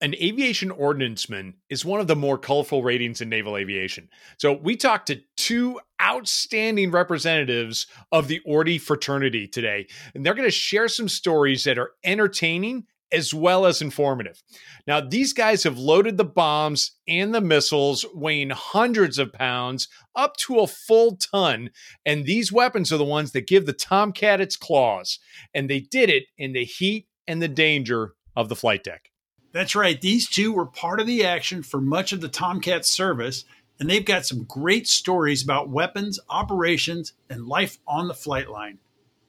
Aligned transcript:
an 0.00 0.14
aviation 0.16 0.70
ordnanceman 0.70 1.54
is 1.70 1.84
one 1.84 2.00
of 2.00 2.06
the 2.06 2.16
more 2.16 2.36
colorful 2.36 2.82
ratings 2.82 3.20
in 3.20 3.28
naval 3.28 3.56
aviation. 3.56 4.08
So 4.38 4.52
we 4.52 4.76
talked 4.76 5.06
to 5.06 5.20
two 5.36 5.80
outstanding 6.02 6.90
representatives 6.90 7.86
of 8.12 8.28
the 8.28 8.40
Ordy 8.46 8.80
fraternity 8.80 9.48
today, 9.48 9.86
and 10.14 10.24
they're 10.24 10.34
going 10.34 10.48
to 10.48 10.50
share 10.50 10.88
some 10.88 11.08
stories 11.08 11.64
that 11.64 11.78
are 11.78 11.92
entertaining 12.04 12.84
as 13.12 13.32
well 13.32 13.66
as 13.66 13.80
informative. 13.80 14.42
Now, 14.86 15.00
these 15.00 15.32
guys 15.32 15.62
have 15.62 15.78
loaded 15.78 16.16
the 16.16 16.24
bombs 16.24 16.92
and 17.06 17.34
the 17.34 17.40
missiles 17.40 18.04
weighing 18.12 18.50
hundreds 18.50 19.18
of 19.18 19.32
pounds 19.32 19.88
up 20.14 20.36
to 20.38 20.58
a 20.58 20.66
full 20.66 21.16
ton, 21.16 21.70
and 22.04 22.24
these 22.24 22.52
weapons 22.52 22.92
are 22.92 22.98
the 22.98 23.04
ones 23.04 23.32
that 23.32 23.46
give 23.46 23.64
the 23.64 23.72
Tomcat 23.72 24.40
its 24.40 24.56
claws, 24.56 25.20
and 25.54 25.70
they 25.70 25.80
did 25.80 26.10
it 26.10 26.24
in 26.36 26.52
the 26.52 26.64
heat 26.64 27.06
and 27.26 27.40
the 27.40 27.48
danger 27.48 28.14
of 28.34 28.48
the 28.48 28.56
flight 28.56 28.84
deck. 28.84 29.10
That's 29.56 29.74
right. 29.74 29.98
These 29.98 30.28
two 30.28 30.52
were 30.52 30.66
part 30.66 31.00
of 31.00 31.06
the 31.06 31.24
action 31.24 31.62
for 31.62 31.80
much 31.80 32.12
of 32.12 32.20
the 32.20 32.28
Tomcat 32.28 32.84
service, 32.84 33.46
and 33.80 33.88
they've 33.88 34.04
got 34.04 34.26
some 34.26 34.42
great 34.44 34.86
stories 34.86 35.42
about 35.42 35.70
weapons, 35.70 36.20
operations, 36.28 37.14
and 37.30 37.48
life 37.48 37.78
on 37.88 38.06
the 38.06 38.12
flight 38.12 38.50
line. 38.50 38.76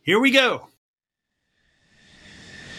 Here 0.04 0.20
we 0.20 0.32
go. 0.32 0.68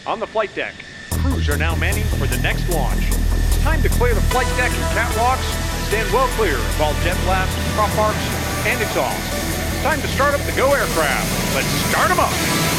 On 0.05 0.19
the 0.19 0.27
flight 0.27 0.53
deck, 0.53 0.75
crews 1.09 1.49
are 1.49 1.57
now 1.57 1.73
manning 1.73 2.03
for 2.19 2.27
the 2.27 2.37
next 2.43 2.69
launch. 2.69 3.01
It's 3.07 3.63
time 3.63 3.81
to 3.81 3.89
clear 3.89 4.13
the 4.13 4.21
flight 4.29 4.45
deck 4.55 4.69
and 4.71 4.95
catwalks. 4.95 5.41
Stand 5.87 6.07
well 6.13 6.27
clear 6.37 6.53
of 6.53 6.81
all 6.81 6.93
jet 7.01 7.17
blasts, 7.23 7.73
prop 7.73 7.89
arcs, 7.97 8.67
and 8.67 8.79
exhaust. 8.79 9.73
It's 9.73 9.81
time 9.81 9.99
to 10.01 10.07
start 10.09 10.35
up 10.35 10.41
the 10.41 10.51
Go 10.51 10.71
aircraft. 10.71 11.55
Let's 11.55 11.65
start 11.89 12.09
them 12.09 12.19
up. 12.19 12.78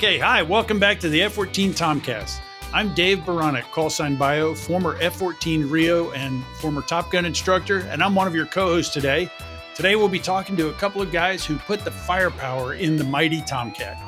Okay, 0.00 0.16
hi, 0.16 0.40
welcome 0.40 0.78
back 0.78 0.98
to 1.00 1.10
the 1.10 1.22
F 1.24 1.34
14 1.34 1.74
Tomcast. 1.74 2.40
I'm 2.72 2.94
Dave 2.94 3.18
Baranek, 3.18 3.70
call 3.70 3.90
sign 3.90 4.16
bio, 4.16 4.54
former 4.54 4.96
F 4.98 5.16
14 5.16 5.68
Rio 5.68 6.10
and 6.12 6.42
former 6.58 6.80
Top 6.80 7.10
Gun 7.10 7.26
instructor, 7.26 7.80
and 7.80 8.02
I'm 8.02 8.14
one 8.14 8.26
of 8.26 8.34
your 8.34 8.46
co 8.46 8.68
hosts 8.68 8.94
today. 8.94 9.30
Today, 9.74 9.96
we'll 9.96 10.08
be 10.08 10.18
talking 10.18 10.56
to 10.56 10.70
a 10.70 10.72
couple 10.72 11.02
of 11.02 11.12
guys 11.12 11.44
who 11.44 11.58
put 11.58 11.84
the 11.84 11.90
firepower 11.90 12.72
in 12.72 12.96
the 12.96 13.04
mighty 13.04 13.42
Tomcat. 13.42 13.98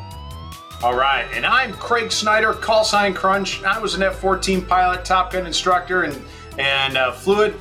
All 0.83 0.97
right, 0.97 1.27
and 1.35 1.45
I'm 1.45 1.75
Craig 1.75 2.11
Snyder, 2.11 2.55
call 2.55 2.85
sign 2.85 3.13
Crunch. 3.13 3.63
I 3.63 3.79
was 3.79 3.93
an 3.93 4.03
F 4.03 4.17
14 4.17 4.65
pilot, 4.65 5.05
Top 5.05 5.31
Gun 5.31 5.45
instructor, 5.45 6.05
and, 6.05 6.19
and 6.59 6.97
uh, 6.97 7.13
flew 7.13 7.43
it, 7.43 7.55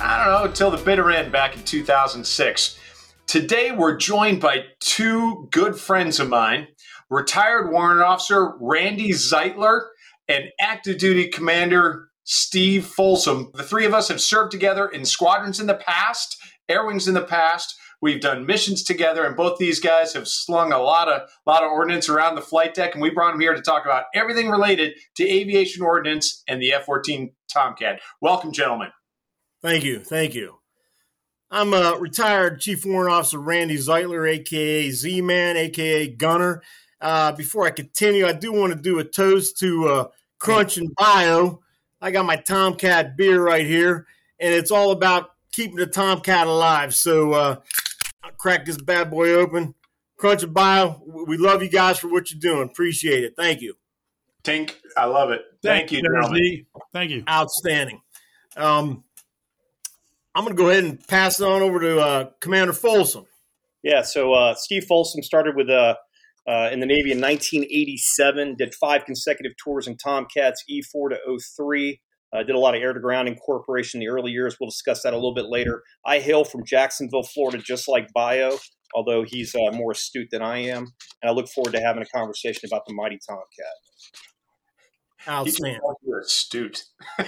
I 0.00 0.24
don't 0.24 0.34
know, 0.34 0.48
until 0.48 0.72
the 0.72 0.84
bitter 0.84 1.08
end 1.12 1.30
back 1.30 1.56
in 1.56 1.62
2006. 1.62 2.80
Today, 3.28 3.70
we're 3.70 3.96
joined 3.96 4.40
by 4.40 4.64
two 4.80 5.46
good 5.52 5.78
friends 5.78 6.18
of 6.18 6.28
mine 6.28 6.66
retired 7.10 7.70
warrant 7.70 8.02
officer 8.02 8.54
Randy 8.60 9.10
Zeitler, 9.10 9.82
and 10.28 10.44
active 10.60 10.98
duty 10.98 11.28
commander 11.28 12.08
Steve 12.24 12.84
Folsom. 12.84 13.50
The 13.54 13.62
three 13.62 13.86
of 13.86 13.94
us 13.94 14.08
have 14.08 14.20
served 14.20 14.52
together 14.52 14.86
in 14.86 15.04
squadrons 15.04 15.60
in 15.60 15.66
the 15.66 15.74
past, 15.74 16.36
air 16.68 16.86
wings 16.86 17.08
in 17.08 17.14
the 17.14 17.22
past. 17.22 17.74
We've 18.00 18.20
done 18.20 18.46
missions 18.46 18.84
together, 18.84 19.24
and 19.24 19.36
both 19.36 19.58
these 19.58 19.80
guys 19.80 20.12
have 20.12 20.28
slung 20.28 20.72
a 20.72 20.78
lot 20.78 21.08
of 21.08 21.28
lot 21.46 21.64
of 21.64 21.72
ordnance 21.72 22.08
around 22.08 22.36
the 22.36 22.42
flight 22.42 22.74
deck. 22.74 22.94
And 22.94 23.02
we 23.02 23.10
brought 23.10 23.32
them 23.32 23.40
here 23.40 23.54
to 23.54 23.62
talk 23.62 23.84
about 23.84 24.04
everything 24.14 24.50
related 24.50 24.92
to 25.16 25.28
aviation 25.28 25.82
ordnance 25.82 26.44
and 26.46 26.62
the 26.62 26.74
F-14 26.74 27.32
Tomcat. 27.52 28.00
Welcome, 28.20 28.52
gentlemen. 28.52 28.90
Thank 29.62 29.82
you, 29.82 29.98
thank 29.98 30.34
you. 30.34 30.58
I'm 31.50 31.72
a 31.72 31.96
retired 31.98 32.60
Chief 32.60 32.84
Warrant 32.84 33.12
Officer 33.12 33.40
Randy 33.40 33.78
Zeitler, 33.78 34.30
aka 34.30 34.90
Z-Man, 34.90 35.56
aka 35.56 36.08
Gunner. 36.08 36.62
Uh, 37.00 37.32
before 37.32 37.66
I 37.66 37.70
continue, 37.70 38.26
I 38.26 38.32
do 38.32 38.52
want 38.52 38.72
to 38.72 38.78
do 38.78 38.98
a 38.98 39.04
toast 39.04 39.58
to 39.58 39.88
uh, 39.88 40.08
Crunch 40.38 40.76
and 40.76 40.94
Bio. 40.96 41.60
I 42.00 42.10
got 42.10 42.26
my 42.26 42.36
Tomcat 42.36 43.16
beer 43.16 43.42
right 43.42 43.66
here, 43.66 44.06
and 44.40 44.52
it's 44.52 44.70
all 44.70 44.90
about 44.90 45.30
keeping 45.52 45.76
the 45.76 45.86
Tomcat 45.86 46.46
alive. 46.46 46.94
So 46.94 47.32
uh, 47.32 47.56
I'll 48.22 48.32
crack 48.32 48.64
this 48.64 48.78
bad 48.78 49.10
boy 49.10 49.30
open. 49.30 49.74
Crunch 50.16 50.42
and 50.42 50.52
Bio, 50.52 51.00
we 51.06 51.36
love 51.36 51.62
you 51.62 51.68
guys 51.68 51.98
for 51.98 52.08
what 52.08 52.30
you're 52.32 52.40
doing. 52.40 52.68
Appreciate 52.68 53.22
it. 53.22 53.34
Thank 53.36 53.60
you. 53.60 53.74
Tink, 54.42 54.74
I 54.96 55.04
love 55.04 55.30
it. 55.30 55.42
Thank, 55.62 55.90
Thank 55.90 55.92
you, 55.92 56.02
gentlemen. 56.02 56.66
Thank 56.92 57.10
you. 57.10 57.24
Outstanding. 57.28 58.00
Um, 58.56 59.04
I'm 60.34 60.44
going 60.44 60.56
to 60.56 60.62
go 60.62 60.70
ahead 60.70 60.84
and 60.84 61.06
pass 61.06 61.40
it 61.40 61.44
on 61.44 61.62
over 61.62 61.80
to 61.80 61.98
uh, 62.00 62.30
Commander 62.40 62.72
Folsom. 62.72 63.26
Yeah, 63.82 64.02
so 64.02 64.32
uh, 64.32 64.54
Steve 64.54 64.84
Folsom 64.84 65.22
started 65.22 65.54
with 65.56 65.70
uh, 65.70 65.96
uh, 66.48 66.70
in 66.72 66.80
the 66.80 66.86
Navy 66.86 67.12
in 67.12 67.20
1987, 67.20 68.56
did 68.56 68.74
five 68.74 69.04
consecutive 69.04 69.52
tours 69.62 69.86
in 69.86 69.98
Tomcats 69.98 70.64
E4 70.70 71.10
to 71.10 71.38
03. 71.38 72.00
Uh, 72.32 72.42
did 72.42 72.54
a 72.54 72.58
lot 72.58 72.74
of 72.74 72.82
air 72.82 72.92
to 72.92 73.00
ground 73.00 73.28
incorporation 73.28 74.00
in 74.00 74.06
the 74.06 74.12
early 74.12 74.32
years. 74.32 74.56
We'll 74.58 74.70
discuss 74.70 75.02
that 75.02 75.12
a 75.12 75.16
little 75.16 75.34
bit 75.34 75.46
later. 75.46 75.82
I 76.06 76.20
hail 76.20 76.44
from 76.44 76.64
Jacksonville, 76.64 77.22
Florida, 77.22 77.58
just 77.58 77.88
like 77.88 78.08
Bio, 78.14 78.58
although 78.94 79.24
he's 79.24 79.54
uh, 79.54 79.72
more 79.72 79.92
astute 79.92 80.28
than 80.30 80.42
I 80.42 80.58
am. 80.58 80.86
And 81.22 81.30
I 81.30 81.32
look 81.32 81.48
forward 81.48 81.72
to 81.72 81.80
having 81.80 82.02
a 82.02 82.06
conversation 82.06 82.68
about 82.70 82.86
the 82.86 82.94
mighty 82.94 83.18
Tomcat. 83.26 83.66
Outstanding. 85.26 85.80
You're 86.06 86.20
astute. 86.20 86.84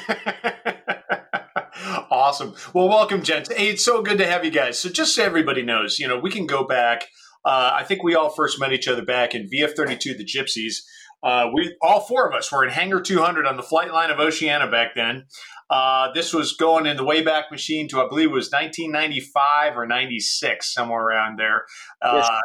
awesome. 2.10 2.54
Well, 2.72 2.88
welcome, 2.88 3.22
gents. 3.22 3.52
Hey, 3.52 3.70
it's 3.70 3.84
so 3.84 4.02
good 4.02 4.18
to 4.18 4.26
have 4.26 4.44
you 4.44 4.50
guys. 4.50 4.78
So, 4.78 4.88
just 4.88 5.14
so 5.14 5.24
everybody 5.24 5.62
knows, 5.62 5.98
you 5.98 6.08
know, 6.08 6.18
we 6.18 6.30
can 6.30 6.46
go 6.46 6.64
back 6.64 7.08
uh, 7.44 7.72
I 7.74 7.84
think 7.84 8.02
we 8.02 8.14
all 8.14 8.30
first 8.30 8.60
met 8.60 8.72
each 8.72 8.88
other 8.88 9.04
back 9.04 9.34
in 9.34 9.48
VF 9.48 9.74
32, 9.74 10.14
the 10.14 10.24
Gypsies. 10.24 10.78
Uh, 11.22 11.50
we 11.52 11.76
all 11.82 12.00
four 12.00 12.26
of 12.26 12.34
us 12.34 12.50
were 12.50 12.64
in 12.64 12.70
Hangar 12.70 13.00
200 13.00 13.46
on 13.46 13.56
the 13.56 13.62
flight 13.62 13.92
line 13.92 14.10
of 14.10 14.18
Oceana 14.18 14.70
back 14.70 14.94
then. 14.94 15.26
Uh, 15.68 16.10
this 16.12 16.32
was 16.32 16.54
going 16.54 16.86
in 16.86 16.96
the 16.96 17.04
Wayback 17.04 17.50
Machine 17.50 17.88
to 17.88 18.00
I 18.00 18.08
believe 18.08 18.30
it 18.30 18.34
was 18.34 18.50
1995 18.50 19.76
or 19.76 19.86
96, 19.86 20.74
somewhere 20.74 21.02
around 21.02 21.38
there. 21.38 21.66
Uh, 22.02 22.38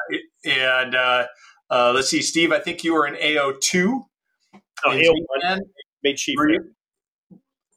and 0.46 0.94
uh, 0.94 1.26
uh, 1.70 1.92
let's 1.96 2.10
see, 2.10 2.22
Steve, 2.22 2.52
I 2.52 2.60
think 2.60 2.84
you 2.84 2.94
were 2.94 3.08
in 3.08 3.16
AO2. 3.16 4.02
Oh, 4.86 4.90
AO1 4.90 5.60
made 6.04 6.18
chief. 6.18 6.36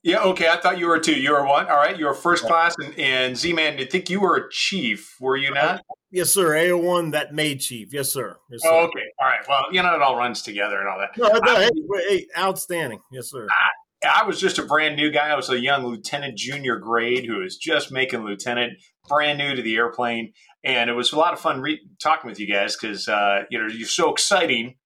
Yeah, 0.02 0.20
okay. 0.20 0.48
I 0.48 0.60
thought 0.60 0.78
you 0.78 0.86
were 0.86 1.00
two. 1.00 1.18
You 1.18 1.32
were 1.32 1.44
one. 1.44 1.66
All 1.66 1.76
right. 1.76 1.98
You 1.98 2.06
were 2.06 2.14
first 2.14 2.44
class, 2.44 2.76
and, 2.78 2.96
and 2.98 3.36
Z 3.36 3.52
Man. 3.52 3.78
I 3.78 3.84
think 3.84 4.08
you 4.08 4.20
were 4.20 4.36
a 4.36 4.50
chief. 4.50 5.16
Were 5.20 5.36
you 5.36 5.52
not? 5.52 5.82
Yes, 6.10 6.30
sir. 6.30 6.56
AO 6.56 6.78
one 6.78 7.10
that 7.10 7.34
made 7.34 7.60
chief. 7.60 7.92
Yes, 7.92 8.12
sir. 8.12 8.36
Yes, 8.50 8.62
sir. 8.62 8.70
Oh, 8.70 8.84
okay. 8.84 9.04
All 9.20 9.26
right. 9.26 9.40
Well, 9.48 9.64
you 9.72 9.82
know 9.82 9.94
it 9.94 10.00
all 10.00 10.16
runs 10.16 10.42
together 10.42 10.78
and 10.78 10.88
all 10.88 10.98
that. 10.98 11.10
No, 11.18 11.28
no 11.28 11.56
I, 11.56 11.64
hey, 11.64 12.08
hey, 12.08 12.26
outstanding. 12.38 13.00
Yes, 13.12 13.30
sir. 13.30 13.46
I, 13.50 14.22
I, 14.22 14.24
was 14.24 14.40
just 14.40 14.58
a 14.58 14.62
brand 14.62 14.96
new 14.96 15.10
guy. 15.10 15.28
I 15.28 15.34
was 15.34 15.50
a 15.50 15.60
young 15.60 15.84
lieutenant, 15.84 16.38
junior 16.38 16.76
grade, 16.76 17.26
who 17.26 17.40
was 17.40 17.56
just 17.56 17.92
making 17.92 18.24
lieutenant, 18.24 18.74
brand 19.08 19.36
new 19.38 19.54
to 19.54 19.60
the 19.60 19.76
airplane, 19.76 20.32
and 20.64 20.88
it 20.88 20.94
was 20.94 21.12
a 21.12 21.18
lot 21.18 21.34
of 21.34 21.40
fun 21.40 21.60
re- 21.60 21.80
talking 22.00 22.30
with 22.30 22.40
you 22.40 22.46
guys 22.46 22.74
because 22.76 23.08
uh, 23.08 23.42
you 23.50 23.58
know 23.58 23.66
you're 23.66 23.86
so 23.86 24.10
exciting 24.10 24.76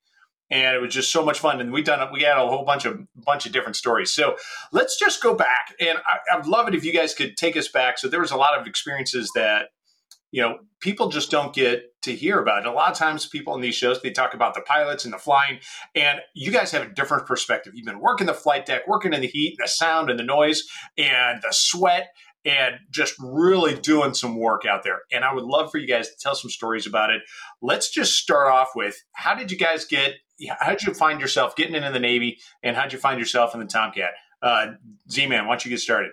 and 0.53 0.75
it 0.75 0.79
was 0.79 0.93
just 0.93 1.11
so 1.11 1.25
much 1.25 1.39
fun. 1.39 1.59
And 1.59 1.73
we 1.73 1.81
done 1.81 2.07
we 2.13 2.21
had 2.21 2.37
a 2.37 2.47
whole 2.47 2.63
bunch 2.63 2.85
of 2.85 2.99
bunch 3.15 3.47
of 3.47 3.51
different 3.51 3.75
stories. 3.75 4.11
So 4.11 4.37
let's 4.71 4.99
just 4.99 5.21
go 5.21 5.33
back, 5.33 5.73
and 5.79 5.97
I, 5.97 6.37
I'd 6.37 6.45
love 6.45 6.67
it 6.67 6.75
if 6.75 6.85
you 6.85 6.93
guys 6.93 7.15
could 7.15 7.35
take 7.35 7.57
us 7.57 7.67
back. 7.67 7.97
So 7.97 8.07
there 8.07 8.21
was 8.21 8.31
a 8.31 8.37
lot 8.37 8.57
of 8.57 8.67
experiences 8.67 9.31
that 9.33 9.69
you 10.31 10.43
know 10.43 10.59
people 10.79 11.09
just 11.09 11.31
don't 11.31 11.55
get 11.55 11.85
to 12.03 12.15
hear 12.15 12.39
about. 12.39 12.59
And 12.59 12.67
a 12.67 12.71
lot 12.71 12.91
of 12.91 12.97
times, 12.97 13.25
people 13.25 13.55
in 13.55 13.61
these 13.61 13.75
shows 13.75 13.99
they 14.01 14.11
talk 14.11 14.35
about 14.35 14.53
the 14.53 14.61
pilots 14.61 15.05
and 15.05 15.13
the 15.13 15.17
flying, 15.17 15.57
and 15.95 16.19
you 16.35 16.51
guys 16.51 16.69
have 16.71 16.83
a 16.83 16.93
different 16.93 17.25
perspective. 17.25 17.73
You've 17.75 17.87
been 17.87 17.99
working 17.99 18.27
the 18.27 18.33
flight 18.35 18.67
deck, 18.67 18.87
working 18.87 19.13
in 19.13 19.21
the 19.21 19.27
heat, 19.27 19.55
and 19.57 19.65
the 19.65 19.69
sound, 19.69 20.11
and 20.11 20.19
the 20.19 20.23
noise, 20.23 20.61
and 20.97 21.41
the 21.41 21.51
sweat 21.51 22.09
and 22.45 22.75
just 22.91 23.15
really 23.19 23.73
doing 23.73 24.13
some 24.13 24.37
work 24.37 24.65
out 24.65 24.83
there. 24.83 25.03
And 25.13 25.23
I 25.23 25.33
would 25.33 25.45
love 25.45 25.71
for 25.71 25.77
you 25.77 25.87
guys 25.87 26.09
to 26.09 26.15
tell 26.19 26.35
some 26.35 26.49
stories 26.49 26.85
about 26.85 27.09
it. 27.09 27.21
Let's 27.61 27.89
just 27.89 28.15
start 28.15 28.51
off 28.51 28.71
with 28.75 29.01
how 29.13 29.33
did 29.33 29.49
you 29.49 29.57
guys 29.57 29.85
get 29.85 30.15
how 30.59 30.71
did 30.71 30.83
you 30.83 30.93
find 30.93 31.21
yourself 31.21 31.55
getting 31.55 31.75
into 31.75 31.91
the 31.91 31.99
Navy, 31.99 32.39
and 32.61 32.75
how'd 32.75 32.93
you 32.93 32.99
find 32.99 33.19
yourself 33.19 33.53
in 33.53 33.59
the 33.59 33.65
Tomcat? 33.65 34.11
Uh, 34.41 34.73
Z 35.09 35.25
Man, 35.27 35.45
why 35.45 35.53
don't 35.53 35.65
you 35.65 35.69
get 35.69 35.79
started? 35.79 36.11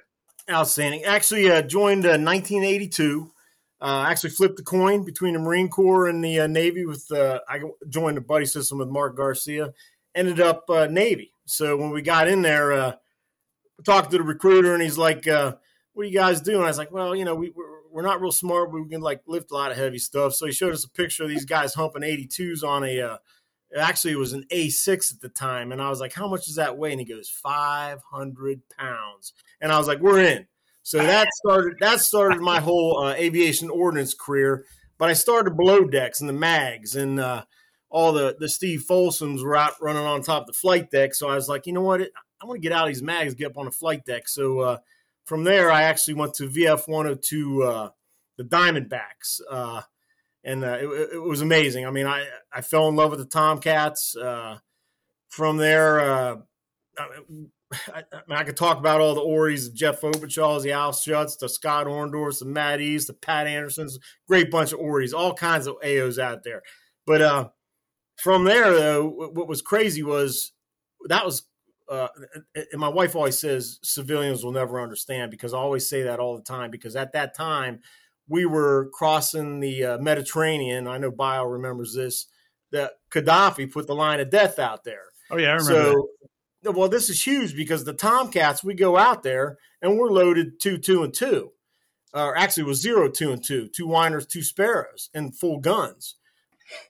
Outstanding. 0.49 1.05
Actually, 1.05 1.51
uh, 1.51 1.63
joined 1.63 2.05
uh, 2.07 2.19
1982. 2.19 3.33
Uh, 3.81 4.05
actually, 4.07 4.31
flipped 4.31 4.57
the 4.57 4.63
coin 4.63 5.05
between 5.05 5.35
the 5.35 5.41
Marine 5.41 5.69
Corps 5.69 6.09
and 6.09 6.23
the 6.23 6.41
uh, 6.41 6.47
Navy. 6.47 6.85
With 6.85 7.11
uh, 7.11 7.41
I 7.49 7.61
joined 7.89 8.17
the 8.17 8.23
buddy 8.23 8.47
system 8.47 8.79
with 8.79 8.89
Mark 8.89 9.17
Garcia. 9.17 9.73
Ended 10.15 10.41
up 10.41 10.69
uh, 10.69 10.87
Navy. 10.87 11.33
So 11.47 11.77
when 11.77 11.91
we 11.91 12.03
got 12.03 12.29
in 12.29 12.43
there, 12.43 12.97
talked 13.85 14.11
to 14.11 14.19
the 14.19 14.25
recruiter, 14.25 14.75
and 14.75 14.83
he's 14.83 14.99
like, 14.99 15.25
"What 15.27 15.59
are 15.97 16.05
you 16.05 16.15
guys 16.15 16.41
doing?" 16.41 16.63
I 16.63 16.69
was 16.69 16.79
like, 16.79 16.93
"Well, 16.93 17.17
you 17.17 17.25
know, 17.25 17.35
we, 17.35 17.51
we're, 17.51 17.89
we're 17.91 18.03
not 18.03 18.21
real 18.21 18.33
smart, 18.33 18.71
but 18.71 18.81
we 18.81 18.89
can 18.89 19.01
like 19.01 19.23
lift 19.27 19.51
a 19.51 19.55
lot 19.55 19.73
of 19.73 19.77
heavy 19.77 19.99
stuff." 19.99 20.35
So 20.35 20.47
he 20.47 20.53
showed 20.53 20.73
us 20.73 20.85
a 20.85 20.91
picture 20.91 21.25
of 21.25 21.31
these 21.31 21.45
guys 21.45 21.75
humping 21.75 22.03
82s 22.03 22.63
on 22.63 22.85
a 22.85 23.19
actually 23.77 24.13
it 24.13 24.19
was 24.19 24.33
an 24.33 24.47
A6 24.53 25.15
at 25.15 25.21
the 25.21 25.29
time. 25.29 25.73
And 25.73 25.81
I 25.81 25.89
was 25.91 26.01
like, 26.01 26.13
how 26.13 26.29
much 26.29 26.47
does 26.47 26.57
that 26.57 26.77
weigh? 26.77 26.93
And 26.93 27.01
he 27.01 27.07
goes, 27.07 27.29
500 27.29 28.63
pounds. 28.77 29.33
And 29.61 29.73
I 29.73 29.79
was 29.79 29.87
like, 29.87 30.01
we're 30.01 30.21
in. 30.21 30.47
So 30.83 30.99
that 30.99 31.29
started 31.35 31.75
that 31.81 32.01
started 32.01 32.41
my 32.41 32.61
whole 32.61 33.03
uh, 33.03 33.15
aviation 33.15 33.71
ordnance 33.71 34.15
career. 34.15 34.65
But 34.99 35.11
I 35.11 35.15
started 35.15 35.57
below 35.57 35.85
decks 35.85 36.21
and 36.21 36.29
the 36.29 36.35
mags 36.35 36.95
and 36.97 37.21
uh, 37.21 37.45
all 37.89 38.13
the 38.13 38.37
the 38.39 38.49
Steve 38.49 38.85
Folsoms 38.89 39.43
were 39.43 39.57
out 39.57 39.75
running 39.81 40.03
on 40.05 40.23
top 40.23 40.43
of 40.43 40.47
the 40.49 40.53
flight 40.53 40.91
deck. 40.91 41.15
So 41.15 41.29
I 41.29 41.35
was 41.35 41.49
like, 41.49 41.67
you 41.67 41.73
know 41.73 41.83
what, 41.83 42.01
I 42.01 42.47
want 42.47 42.61
to 42.61 42.69
get 42.69 42.73
out 42.73 42.89
of 42.89 42.95
these 42.95 43.03
mags, 43.03 43.35
get 43.35 43.49
up 43.49 43.59
on 43.59 43.67
the 43.67 43.71
flight 43.71 44.05
deck. 44.05 44.29
So 44.29 44.61
uh, 44.61 44.79
from 45.25 45.45
there, 45.45 45.71
I 45.71 45.83
actually 45.83 46.15
went 46.15 46.35
to 46.35 46.49
VF 46.49 46.89
102, 46.89 47.63
uh, 47.63 47.91
the 48.37 48.45
Diamondbacks, 48.45 49.41
uh, 49.51 49.83
and 50.45 50.65
uh, 50.65 50.79
it, 50.81 51.11
it, 51.15 51.23
was 51.23 51.41
amazing. 51.41 51.87
I 51.87 51.91
mean, 51.91 52.07
I 52.07 52.27
I 52.53 52.61
fell 52.61 52.89
in 52.89 52.97
love 52.97 53.11
with 53.11 53.21
the 53.21 53.27
Tomcats. 53.27 54.17
Uh, 54.17 54.59
from 55.29 55.59
there, 55.59 56.01
uh, 56.01 56.37
I, 56.99 57.05
I, 57.93 58.03
I, 58.29 58.45
could 58.45 58.57
talk 58.57 58.79
about 58.79 59.01
all 59.01 59.15
the 59.15 59.21
Ories, 59.21 59.71
the 59.71 59.77
Jeff 59.77 60.01
Oberchals, 60.01 60.63
the 60.63 60.73
Al 60.73 60.93
Schutz, 60.93 61.37
the 61.37 61.49
Scott 61.49 61.87
Orndorffs, 61.87 62.41
the 62.41 62.47
Matt 62.47 62.81
East, 62.81 63.07
the 63.07 63.13
Pat 63.13 63.47
Andersons, 63.47 63.99
great 64.27 64.51
bunch 64.51 64.73
of 64.73 64.81
Ories, 64.81 65.13
all 65.13 65.33
kinds 65.35 65.67
of 65.67 65.77
AOs 65.85 66.19
out 66.19 66.43
there. 66.43 66.63
But 67.07 67.23
uh, 67.23 67.49
from 68.17 68.45
there, 68.45 68.73
though, 68.73 69.07
what 69.09 69.49
was 69.49 69.63
crazy 69.63 70.03
was 70.03 70.53
that 71.09 71.25
was, 71.25 71.45
uh, 71.89 72.09
and 72.55 72.81
my 72.81 72.89
wife 72.89 73.15
always 73.15 73.39
says 73.39 73.79
civilians 73.83 74.45
will 74.45 74.53
never 74.53 74.81
understand 74.81 75.31
because 75.31 75.55
I 75.55 75.59
always 75.59 75.89
say 75.89 76.03
that 76.03 76.21
all 76.21 76.37
the 76.37 76.43
time 76.43 76.71
because 76.71 76.97
at 76.97 77.13
that 77.13 77.35
time 77.35 77.81
we 78.31 78.47
were 78.47 78.89
crossing 78.95 79.61
the 79.61 79.85
uh, 79.85 79.99
Mediterranean. 79.99 80.87
I 80.87 80.97
know 80.97 81.11
Bio 81.11 81.45
remembers 81.45 81.95
this. 81.95 82.27
That 82.73 82.93
Gaddafi 83.11 83.73
put 83.73 83.89
the 83.89 83.97
line 83.97 84.21
of 84.21 84.31
death 84.31 84.61
out 84.61 84.85
there. 84.85 85.07
Oh 85.29 85.37
yeah, 85.37 85.49
I 85.49 85.55
remember. 85.55 85.93
So, 85.93 86.09
that. 86.63 86.73
well, 86.73 86.89
this 86.89 87.11
is 87.11 87.27
huge 87.27 87.57
because 87.57 87.83
the 87.85 87.93
Tomcats 87.93 88.63
we 88.63 88.75
go 88.75 88.97
out 88.97 89.25
there 89.25 89.59
and 89.83 89.99
we're 89.99 90.11
loaded 90.11 90.61
two, 90.61 90.79
two, 90.79 91.03
and 91.03 91.13
two, 91.13 91.51
or 92.15 92.39
actually 92.39 92.63
it 92.63 92.67
was 92.67 92.81
zero, 92.81 93.09
two, 93.09 93.33
and 93.33 93.45
two, 93.45 93.69
two 93.75 93.89
winders, 93.89 94.25
two 94.25 94.45
sparrows, 94.45 95.11
and 95.13 95.37
full 95.37 95.59
guns. 95.59 96.15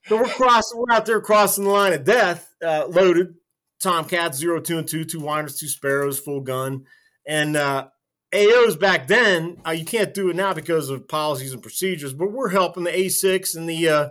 So 0.05 0.19
we're 0.19 0.29
crossing, 0.29 0.79
we're 0.79 0.95
out 0.95 1.07
there 1.07 1.23
crossing 1.23 1.65
the 1.65 1.71
line 1.71 1.95
of 1.95 2.05
death, 2.05 2.53
uh, 2.63 2.85
loaded 2.87 3.37
Tomcats, 3.81 4.37
zero, 4.37 4.61
two, 4.61 4.77
and 4.77 4.87
two, 4.87 5.07
two 5.07 5.21
winders, 5.21 5.59
two 5.59 5.69
sparrows, 5.69 6.19
full 6.19 6.41
gun, 6.41 6.85
and 7.27 7.57
uh, 7.57 7.89
AOs 8.33 8.79
back 8.79 9.09
then. 9.09 9.61
Uh, 9.67 9.71
you 9.73 9.85
can't 9.85 10.15
do 10.15 10.31
it 10.31 10.37
now 10.37 10.55
because 10.55 10.89
of 10.89 11.09
policies 11.09 11.53
and 11.53 11.63
procedures, 11.63 12.13
but 12.13 12.33
we're 12.33 12.51
helping 12.51 12.85
the 12.85 12.91
A6 12.91 13.57
and 13.57 13.69
the 13.69 13.89
uh, 13.89 14.09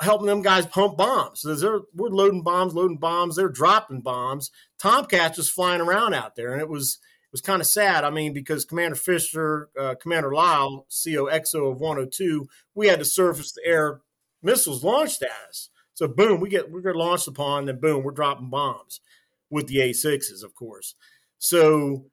helping 0.00 0.26
them 0.26 0.42
guys 0.42 0.66
pump 0.66 0.96
bombs. 0.96 1.40
So 1.40 1.86
we're 1.94 2.08
loading 2.08 2.42
bombs, 2.42 2.74
loading 2.74 2.98
bombs. 2.98 3.36
They're 3.36 3.48
dropping 3.48 4.02
bombs. 4.02 4.50
Tomcats 4.78 5.36
just 5.36 5.52
flying 5.52 5.80
around 5.80 6.14
out 6.14 6.36
there, 6.36 6.52
and 6.52 6.60
it 6.60 6.68
was 6.68 6.98
it 7.24 7.32
was 7.32 7.40
kind 7.40 7.60
of 7.60 7.66
sad. 7.66 8.04
I 8.04 8.10
mean, 8.10 8.32
because 8.32 8.64
Commander 8.64 8.96
Fisher, 8.96 9.70
uh, 9.78 9.94
Commander 10.00 10.32
Lyle, 10.32 10.86
COXO 10.90 11.72
of 11.72 11.80
102, 11.80 12.46
we 12.74 12.88
had 12.88 12.98
to 12.98 13.04
surface 13.04 13.52
the 13.52 13.62
air 13.64 14.00
missiles 14.42 14.84
launched 14.84 15.22
at 15.22 15.48
us. 15.48 15.70
So 15.94 16.08
boom, 16.08 16.40
we 16.40 16.50
get 16.50 16.70
we're 16.70 16.94
launched 16.94 17.28
upon, 17.28 17.64
then 17.64 17.80
boom, 17.80 18.04
we're 18.04 18.12
dropping 18.12 18.50
bombs 18.50 19.00
with 19.48 19.68
the 19.68 19.76
A6s, 19.76 20.42
of 20.44 20.54
course. 20.54 20.94
So 21.38 22.06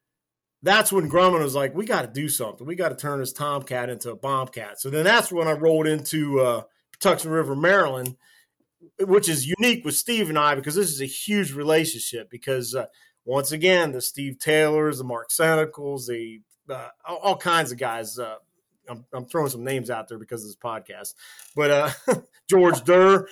that's 0.63 0.91
when 0.91 1.09
Grumman 1.09 1.41
was 1.41 1.55
like, 1.55 1.73
we 1.73 1.85
got 1.85 2.03
to 2.03 2.07
do 2.07 2.29
something. 2.29 2.67
We 2.67 2.75
got 2.75 2.89
to 2.89 2.95
turn 2.95 3.19
this 3.19 3.33
Tomcat 3.33 3.89
into 3.89 4.11
a 4.11 4.17
bombcat. 4.17 4.77
So 4.77 4.89
then 4.89 5.03
that's 5.03 5.31
when 5.31 5.47
I 5.47 5.53
rolled 5.53 5.87
into 5.87 6.39
uh, 6.39 6.63
River, 7.25 7.55
Maryland, 7.55 8.15
which 8.99 9.27
is 9.27 9.47
unique 9.47 9.83
with 9.83 9.95
Steve 9.95 10.29
and 10.29 10.37
I 10.37 10.55
because 10.55 10.75
this 10.75 10.89
is 10.89 11.01
a 11.01 11.05
huge 11.05 11.53
relationship. 11.53 12.29
Because 12.29 12.75
uh, 12.75 12.85
once 13.25 13.51
again, 13.51 13.91
the 13.91 14.01
Steve 14.01 14.37
Taylors, 14.39 14.99
the 14.99 15.03
Mark 15.03 15.29
Senecals, 15.29 16.07
the 16.07 16.41
uh, 16.69 16.89
all, 17.05 17.17
all, 17.17 17.37
kinds 17.37 17.71
of 17.71 17.77
guys. 17.77 18.17
Uh, 18.19 18.35
I'm, 18.89 19.05
I'm, 19.13 19.25
throwing 19.25 19.49
some 19.49 19.63
names 19.63 19.89
out 19.89 20.07
there 20.07 20.17
because 20.17 20.43
of 20.43 20.49
this 20.49 20.55
podcast, 20.55 21.15
but 21.55 21.71
uh, 21.71 22.15
George 22.49 22.83
Durr, 22.83 23.27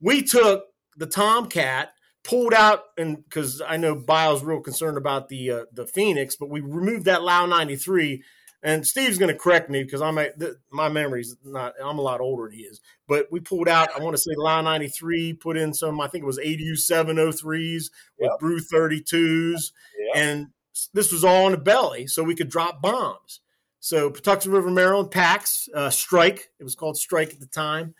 we 0.00 0.22
took 0.22 0.64
the 0.96 1.06
Tomcat, 1.06 1.92
pulled 2.24 2.54
out, 2.54 2.84
and 2.96 3.24
because 3.24 3.60
I 3.60 3.76
know 3.76 3.94
Bio's 3.94 4.42
real 4.42 4.60
concerned 4.60 4.98
about 4.98 5.28
the 5.28 5.50
uh, 5.50 5.64
the 5.72 5.86
Phoenix, 5.86 6.36
but 6.36 6.50
we 6.50 6.60
removed 6.60 7.04
that 7.06 7.22
LAU 7.22 7.46
93 7.46 8.22
and 8.62 8.86
Steve's 8.86 9.18
going 9.18 9.32
to 9.32 9.38
correct 9.38 9.70
me 9.70 9.82
because 9.82 10.02
I'm 10.02 10.18
a, 10.18 10.32
th- 10.32 10.54
my 10.70 10.88
memory's 10.88 11.36
not. 11.42 11.74
I'm 11.82 11.98
a 11.98 12.02
lot 12.02 12.20
older 12.20 12.44
than 12.44 12.58
he 12.58 12.64
is. 12.64 12.80
But 13.08 13.28
we 13.30 13.40
pulled 13.40 13.68
out. 13.68 13.88
I 13.94 14.02
want 14.02 14.16
to 14.16 14.22
say 14.22 14.32
line 14.36 14.64
93. 14.64 15.34
Put 15.34 15.56
in 15.56 15.72
some. 15.72 16.00
I 16.00 16.08
think 16.08 16.22
it 16.22 16.26
was 16.26 16.38
ADU 16.38 16.72
703s 16.72 17.90
with 18.18 18.38
BRU 18.38 18.60
32s, 18.60 19.72
and 20.14 20.48
this 20.92 21.10
was 21.10 21.24
all 21.24 21.46
on 21.46 21.52
the 21.52 21.58
belly, 21.58 22.06
so 22.06 22.22
we 22.22 22.34
could 22.34 22.50
drop 22.50 22.82
bombs. 22.82 23.40
So 23.80 24.10
Patuxent 24.10 24.52
River, 24.52 24.70
Maryland, 24.70 25.10
PAX 25.10 25.68
uh, 25.74 25.88
Strike. 25.88 26.50
It 26.58 26.64
was 26.64 26.74
called 26.74 26.98
Strike 26.98 27.32
at 27.32 27.40
the 27.40 27.46
time. 27.46 27.94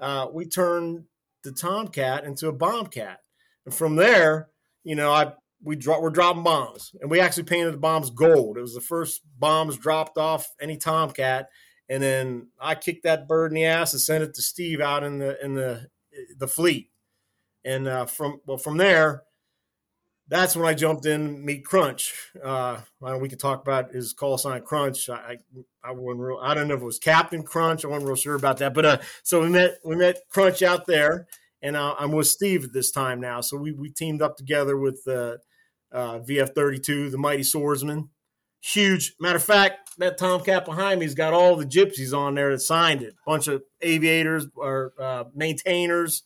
Uh, 0.00 0.28
we 0.32 0.46
turned 0.46 1.04
the 1.44 1.52
Tomcat 1.52 2.24
into 2.24 2.48
a 2.48 2.54
bombcat, 2.54 3.16
and 3.66 3.74
from 3.74 3.96
there, 3.96 4.48
you 4.84 4.94
know, 4.94 5.12
I 5.12 5.32
we 5.62 5.76
dro- 5.76 6.00
we're 6.00 6.10
dropping 6.10 6.44
bombs, 6.44 6.94
and 7.00 7.10
we 7.10 7.20
actually 7.20 7.42
painted 7.42 7.74
the 7.74 7.78
bombs 7.78 8.10
gold. 8.10 8.56
It 8.56 8.62
was 8.62 8.74
the 8.74 8.80
first 8.80 9.22
bombs 9.38 9.76
dropped 9.76 10.16
off 10.16 10.48
any 10.60 10.76
Tomcat, 10.76 11.48
and 11.88 12.02
then 12.02 12.48
I 12.60 12.76
kicked 12.76 13.02
that 13.02 13.28
bird 13.28 13.50
in 13.50 13.56
the 13.56 13.64
ass 13.64 13.92
and 13.92 14.00
sent 14.00 14.24
it 14.24 14.34
to 14.34 14.42
Steve 14.42 14.80
out 14.80 15.02
in 15.02 15.18
the 15.18 15.44
in 15.44 15.54
the 15.54 15.88
the 16.38 16.48
fleet. 16.48 16.90
And 17.64 17.88
uh, 17.88 18.06
from 18.06 18.40
well, 18.46 18.58
from 18.58 18.76
there, 18.76 19.24
that's 20.28 20.56
when 20.56 20.66
I 20.68 20.74
jumped 20.74 21.06
in 21.06 21.44
meet 21.44 21.64
Crunch. 21.64 22.14
Uh, 22.42 22.80
we 23.00 23.28
could 23.28 23.40
talk 23.40 23.62
about 23.62 23.92
his 23.92 24.12
call 24.12 24.38
sign 24.38 24.62
Crunch. 24.62 25.08
I 25.08 25.14
I, 25.14 25.36
I 25.82 25.92
wasn't 25.92 26.20
real. 26.20 26.38
I 26.40 26.54
don't 26.54 26.68
know 26.68 26.74
if 26.74 26.82
it 26.82 26.84
was 26.84 26.98
Captain 26.98 27.42
Crunch. 27.42 27.84
I 27.84 27.88
wasn't 27.88 28.06
real 28.06 28.16
sure 28.16 28.34
about 28.34 28.58
that. 28.58 28.74
But 28.74 28.84
uh, 28.84 28.98
so 29.22 29.40
we 29.40 29.48
met 29.48 29.78
we 29.84 29.96
met 29.96 30.18
Crunch 30.28 30.62
out 30.62 30.86
there, 30.86 31.26
and 31.66 31.76
uh, 31.76 31.96
I'm 31.98 32.12
with 32.12 32.28
Steve 32.28 32.62
at 32.62 32.72
this 32.72 32.92
time 32.92 33.20
now. 33.20 33.40
So 33.40 33.56
we 33.56 33.72
we 33.72 33.90
teamed 33.90 34.22
up 34.22 34.36
together 34.36 34.76
with 34.76 35.02
uh, 35.08 35.36
uh, 35.90 36.20
VF32, 36.20 37.10
the 37.10 37.18
Mighty 37.18 37.42
Swordsman. 37.42 38.08
Huge. 38.60 39.14
Matter 39.20 39.36
of 39.36 39.42
fact, 39.42 39.98
that 39.98 40.16
Tomcat 40.16 40.64
behind 40.64 41.00
me's 41.00 41.14
got 41.14 41.32
all 41.32 41.56
the 41.56 41.66
gypsies 41.66 42.16
on 42.16 42.36
there 42.36 42.52
that 42.52 42.60
signed 42.60 43.02
it. 43.02 43.14
Bunch 43.26 43.48
of 43.48 43.62
aviators 43.80 44.46
or 44.54 44.92
uh, 44.98 45.24
maintainers, 45.34 46.22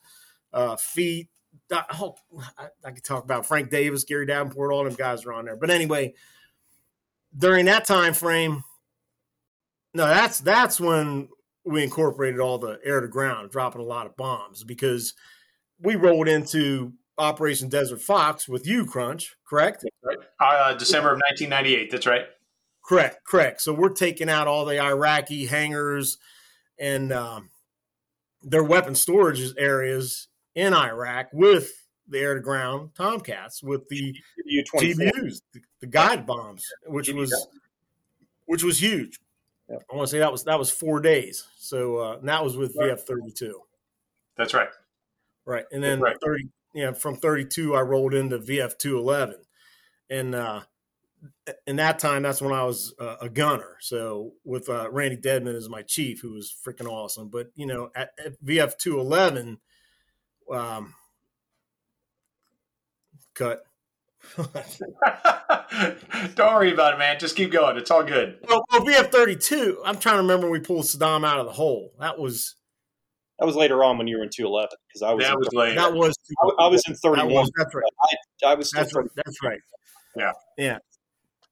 uh, 0.52 0.76
feet. 0.76 1.28
Oh, 1.72 2.16
I, 2.58 2.66
I 2.84 2.90
could 2.90 3.04
talk 3.04 3.24
about 3.24 3.46
Frank 3.46 3.70
Davis, 3.70 4.04
Gary 4.04 4.26
Davenport, 4.26 4.72
all 4.72 4.84
them 4.84 4.94
guys 4.94 5.24
are 5.24 5.32
on 5.32 5.46
there. 5.46 5.56
But 5.56 5.70
anyway, 5.70 6.14
during 7.36 7.64
that 7.66 7.86
time 7.86 8.12
frame, 8.12 8.62
no, 9.94 10.06
that's 10.06 10.40
that's 10.40 10.78
when 10.80 11.28
we 11.64 11.82
incorporated 11.82 12.40
all 12.40 12.58
the 12.58 12.78
air 12.84 13.00
to 13.00 13.08
ground, 13.08 13.50
dropping 13.50 13.80
a 13.80 13.84
lot 13.84 14.06
of 14.06 14.16
bombs 14.16 14.64
because 14.64 15.14
we 15.82 15.96
rolled 15.96 16.28
into 16.28 16.92
Operation 17.18 17.68
Desert 17.68 18.00
Fox 18.00 18.48
with 18.48 18.66
you, 18.66 18.86
Crunch, 18.86 19.36
correct? 19.46 19.84
Right. 20.02 20.18
Uh, 20.40 20.74
December 20.74 21.10
of 21.10 21.20
1998. 21.30 21.90
That's 21.90 22.06
right. 22.06 22.26
Correct, 22.84 23.24
correct. 23.24 23.60
So 23.60 23.72
we're 23.72 23.90
taking 23.90 24.28
out 24.28 24.46
all 24.46 24.64
the 24.64 24.80
Iraqi 24.80 25.46
hangars 25.46 26.18
and 26.78 27.12
um, 27.12 27.50
their 28.42 28.64
weapon 28.64 28.94
storage 28.94 29.40
areas 29.58 30.28
in 30.54 30.74
Iraq 30.74 31.28
with 31.32 31.70
the 32.08 32.18
air 32.18 32.34
to 32.34 32.40
ground 32.40 32.90
Tomcats 32.96 33.62
with 33.62 33.88
the 33.88 34.14
GBUs, 34.74 35.42
the, 35.52 35.60
the 35.80 35.86
guide 35.86 36.26
bombs, 36.26 36.64
which 36.86 37.12
was 37.12 37.32
which 38.46 38.64
was 38.64 38.82
huge. 38.82 39.20
I 39.70 39.94
want 39.94 40.08
to 40.08 40.10
say 40.10 40.18
that 40.18 40.32
was 40.32 40.42
that 40.44 40.58
was 40.58 40.70
four 40.70 41.00
days. 41.00 41.46
So 41.56 41.98
uh, 41.98 42.18
that 42.22 42.42
was 42.42 42.56
with 42.56 42.76
VF 42.76 43.00
thirty 43.00 43.30
two. 43.30 43.60
That's 44.36 44.54
right. 44.54 44.68
Right, 45.50 45.64
and 45.72 45.82
then 45.82 46.00
right. 46.00 46.16
thirty 46.22 46.48
you 46.72 46.84
know, 46.84 46.92
from 46.94 47.16
32, 47.16 47.74
I 47.74 47.80
rolled 47.80 48.14
into 48.14 48.38
VF 48.38 48.78
211. 48.78 49.36
And, 50.08 50.34
uh, 50.34 50.60
in 51.66 51.76
that 51.76 51.98
time, 51.98 52.22
that's 52.22 52.40
when 52.40 52.52
I 52.52 52.64
was 52.64 52.94
uh, 52.98 53.16
a 53.20 53.28
gunner. 53.28 53.76
So 53.80 54.32
with 54.44 54.70
uh, 54.70 54.90
Randy 54.90 55.16
Deadman 55.16 55.54
as 55.54 55.68
my 55.68 55.82
chief, 55.82 56.22
who 56.22 56.32
was 56.32 56.54
freaking 56.66 56.86
awesome. 56.86 57.28
But 57.28 57.50
you 57.54 57.66
know, 57.66 57.90
at, 57.94 58.12
at 58.24 58.42
VF 58.42 58.78
two 58.78 58.98
eleven, 58.98 59.58
um, 60.50 60.94
cut. 63.34 63.64
Don't 64.36 64.54
worry 66.38 66.72
about 66.72 66.94
it, 66.94 66.98
man. 66.98 67.18
Just 67.18 67.36
keep 67.36 67.50
going. 67.52 67.76
It's 67.76 67.90
all 67.90 68.02
good. 68.02 68.38
Well, 68.48 68.64
well 68.72 68.80
VF 68.80 69.12
thirty 69.12 69.36
two. 69.36 69.82
I'm 69.84 69.98
trying 69.98 70.16
to 70.16 70.22
remember 70.22 70.46
when 70.46 70.52
we 70.52 70.60
pulled 70.60 70.86
Saddam 70.86 71.26
out 71.26 71.38
of 71.38 71.44
the 71.44 71.52
hole. 71.52 71.92
That 71.98 72.18
was 72.18 72.54
that 73.40 73.46
was 73.46 73.56
later 73.56 73.82
on 73.82 73.96
when 73.96 74.06
you 74.06 74.18
were 74.18 74.22
in 74.22 74.28
211 74.28 74.68
because 74.86 75.02
I 75.02 75.14
was. 75.14 75.24
That 75.24 75.38
was 75.38 75.48
later. 75.52 75.74
That 75.74 75.94
was. 75.94 76.14
I, 76.42 76.64
I, 76.64 76.66
was 76.68 76.82
in 76.86 76.94
31. 76.94 77.32
Was, 77.32 77.50
that's 77.56 77.74
right. 77.74 77.84
I, 78.44 78.46
I 78.52 78.54
was. 78.54 78.70
That's 78.70 78.94
right. 78.94 79.06
That's 79.16 79.42
right. 79.42 79.60
Yeah. 80.14 80.32
Yeah. 80.58 80.78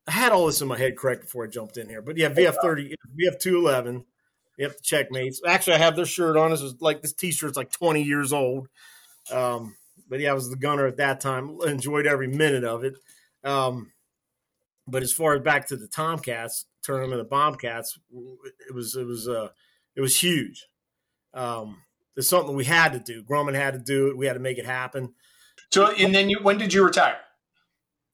I 0.07 0.11
had 0.11 0.33
all 0.33 0.47
this 0.47 0.61
in 0.61 0.69
my 0.69 0.77
head 0.77 0.97
correct 0.97 1.23
before 1.23 1.45
I 1.45 1.49
jumped 1.49 1.77
in 1.77 1.89
here, 1.89 2.01
but 2.01 2.17
yeah, 2.17 2.29
VF 2.31 2.57
thirty, 2.63 2.95
VF 3.21 3.39
two 3.41 3.59
eleven. 3.59 4.05
Yep, 4.59 4.77
the 4.77 4.83
checkmates. 4.83 5.41
Actually, 5.47 5.75
I 5.75 5.79
have 5.79 5.97
their 5.97 6.07
shirt 6.07 6.37
on. 6.37 6.51
This 6.51 6.63
is 6.63 6.75
like 6.81 7.03
this 7.03 7.13
T-shirt's 7.13 7.57
like 7.57 7.71
twenty 7.71 8.03
years 8.03 8.33
old. 8.33 8.69
Um, 9.31 9.77
but 10.09 10.21
yeah, 10.21 10.31
I 10.31 10.35
was 10.35 10.49
the 10.51 10.57
gunner 10.57 10.87
at 10.87 10.97
that 10.97 11.21
time. 11.21 11.59
Enjoyed 11.67 12.07
every 12.07 12.27
minute 12.27 12.65
of 12.65 12.85
it. 12.85 12.95
Um, 13.45 13.93
but 14.87 15.03
as 15.03 15.13
far 15.13 15.35
as 15.35 15.43
back 15.43 15.69
to 15.69 15.77
the 15.77 15.89
Tomcats, 15.89 16.65
tournament 16.83 17.21
of 17.21 17.29
Bombcats, 17.29 17.99
it 18.69 18.75
was 18.75 18.97
it 18.97 19.07
was 19.07 19.29
uh, 19.29 19.49
it 19.95 20.01
was 20.01 20.21
huge. 20.21 20.68
Um, 21.35 21.83
it's 22.17 22.29
something 22.29 22.55
we 22.55 22.65
had 22.65 22.93
to 22.93 22.99
do. 22.99 23.23
Grumman 23.23 23.55
had 23.55 23.75
to 23.75 23.79
do 23.79 24.09
it. 24.09 24.17
We 24.17 24.27
had 24.27 24.35
to 24.35 24.41
make 24.41 24.59
it 24.59 24.67
happen. 24.67 25.15
So, 25.71 25.91
and 25.93 26.15
then 26.15 26.29
you, 26.29 26.39
when 26.43 26.59
did 26.59 26.73
you 26.73 26.85
retire? 26.85 27.19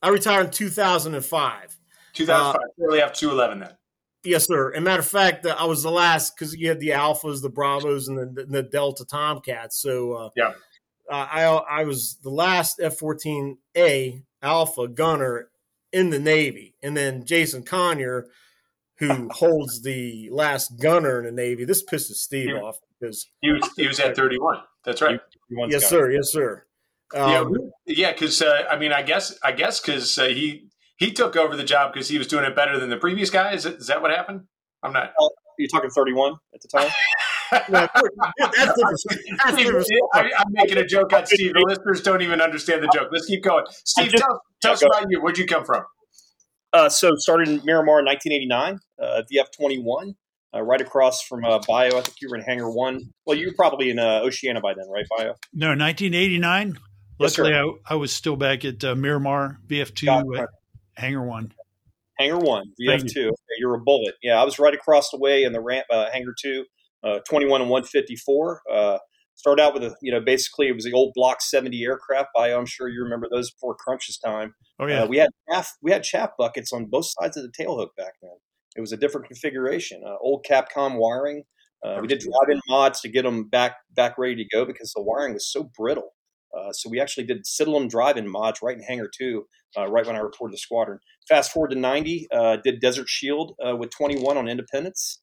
I 0.02 0.08
retired 0.08 0.46
in 0.46 0.50
2005. 0.50 1.78
2005, 2.12 2.54
uh, 2.54 2.84
early 2.84 3.00
after 3.00 3.20
211 3.20 3.60
then. 3.60 3.76
Yes, 4.24 4.46
sir. 4.46 4.70
And 4.70 4.84
matter 4.84 5.00
of 5.00 5.06
fact, 5.06 5.44
uh, 5.44 5.54
I 5.58 5.64
was 5.64 5.82
the 5.82 5.90
last 5.90 6.36
because 6.36 6.54
you 6.54 6.68
had 6.68 6.80
the 6.80 6.90
Alphas, 6.90 7.42
the 7.42 7.50
Bravos, 7.50 8.08
and 8.08 8.36
the, 8.36 8.44
the 8.44 8.62
Delta 8.62 9.04
Tomcats. 9.04 9.76
So 9.80 10.12
uh, 10.12 10.30
yeah, 10.34 10.52
uh, 11.10 11.26
I 11.30 11.42
I 11.44 11.84
was 11.84 12.16
the 12.22 12.30
last 12.30 12.80
F-14A 12.80 14.22
Alpha 14.42 14.88
gunner 14.88 15.50
in 15.92 16.10
the 16.10 16.18
Navy, 16.18 16.74
and 16.82 16.96
then 16.96 17.26
Jason 17.26 17.62
Conyer, 17.64 18.26
who 18.96 19.28
holds 19.30 19.82
the 19.82 20.30
last 20.30 20.80
gunner 20.80 21.18
in 21.18 21.26
the 21.26 21.32
Navy. 21.32 21.66
This 21.66 21.84
pisses 21.84 22.16
Steve 22.16 22.48
he, 22.48 22.52
off 22.54 22.78
because 23.04 23.30
he 23.40 23.52
was 23.52 23.70
he 23.76 23.86
was 23.86 24.00
at 24.00 24.16
31. 24.16 24.58
That's 24.84 25.02
right. 25.02 25.20
Yes, 25.68 25.88
sir. 25.88 26.10
Yes, 26.10 26.32
sir. 26.32 26.64
Um, 27.14 27.30
yeah, 27.86 27.94
yeah. 27.96 28.12
Because 28.12 28.40
uh, 28.42 28.64
I 28.70 28.78
mean, 28.78 28.92
I 28.92 29.02
guess 29.02 29.38
I 29.42 29.52
guess 29.52 29.80
because 29.80 30.18
uh, 30.18 30.26
he 30.26 30.68
he 30.96 31.12
took 31.12 31.36
over 31.36 31.56
the 31.56 31.64
job 31.64 31.92
because 31.92 32.08
he 32.08 32.18
was 32.18 32.26
doing 32.26 32.44
it 32.44 32.56
better 32.56 32.78
than 32.78 32.90
the 32.90 32.96
previous 32.96 33.30
guy. 33.30 33.52
Is, 33.52 33.66
it, 33.66 33.76
is 33.76 33.86
that 33.88 34.02
what 34.02 34.10
happened? 34.10 34.42
I'm 34.82 34.92
not. 34.92 35.12
Oh, 35.18 35.30
you're 35.58 35.68
talking 35.68 35.90
31 35.90 36.34
at 36.54 36.60
the 36.60 36.68
time. 36.68 36.90
that's 37.68 39.56
different. 39.56 39.86
I, 40.14 40.22
am 40.22 40.46
making 40.50 40.78
a 40.78 40.86
joke 40.86 41.12
on 41.12 41.26
Steve. 41.26 41.52
The 41.52 41.64
listeners 41.68 42.02
don't 42.02 42.22
even 42.22 42.40
understand 42.40 42.82
the 42.82 42.90
joke. 42.92 43.08
Let's 43.12 43.26
keep 43.26 43.44
going. 43.44 43.64
Steve, 43.84 44.10
just, 44.10 44.22
tell, 44.22 44.42
tell 44.60 44.72
us 44.72 44.82
about 44.82 45.06
you. 45.10 45.22
Where'd 45.22 45.38
you 45.38 45.46
come 45.46 45.64
from? 45.64 45.84
Uh, 46.72 46.88
so 46.88 47.14
started 47.16 47.48
in 47.48 47.60
Miramar 47.64 48.00
in 48.00 48.06
1989, 48.06 48.80
uh, 49.00 49.22
VF21, 49.32 50.16
uh, 50.54 50.62
right 50.62 50.80
across 50.80 51.22
from 51.22 51.44
uh, 51.44 51.58
Bio. 51.66 51.98
I 51.98 52.00
think 52.00 52.16
you 52.20 52.28
were 52.30 52.36
in 52.36 52.42
Hangar 52.42 52.70
One. 52.70 53.00
Well, 53.26 53.36
you 53.36 53.48
were 53.48 53.54
probably 53.56 53.90
in 53.90 53.98
uh, 53.98 54.20
Oceana 54.22 54.60
by 54.60 54.74
then, 54.74 54.88
right, 54.88 55.06
Bio? 55.16 55.34
No, 55.52 55.68
1989. 55.68 56.78
Yes, 57.18 57.38
Luckily, 57.38 57.54
I, 57.54 57.70
I, 57.88 57.94
was 57.94 58.12
still 58.12 58.36
back 58.36 58.64
at 58.64 58.82
uh, 58.82 58.94
Miramar 58.94 59.58
VF2 59.68 60.46
Hangar 60.96 61.24
One. 61.24 61.52
Hangar 62.18 62.38
One 62.38 62.64
VF2. 62.80 63.26
Okay, 63.26 63.34
you're 63.58 63.74
a 63.74 63.80
bullet. 63.80 64.14
Yeah, 64.22 64.40
I 64.40 64.44
was 64.44 64.58
right 64.58 64.74
across 64.74 65.10
the 65.10 65.18
way 65.18 65.44
in 65.44 65.52
the 65.52 65.60
ramp 65.60 65.86
Hangar 65.90 66.34
Two, 66.40 66.64
21 67.28 67.60
and 67.60 67.70
154. 67.70 68.62
Start 69.36 69.58
out 69.58 69.74
with 69.74 69.82
a, 69.82 69.94
you 70.00 70.12
know, 70.12 70.20
basically 70.20 70.68
it 70.68 70.76
was 70.76 70.84
the 70.84 70.92
old 70.92 71.12
Block 71.14 71.42
70 71.42 71.82
aircraft. 71.82 72.28
Bio, 72.36 72.56
I'm 72.56 72.66
sure 72.66 72.88
you 72.88 73.02
remember 73.02 73.26
those 73.28 73.50
before 73.50 73.74
Crunch's 73.74 74.16
time. 74.16 74.54
Oh 74.78 74.86
yeah, 74.86 75.04
we 75.06 75.18
had 75.18 75.30
chaff, 75.50 75.72
we 75.82 75.90
had 75.90 76.04
chaff 76.04 76.30
buckets 76.38 76.72
on 76.72 76.86
both 76.86 77.06
sides 77.18 77.36
of 77.36 77.42
the 77.42 77.50
tailhook 77.50 77.88
back 77.96 78.12
then. 78.22 78.30
It 78.76 78.80
was 78.80 78.92
a 78.92 78.96
different 78.96 79.26
configuration. 79.26 80.02
Uh, 80.06 80.16
old 80.20 80.44
Kapton 80.48 80.96
wiring. 80.96 81.44
Uh, 81.84 81.98
we 82.00 82.06
did 82.06 82.20
drive-in 82.20 82.60
mods 82.68 83.00
to 83.02 83.08
get 83.08 83.24
them 83.24 83.44
back 83.44 83.76
back 83.94 84.16
ready 84.16 84.34
to 84.36 84.44
go 84.44 84.64
because 84.64 84.92
the 84.92 85.02
wiring 85.02 85.34
was 85.34 85.50
so 85.52 85.70
brittle. 85.76 86.14
Uh, 86.56 86.72
so 86.72 86.88
we 86.88 87.00
actually 87.00 87.24
did 87.24 87.44
Siddlem 87.44 87.90
drive-in 87.90 88.28
mods 88.28 88.60
right 88.62 88.76
in 88.76 88.82
Hangar 88.82 89.10
Two, 89.16 89.46
uh, 89.76 89.86
right 89.88 90.06
when 90.06 90.16
I 90.16 90.20
reported 90.20 90.54
the 90.54 90.58
squadron. 90.58 90.98
Fast 91.28 91.52
forward 91.52 91.70
to 91.70 91.76
'90, 91.76 92.26
uh, 92.32 92.56
did 92.64 92.80
Desert 92.80 93.08
Shield 93.08 93.54
uh, 93.64 93.76
with 93.76 93.90
21 93.90 94.36
on 94.36 94.48
Independence, 94.48 95.20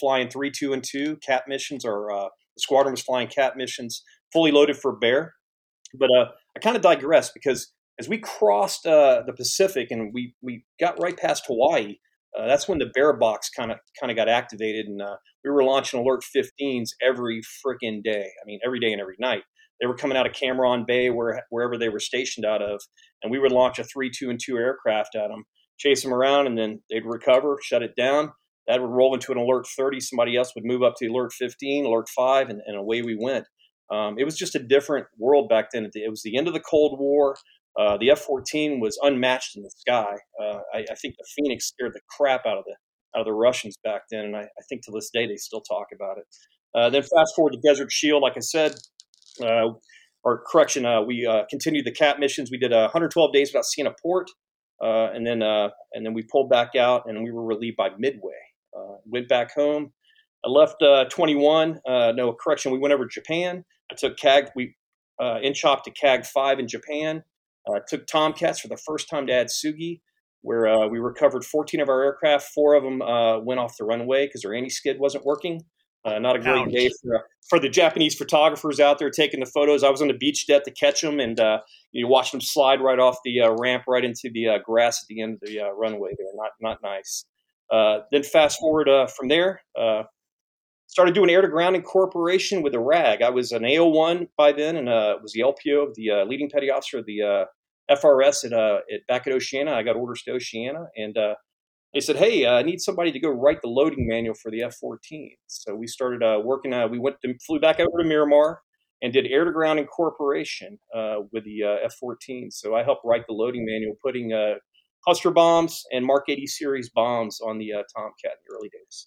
flying 0.00 0.30
three, 0.30 0.50
two, 0.50 0.72
and 0.72 0.82
two. 0.82 1.16
Cap 1.16 1.44
missions, 1.46 1.84
or 1.84 2.30
the 2.56 2.60
squadron 2.60 2.92
was 2.92 3.02
flying 3.02 3.28
Cap 3.28 3.54
missions, 3.56 4.02
fully 4.32 4.50
loaded 4.50 4.78
for 4.78 4.96
Bear. 4.96 5.34
But 5.94 6.10
I 6.10 6.60
kind 6.60 6.76
of 6.76 6.82
digress 6.82 7.30
because 7.30 7.72
as 7.98 8.08
we 8.08 8.18
crossed 8.18 8.84
the 8.84 9.32
Pacific 9.36 9.90
and 9.90 10.12
we 10.14 10.34
we 10.40 10.64
got 10.80 11.00
right 11.02 11.16
past 11.16 11.44
Hawaii, 11.48 11.96
uh, 12.36 12.46
that's 12.46 12.68
when 12.68 12.78
the 12.78 12.90
bear 12.94 13.12
box 13.12 13.48
kind 13.50 13.70
of 13.70 13.78
kind 13.98 14.10
of 14.10 14.16
got 14.16 14.28
activated, 14.28 14.86
and 14.86 15.00
uh, 15.00 15.16
we 15.44 15.50
were 15.50 15.64
launching 15.64 16.00
alert 16.00 16.22
15s 16.36 16.90
every 17.02 17.40
freaking 17.64 18.02
day. 18.02 18.26
I 18.26 18.44
mean, 18.46 18.60
every 18.64 18.80
day 18.80 18.92
and 18.92 19.00
every 19.00 19.16
night. 19.18 19.42
They 19.80 19.86
were 19.86 19.96
coming 19.96 20.16
out 20.16 20.26
of 20.26 20.32
Cam 20.32 20.56
Ranh 20.56 20.86
Bay, 20.86 21.08
where 21.10 21.44
wherever 21.50 21.78
they 21.78 21.88
were 21.88 22.00
stationed 22.00 22.44
out 22.44 22.62
of, 22.62 22.80
and 23.22 23.30
we 23.30 23.38
would 23.38 23.52
launch 23.52 23.78
a 23.78 23.84
three, 23.84 24.10
two, 24.10 24.28
and 24.28 24.40
two 24.42 24.56
aircraft 24.56 25.14
at 25.14 25.28
them, 25.28 25.44
chase 25.78 26.02
them 26.02 26.12
around, 26.12 26.48
and 26.48 26.58
then 26.58 26.82
they'd 26.90 27.06
recover, 27.06 27.58
shut 27.62 27.82
it 27.82 27.94
down. 27.96 28.32
That 28.66 28.82
would 28.82 28.90
roll 28.90 29.14
into 29.14 29.32
an 29.32 29.38
alert 29.38 29.66
30. 29.66 30.00
Somebody 30.00 30.36
else 30.36 30.52
would 30.54 30.64
move 30.64 30.82
up 30.82 30.94
to 30.98 31.06
alert 31.06 31.32
15, 31.32 31.86
alert 31.86 32.08
five, 32.08 32.50
and, 32.50 32.60
and 32.66 32.76
away 32.76 33.02
we 33.02 33.16
went. 33.18 33.46
Um, 33.90 34.16
it 34.18 34.24
was 34.24 34.36
just 34.36 34.54
a 34.54 34.58
different 34.58 35.06
world 35.16 35.48
back 35.48 35.68
then. 35.72 35.88
It 35.94 36.10
was 36.10 36.22
the 36.22 36.36
end 36.36 36.48
of 36.48 36.54
the 36.54 36.60
Cold 36.60 36.98
War. 36.98 37.36
Uh, 37.78 37.96
the 37.98 38.10
F-14 38.10 38.80
was 38.80 38.98
unmatched 39.02 39.56
in 39.56 39.62
the 39.62 39.70
sky. 39.70 40.16
Uh, 40.40 40.58
I, 40.74 40.78
I, 40.90 40.94
think 41.00 41.14
the 41.16 41.26
Phoenix 41.36 41.68
scared 41.68 41.92
the 41.94 42.00
crap 42.16 42.44
out 42.44 42.58
of 42.58 42.64
the 42.64 42.74
out 43.14 43.20
of 43.20 43.26
the 43.26 43.32
Russians 43.32 43.76
back 43.84 44.02
then, 44.10 44.26
and 44.26 44.36
I, 44.36 44.40
I 44.40 44.62
think 44.68 44.84
to 44.84 44.90
this 44.92 45.10
day 45.10 45.26
they 45.26 45.36
still 45.36 45.60
talk 45.60 45.86
about 45.94 46.18
it. 46.18 46.24
Uh, 46.74 46.90
then 46.90 47.02
fast 47.02 47.34
forward 47.34 47.52
to 47.52 47.58
Desert 47.66 47.90
Shield, 47.90 48.22
like 48.22 48.36
I 48.36 48.40
said, 48.40 48.74
uh, 49.42 49.68
or 50.24 50.42
correction, 50.50 50.84
uh, 50.84 51.02
we 51.02 51.26
uh, 51.26 51.44
continued 51.48 51.86
the 51.86 51.92
CAP 51.92 52.18
missions. 52.18 52.50
We 52.50 52.58
did 52.58 52.72
112 52.72 53.32
days 53.32 53.50
without 53.50 53.64
seeing 53.64 53.86
a 53.86 53.94
port, 54.02 54.28
and 54.80 55.26
then 55.26 55.42
and 55.42 56.04
then 56.04 56.14
we 56.14 56.22
pulled 56.22 56.50
back 56.50 56.74
out, 56.74 57.04
and 57.06 57.22
we 57.22 57.30
were 57.30 57.44
relieved 57.44 57.76
by 57.76 57.90
Midway. 57.98 58.32
went 59.06 59.28
back 59.28 59.54
home. 59.54 59.92
I 60.44 60.48
left 60.48 60.82
21. 61.10 61.80
no 61.86 62.32
correction, 62.32 62.72
we 62.72 62.78
went 62.78 62.92
over 62.92 63.06
to 63.06 63.10
Japan. 63.10 63.64
I 63.90 63.94
took 63.94 64.18
CAG. 64.18 64.50
We 64.54 64.74
in 65.42 65.54
chop 65.54 65.84
to 65.84 65.90
CAG 65.92 66.26
five 66.26 66.58
in 66.58 66.68
Japan. 66.68 67.22
Uh, 67.68 67.80
took 67.86 68.06
Tomcats 68.06 68.60
for 68.60 68.68
the 68.68 68.76
first 68.76 69.08
time 69.08 69.26
to 69.26 69.32
Atsugi, 69.32 70.00
where 70.42 70.68
uh, 70.68 70.86
we 70.86 70.98
recovered 70.98 71.44
14 71.44 71.80
of 71.80 71.88
our 71.88 72.02
aircraft. 72.02 72.48
Four 72.54 72.74
of 72.74 72.82
them 72.82 73.02
uh, 73.02 73.40
went 73.40 73.60
off 73.60 73.76
the 73.76 73.84
runway 73.84 74.26
because 74.26 74.42
their 74.42 74.54
anti 74.54 74.70
skid 74.70 74.98
wasn't 74.98 75.24
working. 75.24 75.62
Uh, 76.04 76.18
not 76.18 76.36
a 76.36 76.38
great 76.38 76.66
Ouch. 76.66 76.70
day 76.70 76.90
for, 77.02 77.24
for 77.50 77.58
the 77.58 77.68
Japanese 77.68 78.14
photographers 78.14 78.80
out 78.80 78.98
there 78.98 79.10
taking 79.10 79.40
the 79.40 79.46
photos. 79.46 79.82
I 79.82 79.90
was 79.90 80.00
on 80.00 80.08
the 80.08 80.14
beach 80.14 80.46
deck 80.46 80.64
to 80.64 80.70
catch 80.70 81.02
them, 81.02 81.20
and 81.20 81.38
uh, 81.38 81.60
you 81.92 82.06
watch 82.06 82.30
them 82.30 82.40
slide 82.40 82.80
right 82.80 82.98
off 82.98 83.18
the 83.24 83.40
uh, 83.40 83.50
ramp 83.58 83.84
right 83.88 84.04
into 84.04 84.30
the 84.32 84.58
grass 84.64 85.02
at 85.02 85.08
the 85.08 85.20
end 85.20 85.34
of 85.34 85.40
the 85.40 85.60
runway. 85.76 86.10
There, 86.16 86.26
not 86.34 86.52
not 86.60 86.78
nice. 86.82 87.24
then 88.12 88.22
fast 88.22 88.60
forward 88.60 88.88
from 89.10 89.28
there, 89.28 89.60
started 90.88 91.14
doing 91.14 91.30
air 91.30 91.42
to 91.42 91.48
ground 91.48 91.76
incorporation 91.76 92.62
with 92.62 92.74
a 92.74 92.80
RAG. 92.80 93.22
I 93.22 93.30
was 93.30 93.52
an 93.52 93.62
AO1 93.62 94.28
by 94.36 94.52
then 94.52 94.76
and 94.76 94.88
uh, 94.88 95.18
was 95.22 95.32
the 95.32 95.40
LPO 95.40 95.88
of 95.88 95.94
the 95.94 96.10
uh, 96.10 96.24
leading 96.24 96.50
petty 96.50 96.70
officer 96.70 96.98
of 96.98 97.06
the 97.06 97.22
uh, 97.22 97.44
FRS 97.90 98.44
at, 98.44 98.52
uh, 98.52 98.80
at 98.92 99.06
back 99.06 99.26
at 99.26 99.32
Oceana. 99.32 99.72
I 99.72 99.82
got 99.82 99.96
orders 99.96 100.22
to 100.22 100.32
Oceana, 100.32 100.86
and 100.96 101.16
uh, 101.16 101.34
they 101.94 102.00
said, 102.00 102.16
"Hey, 102.16 102.44
uh, 102.44 102.54
I 102.54 102.62
need 102.62 102.80
somebody 102.80 103.12
to 103.12 103.20
go 103.20 103.30
write 103.30 103.62
the 103.62 103.68
loading 103.68 104.06
manual 104.06 104.34
for 104.34 104.50
the 104.50 104.62
F-14." 104.62 105.36
So 105.46 105.74
we 105.74 105.86
started 105.86 106.22
uh, 106.22 106.40
working. 106.44 106.72
Uh, 106.72 106.88
we 106.88 106.98
went 106.98 107.16
to, 107.24 107.34
flew 107.46 107.60
back 107.60 107.80
over 107.80 108.02
to 108.02 108.08
Miramar 108.08 108.60
and 109.02 109.12
did 109.12 109.26
air 109.26 109.44
to 109.44 109.52
ground 109.52 109.78
incorporation 109.78 110.78
uh, 110.94 111.18
with 111.32 111.44
the 111.44 111.62
F-14. 111.62 112.52
So 112.52 112.74
I 112.74 112.82
helped 112.82 113.02
write 113.04 113.26
the 113.28 113.34
loading 113.34 113.64
manual, 113.64 113.94
putting 114.04 114.32
cluster 115.04 115.30
bombs 115.30 115.84
and 115.92 116.04
Mark 116.04 116.24
80 116.28 116.46
series 116.48 116.90
bombs 116.90 117.40
on 117.40 117.58
the 117.58 117.70
Tomcat 117.94 118.32
in 118.32 118.44
the 118.46 118.56
early 118.56 118.68
days. 118.68 119.06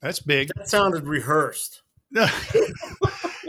That's 0.00 0.18
big. 0.18 0.50
That 0.56 0.68
sounded 0.68 1.06
rehearsed. 1.06 1.82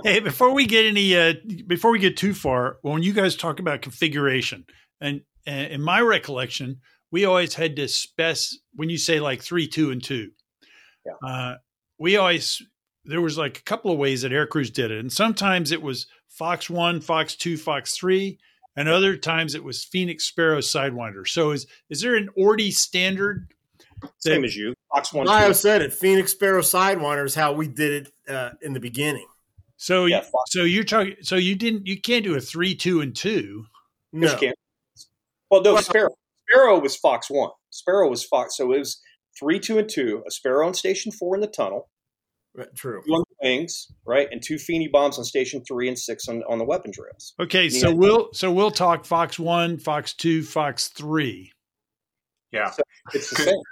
hey, 0.03 0.19
before 0.19 0.53
we 0.53 0.65
get 0.65 0.85
any, 0.85 1.15
uh, 1.15 1.33
before 1.67 1.91
we 1.91 1.99
get 1.99 2.17
too 2.17 2.33
far, 2.33 2.77
when 2.81 3.03
you 3.03 3.13
guys 3.13 3.35
talk 3.35 3.59
about 3.59 3.81
configuration, 3.81 4.65
and, 5.01 5.21
and 5.45 5.71
in 5.71 5.81
my 5.81 6.01
recollection, 6.01 6.81
we 7.11 7.25
always 7.25 7.53
had 7.53 7.75
to 7.75 7.87
spec 7.87 8.37
when 8.73 8.89
you 8.89 8.97
say 8.97 9.19
like 9.19 9.41
three, 9.41 9.67
two, 9.67 9.91
and 9.91 10.03
two. 10.03 10.31
Yeah. 11.05 11.29
Uh, 11.29 11.55
we 11.99 12.17
always 12.17 12.61
there 13.05 13.21
was 13.21 13.37
like 13.37 13.57
a 13.57 13.63
couple 13.63 13.91
of 13.91 13.97
ways 13.97 14.21
that 14.21 14.31
air 14.31 14.47
crews 14.47 14.71
did 14.71 14.91
it, 14.91 14.99
and 14.99 15.11
sometimes 15.11 15.71
it 15.71 15.81
was 15.81 16.07
Fox 16.27 16.69
one, 16.69 17.01
Fox 17.01 17.35
two, 17.35 17.57
Fox 17.57 17.95
three, 17.95 18.39
and 18.75 18.89
other 18.89 19.15
times 19.15 19.55
it 19.55 19.63
was 19.63 19.83
Phoenix 19.83 20.25
Sparrow 20.25 20.59
Sidewinder. 20.59 21.27
So 21.27 21.51
is 21.51 21.67
is 21.89 22.01
there 22.01 22.15
an 22.15 22.29
ORDI 22.37 22.71
standard? 22.71 23.53
Same 24.17 24.43
as 24.43 24.55
you. 24.55 24.73
Fox 24.93 25.13
one. 25.13 25.27
I 25.29 25.41
have 25.41 25.55
said 25.55 25.81
it. 25.81 25.93
Phoenix 25.93 26.31
Sparrow 26.31 26.61
Sidewinder 26.61 27.25
is 27.25 27.35
how 27.35 27.53
we 27.53 27.67
did 27.67 28.07
it 28.27 28.33
uh, 28.33 28.51
in 28.61 28.73
the 28.73 28.79
beginning. 28.79 29.27
So, 29.83 30.05
yeah, 30.05 30.23
so 30.47 30.63
you're 30.63 30.85
talking. 30.85 31.17
So 31.23 31.35
you 31.35 31.55
didn't. 31.55 31.87
You 31.87 31.99
can't 31.99 32.23
do 32.23 32.35
a 32.35 32.39
three, 32.39 32.73
two, 32.73 33.01
and 33.01 33.13
two. 33.13 33.65
No. 34.13 34.27
Yes, 34.27 34.39
can. 34.39 34.53
Well, 35.51 35.61
no. 35.61 35.73
Well, 35.73 35.83
Sparrow. 35.83 36.11
Sparrow 36.49 36.79
was 36.79 36.95
Fox 36.95 37.29
one. 37.29 37.49
Sparrow 37.69 38.09
was 38.09 38.23
Fox. 38.23 38.55
So 38.55 38.71
it 38.71 38.79
was 38.79 39.01
three, 39.37 39.59
two, 39.59 39.79
and 39.79 39.89
two. 39.89 40.23
A 40.25 40.31
Sparrow 40.31 40.65
on 40.65 40.73
Station 40.73 41.11
four 41.11 41.35
in 41.35 41.41
the 41.41 41.47
tunnel. 41.47 41.89
True. 42.75 43.01
Two 43.05 43.11
on 43.11 43.25
the 43.27 43.35
wings, 43.45 43.91
right, 44.05 44.29
and 44.31 44.41
two 44.41 44.57
Feeney 44.57 44.87
bombs 44.87 45.17
on 45.17 45.25
Station 45.25 45.61
three 45.67 45.89
and 45.89 45.99
six 45.99 46.29
on, 46.29 46.43
on 46.47 46.59
the 46.59 46.65
weapon 46.65 46.93
rails. 46.97 47.33
Okay, 47.41 47.67
so 47.67 47.93
we'll 47.93 48.29
so 48.31 48.53
we'll 48.53 48.71
talk 48.71 49.03
Fox 49.03 49.37
one, 49.37 49.77
Fox 49.77 50.13
two, 50.13 50.43
Fox 50.43 50.87
three. 50.87 51.51
Yeah, 52.53 52.71
so 52.71 52.83
it's 53.13 53.29
the 53.31 53.35
same. 53.35 53.55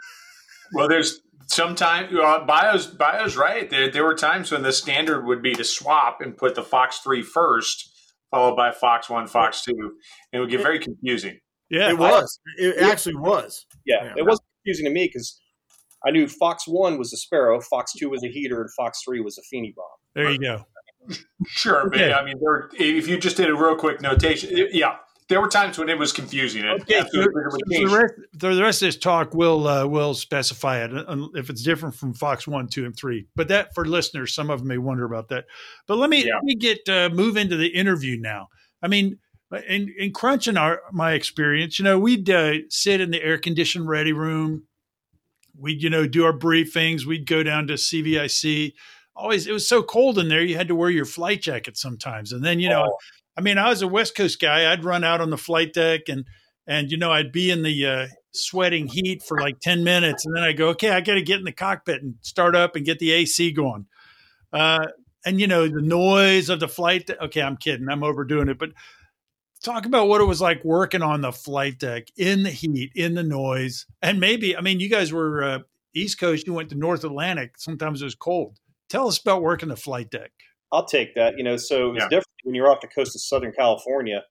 Well, 0.74 0.88
there's 0.88 1.20
sometimes 1.48 2.14
uh, 2.14 2.46
Bio's 2.46 2.88
Bio's 2.88 3.36
right. 3.38 3.70
There 3.70 3.90
there 3.92 4.04
were 4.04 4.16
times 4.16 4.52
when 4.52 4.62
the 4.64 4.72
standard 4.72 5.26
would 5.26 5.42
be 5.42 5.54
to 5.56 5.64
swap 5.64 6.20
and 6.22 6.36
put 6.38 6.56
the 6.56 6.64
Fox 6.64 7.00
three 7.00 7.22
first, 7.22 7.92
followed 8.32 8.56
by 8.56 8.72
Fox 8.72 9.10
one, 9.10 9.28
Fox 9.28 9.64
two. 9.64 9.74
and 9.78 9.92
It 10.34 10.40
would 10.40 10.50
get 10.50 10.62
very 10.62 10.80
confusing. 10.80 11.40
Yeah, 11.70 11.90
it 11.90 11.98
was. 11.98 12.40
It 12.58 12.78
actually 12.84 13.16
was. 13.16 13.66
Yeah, 13.86 14.04
Yeah. 14.06 14.14
it 14.18 14.26
wasn't 14.26 14.46
confusing 14.64 14.86
to 14.86 14.92
me 14.92 15.06
because 15.06 15.40
I 16.06 16.12
knew 16.12 16.28
Fox 16.28 16.68
One 16.68 16.98
was 16.98 17.14
a 17.14 17.18
Sparrow, 17.18 17.62
Fox 17.62 17.94
Two 17.94 18.10
was 18.10 18.24
a 18.24 18.28
heater, 18.28 18.62
and 18.62 18.70
Fox 18.78 19.00
Three 19.06 19.22
was 19.22 19.38
a 19.38 19.42
Feeny 19.50 19.74
bomb. 19.76 19.86
there 20.16 20.32
you 20.32 20.40
go. 20.40 20.66
Sure, 21.48 21.88
Okay. 21.88 22.10
but 22.10 22.14
I 22.14 22.24
mean, 22.24 22.36
there, 22.40 22.70
if 22.74 23.08
you 23.08 23.18
just 23.18 23.36
did 23.38 23.50
a 23.50 23.56
real 23.56 23.76
quick 23.76 24.02
notation, 24.02 24.56
it- 24.56 24.74
yeah, 24.76 24.98
there 25.32 25.40
were 25.40 25.48
times 25.48 25.78
when 25.78 25.88
it 25.88 25.98
was 25.98 26.12
confusing. 26.12 26.66
Okay, 26.66 26.94
so, 26.94 27.00
absolutely 27.00 27.42
would 27.44 27.52
so 27.52 27.72
change. 27.72 27.90
the, 27.90 27.98
rest, 27.98 28.14
the 28.34 28.56
the 28.56 28.62
rest 28.62 28.82
of 28.82 28.88
this 28.90 28.98
talk 28.98 29.34
will 29.34 29.66
uh, 29.66 29.88
will 29.88 30.14
specify 30.14 30.84
it 30.84 30.92
uh, 30.94 31.28
if 31.36 31.50
it's 31.50 31.64
different 31.64 31.96
from 31.96 32.14
Fox 32.14 32.46
one, 32.48 32.68
two, 32.68 32.86
and 32.86 32.96
three. 32.96 33.26
But 33.36 33.48
that 33.48 33.74
for 33.74 33.86
listeners, 33.86 34.36
some 34.36 34.50
of 34.50 34.60
them 34.60 34.68
may 34.68 34.78
wonder 34.78 35.06
about 35.06 35.30
that. 35.30 35.46
But 35.88 35.98
let 35.98 36.10
me 36.10 36.26
Yeah. 36.26 36.36
let 36.36 36.44
me 36.44 36.56
get 36.56 36.88
uh, 36.90 37.10
move 37.14 37.38
into 37.38 37.56
the 37.56 37.70
interview 37.70 38.18
now. 38.18 38.50
I 38.84 38.90
mean, 38.90 39.20
in 39.70 39.94
in 39.98 40.12
crunching 40.12 40.58
our 40.58 40.82
my 40.92 41.14
experience, 41.14 41.80
you 41.80 41.86
know, 41.86 41.98
we'd 41.98 42.30
uh, 42.30 42.54
sit 42.70 43.00
in 43.00 43.12
the 43.12 43.24
air 43.24 43.38
conditioned 43.38 43.88
ready 43.88 44.12
room. 44.12 44.64
We'd 45.58 45.82
you 45.82 45.90
know 45.90 46.08
do 46.08 46.26
our 46.26 46.38
briefings. 46.38 47.06
We'd 47.06 47.26
go 47.26 47.42
down 47.42 47.68
to 47.68 47.76
CVIC. 47.76 48.74
Always, 49.16 49.48
it 49.48 49.52
was 49.54 49.68
so 49.68 49.82
cold 49.82 50.20
in 50.20 50.28
there. 50.28 50.42
You 50.42 50.58
had 50.58 50.68
to 50.68 50.76
wear 50.76 50.90
your 50.90 51.06
flight 51.06 51.42
jacket 51.42 51.78
sometimes, 51.78 52.34
and 52.34 52.44
then 52.44 52.60
you 52.60 52.68
know. 52.68 52.84
Oh. 52.90 52.98
I 53.38 53.42
mean, 53.42 53.58
I 53.58 53.70
was 53.70 53.82
a 53.82 53.88
West 53.88 54.16
Coast 54.16 54.40
guy. 54.40 54.72
I'd 54.72 54.84
run 54.84 55.04
out 55.04 55.22
on 55.22 55.30
the 55.30 55.38
flight 55.38 55.74
deck 55.74 56.02
and 56.10 56.26
and 56.68 56.92
you 56.92 56.98
know 56.98 57.12
I'd 57.12 57.32
be 57.32 57.52
in 57.52 57.64
the 57.64 57.86
uh, 57.86 58.08
sweating 58.32 58.88
heat 58.88 59.24
for 59.24 59.40
like 59.40 59.60
ten 59.60 59.84
minutes, 59.84 60.26
and 60.26 60.36
then 60.36 60.44
I 60.44 60.54
go, 60.54 60.70
okay, 60.70 60.92
I 60.92 61.02
got 61.02 61.16
to 61.16 61.22
get 61.22 61.40
in 61.40 61.46
the 61.46 61.52
cockpit 61.52 62.02
and 62.02 62.16
start 62.22 62.56
up 62.56 62.76
and 62.76 62.86
get 62.86 63.00
the 63.00 63.12
AC 63.12 63.52
going. 63.52 63.88
Uh, 64.54 64.88
and 65.26 65.40
you 65.40 65.48
know 65.48 65.68
the 65.68 65.82
noise 65.82 66.50
of 66.50 66.60
the 66.60 66.68
flight. 66.68 67.08
De- 67.08 67.24
okay, 67.26 67.42
I'm 67.42 67.58
kidding. 67.58 67.90
I'm 67.90 68.04
overdoing 68.04 68.50
it, 68.50 68.58
but 68.58 68.72
talk 69.64 69.86
about 69.86 70.08
what 70.08 70.22
it 70.22 70.26
was 70.26 70.42
like 70.42 70.64
working 70.64 71.02
on 71.02 71.22
the 71.22 71.32
flight 71.32 71.80
deck 71.80 72.08
in 72.18 72.44
the 72.44 72.50
heat, 72.50 72.92
in 72.96 73.16
the 73.16 73.24
noise, 73.24 73.86
and 74.02 74.20
maybe 74.20 74.56
I 74.56 74.62
mean 74.62 74.80
you 74.80 74.90
guys 74.90 75.12
were 75.12 75.44
uh, 75.44 75.60
East 75.94 76.20
Coast. 76.20 76.48
You 76.48 76.54
went 76.54 76.70
to 76.70 76.76
North 76.76 77.04
Atlantic. 77.04 77.58
Sometimes 77.58 78.02
it 78.02 78.06
was 78.06 78.16
cold. 78.16 78.60
Tell 78.90 79.08
us 79.08 79.20
about 79.20 79.42
working 79.42 79.70
the 79.70 79.76
flight 79.76 80.10
deck. 80.12 80.32
I'll 80.72 80.86
take 80.86 81.16
that. 81.16 81.38
You 81.38 81.44
know, 81.44 81.58
so 81.58 81.92
it's 81.94 82.04
Yeah. 82.04 82.10
different 82.10 82.28
when 82.44 82.56
you're 82.56 82.72
off 82.72 82.82
the 82.82 82.88
coast 82.88 83.16
of 83.16 83.22
Southern 83.22 83.51
California, 83.51 84.24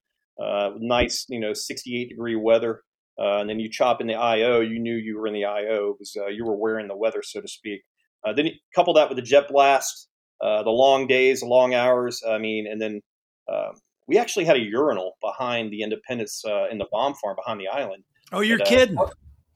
uh, 0.43 0.71
nice, 0.79 1.27
you 1.29 1.39
know, 1.39 1.53
68 1.53 2.09
degree 2.09 2.35
weather, 2.37 2.83
uh, 3.19 3.39
and 3.39 3.49
then 3.51 3.61
you 3.61 3.69
chop 3.71 4.01
in 4.01 4.07
the 4.07 4.15
IO. 4.15 4.61
You 4.61 4.79
knew 4.79 4.95
you 4.97 5.19
were 5.19 5.27
in 5.27 5.35
the 5.35 5.45
IO 5.45 5.93
because 5.95 6.17
uh, 6.17 6.27
you 6.29 6.45
were 6.45 6.57
wearing 6.57 6.89
the 6.89 6.97
weather, 6.97 7.23
so 7.23 7.41
to 7.41 7.49
speak. 7.49 7.83
Uh, 8.25 8.33
then 8.33 8.47
you 8.47 8.53
couple 8.75 8.95
that 8.95 9.09
with 9.09 9.17
the 9.17 9.23
jet 9.23 9.49
blast, 9.49 10.09
uh, 10.43 10.63
the 10.63 10.71
long 10.71 11.07
days, 11.07 11.41
the 11.41 11.47
long 11.47 11.75
hours. 11.75 12.23
I 12.27 12.39
mean, 12.39 12.67
and 12.67 12.81
then 12.81 13.01
um, 13.53 13.73
we 14.09 14.19
actually 14.19 14.45
had 14.45 14.57
a 14.57 14.61
urinal 14.61 15.17
behind 15.23 15.73
the 15.73 15.83
Independence 15.83 16.43
uh, 16.47 16.69
in 16.69 16.79
the 16.79 16.87
bomb 16.91 17.15
farm 17.15 17.37
behind 17.37 17.61
the 17.61 17.69
island. 17.69 18.03
Oh, 18.33 18.41
you're 18.41 18.59
But, 18.59 18.67
uh, 18.67 18.71
kidding. 18.71 18.97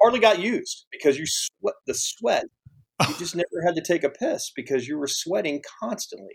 Hardly 0.00 0.20
got 0.20 0.38
used 0.38 0.86
because 0.92 1.18
you 1.18 1.24
sweat 1.26 1.74
the 1.86 1.94
sweat. 1.94 2.44
You 3.08 3.14
just 3.18 3.34
never 3.34 3.62
had 3.64 3.74
to 3.76 3.82
take 3.82 4.04
a 4.04 4.10
piss 4.10 4.50
because 4.54 4.86
you 4.86 4.98
were 4.98 5.06
sweating 5.08 5.62
constantly. 5.80 6.34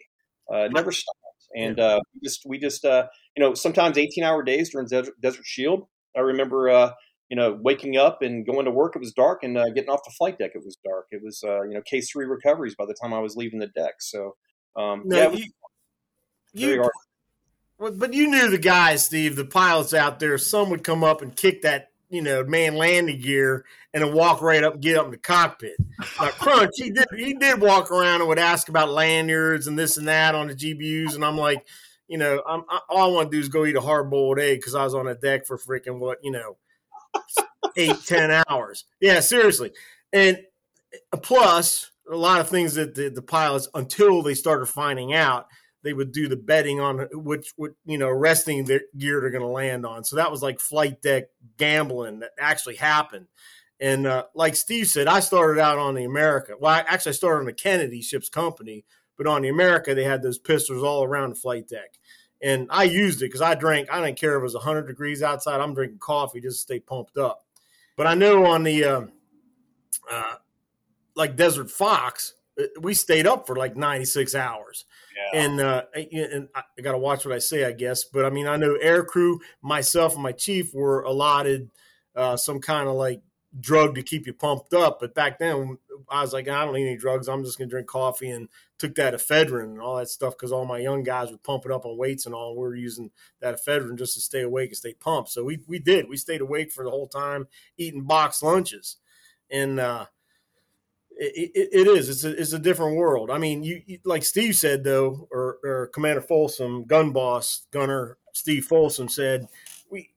Uh, 0.53 0.67
never 0.71 0.91
stopped. 0.91 1.17
And 1.55 1.79
uh, 1.79 1.99
we 2.13 2.21
just 2.27 2.41
we 2.45 2.57
just 2.59 2.85
uh, 2.85 3.07
you 3.35 3.43
know 3.43 3.53
sometimes 3.53 3.97
18 3.97 4.23
hour 4.23 4.43
days 4.43 4.69
during 4.71 4.87
Desert, 4.87 5.19
Desert 5.21 5.45
Shield. 5.45 5.87
I 6.15 6.19
remember 6.21 6.69
uh, 6.69 6.91
you 7.29 7.35
know 7.35 7.57
waking 7.59 7.97
up 7.97 8.21
and 8.21 8.45
going 8.45 8.65
to 8.65 8.71
work. 8.71 8.95
It 8.95 8.99
was 8.99 9.13
dark, 9.13 9.43
and 9.43 9.57
uh, 9.57 9.69
getting 9.73 9.89
off 9.89 10.01
the 10.05 10.13
flight 10.17 10.37
deck. 10.37 10.51
It 10.53 10.63
was 10.63 10.77
dark. 10.85 11.07
It 11.11 11.21
was 11.23 11.43
uh, 11.43 11.63
you 11.63 11.73
know 11.73 11.81
case 11.81 12.11
three 12.11 12.25
recoveries 12.25 12.75
by 12.75 12.85
the 12.85 12.95
time 13.01 13.13
I 13.13 13.19
was 13.19 13.35
leaving 13.35 13.59
the 13.59 13.67
deck. 13.67 13.95
So 13.99 14.35
um, 14.75 15.03
No, 15.05 15.17
yeah, 15.17 15.27
was 15.27 15.39
you, 16.53 16.69
you. 16.73 16.89
But 17.79 18.13
you 18.13 18.29
knew 18.29 18.49
the 18.49 18.57
guys, 18.57 19.05
Steve, 19.05 19.37
the 19.37 19.45
pilots 19.45 19.93
out 19.93 20.19
there. 20.19 20.37
Some 20.37 20.69
would 20.69 20.83
come 20.83 21.03
up 21.03 21.21
and 21.21 21.33
kick 21.33 21.61
that, 21.61 21.91
you 22.09 22.21
know, 22.21 22.43
man 22.43 22.75
landing 22.75 23.21
gear 23.21 23.65
and 23.93 24.03
then 24.03 24.13
walk 24.13 24.41
right 24.41 24.63
up 24.63 24.79
get 24.79 24.97
up 24.97 25.05
in 25.05 25.11
the 25.11 25.17
cockpit. 25.17 25.75
Now, 26.19 26.29
Crunch, 26.29 26.71
he 26.75 26.91
did 26.91 27.07
he 27.15 27.33
did 27.33 27.61
walk 27.61 27.91
around 27.91 28.21
and 28.21 28.29
would 28.29 28.39
ask 28.39 28.69
about 28.69 28.89
lanyards 28.89 29.67
and 29.67 29.77
this 29.77 29.97
and 29.97 30.07
that 30.07 30.35
on 30.35 30.47
the 30.47 30.55
GBUs, 30.55 31.15
and 31.15 31.23
I'm 31.23 31.37
like, 31.37 31.65
you 32.07 32.17
know, 32.17 32.41
I'm, 32.47 32.63
I, 32.69 32.79
all 32.89 33.11
I 33.11 33.13
want 33.13 33.31
to 33.31 33.37
do 33.37 33.41
is 33.41 33.49
go 33.49 33.65
eat 33.65 33.75
a 33.75 33.81
hard 33.81 34.09
boiled 34.09 34.39
egg 34.39 34.59
because 34.59 34.75
I 34.75 34.83
was 34.83 34.95
on 34.95 35.07
a 35.07 35.15
deck 35.15 35.45
for 35.45 35.57
freaking 35.57 35.99
what, 35.99 36.17
you 36.23 36.31
know, 36.31 36.57
eight 37.77 37.97
ten 38.05 38.43
hours. 38.49 38.85
Yeah, 38.99 39.19
seriously, 39.19 39.71
and 40.11 40.39
uh, 41.13 41.17
plus 41.17 41.91
a 42.11 42.15
lot 42.15 42.41
of 42.41 42.49
things 42.49 42.73
that 42.73 42.95
the, 42.95 43.09
the 43.09 43.21
pilots 43.21 43.69
until 43.75 44.23
they 44.23 44.33
started 44.33 44.65
finding 44.65 45.13
out 45.13 45.47
they 45.83 45.93
would 45.93 46.11
do 46.11 46.27
the 46.27 46.35
betting 46.35 46.79
on 46.79 47.07
which, 47.13 47.53
you 47.85 47.97
know 47.97 48.09
resting 48.09 48.65
the 48.65 48.81
gear 48.97 49.21
they're 49.21 49.29
going 49.29 49.41
to 49.41 49.47
land 49.47 49.85
on. 49.85 50.03
So 50.03 50.15
that 50.17 50.31
was 50.31 50.41
like 50.41 50.59
flight 50.59 51.01
deck 51.01 51.25
gambling 51.57 52.19
that 52.19 52.31
actually 52.39 52.75
happened. 52.75 53.27
And 53.79 54.07
uh, 54.07 54.25
like 54.35 54.55
Steve 54.55 54.87
said, 54.87 55.07
I 55.07 55.21
started 55.21 55.61
out 55.61 55.77
on 55.77 55.95
the 55.95 56.03
America. 56.03 56.53
Well, 56.59 56.73
I 56.73 56.79
actually 56.79 57.11
I 57.11 57.13
started 57.13 57.39
on 57.39 57.45
the 57.45 57.53
Kennedy 57.53 58.01
Ships 58.01 58.27
Company, 58.27 58.83
but 59.17 59.27
on 59.27 59.41
the 59.41 59.49
America 59.49 59.95
they 59.95 60.03
had 60.03 60.21
those 60.21 60.37
pistols 60.37 60.83
all 60.83 61.03
around 61.03 61.29
the 61.29 61.35
flight 61.35 61.67
deck, 61.67 61.97
and 62.41 62.67
I 62.69 62.83
used 62.83 63.21
it 63.21 63.25
because 63.25 63.41
I 63.41 63.55
drank. 63.55 63.91
I 63.91 64.03
didn't 64.03 64.19
care 64.19 64.35
if 64.35 64.41
it 64.41 64.43
was 64.43 64.53
100 64.55 64.87
degrees 64.87 65.23
outside. 65.23 65.61
I'm 65.61 65.73
drinking 65.73 65.99
coffee 65.99 66.41
just 66.41 66.57
to 66.57 66.61
stay 66.61 66.79
pumped 66.79 67.17
up. 67.17 67.45
But 67.95 68.07
I 68.07 68.15
know 68.15 68.45
on 68.45 68.63
the 68.63 68.83
um, 68.83 69.11
uh, 70.11 70.35
like 71.15 71.37
Desert 71.37 71.71
Fox, 71.71 72.33
uh, 72.59 72.63
we 72.81 72.93
stayed 72.93 73.27
up 73.27 73.47
for 73.47 73.55
like 73.55 73.77
96 73.77 74.35
hours 74.35 74.85
Yeah. 75.33 75.41
and 75.43 75.59
uh, 75.61 75.83
and 75.95 76.47
I 76.55 76.81
got 76.81 76.93
to 76.93 76.97
watch 76.97 77.25
what 77.25 77.33
I 77.35 77.39
say, 77.39 77.65
I 77.65 77.71
guess. 77.71 78.03
But 78.05 78.25
I 78.25 78.29
mean, 78.29 78.47
I 78.47 78.55
know 78.57 78.75
air 78.75 79.03
crew, 79.03 79.39
myself, 79.61 80.13
and 80.13 80.23
my 80.23 80.31
chief 80.31 80.73
were 80.73 81.01
allotted 81.01 81.69
uh, 82.15 82.37
some 82.37 82.59
kind 82.59 82.87
of 82.87 82.95
like 82.95 83.21
drug 83.59 83.95
to 83.95 84.03
keep 84.03 84.27
you 84.27 84.33
pumped 84.33 84.73
up. 84.73 84.99
But 84.99 85.15
back 85.15 85.39
then, 85.39 85.77
I 86.09 86.21
was 86.21 86.33
like, 86.33 86.47
I 86.47 86.63
don't 86.63 86.73
need 86.75 86.87
any 86.87 86.97
drugs. 86.97 87.27
I'm 87.27 87.43
just 87.43 87.57
gonna 87.57 87.69
drink 87.69 87.87
coffee 87.87 88.29
and 88.29 88.47
took 88.77 88.95
that 88.95 89.13
ephedrine 89.13 89.63
and 89.63 89.81
all 89.81 89.97
that 89.97 90.09
stuff 90.09 90.35
because 90.37 90.51
all 90.51 90.65
my 90.65 90.77
young 90.79 91.03
guys 91.03 91.31
were 91.31 91.37
pumping 91.37 91.71
up 91.71 91.85
on 91.85 91.97
weights 91.97 92.25
and 92.25 92.33
all. 92.33 92.51
And 92.51 92.57
we 92.57 92.63
were 92.67 92.75
using 92.75 93.11
that 93.41 93.55
ephedrine 93.59 93.97
just 93.97 94.13
to 94.15 94.21
stay 94.21 94.41
awake 94.41 94.69
and 94.69 94.77
stay 94.77 94.93
pumped. 94.93 95.29
So 95.31 95.43
we 95.43 95.59
we 95.67 95.79
did. 95.79 96.07
We 96.07 96.17
stayed 96.17 96.41
awake 96.41 96.71
for 96.71 96.83
the 96.83 96.91
whole 96.91 97.07
time, 97.07 97.47
eating 97.77 98.03
box 98.03 98.41
lunches, 98.41 98.97
and. 99.49 99.79
uh 99.79 100.05
it, 101.19 101.51
it, 101.53 101.69
it 101.71 101.87
is. 101.87 102.09
It's 102.09 102.23
a, 102.23 102.29
it's 102.39 102.53
a 102.53 102.59
different 102.59 102.95
world. 102.97 103.29
I 103.29 103.37
mean, 103.37 103.63
you, 103.63 103.81
you 103.85 103.99
like 104.05 104.23
Steve 104.23 104.55
said 104.55 104.83
though, 104.83 105.27
or, 105.31 105.57
or 105.63 105.87
Commander 105.93 106.21
Folsom, 106.21 106.85
gun 106.85 107.11
boss, 107.11 107.67
gunner 107.71 108.17
Steve 108.33 108.65
Folsom 108.65 109.09
said, 109.09 109.47
we 109.89 110.11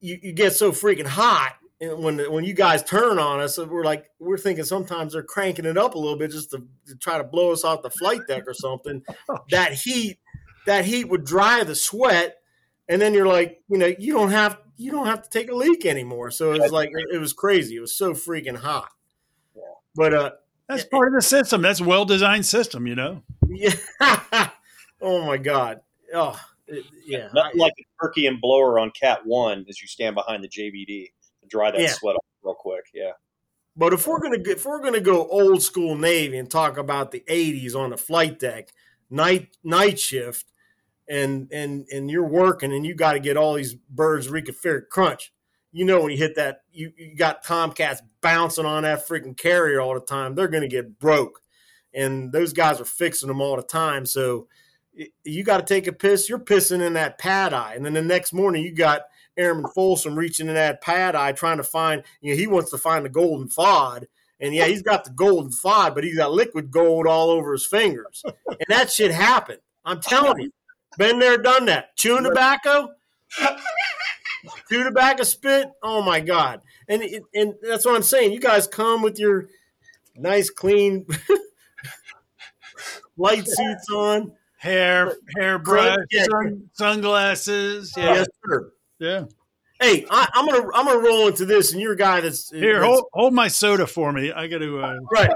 you, 0.00 0.18
you 0.22 0.32
get 0.32 0.52
so 0.54 0.72
freaking 0.72 1.06
hot 1.06 1.56
and 1.80 2.02
when 2.02 2.18
when 2.32 2.44
you 2.44 2.54
guys 2.54 2.82
turn 2.82 3.18
on 3.18 3.40
us, 3.40 3.58
we're 3.58 3.84
like 3.84 4.10
we're 4.18 4.38
thinking 4.38 4.64
sometimes 4.64 5.12
they're 5.12 5.22
cranking 5.22 5.64
it 5.64 5.78
up 5.78 5.94
a 5.94 5.98
little 5.98 6.18
bit 6.18 6.32
just 6.32 6.50
to, 6.50 6.66
to 6.86 6.96
try 6.96 7.18
to 7.18 7.24
blow 7.24 7.52
us 7.52 7.64
off 7.64 7.82
the 7.82 7.90
flight 7.90 8.20
deck 8.26 8.44
or 8.46 8.54
something. 8.54 9.02
that 9.50 9.72
heat, 9.72 10.18
that 10.66 10.84
heat 10.84 11.08
would 11.08 11.24
dry 11.24 11.62
the 11.62 11.76
sweat, 11.76 12.38
and 12.88 13.00
then 13.00 13.14
you're 13.14 13.28
like, 13.28 13.62
you 13.68 13.78
know, 13.78 13.92
you 13.98 14.12
don't 14.12 14.30
have 14.30 14.58
you 14.76 14.90
don't 14.90 15.06
have 15.06 15.22
to 15.22 15.30
take 15.30 15.50
a 15.50 15.54
leak 15.54 15.86
anymore. 15.86 16.32
So 16.32 16.52
it 16.52 16.60
was 16.60 16.72
like 16.72 16.90
it, 16.92 17.14
it 17.14 17.18
was 17.18 17.32
crazy. 17.32 17.76
It 17.76 17.80
was 17.80 17.94
so 17.94 18.12
freaking 18.12 18.56
hot. 18.56 18.90
But 19.98 20.14
uh, 20.14 20.30
That's 20.68 20.84
part 20.84 21.08
of 21.08 21.14
the 21.14 21.22
system. 21.22 21.60
That's 21.60 21.80
a 21.80 21.84
well 21.84 22.04
designed 22.04 22.46
system, 22.46 22.86
you 22.86 22.94
know. 22.94 23.22
yeah. 23.48 23.74
oh 25.02 25.26
my 25.26 25.36
god. 25.36 25.80
Oh, 26.14 26.38
it- 26.68 26.84
yeah. 27.04 27.28
Nothing 27.34 27.58
like 27.58 27.72
a 27.80 27.84
turkey 28.00 28.26
and 28.28 28.40
blower 28.40 28.78
on 28.78 28.92
Cat 28.92 29.26
One 29.26 29.66
as 29.68 29.82
you 29.82 29.88
stand 29.88 30.14
behind 30.14 30.44
the 30.44 30.48
JBD 30.48 31.06
to 31.40 31.48
dry 31.48 31.72
that 31.72 31.80
Yeah. 31.80 31.88
sweat 31.88 32.14
off 32.14 32.24
real 32.44 32.54
quick. 32.54 32.84
Yeah. 32.94 33.10
But 33.76 33.92
if 33.92 34.06
we're 34.06 34.20
gonna 34.20 34.38
go- 34.38 34.52
if 34.52 34.64
we're 34.64 34.80
gonna 34.82 35.00
go 35.00 35.26
old 35.28 35.62
school 35.62 35.96
Navy 35.96 36.38
and 36.38 36.48
talk 36.48 36.78
about 36.78 37.10
the 37.10 37.24
'80s 37.28 37.74
on 37.74 37.90
the 37.90 37.96
flight 37.96 38.38
deck, 38.38 38.68
night 39.10 39.56
night 39.64 39.98
shift, 39.98 40.46
and 41.08 41.48
and 41.52 41.86
and 41.92 42.08
you're 42.08 42.28
working 42.28 42.72
and 42.72 42.86
you 42.86 42.94
got 42.94 43.14
to 43.14 43.20
get 43.20 43.36
all 43.36 43.54
these 43.54 43.74
birds 43.74 44.28
reconfigured 44.28 44.90
crunch. 44.90 45.32
You 45.72 45.84
know 45.84 46.00
when 46.00 46.10
you 46.10 46.16
hit 46.16 46.36
that, 46.36 46.62
you, 46.72 46.92
you 46.96 47.14
got 47.16 47.44
Tomcats 47.44 48.00
bouncing 48.20 48.64
on 48.64 48.84
that 48.84 49.06
freaking 49.06 49.36
carrier 49.36 49.80
all 49.80 49.94
the 49.94 50.00
time. 50.00 50.34
They're 50.34 50.48
gonna 50.48 50.68
get 50.68 50.98
broke, 50.98 51.40
and 51.94 52.32
those 52.32 52.52
guys 52.52 52.80
are 52.80 52.86
fixing 52.86 53.28
them 53.28 53.40
all 53.40 53.56
the 53.56 53.62
time. 53.62 54.06
So 54.06 54.48
you 55.24 55.44
got 55.44 55.58
to 55.58 55.74
take 55.74 55.86
a 55.86 55.92
piss. 55.92 56.28
You're 56.28 56.38
pissing 56.38 56.84
in 56.84 56.94
that 56.94 57.18
pad 57.18 57.52
eye, 57.52 57.74
and 57.74 57.84
then 57.84 57.92
the 57.92 58.02
next 58.02 58.32
morning 58.32 58.64
you 58.64 58.72
got 58.72 59.02
Airman 59.38 59.70
Folsom 59.74 60.18
reaching 60.18 60.48
in 60.48 60.54
that 60.54 60.82
pad 60.82 61.14
eye 61.14 61.32
trying 61.32 61.58
to 61.58 61.62
find, 61.62 62.02
you 62.20 62.32
know, 62.32 62.38
he 62.38 62.46
wants 62.46 62.70
to 62.72 62.78
find 62.78 63.04
the 63.04 63.10
golden 63.10 63.48
fod. 63.48 64.04
And 64.40 64.54
yeah, 64.54 64.66
he's 64.66 64.82
got 64.82 65.04
the 65.04 65.10
golden 65.10 65.50
fod, 65.50 65.94
but 65.94 66.04
he's 66.04 66.16
got 66.16 66.32
liquid 66.32 66.70
gold 66.70 67.06
all 67.06 67.30
over 67.30 67.52
his 67.52 67.66
fingers. 67.66 68.22
And 68.24 68.66
that 68.68 68.90
shit 68.90 69.10
happened. 69.10 69.60
I'm 69.84 70.00
telling 70.00 70.40
you. 70.40 70.50
Been 70.96 71.18
there, 71.18 71.38
done 71.38 71.66
that. 71.66 71.96
Chewing 71.96 72.24
tobacco, 72.24 72.88
chew 74.68 74.84
tobacco 74.84 75.22
spit. 75.22 75.68
Oh 75.82 76.02
my 76.02 76.20
God. 76.20 76.60
And 76.88 77.02
and 77.34 77.54
that's 77.62 77.84
what 77.84 77.94
I'm 77.94 78.02
saying. 78.02 78.32
You 78.32 78.40
guys 78.40 78.66
come 78.66 79.02
with 79.02 79.18
your 79.18 79.48
nice, 80.16 80.50
clean 80.50 81.06
light 83.16 83.46
suits 83.46 83.86
on. 83.94 84.32
Hair, 84.58 85.14
hairbrush, 85.36 85.98
Yeah. 86.10 86.24
sun, 86.24 86.68
sunglasses. 86.72 87.94
Yeah, 87.96 88.14
Yes, 88.14 88.26
sir. 88.44 88.72
yeah. 88.98 89.24
Hey, 89.80 90.04
I, 90.10 90.26
am 90.34 90.46
gonna 90.46 90.68
I'm 90.74 90.86
gonna 90.86 90.98
roll 90.98 91.28
into 91.28 91.44
this, 91.44 91.72
and 91.72 91.80
you're 91.80 91.92
a 91.92 91.96
guy 91.96 92.20
that's 92.20 92.50
here. 92.50 92.80
That's, 92.80 92.84
hold 92.84 93.04
hold 93.12 93.34
my 93.34 93.46
soda 93.46 93.86
for 93.86 94.12
me. 94.12 94.32
I 94.32 94.48
got 94.48 94.58
to 94.58 94.80
uh... 94.82 94.98
right. 95.12 95.30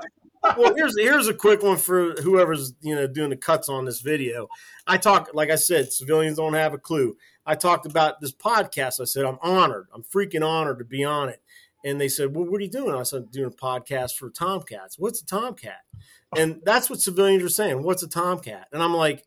Well, 0.59 0.75
here's 0.75 0.99
here's 0.99 1.29
a 1.29 1.35
quick 1.35 1.63
one 1.63 1.77
for 1.77 2.15
whoever's 2.21 2.75
you 2.81 2.97
know 2.97 3.07
doing 3.07 3.31
the 3.31 3.37
cuts 3.37 3.69
on 3.69 3.85
this 3.85 4.01
video. 4.01 4.49
I 4.89 4.97
talk 4.97 5.31
like 5.35 5.51
I 5.51 5.55
said, 5.55 5.93
civilians 5.93 6.39
don't 6.39 6.55
have 6.55 6.75
a 6.75 6.79
clue. 6.79 7.17
I 7.45 7.55
talked 7.55 7.87
about 7.87 8.21
this 8.21 8.33
podcast. 8.33 9.01
I 9.01 9.05
said 9.05 9.25
I'm 9.25 9.39
honored. 9.43 9.89
I'm 9.95 10.03
freaking 10.03 10.47
honored 10.47 10.79
to 10.79 10.85
be 10.85 11.05
on 11.05 11.29
it. 11.29 11.41
And 11.85 12.01
they 12.01 12.09
said, 12.09 12.35
"Well, 12.35 12.45
what 12.45 12.61
are 12.61 12.65
you 12.65 12.71
doing?" 12.71 12.95
I 12.95 13.03
said, 13.03 13.31
"Doing 13.33 13.47
a 13.47 13.51
podcast 13.51 14.17
for 14.17 14.31
Tomcats." 14.31 14.99
What's 14.99 15.21
a 15.21 15.27
Tomcat? 15.27 15.81
And 16.37 16.61
that's 16.65 16.89
what 16.89 17.01
civilians 17.01 17.43
are 17.43 17.49
saying. 17.49 17.83
What's 17.83 18.03
a 18.03 18.09
Tomcat? 18.09 18.69
And 18.73 18.83
I'm 18.83 18.95
like, 18.95 19.25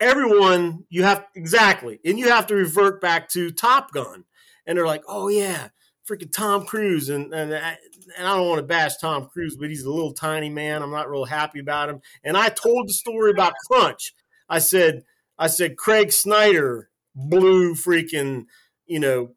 everyone 0.00 0.84
you 0.88 1.02
have 1.02 1.26
exactly 1.34 1.98
and 2.04 2.18
you 2.18 2.28
have 2.28 2.46
to 2.46 2.54
revert 2.54 3.00
back 3.00 3.28
to 3.28 3.50
top 3.50 3.92
gun 3.92 4.24
and 4.66 4.76
they're 4.76 4.86
like 4.86 5.02
oh 5.08 5.28
yeah 5.28 5.68
freaking 6.08 6.32
tom 6.32 6.64
cruise 6.64 7.08
and 7.08 7.32
and, 7.32 7.52
and 7.52 7.78
i 8.18 8.36
don't 8.36 8.48
want 8.48 8.58
to 8.58 8.66
bash 8.66 8.96
tom 8.98 9.28
cruise 9.32 9.56
but 9.56 9.68
he's 9.68 9.84
a 9.84 9.90
little 9.90 10.12
tiny 10.12 10.48
man 10.48 10.82
i'm 10.82 10.90
not 10.90 11.10
real 11.10 11.24
happy 11.24 11.60
about 11.60 11.88
him 11.88 12.00
and 12.24 12.36
i 12.36 12.48
told 12.48 12.88
the 12.88 12.92
story 12.92 13.30
about 13.30 13.54
crunch 13.66 14.14
i 14.48 14.58
said 14.58 15.02
i 15.38 15.46
said 15.46 15.76
craig 15.76 16.12
snyder 16.12 16.89
blew 17.14 17.74
freaking 17.74 18.44
you 18.86 19.00
know 19.00 19.30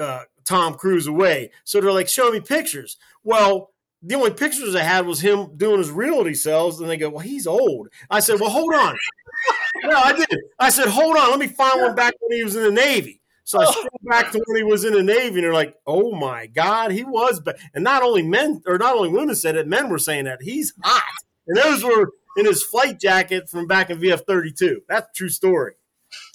uh, 0.00 0.22
tom 0.44 0.74
cruise 0.74 1.06
away 1.06 1.50
so 1.64 1.80
they're 1.80 1.92
like 1.92 2.08
show 2.08 2.30
me 2.30 2.40
pictures 2.40 2.96
well 3.24 3.70
the 4.02 4.14
only 4.14 4.30
pictures 4.30 4.74
I 4.74 4.82
had 4.82 5.06
was 5.06 5.20
him 5.20 5.56
doing 5.56 5.78
his 5.78 5.90
realty 5.90 6.34
sales, 6.34 6.80
and 6.80 6.88
they 6.88 6.96
go, 6.96 7.10
"Well, 7.10 7.20
he's 7.20 7.46
old." 7.46 7.88
I 8.08 8.20
said, 8.20 8.40
"Well, 8.40 8.50
hold 8.50 8.74
on." 8.74 8.96
no, 9.84 9.96
I 9.96 10.12
did. 10.12 10.40
I 10.58 10.70
said, 10.70 10.88
"Hold 10.88 11.16
on, 11.16 11.30
let 11.30 11.38
me 11.38 11.48
find 11.48 11.82
one 11.82 11.94
back 11.94 12.14
when 12.20 12.36
he 12.36 12.42
was 12.42 12.56
in 12.56 12.62
the 12.62 12.70
Navy." 12.70 13.20
So 13.44 13.60
I 13.60 13.70
scrolled 13.70 13.88
back 14.04 14.30
to 14.32 14.42
when 14.46 14.56
he 14.56 14.62
was 14.62 14.84
in 14.84 14.92
the 14.94 15.02
Navy, 15.02 15.36
and 15.36 15.44
they're 15.44 15.52
like, 15.52 15.74
"Oh 15.86 16.12
my 16.16 16.46
God, 16.46 16.92
he 16.92 17.04
was!" 17.04 17.40
But 17.40 17.58
and 17.74 17.84
not 17.84 18.02
only 18.02 18.22
men 18.22 18.62
or 18.66 18.78
not 18.78 18.96
only 18.96 19.10
women 19.10 19.34
said 19.34 19.56
it, 19.56 19.66
men 19.66 19.90
were 19.90 19.98
saying 19.98 20.24
that 20.24 20.42
he's 20.42 20.72
hot, 20.82 21.02
and 21.46 21.56
those 21.56 21.84
were 21.84 22.10
in 22.36 22.46
his 22.46 22.62
flight 22.62 22.98
jacket 22.98 23.50
from 23.50 23.66
back 23.66 23.90
in 23.90 23.98
VF 23.98 24.24
thirty 24.26 24.52
two. 24.52 24.82
That's 24.88 25.08
a 25.08 25.14
true 25.14 25.28
story. 25.28 25.74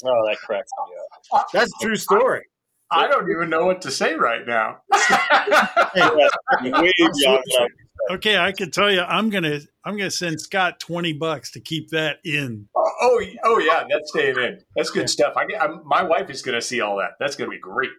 Oh, 0.04 0.28
that 0.28 0.38
cracks 0.40 0.70
me 0.88 1.40
up. 1.40 1.48
That's 1.54 1.72
a 1.82 1.84
true 1.84 1.96
story. 1.96 2.44
I 2.92 3.08
don't 3.08 3.30
even 3.32 3.50
know 3.50 3.66
what 3.66 3.82
to 3.82 3.92
say 3.92 4.16
right 4.16 4.46
now. 4.46 4.78
okay, 8.12 8.38
I 8.38 8.52
can 8.52 8.72
tell 8.72 8.92
you, 8.92 9.02
I'm 9.02 9.30
gonna 9.30 9.60
I'm 9.84 9.98
gonna 9.98 10.12
send 10.12 10.40
Scott 10.40 10.80
twenty 10.80 11.14
bucks 11.14 11.52
to 11.52 11.60
keep 11.60 11.90
that 11.90 12.18
in. 12.24 12.68
Oh, 12.76 12.92
oh, 13.02 13.22
oh 13.44 13.60
yeah, 13.60 13.84
that's 13.90 14.12
staying 14.12 14.38
in. 14.38 14.60
That's 14.76 14.92
good 14.92 15.10
stuff. 15.10 15.34
I, 15.36 15.46
I, 15.60 15.68
my 15.84 16.04
wife 16.04 16.30
is 16.30 16.42
gonna 16.42 16.62
see 16.62 16.82
all 16.82 16.98
that. 16.98 17.12
That's 17.20 17.36
gonna 17.36 17.50
be 17.50 17.60
great. 17.60 17.90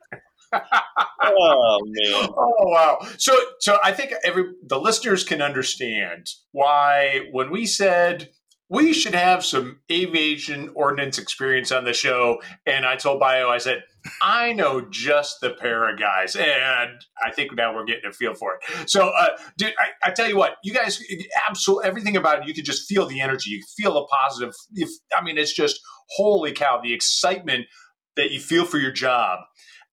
oh 0.52 1.80
man! 1.84 2.28
Oh 2.38 2.68
wow! 2.68 2.98
So, 3.18 3.36
so 3.60 3.78
I 3.82 3.92
think 3.92 4.12
every 4.24 4.44
the 4.66 4.78
listeners 4.78 5.24
can 5.24 5.42
understand 5.42 6.28
why 6.52 7.26
when 7.32 7.50
we 7.50 7.66
said 7.66 8.30
we 8.68 8.92
should 8.92 9.14
have 9.14 9.44
some 9.44 9.80
aviation 9.90 10.70
ordnance 10.74 11.18
experience 11.18 11.70
on 11.70 11.84
the 11.84 11.92
show. 11.92 12.40
And 12.66 12.84
I 12.84 12.96
told 12.96 13.20
Bio, 13.20 13.48
I 13.48 13.58
said, 13.58 13.84
I 14.22 14.52
know 14.52 14.86
just 14.90 15.36
the 15.40 15.50
pair 15.50 15.88
of 15.88 15.98
guys. 15.98 16.34
And 16.34 16.90
I 17.24 17.30
think 17.32 17.54
now 17.54 17.74
we're 17.74 17.84
getting 17.84 18.08
a 18.08 18.12
feel 18.12 18.34
for 18.34 18.54
it. 18.54 18.90
So, 18.90 19.08
uh, 19.08 19.36
dude, 19.56 19.74
I, 19.78 20.08
I, 20.08 20.10
tell 20.10 20.28
you 20.28 20.36
what, 20.36 20.56
you 20.64 20.74
guys, 20.74 21.00
absolutely 21.48 21.88
everything 21.88 22.16
about 22.16 22.40
it, 22.40 22.48
you 22.48 22.54
could 22.54 22.64
just 22.64 22.88
feel 22.88 23.06
the 23.06 23.20
energy. 23.20 23.50
You 23.50 23.62
feel 23.76 23.94
the 23.94 24.06
positive. 24.06 24.52
If, 24.74 24.88
I 25.16 25.22
mean, 25.22 25.38
it's 25.38 25.54
just, 25.54 25.80
holy 26.16 26.52
cow, 26.52 26.80
the 26.82 26.92
excitement 26.92 27.66
that 28.16 28.30
you 28.32 28.40
feel 28.40 28.64
for 28.64 28.78
your 28.78 28.92
job. 28.92 29.40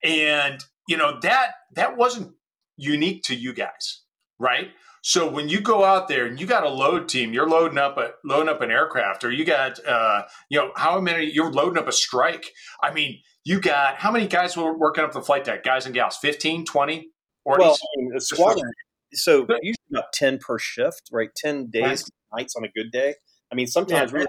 And, 0.03 0.59
you 0.87 0.97
know, 0.97 1.19
that, 1.21 1.51
that 1.75 1.95
wasn't 1.95 2.31
unique 2.77 3.23
to 3.23 3.35
you 3.35 3.53
guys, 3.53 4.03
right? 4.39 4.69
So 5.05 5.29
when 5.29 5.49
you 5.49 5.59
go 5.59 5.83
out 5.83 6.07
there 6.07 6.25
and 6.25 6.39
you 6.39 6.47
got 6.47 6.63
a 6.63 6.69
load 6.69 7.09
team, 7.09 7.33
you're 7.33 7.47
loading 7.47 7.77
up 7.77 7.97
a 7.97 8.11
loading 8.23 8.47
up 8.47 8.61
an 8.61 8.71
aircraft, 8.71 9.25
or 9.25 9.31
you 9.31 9.43
got 9.43 9.85
uh, 9.85 10.23
you 10.49 10.57
know 10.57 10.71
how 10.77 11.01
many 11.01 11.25
you're 11.25 11.51
loading 11.51 11.77
up 11.77 11.89
a 11.89 11.91
strike. 11.91 12.49
I 12.81 12.93
mean, 12.93 13.19
you 13.43 13.59
got 13.59 13.97
how 13.97 14.11
many 14.11 14.27
guys 14.27 14.55
were 14.55 14.77
working 14.77 15.03
up 15.03 15.11
the 15.11 15.21
flight 15.21 15.43
deck, 15.43 15.65
guys 15.65 15.85
and 15.85 15.93
gals, 15.93 16.15
15, 16.21 16.65
20? 16.65 17.09
Well, 17.43 17.73
I 17.73 17.77
mean, 17.97 18.17
squadron. 18.21 18.71
So 19.11 19.45
usually 19.61 19.75
about 19.91 20.13
ten 20.13 20.39
per 20.39 20.57
shift, 20.57 21.09
right? 21.11 21.29
Ten 21.35 21.69
days, 21.69 22.09
nights 22.33 22.55
on 22.55 22.63
a 22.63 22.69
good 22.69 22.91
day. 22.93 23.15
I 23.51 23.55
mean, 23.55 23.67
sometimes 23.67 24.13
yeah, 24.13 24.19
really 24.19 24.27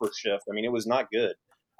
per 0.00 0.10
shift. 0.16 0.44
I 0.48 0.54
mean, 0.54 0.64
it 0.64 0.70
was 0.72 0.86
not 0.86 1.10
good. 1.10 1.34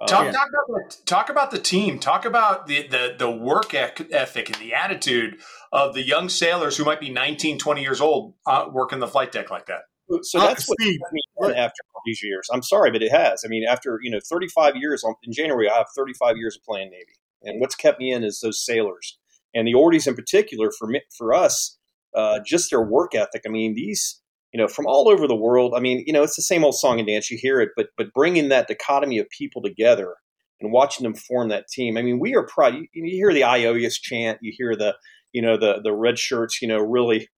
Talk, 0.08 0.26
um, 0.26 0.32
talk, 0.32 0.48
about 0.48 0.66
the, 0.68 0.96
talk 1.06 1.28
about 1.28 1.50
the 1.52 1.58
team. 1.58 1.98
Talk 1.98 2.24
about 2.24 2.66
the, 2.66 2.86
the, 2.88 3.14
the 3.16 3.30
work 3.30 3.74
ethic 3.74 4.50
and 4.50 4.58
the 4.60 4.74
attitude 4.74 5.38
of 5.72 5.94
the 5.94 6.02
young 6.02 6.28
sailors 6.28 6.76
who 6.76 6.84
might 6.84 7.00
be 7.00 7.10
19, 7.10 7.58
20 7.58 7.80
years 7.80 8.00
old 8.00 8.34
uh, 8.46 8.66
working 8.70 8.98
the 8.98 9.06
flight 9.06 9.30
deck 9.30 9.50
like 9.50 9.66
that. 9.66 9.82
So 10.22 10.38
that's 10.38 10.68
what 10.68 10.76
I 10.82 10.96
mean 11.12 11.56
after 11.56 11.82
all 11.94 12.02
these 12.04 12.22
years. 12.22 12.48
I'm 12.52 12.62
sorry, 12.62 12.90
but 12.90 13.02
it 13.02 13.10
has. 13.10 13.42
I 13.44 13.48
mean, 13.48 13.64
after 13.66 13.98
you 14.02 14.10
know 14.10 14.20
35 14.22 14.76
years 14.76 15.02
in 15.22 15.32
January, 15.32 15.68
I 15.68 15.78
have 15.78 15.86
35 15.96 16.36
years 16.36 16.56
of 16.56 16.62
playing 16.62 16.90
Navy, 16.90 17.18
and 17.42 17.60
what's 17.60 17.74
kept 17.74 17.98
me 17.98 18.12
in 18.12 18.22
is 18.22 18.40
those 18.40 18.62
sailors 18.62 19.18
and 19.54 19.66
the 19.66 19.72
Ordies 19.72 20.06
in 20.06 20.14
particular. 20.14 20.70
For 20.70 20.86
me, 20.86 21.00
for 21.16 21.32
us, 21.32 21.78
uh, 22.14 22.40
just 22.44 22.70
their 22.70 22.82
work 22.82 23.14
ethic. 23.14 23.42
I 23.46 23.48
mean, 23.48 23.74
these 23.74 24.20
you 24.54 24.60
know, 24.60 24.68
from 24.68 24.86
all 24.86 25.08
over 25.08 25.26
the 25.26 25.34
world. 25.34 25.74
I 25.76 25.80
mean, 25.80 26.04
you 26.06 26.12
know, 26.12 26.22
it's 26.22 26.36
the 26.36 26.42
same 26.42 26.64
old 26.64 26.76
song 26.76 27.00
and 27.00 27.08
dance. 27.08 27.28
You 27.28 27.36
hear 27.38 27.60
it, 27.60 27.70
but 27.76 27.88
but 27.98 28.14
bringing 28.14 28.50
that 28.50 28.68
dichotomy 28.68 29.18
of 29.18 29.28
people 29.28 29.60
together 29.60 30.14
and 30.60 30.70
watching 30.70 31.02
them 31.02 31.14
form 31.14 31.48
that 31.48 31.66
team. 31.66 31.98
I 31.98 32.02
mean, 32.02 32.20
we 32.20 32.36
are 32.36 32.46
proud. 32.46 32.74
You, 32.76 32.86
you 32.92 33.16
hear 33.16 33.34
the 33.34 33.42
IOUS 33.42 33.98
chant. 33.98 34.38
You 34.42 34.52
hear 34.56 34.76
the 34.76 34.94
you 35.32 35.42
know 35.42 35.56
the 35.56 35.80
the 35.82 35.92
red 35.92 36.20
shirts. 36.20 36.62
You 36.62 36.68
know, 36.68 36.78
really 36.78 37.28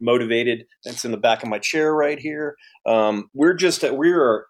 motivated. 0.00 0.64
That's 0.84 1.04
in 1.04 1.12
the 1.12 1.16
back 1.16 1.44
of 1.44 1.48
my 1.48 1.60
chair 1.60 1.94
right 1.94 2.18
here. 2.18 2.56
Um, 2.84 3.30
we're 3.34 3.54
just 3.54 3.84
we 3.92 4.10
are 4.10 4.46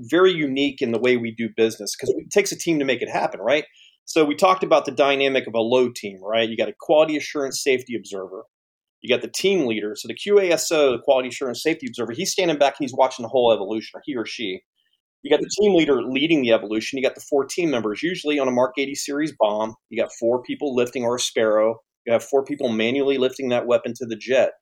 very 0.00 0.32
unique 0.32 0.82
in 0.82 0.90
the 0.90 0.98
way 0.98 1.16
we 1.16 1.30
do 1.32 1.48
business 1.56 1.94
because 1.94 2.12
it 2.18 2.28
takes 2.32 2.50
a 2.50 2.58
team 2.58 2.80
to 2.80 2.84
make 2.84 3.02
it 3.02 3.08
happen, 3.08 3.38
right? 3.40 3.64
So 4.04 4.24
we 4.24 4.34
talked 4.34 4.64
about 4.64 4.84
the 4.84 4.90
dynamic 4.90 5.46
of 5.46 5.54
a 5.54 5.60
low 5.60 5.90
team, 5.90 6.18
right? 6.22 6.48
You 6.48 6.56
got 6.56 6.68
a 6.68 6.74
quality 6.78 7.16
assurance 7.16 7.62
safety 7.62 7.94
observer. 7.96 8.46
You 9.02 9.14
got 9.14 9.22
the 9.22 9.32
team 9.32 9.66
leader. 9.66 9.94
So 9.96 10.08
the 10.08 10.14
QASO, 10.14 10.96
the 10.96 11.02
quality 11.04 11.28
assurance 11.28 11.62
safety 11.62 11.86
observer, 11.88 12.12
he's 12.12 12.32
standing 12.32 12.58
back 12.58 12.76
and 12.78 12.84
he's 12.84 12.94
watching 12.94 13.22
the 13.22 13.28
whole 13.28 13.52
evolution, 13.52 13.90
or 13.94 14.02
he 14.04 14.16
or 14.16 14.26
she. 14.26 14.62
You 15.22 15.30
got 15.30 15.40
the 15.40 15.50
team 15.60 15.74
leader 15.74 16.02
leading 16.02 16.42
the 16.42 16.52
evolution. 16.52 16.98
You 16.98 17.04
got 17.04 17.14
the 17.14 17.24
four 17.28 17.44
team 17.44 17.70
members, 17.70 18.02
usually 18.02 18.38
on 18.38 18.48
a 18.48 18.52
Mark 18.52 18.74
80 18.78 18.94
series 18.94 19.32
bomb. 19.38 19.74
You 19.90 20.00
got 20.00 20.12
four 20.20 20.42
people 20.42 20.74
lifting 20.74 21.04
or 21.04 21.16
a 21.16 21.20
Sparrow. 21.20 21.80
You 22.06 22.12
have 22.12 22.22
four 22.22 22.44
people 22.44 22.68
manually 22.68 23.18
lifting 23.18 23.48
that 23.48 23.66
weapon 23.66 23.92
to 23.96 24.06
the 24.06 24.16
jet. 24.16 24.52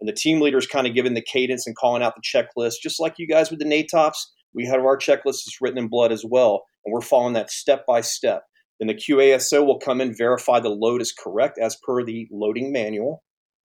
And 0.00 0.08
the 0.08 0.12
team 0.12 0.40
leader 0.40 0.58
is 0.58 0.66
kind 0.66 0.86
of 0.86 0.94
giving 0.94 1.14
the 1.14 1.22
cadence 1.22 1.66
and 1.66 1.76
calling 1.76 2.02
out 2.02 2.14
the 2.14 2.22
checklist, 2.22 2.74
just 2.82 3.00
like 3.00 3.14
you 3.18 3.26
guys 3.26 3.50
with 3.50 3.60
the 3.60 3.64
NATOPS. 3.64 4.18
We 4.54 4.66
have 4.66 4.80
our 4.80 4.98
checklist 4.98 5.46
is 5.46 5.56
written 5.60 5.78
in 5.78 5.88
blood 5.88 6.12
as 6.12 6.24
well, 6.28 6.64
and 6.84 6.92
we're 6.92 7.00
following 7.00 7.32
that 7.34 7.50
step 7.50 7.86
by 7.86 8.02
step. 8.02 8.42
Then 8.78 8.88
the 8.88 8.94
QASO 8.94 9.64
will 9.64 9.78
come 9.78 10.00
in, 10.00 10.14
verify 10.14 10.60
the 10.60 10.68
load 10.68 11.00
is 11.00 11.12
correct 11.12 11.58
as 11.58 11.78
per 11.86 12.04
the 12.04 12.28
loading 12.30 12.72
manual 12.72 13.22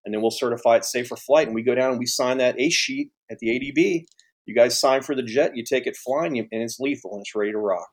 and 0.08 0.14
then 0.14 0.22
we'll 0.22 0.30
certify 0.30 0.76
it 0.76 0.86
safe 0.86 1.06
for 1.06 1.18
flight. 1.18 1.48
And 1.48 1.54
we 1.54 1.62
go 1.62 1.74
down 1.74 1.90
and 1.90 1.98
we 1.98 2.06
sign 2.06 2.38
that 2.38 2.58
ACE 2.58 2.72
sheet 2.72 3.10
at 3.30 3.40
the 3.40 3.48
ADB. 3.48 4.06
You 4.46 4.54
guys 4.54 4.80
sign 4.80 5.02
for 5.02 5.14
the 5.14 5.22
jet, 5.22 5.54
you 5.54 5.62
take 5.62 5.86
it 5.86 5.98
flying, 5.98 6.38
and 6.38 6.48
it's 6.50 6.80
lethal 6.80 7.12
and 7.12 7.20
it's 7.20 7.34
ready 7.34 7.52
to 7.52 7.58
rock. 7.58 7.90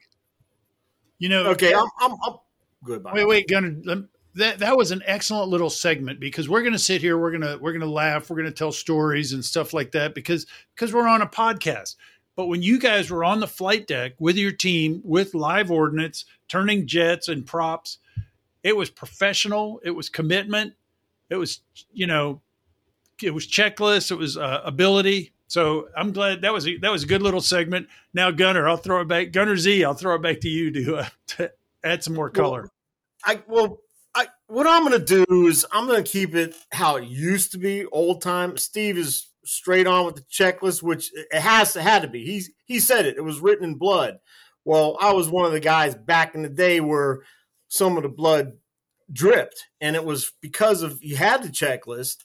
You 1.19 1.28
know, 1.28 1.47
okay, 1.47 1.73
I'm, 1.73 1.88
I'm, 1.99 2.13
I'm 2.25 2.36
good. 2.86 3.04
Wait, 3.12 3.28
wait, 3.28 3.49
Gunner. 3.49 3.75
That 4.36 4.60
that 4.60 4.78
was 4.78 4.91
an 4.91 5.04
excellent 5.06 5.49
little 5.49 5.69
segment 5.69 6.21
because 6.21 6.47
we're 6.47 6.62
going 6.62 6.71
to 6.71 6.80
sit 6.80 7.01
here, 7.01 7.17
we're 7.17 7.32
gonna 7.32 7.58
we're 7.60 7.73
gonna 7.73 7.86
laugh, 7.86 8.30
we're 8.30 8.38
gonna 8.38 8.51
tell 8.51 8.71
stories 8.71 9.34
and 9.34 9.43
stuff 9.43 9.73
like 9.73 9.91
that 9.91 10.15
because 10.15 10.45
because 10.73 10.93
we're 10.93 11.08
on 11.08 11.21
a 11.21 11.28
podcast. 11.28 11.95
But 12.38 12.47
when 12.47 12.62
you 12.62 12.80
guys 12.80 13.12
were 13.12 13.25
on 13.25 13.41
the 13.41 13.47
flight 13.47 13.88
deck 13.88 14.13
with 14.19 14.38
your 14.38 14.54
team 14.54 15.01
with 15.04 15.36
live 15.36 15.71
ordnance, 15.71 16.23
turning 16.47 16.88
jets 16.88 17.28
and 17.28 17.45
props, 17.45 17.97
it 18.63 18.78
was 18.78 18.89
professional. 18.89 19.82
It 19.84 19.91
was 19.91 20.08
commitment 20.08 20.73
it 21.29 21.35
was 21.35 21.61
you 21.93 22.07
know 22.07 22.41
it 23.21 23.33
was 23.33 23.47
checklist 23.47 24.11
it 24.11 24.15
was 24.15 24.38
uh, 24.38 24.61
ability 24.65 25.33
so 25.47 25.88
i'm 25.97 26.11
glad 26.11 26.41
that 26.41 26.53
was 26.53 26.67
a, 26.67 26.77
that 26.77 26.91
was 26.91 27.03
a 27.03 27.07
good 27.07 27.21
little 27.21 27.41
segment 27.41 27.88
now 28.13 28.31
gunner 28.31 28.67
i'll 28.67 28.77
throw 28.77 29.01
it 29.01 29.07
back 29.07 29.31
gunner 29.31 29.57
z 29.57 29.83
i'll 29.83 29.93
throw 29.93 30.15
it 30.15 30.21
back 30.21 30.39
to 30.39 30.49
you 30.49 30.71
to, 30.71 30.97
uh, 30.97 31.07
to 31.27 31.51
add 31.83 32.03
some 32.03 32.13
more 32.13 32.29
color 32.29 32.61
well, 32.61 32.69
i 33.25 33.41
well 33.47 33.79
I, 34.15 34.27
what 34.47 34.65
I'm 34.65 34.85
going 34.85 34.97
to 34.97 35.25
do 35.25 35.47
is 35.47 35.65
I'm 35.73 35.88
going 35.88 36.01
to 36.01 36.09
keep 36.09 36.35
it 36.35 36.55
how 36.71 36.95
it 36.95 37.03
used 37.03 37.51
to 37.51 37.57
be, 37.57 37.85
old 37.88 38.21
time. 38.21 38.55
Steve 38.55 38.97
is 38.97 39.27
straight 39.43 39.88
on 39.88 40.05
with 40.05 40.15
the 40.15 40.21
checklist, 40.21 40.81
which 40.81 41.11
it 41.13 41.41
has 41.41 41.73
to 41.73 41.81
had 41.81 42.01
to 42.03 42.07
be. 42.07 42.25
He's 42.25 42.51
he 42.63 42.79
said 42.79 43.05
it. 43.05 43.17
It 43.17 43.23
was 43.23 43.41
written 43.41 43.65
in 43.65 43.75
blood. 43.75 44.19
Well, 44.63 44.97
I 45.01 45.13
was 45.13 45.29
one 45.29 45.45
of 45.45 45.51
the 45.51 45.59
guys 45.59 45.95
back 45.95 46.33
in 46.33 46.41
the 46.41 46.49
day 46.49 46.79
where 46.79 47.21
some 47.67 47.97
of 47.97 48.03
the 48.03 48.09
blood 48.09 48.53
dripped, 49.11 49.65
and 49.81 49.95
it 49.95 50.03
was 50.05 50.31
because 50.41 50.81
of 50.81 50.99
you 51.01 51.15
had 51.15 51.43
the 51.43 51.49
checklist, 51.49 52.17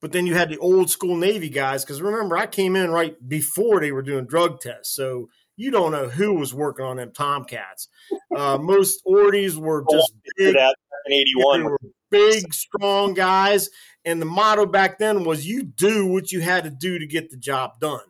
but 0.00 0.12
then 0.12 0.26
you 0.26 0.34
had 0.34 0.50
the 0.50 0.58
old 0.58 0.90
school 0.90 1.16
Navy 1.16 1.48
guys. 1.48 1.84
Because 1.84 2.02
remember, 2.02 2.36
I 2.36 2.46
came 2.46 2.76
in 2.76 2.90
right 2.90 3.16
before 3.28 3.80
they 3.80 3.92
were 3.92 4.02
doing 4.02 4.26
drug 4.26 4.60
tests, 4.60 4.94
so 4.94 5.28
you 5.56 5.70
don't 5.70 5.92
know 5.92 6.08
who 6.08 6.34
was 6.34 6.52
working 6.54 6.84
on 6.84 6.96
them 6.96 7.12
Tomcats. 7.12 7.88
Uh, 8.36 8.58
most 8.60 9.00
Ordies 9.06 9.56
were 9.56 9.84
just 9.90 10.12
big, 10.36 10.54
that 10.54 10.74
in 11.06 11.12
'81. 11.12 11.64
were 11.64 11.80
big, 12.10 12.52
strong 12.52 13.14
guys, 13.14 13.70
and 14.04 14.20
the 14.20 14.26
motto 14.26 14.66
back 14.66 14.98
then 14.98 15.24
was 15.24 15.46
"you 15.46 15.62
do 15.62 16.06
what 16.06 16.32
you 16.32 16.40
had 16.40 16.64
to 16.64 16.70
do 16.70 16.98
to 16.98 17.06
get 17.06 17.30
the 17.30 17.36
job 17.36 17.80
done." 17.80 18.00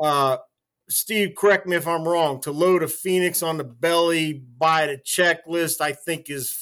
Uh, 0.00 0.38
Steve, 0.88 1.34
correct 1.36 1.66
me 1.66 1.76
if 1.76 1.88
I'm 1.88 2.06
wrong. 2.06 2.40
To 2.42 2.52
load 2.52 2.82
a 2.82 2.88
Phoenix 2.88 3.42
on 3.42 3.56
the 3.56 3.64
belly 3.64 4.44
by 4.58 4.86
the 4.86 4.98
checklist, 4.98 5.80
I 5.80 5.92
think 5.92 6.28
is 6.28 6.52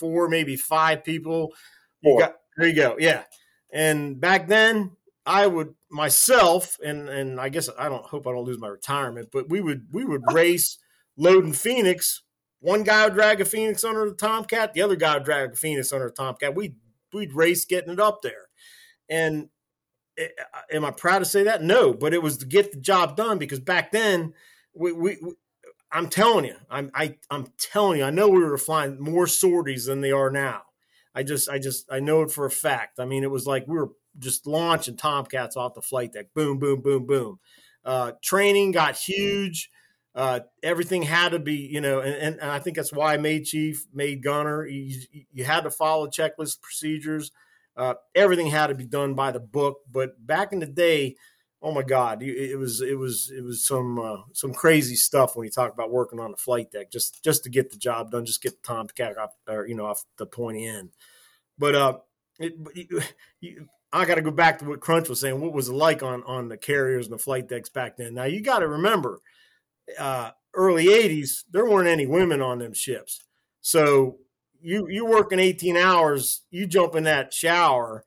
four, 0.00 0.28
maybe 0.28 0.56
five 0.56 1.04
people. 1.04 1.52
You 2.02 2.18
got 2.18 2.36
there 2.56 2.68
you 2.68 2.74
go. 2.74 2.96
Yeah. 2.98 3.22
And 3.72 4.20
back 4.20 4.48
then, 4.48 4.96
I 5.26 5.46
would 5.46 5.74
myself, 5.90 6.78
and 6.84 7.08
and 7.08 7.40
I 7.40 7.50
guess 7.50 7.68
I 7.78 7.88
don't 7.88 8.04
hope 8.04 8.26
I 8.26 8.32
don't 8.32 8.44
lose 8.44 8.58
my 8.58 8.68
retirement, 8.68 9.28
but 9.32 9.48
we 9.48 9.60
would 9.60 9.86
we 9.92 10.04
would 10.04 10.22
race 10.32 10.78
loading 11.16 11.52
Phoenix. 11.52 12.22
One 12.60 12.82
guy 12.82 13.04
would 13.04 13.14
drag 13.14 13.40
a 13.40 13.44
Phoenix 13.44 13.84
under 13.84 14.08
the 14.08 14.16
Tomcat, 14.16 14.74
the 14.74 14.82
other 14.82 14.96
guy 14.96 15.14
would 15.14 15.24
drag 15.24 15.52
a 15.52 15.56
Phoenix 15.56 15.92
under 15.92 16.06
the 16.06 16.14
Tomcat. 16.14 16.54
We 16.54 16.74
we'd 17.12 17.32
race 17.32 17.64
getting 17.64 17.92
it 17.92 18.00
up 18.00 18.22
there, 18.22 18.48
and 19.08 19.48
eh, 20.18 20.28
am 20.72 20.84
I 20.84 20.90
proud 20.90 21.20
to 21.20 21.24
say 21.24 21.44
that? 21.44 21.62
No, 21.62 21.94
but 21.94 22.12
it 22.12 22.22
was 22.22 22.38
to 22.38 22.46
get 22.46 22.72
the 22.72 22.80
job 22.80 23.16
done 23.16 23.38
because 23.38 23.60
back 23.60 23.92
then 23.92 24.34
we, 24.74 24.92
we, 24.92 25.18
we 25.22 25.32
I'm 25.92 26.08
telling 26.08 26.44
you, 26.44 26.56
I'm 26.70 26.90
I, 26.94 27.16
I'm 27.30 27.48
telling 27.58 27.98
you, 27.98 28.04
I 28.04 28.10
know 28.10 28.28
we 28.28 28.44
were 28.44 28.58
flying 28.58 29.00
more 29.00 29.26
sorties 29.26 29.86
than 29.86 30.00
they 30.00 30.12
are 30.12 30.30
now. 30.30 30.62
I 31.14 31.22
just 31.22 31.48
I 31.48 31.58
just 31.58 31.90
I 31.90 32.00
know 32.00 32.22
it 32.22 32.30
for 32.30 32.46
a 32.46 32.50
fact. 32.50 33.00
I 33.00 33.04
mean, 33.04 33.24
it 33.24 33.30
was 33.30 33.46
like 33.46 33.66
we 33.66 33.76
were 33.76 33.90
just 34.18 34.46
launching 34.46 34.96
Tomcats 34.96 35.56
off 35.56 35.74
the 35.74 35.82
flight 35.82 36.12
deck, 36.12 36.26
boom, 36.34 36.58
boom, 36.58 36.80
boom, 36.80 37.06
boom. 37.06 37.38
Uh, 37.84 38.12
training 38.22 38.72
got 38.72 38.96
huge. 38.96 39.70
Uh, 40.14 40.40
everything 40.62 41.02
had 41.02 41.30
to 41.30 41.38
be, 41.38 41.54
you 41.54 41.80
know, 41.80 42.00
and, 42.00 42.14
and, 42.14 42.40
and 42.40 42.50
I 42.50 42.58
think 42.58 42.76
that's 42.76 42.92
why 42.92 43.14
I 43.14 43.16
made 43.16 43.44
chief, 43.44 43.86
made 43.94 44.22
gunner. 44.22 44.66
You, 44.66 44.96
you 45.32 45.44
had 45.44 45.62
to 45.62 45.70
follow 45.70 46.08
checklist 46.08 46.60
procedures. 46.60 47.30
Uh, 47.76 47.94
everything 48.14 48.48
had 48.48 48.66
to 48.66 48.74
be 48.74 48.86
done 48.86 49.14
by 49.14 49.30
the 49.30 49.40
book. 49.40 49.78
But 49.90 50.26
back 50.26 50.52
in 50.52 50.58
the 50.58 50.66
day, 50.66 51.16
oh 51.62 51.72
my 51.72 51.82
God, 51.82 52.22
it 52.22 52.58
was 52.58 52.80
it 52.80 52.98
was 52.98 53.30
it 53.36 53.42
was 53.42 53.64
some 53.66 53.98
uh, 53.98 54.18
some 54.32 54.52
crazy 54.52 54.96
stuff 54.96 55.36
when 55.36 55.44
you 55.44 55.50
talk 55.50 55.72
about 55.72 55.90
working 55.90 56.18
on 56.18 56.30
the 56.30 56.36
flight 56.36 56.70
deck 56.70 56.90
just 56.90 57.22
just 57.22 57.44
to 57.44 57.50
get 57.50 57.70
the 57.70 57.76
job 57.76 58.10
done, 58.10 58.24
just 58.24 58.42
get 58.42 58.62
the 58.62 58.66
Tomcat 58.66 59.18
off 59.18 59.30
or 59.48 59.66
you 59.66 59.74
know 59.74 59.86
off 59.86 60.04
the 60.16 60.26
pointy 60.26 60.66
end. 60.66 60.90
But 61.58 61.74
uh, 61.74 61.98
it, 62.38 62.54
you, 63.40 63.68
I 63.92 64.04
got 64.04 64.14
to 64.14 64.22
go 64.22 64.30
back 64.30 64.58
to 64.60 64.64
what 64.64 64.80
Crunch 64.80 65.08
was 65.08 65.20
saying. 65.20 65.40
What 65.40 65.52
was 65.52 65.68
it 65.68 65.74
like 65.74 66.02
on 66.02 66.22
on 66.24 66.48
the 66.48 66.56
carriers 66.56 67.06
and 67.06 67.14
the 67.14 67.22
flight 67.22 67.48
decks 67.48 67.68
back 67.68 67.96
then? 67.96 68.14
Now 68.14 68.24
you 68.24 68.40
got 68.40 68.60
to 68.60 68.68
remember, 68.68 69.20
uh, 69.98 70.30
early 70.54 70.86
'80s, 70.86 71.44
there 71.50 71.66
weren't 71.66 71.88
any 71.88 72.06
women 72.06 72.40
on 72.40 72.58
them 72.58 72.72
ships, 72.72 73.22
so 73.60 74.16
you 74.62 74.88
you 74.88 75.04
working 75.04 75.38
18 75.38 75.76
hours, 75.76 76.42
you 76.50 76.66
jump 76.66 76.94
in 76.94 77.04
that 77.04 77.32
shower, 77.32 78.04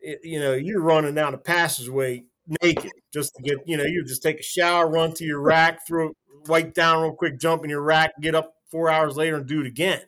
it, 0.00 0.20
you 0.22 0.40
know, 0.40 0.54
you're 0.54 0.80
running 0.80 1.14
down 1.14 1.32
the 1.32 1.38
passageway 1.38 2.24
naked 2.62 2.92
just 3.12 3.34
to 3.34 3.42
get, 3.42 3.58
you 3.66 3.76
know, 3.76 3.84
you 3.84 4.04
just 4.04 4.22
take 4.22 4.40
a 4.40 4.42
shower, 4.42 4.88
run 4.88 5.12
to 5.14 5.24
your 5.24 5.40
rack, 5.40 5.86
throw 5.86 6.12
wipe 6.46 6.74
down 6.74 7.02
real 7.02 7.14
quick, 7.14 7.38
jump 7.40 7.64
in 7.64 7.70
your 7.70 7.82
rack, 7.82 8.12
get 8.20 8.34
up 8.34 8.54
four 8.70 8.90
hours 8.90 9.16
later 9.16 9.36
and 9.36 9.46
do 9.46 9.60
it 9.60 9.66
again. 9.66 10.00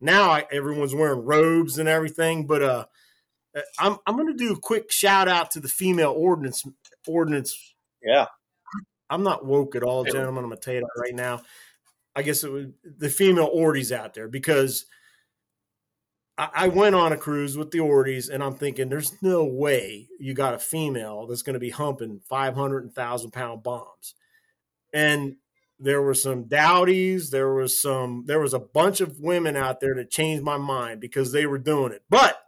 Now 0.00 0.30
I, 0.30 0.44
everyone's 0.50 0.94
wearing 0.94 1.24
robes 1.24 1.78
and 1.78 1.88
everything, 1.88 2.46
but 2.46 2.62
uh, 2.62 2.84
I'm 3.78 3.98
I'm 4.06 4.16
going 4.16 4.28
to 4.28 4.34
do 4.34 4.52
a 4.52 4.60
quick 4.60 4.90
shout 4.90 5.28
out 5.28 5.50
to 5.52 5.60
the 5.60 5.68
female 5.68 6.12
ordinance 6.16 6.64
ordinance. 7.06 7.74
Yeah. 8.02 8.26
I'm 9.10 9.22
not 9.22 9.44
woke 9.44 9.76
at 9.76 9.82
all, 9.82 10.04
gentlemen. 10.04 10.44
I'm 10.44 10.50
to 10.50 10.56
tell 10.56 10.74
you 10.74 10.80
that 10.80 11.00
right 11.00 11.14
now. 11.14 11.42
I 12.16 12.22
guess 12.22 12.42
it 12.42 12.50
was 12.50 12.66
the 12.84 13.08
female 13.08 13.50
ordies 13.52 13.92
out 13.92 14.14
there 14.14 14.28
because 14.28 14.86
I, 16.36 16.66
went 16.66 16.96
on 16.96 17.12
a 17.12 17.16
cruise 17.16 17.56
with 17.56 17.70
the 17.70 17.78
ordies 17.78 18.28
and 18.28 18.42
I'm 18.42 18.56
thinking 18.56 18.88
there's 18.88 19.22
no 19.22 19.44
way 19.44 20.08
you 20.18 20.34
got 20.34 20.54
a 20.54 20.58
female 20.58 21.26
that's 21.26 21.42
going 21.42 21.54
to 21.54 21.60
be 21.60 21.70
humping 21.70 22.20
500 22.28 22.78
and 22.78 22.88
1,000 22.88 23.30
pound 23.30 23.62
bombs. 23.62 24.14
And 24.92 25.36
there 25.78 26.02
were 26.02 26.14
some 26.14 26.44
dowdies. 26.44 27.30
There 27.30 27.52
was 27.52 27.80
some. 27.80 28.24
There 28.26 28.40
was 28.40 28.54
a 28.54 28.60
bunch 28.60 29.00
of 29.00 29.20
women 29.20 29.56
out 29.56 29.80
there 29.80 29.94
that 29.96 30.10
changed 30.10 30.42
my 30.42 30.56
mind 30.56 31.00
because 31.00 31.32
they 31.32 31.46
were 31.46 31.58
doing 31.58 31.92
it. 31.92 32.02
But 32.08 32.38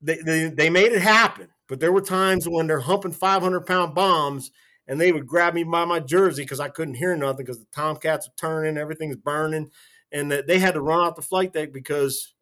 they 0.00 0.16
they, 0.16 0.48
they 0.48 0.70
made 0.70 0.92
it 0.92 1.02
happen. 1.02 1.48
But 1.68 1.80
there 1.80 1.92
were 1.92 2.02
times 2.02 2.48
when 2.48 2.66
they're 2.66 2.80
humping 2.80 3.12
500 3.12 3.60
pound 3.62 3.94
bombs 3.94 4.50
and 4.86 5.00
they 5.00 5.12
would 5.12 5.26
grab 5.26 5.54
me 5.54 5.62
by 5.62 5.84
my 5.84 6.00
jersey 6.00 6.42
because 6.42 6.60
I 6.60 6.68
couldn't 6.68 6.94
hear 6.94 7.16
nothing 7.16 7.46
because 7.46 7.60
the 7.60 7.66
Tomcats 7.72 8.26
are 8.26 8.32
turning, 8.36 8.76
everything's 8.76 9.16
burning, 9.16 9.70
and 10.12 10.30
that 10.30 10.46
they 10.46 10.58
had 10.58 10.74
to 10.74 10.80
run 10.80 11.00
off 11.00 11.16
the 11.16 11.22
flight 11.22 11.52
deck 11.52 11.72
because 11.72 12.34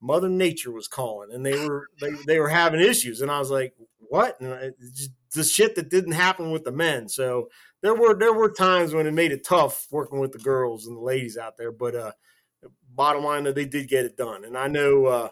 Mother 0.00 0.28
Nature 0.28 0.72
was 0.72 0.88
calling 0.88 1.30
and 1.32 1.44
they 1.44 1.66
were 1.66 1.88
they, 2.00 2.10
they 2.26 2.38
were 2.40 2.48
having 2.48 2.80
issues. 2.80 3.20
And 3.20 3.30
I 3.30 3.38
was 3.38 3.50
like, 3.50 3.74
what? 3.98 4.40
And 4.40 4.74
the 5.34 5.44
shit 5.44 5.74
that 5.76 5.90
didn't 5.90 6.12
happen 6.12 6.50
with 6.50 6.64
the 6.64 6.72
men. 6.72 7.08
So 7.08 7.48
there 7.82 7.94
were 7.94 8.14
there 8.18 8.34
were 8.34 8.50
times 8.50 8.94
when 8.94 9.06
it 9.06 9.14
made 9.14 9.32
it 9.32 9.44
tough 9.44 9.86
working 9.90 10.18
with 10.18 10.32
the 10.32 10.38
girls 10.38 10.86
and 10.86 10.96
the 10.96 11.00
ladies 11.00 11.38
out 11.38 11.56
there. 11.56 11.72
But 11.72 11.94
uh, 11.94 12.12
bottom 12.94 13.24
line, 13.24 13.44
that 13.44 13.54
they 13.54 13.64
did 13.64 13.88
get 13.88 14.04
it 14.04 14.16
done. 14.16 14.44
And 14.44 14.56
I 14.56 14.68
know 14.68 15.06
uh, 15.06 15.28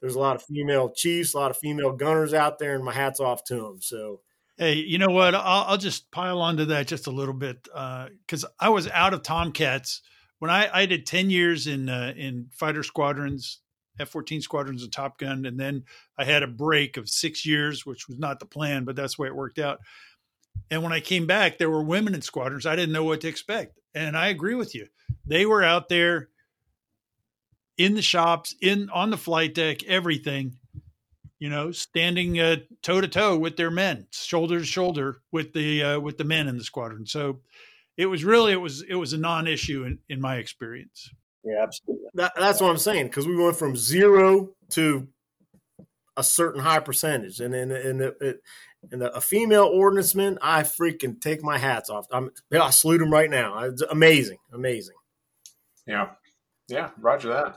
there's 0.00 0.14
a 0.14 0.20
lot 0.20 0.36
of 0.36 0.42
female 0.42 0.92
chiefs, 0.94 1.34
a 1.34 1.38
lot 1.38 1.50
of 1.50 1.56
female 1.56 1.92
gunners 1.92 2.34
out 2.34 2.58
there, 2.58 2.74
and 2.74 2.84
my 2.84 2.92
hats 2.92 3.20
off 3.20 3.44
to 3.44 3.56
them. 3.56 3.78
So 3.80 4.20
Hey, 4.58 4.74
you 4.74 4.98
know 4.98 5.10
what? 5.10 5.34
I'll, 5.34 5.64
I'll 5.64 5.78
just 5.78 6.10
pile 6.10 6.40
onto 6.40 6.66
that 6.66 6.86
just 6.86 7.06
a 7.06 7.10
little 7.10 7.34
bit 7.34 7.62
because 7.64 8.44
I 8.60 8.68
was 8.68 8.86
out 8.88 9.14
of 9.14 9.22
Tomcats 9.22 10.02
when 10.42 10.50
I, 10.50 10.68
I 10.74 10.86
did 10.86 11.06
ten 11.06 11.30
years 11.30 11.68
in 11.68 11.88
uh, 11.88 12.14
in 12.16 12.48
fighter 12.50 12.82
squadrons, 12.82 13.60
F 14.00 14.08
fourteen 14.08 14.40
squadrons, 14.40 14.82
and 14.82 14.92
Top 14.92 15.16
Gun, 15.16 15.46
and 15.46 15.56
then 15.56 15.84
I 16.18 16.24
had 16.24 16.42
a 16.42 16.48
break 16.48 16.96
of 16.96 17.08
six 17.08 17.46
years, 17.46 17.86
which 17.86 18.08
was 18.08 18.18
not 18.18 18.40
the 18.40 18.46
plan, 18.46 18.82
but 18.82 18.96
that's 18.96 19.14
the 19.14 19.22
way 19.22 19.28
it 19.28 19.36
worked 19.36 19.60
out. 19.60 19.78
And 20.68 20.82
when 20.82 20.92
I 20.92 20.98
came 20.98 21.28
back, 21.28 21.58
there 21.58 21.70
were 21.70 21.84
women 21.84 22.12
in 22.12 22.22
squadrons. 22.22 22.66
I 22.66 22.74
didn't 22.74 22.92
know 22.92 23.04
what 23.04 23.20
to 23.20 23.28
expect, 23.28 23.78
and 23.94 24.16
I 24.16 24.30
agree 24.30 24.56
with 24.56 24.74
you. 24.74 24.88
They 25.24 25.46
were 25.46 25.62
out 25.62 25.88
there 25.88 26.28
in 27.78 27.94
the 27.94 28.02
shops, 28.02 28.52
in 28.60 28.90
on 28.90 29.10
the 29.10 29.16
flight 29.16 29.54
deck, 29.54 29.84
everything 29.84 30.56
you 31.38 31.50
know, 31.50 31.70
standing 31.70 32.34
toe 32.82 33.00
to 33.00 33.06
toe 33.06 33.38
with 33.38 33.56
their 33.56 33.70
men, 33.70 34.08
shoulder 34.10 34.58
to 34.58 34.64
shoulder 34.64 35.22
with 35.30 35.52
the 35.52 35.84
uh, 35.84 36.00
with 36.00 36.18
the 36.18 36.24
men 36.24 36.48
in 36.48 36.58
the 36.58 36.64
squadron. 36.64 37.06
So 37.06 37.42
it 38.02 38.06
was 38.06 38.24
really 38.24 38.52
it 38.52 38.60
was 38.60 38.82
it 38.82 38.96
was 38.96 39.12
a 39.12 39.18
non-issue 39.18 39.84
in, 39.84 39.98
in 40.08 40.20
my 40.20 40.36
experience. 40.36 41.08
Yeah, 41.44 41.62
absolutely. 41.62 42.06
that, 42.14 42.32
that's 42.36 42.60
what 42.60 42.70
I'm 42.70 42.78
saying 42.78 43.06
because 43.06 43.26
we 43.26 43.36
went 43.36 43.56
from 43.56 43.76
zero 43.76 44.50
to 44.70 45.08
a 46.16 46.22
certain 46.24 46.60
high 46.60 46.80
percentage, 46.80 47.40
and 47.40 47.54
then 47.54 47.70
and, 47.70 48.00
and, 48.00 48.14
and, 48.20 48.38
and 48.90 49.02
a 49.02 49.20
female 49.20 49.70
ordnanceman, 49.70 50.36
I 50.42 50.62
freaking 50.62 51.20
take 51.20 51.42
my 51.42 51.58
hats 51.58 51.88
off. 51.88 52.06
I'm, 52.10 52.30
yeah, 52.50 52.64
I 52.64 52.70
salute 52.70 53.00
him 53.00 53.12
right 53.12 53.30
now. 53.30 53.60
It's 53.60 53.82
amazing, 53.82 54.38
amazing. 54.52 54.96
Yeah. 55.86 56.10
Yeah. 56.68 56.90
Roger 57.00 57.28
that. 57.28 57.56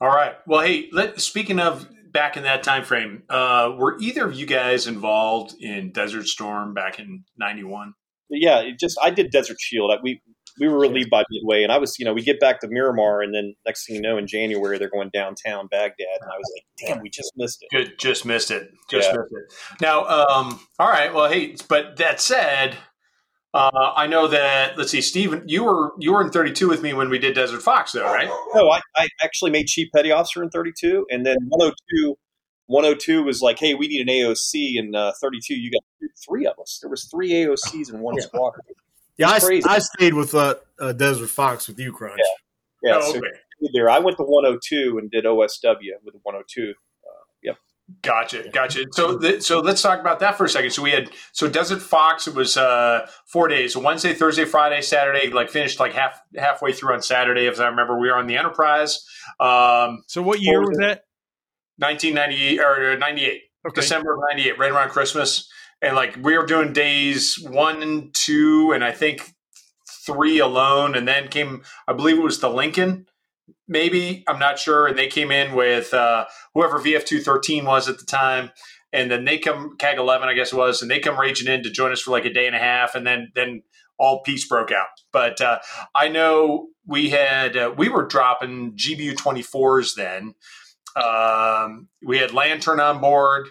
All 0.00 0.08
right. 0.08 0.34
Well, 0.46 0.60
hey, 0.60 0.88
let, 0.92 1.20
speaking 1.20 1.60
of 1.60 1.88
back 2.12 2.36
in 2.36 2.42
that 2.42 2.62
time 2.62 2.84
frame, 2.84 3.22
uh, 3.30 3.72
were 3.76 3.98
either 4.00 4.26
of 4.26 4.34
you 4.34 4.46
guys 4.46 4.86
involved 4.86 5.54
in 5.60 5.92
Desert 5.92 6.26
Storm 6.26 6.74
back 6.74 6.98
in 6.98 7.24
'91? 7.38 7.94
Yeah, 8.32 8.60
it 8.60 8.78
just 8.78 8.98
I 9.02 9.10
did 9.10 9.30
Desert 9.30 9.58
Shield. 9.60 9.90
I, 9.92 9.98
we 10.02 10.20
we 10.60 10.68
were 10.68 10.78
relieved 10.78 11.10
by 11.10 11.24
Midway, 11.30 11.62
and 11.62 11.72
I 11.72 11.78
was 11.78 11.98
you 11.98 12.04
know 12.04 12.12
we 12.12 12.22
get 12.22 12.40
back 12.40 12.60
to 12.60 12.68
Miramar, 12.68 13.22
and 13.22 13.34
then 13.34 13.54
next 13.66 13.86
thing 13.86 13.96
you 13.96 14.02
know, 14.02 14.16
in 14.18 14.26
January 14.26 14.78
they're 14.78 14.90
going 14.90 15.10
downtown 15.12 15.66
Baghdad, 15.66 16.06
and 16.20 16.30
I 16.30 16.36
was 16.36 16.52
like, 16.54 16.88
damn, 16.94 17.02
we 17.02 17.10
just 17.10 17.32
missed 17.36 17.62
it. 17.62 17.68
Good, 17.76 17.98
just 17.98 18.24
missed 18.24 18.50
it. 18.50 18.70
Just 18.90 19.10
Yeah. 19.10 19.18
missed 19.18 19.32
it. 19.32 19.80
Now, 19.80 20.04
um, 20.06 20.60
all 20.78 20.88
right. 20.88 21.12
Well, 21.12 21.30
hey, 21.30 21.56
but 21.68 21.96
that 21.96 22.20
said, 22.20 22.76
uh, 23.54 23.92
I 23.96 24.06
know 24.06 24.28
that. 24.28 24.78
Let's 24.78 24.90
see, 24.90 25.00
Stephen, 25.02 25.42
you 25.46 25.64
were 25.64 25.92
you 25.98 26.12
were 26.12 26.22
in 26.22 26.30
32 26.30 26.68
with 26.68 26.82
me 26.82 26.92
when 26.94 27.10
we 27.10 27.18
did 27.18 27.34
Desert 27.34 27.62
Fox, 27.62 27.92
though, 27.92 28.04
right? 28.04 28.28
No, 28.54 28.70
I, 28.70 28.80
I 28.96 29.08
actually 29.22 29.50
made 29.50 29.66
Chief 29.66 29.88
Petty 29.94 30.10
Officer 30.10 30.42
in 30.42 30.50
32, 30.50 31.06
and 31.10 31.24
then 31.26 31.36
102, 31.48 32.16
102 32.66 33.24
was 33.24 33.42
like, 33.42 33.58
hey, 33.58 33.74
we 33.74 33.88
need 33.88 34.00
an 34.08 34.14
AOC, 34.14 34.78
and 34.78 34.94
uh, 34.96 35.12
32, 35.20 35.54
you 35.54 35.70
got 35.70 35.82
three 36.26 36.46
of 36.46 36.54
us. 36.60 36.78
There 36.80 36.90
was 36.90 37.04
three 37.04 37.30
AOCs 37.30 37.92
in 37.92 38.00
one 38.00 38.14
Yeah. 38.16 38.22
squadron. 38.22 38.64
Yeah, 39.18 39.28
I, 39.28 39.60
I 39.66 39.78
stayed 39.78 40.14
with 40.14 40.34
uh, 40.34 40.54
uh, 40.80 40.92
Desert 40.92 41.28
Fox 41.28 41.68
with 41.68 41.78
you, 41.78 41.92
Crunch. 41.92 42.18
Yeah, 42.82 42.96
Oh, 42.96 43.12
so 43.12 43.18
okay. 43.18 43.26
there. 43.74 43.90
I 43.90 43.98
went 43.98 44.16
to 44.16 44.22
102 44.24 44.98
and 44.98 45.10
did 45.10 45.24
OSW 45.24 45.78
with 46.04 46.14
102. 46.22 46.72
yep. 47.42 47.56
Gotcha, 48.00 48.48
gotcha. 48.52 48.84
So, 48.92 49.18
th- 49.18 49.42
so 49.42 49.60
let's 49.60 49.82
talk 49.82 50.00
about 50.00 50.20
that 50.20 50.38
for 50.38 50.44
a 50.44 50.48
second. 50.48 50.70
So 50.70 50.82
we 50.82 50.92
had 50.92 51.10
so 51.32 51.46
Desert 51.48 51.82
Fox. 51.82 52.26
It 52.26 52.34
was 52.34 52.56
uh, 52.56 53.06
four 53.26 53.48
days: 53.48 53.76
Wednesday, 53.76 54.14
Thursday, 54.14 54.44
Friday, 54.46 54.80
Saturday. 54.80 55.28
Like 55.30 55.50
finished 55.50 55.78
like 55.78 55.92
half 55.92 56.18
halfway 56.36 56.72
through 56.72 56.94
on 56.94 57.02
Saturday, 57.02 57.46
if 57.46 57.60
I 57.60 57.66
remember. 57.66 57.98
We 57.98 58.08
were 58.08 58.16
on 58.16 58.26
the 58.26 58.36
Enterprise, 58.36 59.04
um, 59.40 60.02
So 60.06 60.22
what 60.22 60.40
year 60.40 60.60
was 60.60 60.78
that? 60.78 61.02
1998 61.82 62.60
or 62.60 62.96
98, 62.98 63.42
Okay. 63.64 63.80
December 63.80 64.14
of 64.14 64.20
98, 64.30 64.58
right 64.58 64.72
around 64.72 64.90
Christmas. 64.90 65.48
And 65.80 65.94
like 65.94 66.16
we 66.22 66.36
were 66.36 66.46
doing 66.46 66.72
days 66.72 67.38
one 67.38 67.82
and 67.82 68.14
two, 68.14 68.72
and 68.72 68.84
I 68.84 68.92
think 68.92 69.32
three 70.06 70.38
alone, 70.38 70.94
and 70.94 71.06
then 71.06 71.28
came, 71.28 71.62
I 71.86 71.92
believe 71.92 72.18
it 72.18 72.22
was 72.22 72.40
the 72.40 72.50
Lincoln, 72.50 73.06
maybe 73.68 74.24
I'm 74.28 74.38
not 74.38 74.58
sure, 74.58 74.86
and 74.86 74.98
they 74.98 75.08
came 75.08 75.30
in 75.30 75.54
with 75.54 75.92
uh, 75.94 76.26
whoever 76.54 76.78
VF 76.78 77.04
two 77.04 77.20
thirteen 77.20 77.64
was 77.64 77.88
at 77.88 77.98
the 77.98 78.04
time, 78.04 78.50
and 78.92 79.10
then 79.10 79.24
they 79.24 79.38
come 79.38 79.76
CAG 79.78 79.98
eleven, 79.98 80.28
I 80.28 80.34
guess 80.34 80.52
it 80.52 80.56
was, 80.56 80.82
and 80.82 80.90
they 80.90 81.00
come 81.00 81.18
raging 81.18 81.52
in 81.52 81.62
to 81.62 81.70
join 81.70 81.92
us 81.92 82.00
for 82.00 82.10
like 82.10 82.24
a 82.24 82.32
day 82.32 82.46
and 82.46 82.56
a 82.56 82.60
half, 82.60 82.94
and 82.94 83.06
then 83.06 83.32
then 83.34 83.62
all 83.98 84.22
peace 84.22 84.46
broke 84.46 84.70
out. 84.72 84.88
But 85.12 85.40
uh, 85.40 85.58
I 85.94 86.08
know 86.08 86.68
we 86.86 87.10
had 87.10 87.56
uh, 87.56 87.74
we 87.76 87.88
were 87.88 88.06
dropping 88.06 88.76
GBU 88.76 89.16
twenty 89.16 89.42
fours 89.42 89.94
then. 89.94 90.34
Um, 90.96 91.88
we 92.02 92.18
had 92.18 92.32
LANTIRN 92.32 92.80
on 92.80 93.00
board, 93.00 93.48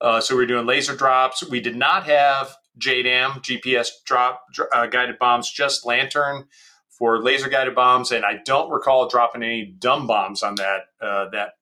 uh, 0.00 0.20
so 0.20 0.34
we 0.34 0.42
were 0.42 0.46
doing 0.46 0.66
laser 0.66 0.96
drops. 0.96 1.46
We 1.48 1.60
did 1.60 1.76
not 1.76 2.04
have 2.04 2.54
JDAM 2.78 3.42
GPS 3.42 3.88
drop 4.04 4.42
uh, 4.72 4.86
guided 4.86 5.18
bombs, 5.18 5.50
just 5.50 5.86
LANTIRN 5.86 6.44
for 6.90 7.22
laser 7.22 7.48
guided 7.48 7.74
bombs, 7.74 8.10
and 8.10 8.24
I 8.24 8.40
don't 8.44 8.70
recall 8.70 9.08
dropping 9.08 9.42
any 9.42 9.64
dumb 9.64 10.06
bombs 10.06 10.42
on 10.42 10.56
that 10.56 10.80
uh, 11.00 11.28
that 11.30 11.54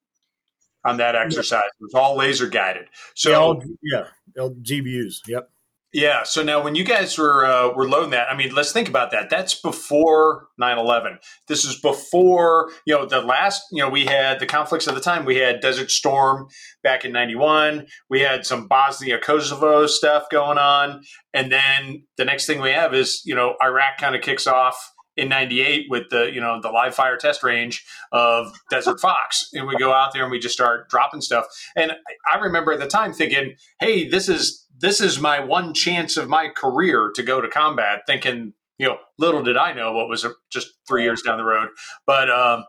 on 0.85 0.97
that 0.99 1.15
exercise. 1.17 1.65
It 1.81 1.83
was 1.83 1.95
all 1.95 2.17
laser 2.17 2.49
guided. 2.49 2.87
So 3.15 3.31
yeah, 3.31 3.37
all, 3.37 3.63
yeah, 3.83 4.07
all 4.39 4.55
GBUs. 4.55 5.21
Yep. 5.27 5.51
Yeah. 5.93 6.23
So 6.23 6.45
now, 6.45 6.63
when 6.63 6.77
you 6.77 6.85
guys 6.85 7.19
were 7.19 7.45
uh, 7.45 7.75
were 7.75 7.89
loading 7.89 8.11
that, 8.11 8.31
I 8.31 8.37
mean, 8.37 8.55
let's 8.55 8.71
think 8.71 8.89
about 8.89 9.11
that. 9.11 9.29
That's 9.29 9.61
before 9.61 10.47
9-11. 10.61 11.17
This 11.49 11.65
is 11.65 11.81
before 11.81 12.71
you 12.87 12.95
know 12.95 13.07
the 13.07 13.21
last. 13.21 13.63
You 13.73 13.83
know, 13.83 13.89
we 13.89 14.07
had 14.07 14.39
the 14.39 14.47
conflicts 14.47 14.87
of 14.87 14.95
the 14.95 15.01
time. 15.01 15.25
We 15.25 15.37
had 15.37 15.61
Desert 15.61 15.91
Storm 15.91 16.47
back 16.85 17.05
in 17.05 17.11
'91. 17.11 17.89
We 18.09 18.21
had 18.21 18.47
some 18.47 18.69
Bosnia 18.69 19.19
Kosovo 19.19 19.87
stuff 19.87 20.31
going 20.31 20.59
on, 20.59 21.03
and 21.35 21.51
then 21.51 22.05
the 22.17 22.25
next 22.25 22.47
thing 22.47 22.61
we 22.61 22.71
have 22.71 22.95
is 22.95 23.23
you 23.25 23.35
know 23.35 23.57
Iraq 23.61 23.99
kind 23.99 24.15
of 24.15 24.23
kicks 24.23 24.47
off 24.47 24.93
in 25.17 25.29
98 25.29 25.87
with 25.91 26.05
the 26.11 26.31
you 26.33 26.41
know 26.41 26.61
the 26.63 26.71
live 26.71 26.95
fire 26.95 27.17
test 27.17 27.43
range 27.43 27.85
of 28.13 28.53
desert 28.71 29.01
fox 29.03 29.49
and 29.53 29.67
we 29.67 29.77
go 29.77 29.93
out 29.93 30.13
there 30.13 30.23
and 30.23 30.31
we 30.31 30.39
just 30.39 30.55
start 30.55 30.89
dropping 30.89 31.21
stuff 31.21 31.45
and 31.77 31.93
i 32.33 32.39
remember 32.39 32.73
at 32.73 32.79
the 32.79 32.87
time 32.87 33.13
thinking 33.13 33.55
hey 33.81 34.09
this 34.09 34.29
is 34.29 34.67
this 34.81 35.01
is 35.01 35.21
my 35.21 35.41
one 35.41 35.75
chance 35.75 36.17
of 36.17 36.29
my 36.29 36.49
career 36.49 37.11
to 37.15 37.23
go 37.23 37.41
to 37.41 37.49
combat 37.49 38.01
thinking 38.07 38.55
you 38.79 38.87
know 38.87 38.97
little 39.19 39.43
did 39.43 39.57
i 39.57 39.73
know 39.73 39.93
what 39.93 40.09
was 40.09 40.27
just 40.51 40.73
three 40.89 41.05
years 41.05 41.23
down 41.23 41.39
the 41.39 41.45
road. 41.45 41.69
But 42.07 42.31
um, 42.31 42.65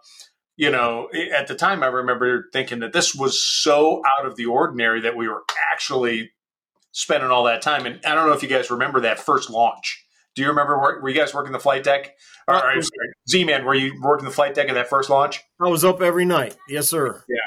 you 0.58 0.70
know 0.70 1.10
at 1.34 1.48
the 1.48 1.56
time 1.56 1.84
i 1.84 1.88
remember 1.88 2.50
thinking 2.54 2.80
that 2.80 2.94
this 2.94 3.16
was 3.16 3.44
so 3.44 4.02
out 4.20 4.26
of 4.26 4.36
the 4.36 4.46
ordinary 4.46 5.02
that 5.02 5.16
we 5.16 5.28
were 5.28 5.44
actually 5.72 6.32
spending 6.92 7.32
all 7.32 7.46
that 7.46 7.62
time. 7.62 7.86
And 7.86 8.00
i 8.06 8.14
don't 8.14 8.28
know 8.28 8.34
if 8.34 8.44
you 8.44 8.50
guys 8.50 8.70
remember 8.70 9.02
that 9.02 9.20
first 9.20 9.50
launch. 9.50 10.06
Do 10.34 10.42
you 10.42 10.48
remember 10.48 10.78
were, 10.78 11.02
were 11.02 11.10
you 11.10 11.16
guys 11.16 11.34
working 11.34 11.52
the 11.52 11.60
flight 11.60 11.84
deck? 11.84 12.16
All 12.48 12.56
right 12.56 12.84
z-man 13.30 13.66
were 13.66 13.76
you 13.76 14.00
working 14.02 14.26
the 14.26 14.34
flight 14.34 14.54
deck 14.54 14.68
in 14.68 14.76
that 14.76 14.90
first 14.90 15.10
launch? 15.10 15.42
I 15.62 15.70
was 15.70 15.86
up 15.86 16.02
every 16.02 16.26
night. 16.26 16.58
Yes 16.68 16.90
sir. 16.90 17.24
Yeah 17.30 17.38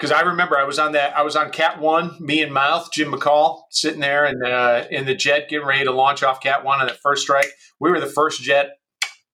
because 0.00 0.12
I 0.12 0.22
remember 0.22 0.56
I 0.56 0.64
was 0.64 0.78
on 0.78 0.92
that. 0.92 1.14
I 1.14 1.22
was 1.22 1.36
on 1.36 1.50
Cat 1.50 1.78
One, 1.78 2.16
me 2.20 2.42
and 2.42 2.54
Mouth, 2.54 2.90
Jim 2.90 3.12
McCall, 3.12 3.64
sitting 3.70 4.00
there 4.00 4.24
in 4.24 4.38
the 4.38 4.88
in 4.90 5.04
the 5.04 5.14
jet, 5.14 5.50
getting 5.50 5.66
ready 5.66 5.84
to 5.84 5.92
launch 5.92 6.22
off 6.22 6.40
Cat 6.40 6.64
One 6.64 6.80
on 6.80 6.86
that 6.86 7.00
first 7.02 7.22
strike. 7.22 7.48
We 7.78 7.90
were 7.90 8.00
the 8.00 8.06
first 8.06 8.40
jet 8.40 8.78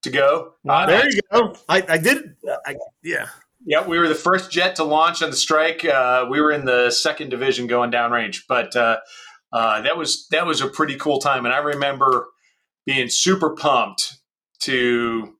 to 0.03 0.11
go. 0.11 0.55
Uh, 0.69 0.87
there 0.87 1.09
you 1.09 1.21
go. 1.31 1.55
I, 1.69 1.85
I 1.89 1.99
did. 1.99 2.35
I, 2.67 2.75
yeah. 3.05 3.29
Yeah, 3.65 3.87
we 3.87 3.99
were 3.99 4.09
the 4.09 4.15
first 4.15 4.51
jet 4.51 4.77
to 4.77 4.85
launch 4.85 5.23
on 5.23 5.31
the 5.31 5.37
strike. 5.37 5.85
Uh, 5.85 6.27
we 6.29 6.41
were 6.41 6.51
in 6.51 6.65
the 6.65 6.91
second 6.91 7.31
division 7.31 7.69
going 7.69 7.91
downrange, 7.91 8.43
but 8.49 8.75
uh, 8.75 8.99
uh, 9.53 9.83
that 9.83 9.97
was 9.97 10.27
that 10.31 10.47
was 10.47 10.61
a 10.61 10.69
pretty 10.69 10.97
cool 10.97 11.21
time, 11.21 11.45
and 11.45 11.55
I 11.55 11.59
remember 11.59 12.27
being 12.87 13.09
super 13.09 13.55
pumped 13.55 14.19
to 14.63 15.36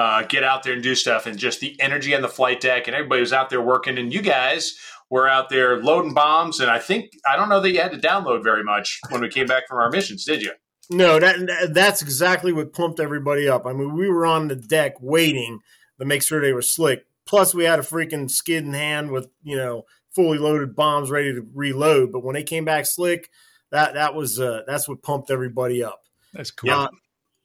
uh, 0.00 0.22
get 0.22 0.42
out 0.42 0.62
there 0.62 0.72
and 0.72 0.82
do 0.82 0.94
stuff, 0.94 1.26
and 1.26 1.38
just 1.38 1.60
the 1.60 1.78
energy 1.78 2.14
on 2.14 2.22
the 2.22 2.28
flight 2.28 2.58
deck, 2.58 2.86
and 2.86 2.96
everybody 2.96 3.20
was 3.20 3.34
out 3.34 3.50
there 3.50 3.60
working, 3.60 3.98
and 3.98 4.14
you 4.14 4.22
guys 4.22 4.78
were 5.10 5.28
out 5.28 5.50
there 5.50 5.82
loading 5.82 6.14
bombs, 6.14 6.58
and 6.58 6.70
I 6.70 6.78
think 6.78 7.10
I 7.30 7.36
don't 7.36 7.50
know 7.50 7.60
that 7.60 7.70
you 7.70 7.82
had 7.82 7.92
to 7.92 7.98
download 7.98 8.42
very 8.42 8.64
much 8.64 8.98
when 9.10 9.20
we 9.20 9.28
came 9.28 9.46
back 9.46 9.68
from 9.68 9.76
our 9.76 9.90
missions, 9.90 10.24
did 10.24 10.40
you? 10.40 10.52
No, 10.88 11.20
that 11.20 11.70
that's 11.74 12.00
exactly 12.00 12.50
what 12.50 12.72
pumped 12.72 12.98
everybody 12.98 13.46
up. 13.46 13.66
I 13.66 13.74
mean, 13.74 13.94
we 13.94 14.08
were 14.08 14.24
on 14.24 14.48
the 14.48 14.56
deck 14.56 14.94
waiting 15.02 15.58
to 15.98 16.06
make 16.06 16.22
sure 16.22 16.40
they 16.40 16.54
were 16.54 16.62
slick. 16.62 17.04
Plus, 17.26 17.54
we 17.54 17.64
had 17.64 17.78
a 17.78 17.82
freaking 17.82 18.30
skid 18.30 18.64
in 18.64 18.72
hand 18.72 19.10
with 19.10 19.28
you 19.42 19.56
know 19.56 19.82
fully 20.14 20.38
loaded 20.38 20.74
bombs 20.74 21.10
ready 21.10 21.34
to 21.34 21.46
reload. 21.54 22.10
But 22.10 22.24
when 22.24 22.32
they 22.32 22.42
came 22.42 22.64
back 22.64 22.86
slick, 22.86 23.28
that 23.70 23.92
that 23.92 24.14
was 24.14 24.40
uh, 24.40 24.62
that's 24.66 24.88
what 24.88 25.02
pumped 25.02 25.30
everybody 25.30 25.84
up. 25.84 26.00
That's 26.32 26.50
cool. 26.50 26.70
Uh, 26.70 26.88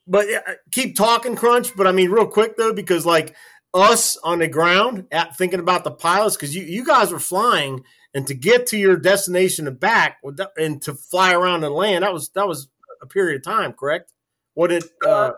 but 0.06 0.26
keep 0.70 0.96
talking, 0.96 1.36
Crunch. 1.36 1.74
But 1.76 1.86
I 1.86 1.92
mean, 1.92 2.10
real 2.10 2.26
quick 2.26 2.56
though, 2.56 2.72
because 2.72 3.04
like 3.04 3.34
us 3.74 4.16
on 4.18 4.38
the 4.38 4.48
ground, 4.48 5.06
at, 5.10 5.36
thinking 5.36 5.60
about 5.60 5.84
the 5.84 5.90
pilots, 5.90 6.36
because 6.36 6.54
you 6.54 6.62
you 6.62 6.84
guys 6.84 7.12
were 7.12 7.18
flying, 7.18 7.84
and 8.14 8.26
to 8.26 8.34
get 8.34 8.66
to 8.68 8.78
your 8.78 8.96
destination 8.96 9.66
and 9.66 9.78
back, 9.78 10.18
and 10.56 10.80
to 10.82 10.94
fly 10.94 11.32
around 11.32 11.64
and 11.64 11.74
land, 11.74 12.02
that 12.04 12.12
was 12.12 12.30
that 12.30 12.46
was 12.46 12.68
a 13.02 13.06
period 13.06 13.36
of 13.36 13.44
time, 13.44 13.72
correct? 13.72 14.12
What 14.54 14.72
it? 14.72 14.84
Uh, 15.04 15.32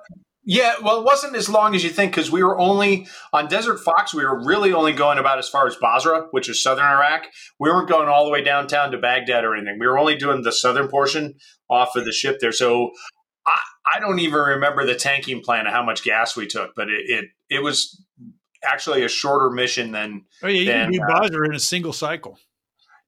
yeah, 0.51 0.77
well, 0.83 1.01
it 1.01 1.05
wasn't 1.05 1.37
as 1.37 1.51
long 1.51 1.75
as 1.75 1.85
you 1.85 1.91
think 1.91 2.13
because 2.13 2.31
we 2.31 2.43
were 2.43 2.59
only 2.59 3.07
on 3.35 3.49
Desert 3.49 3.81
Fox. 3.81 4.15
We 4.15 4.25
were 4.25 4.47
really 4.47 4.73
only 4.73 4.95
going 4.95 5.19
about 5.19 5.39
as 5.39 5.47
far 5.47 5.67
as 5.67 5.77
Basra, 5.77 6.29
which 6.31 6.49
is 6.49 6.63
southern 6.63 6.87
Iraq. 6.87 7.27
We 7.61 7.69
weren't 7.69 7.89
going 7.89 8.09
all 8.09 8.25
the 8.25 8.31
way 8.31 8.43
downtown 8.43 8.91
to 8.93 8.99
Baghdad 8.99 9.45
or 9.45 9.55
anything. 9.55 9.77
We 9.79 9.87
were 9.87 9.99
only 9.99 10.17
doing 10.17 10.41
the 10.41 10.53
southern 10.53 10.89
portion 10.89 11.35
off 11.69 11.97
of 11.97 12.07
the 12.07 12.13
ship 12.13 12.39
there. 12.41 12.53
So 12.53 12.93
I, 13.49 13.97
I 13.97 14.01
don't 14.01 14.19
even 14.21 14.39
remember 14.39 14.85
the 14.85 14.95
tanking 14.95 15.41
plan 15.41 15.67
of 15.67 15.73
how 15.73 15.83
much 15.83 16.05
gas 16.05 16.37
we 16.37 16.47
took, 16.47 16.75
but 16.75 16.89
it 16.89 17.03
it, 17.07 17.25
it 17.51 17.63
was 17.63 18.01
actually 18.65 19.05
a 19.05 19.09
shorter 19.09 19.51
mission 19.51 19.93
than. 19.93 20.25
Oh 20.43 20.49
yeah, 20.49 20.61
you 20.61 20.67
than, 20.67 20.93
can 20.93 21.31
do 21.31 21.43
uh, 21.43 21.45
in 21.45 21.55
a 21.55 21.61
single 21.61 21.93
cycle. 21.93 22.39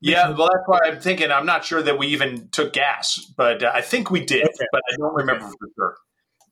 Yeah, 0.03 0.31
well, 0.31 0.49
that's 0.51 0.67
why 0.67 0.81
I'm 0.85 1.01
thinking. 1.01 1.31
I'm 1.31 1.47
not 1.47 1.65
sure 1.65 1.83
that 1.83 1.99
we 1.99 2.07
even 2.09 2.49
took 2.49 2.73
gas, 2.73 3.33
but 3.37 3.63
uh, 3.63 3.71
I 3.75 3.83
think 3.83 4.11
we 4.11 4.25
did, 4.25 4.45
okay. 4.45 4.67
but 4.73 4.81
I 4.91 4.97
don't 4.97 5.15
remember 5.15 5.45
okay. 5.45 5.55
for 5.61 5.69
sure. 5.77 5.97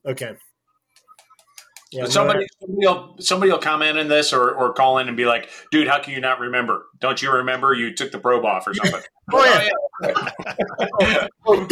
Okay. 0.05 0.35
Yeah, 1.91 2.05
somebody, 2.05 2.45
somebody 2.59 2.85
will 2.85 3.15
somebody 3.19 3.51
will 3.51 3.57
comment 3.57 3.97
in 3.97 4.09
this 4.09 4.31
or, 4.31 4.51
or 4.51 4.73
call 4.73 4.99
in 4.99 5.07
and 5.07 5.17
be 5.17 5.25
like, 5.25 5.49
"Dude, 5.71 5.87
how 5.87 5.99
can 5.99 6.13
you 6.13 6.21
not 6.21 6.39
remember? 6.39 6.85
Don't 6.99 7.19
you 7.19 7.31
remember 7.31 7.73
you 7.73 7.95
took 7.95 8.11
the 8.11 8.19
probe 8.19 8.45
off 8.45 8.67
or 8.67 8.75
something?" 8.75 9.01
oh 9.33 9.69
yeah. 10.01 11.27
oh, 11.45 11.65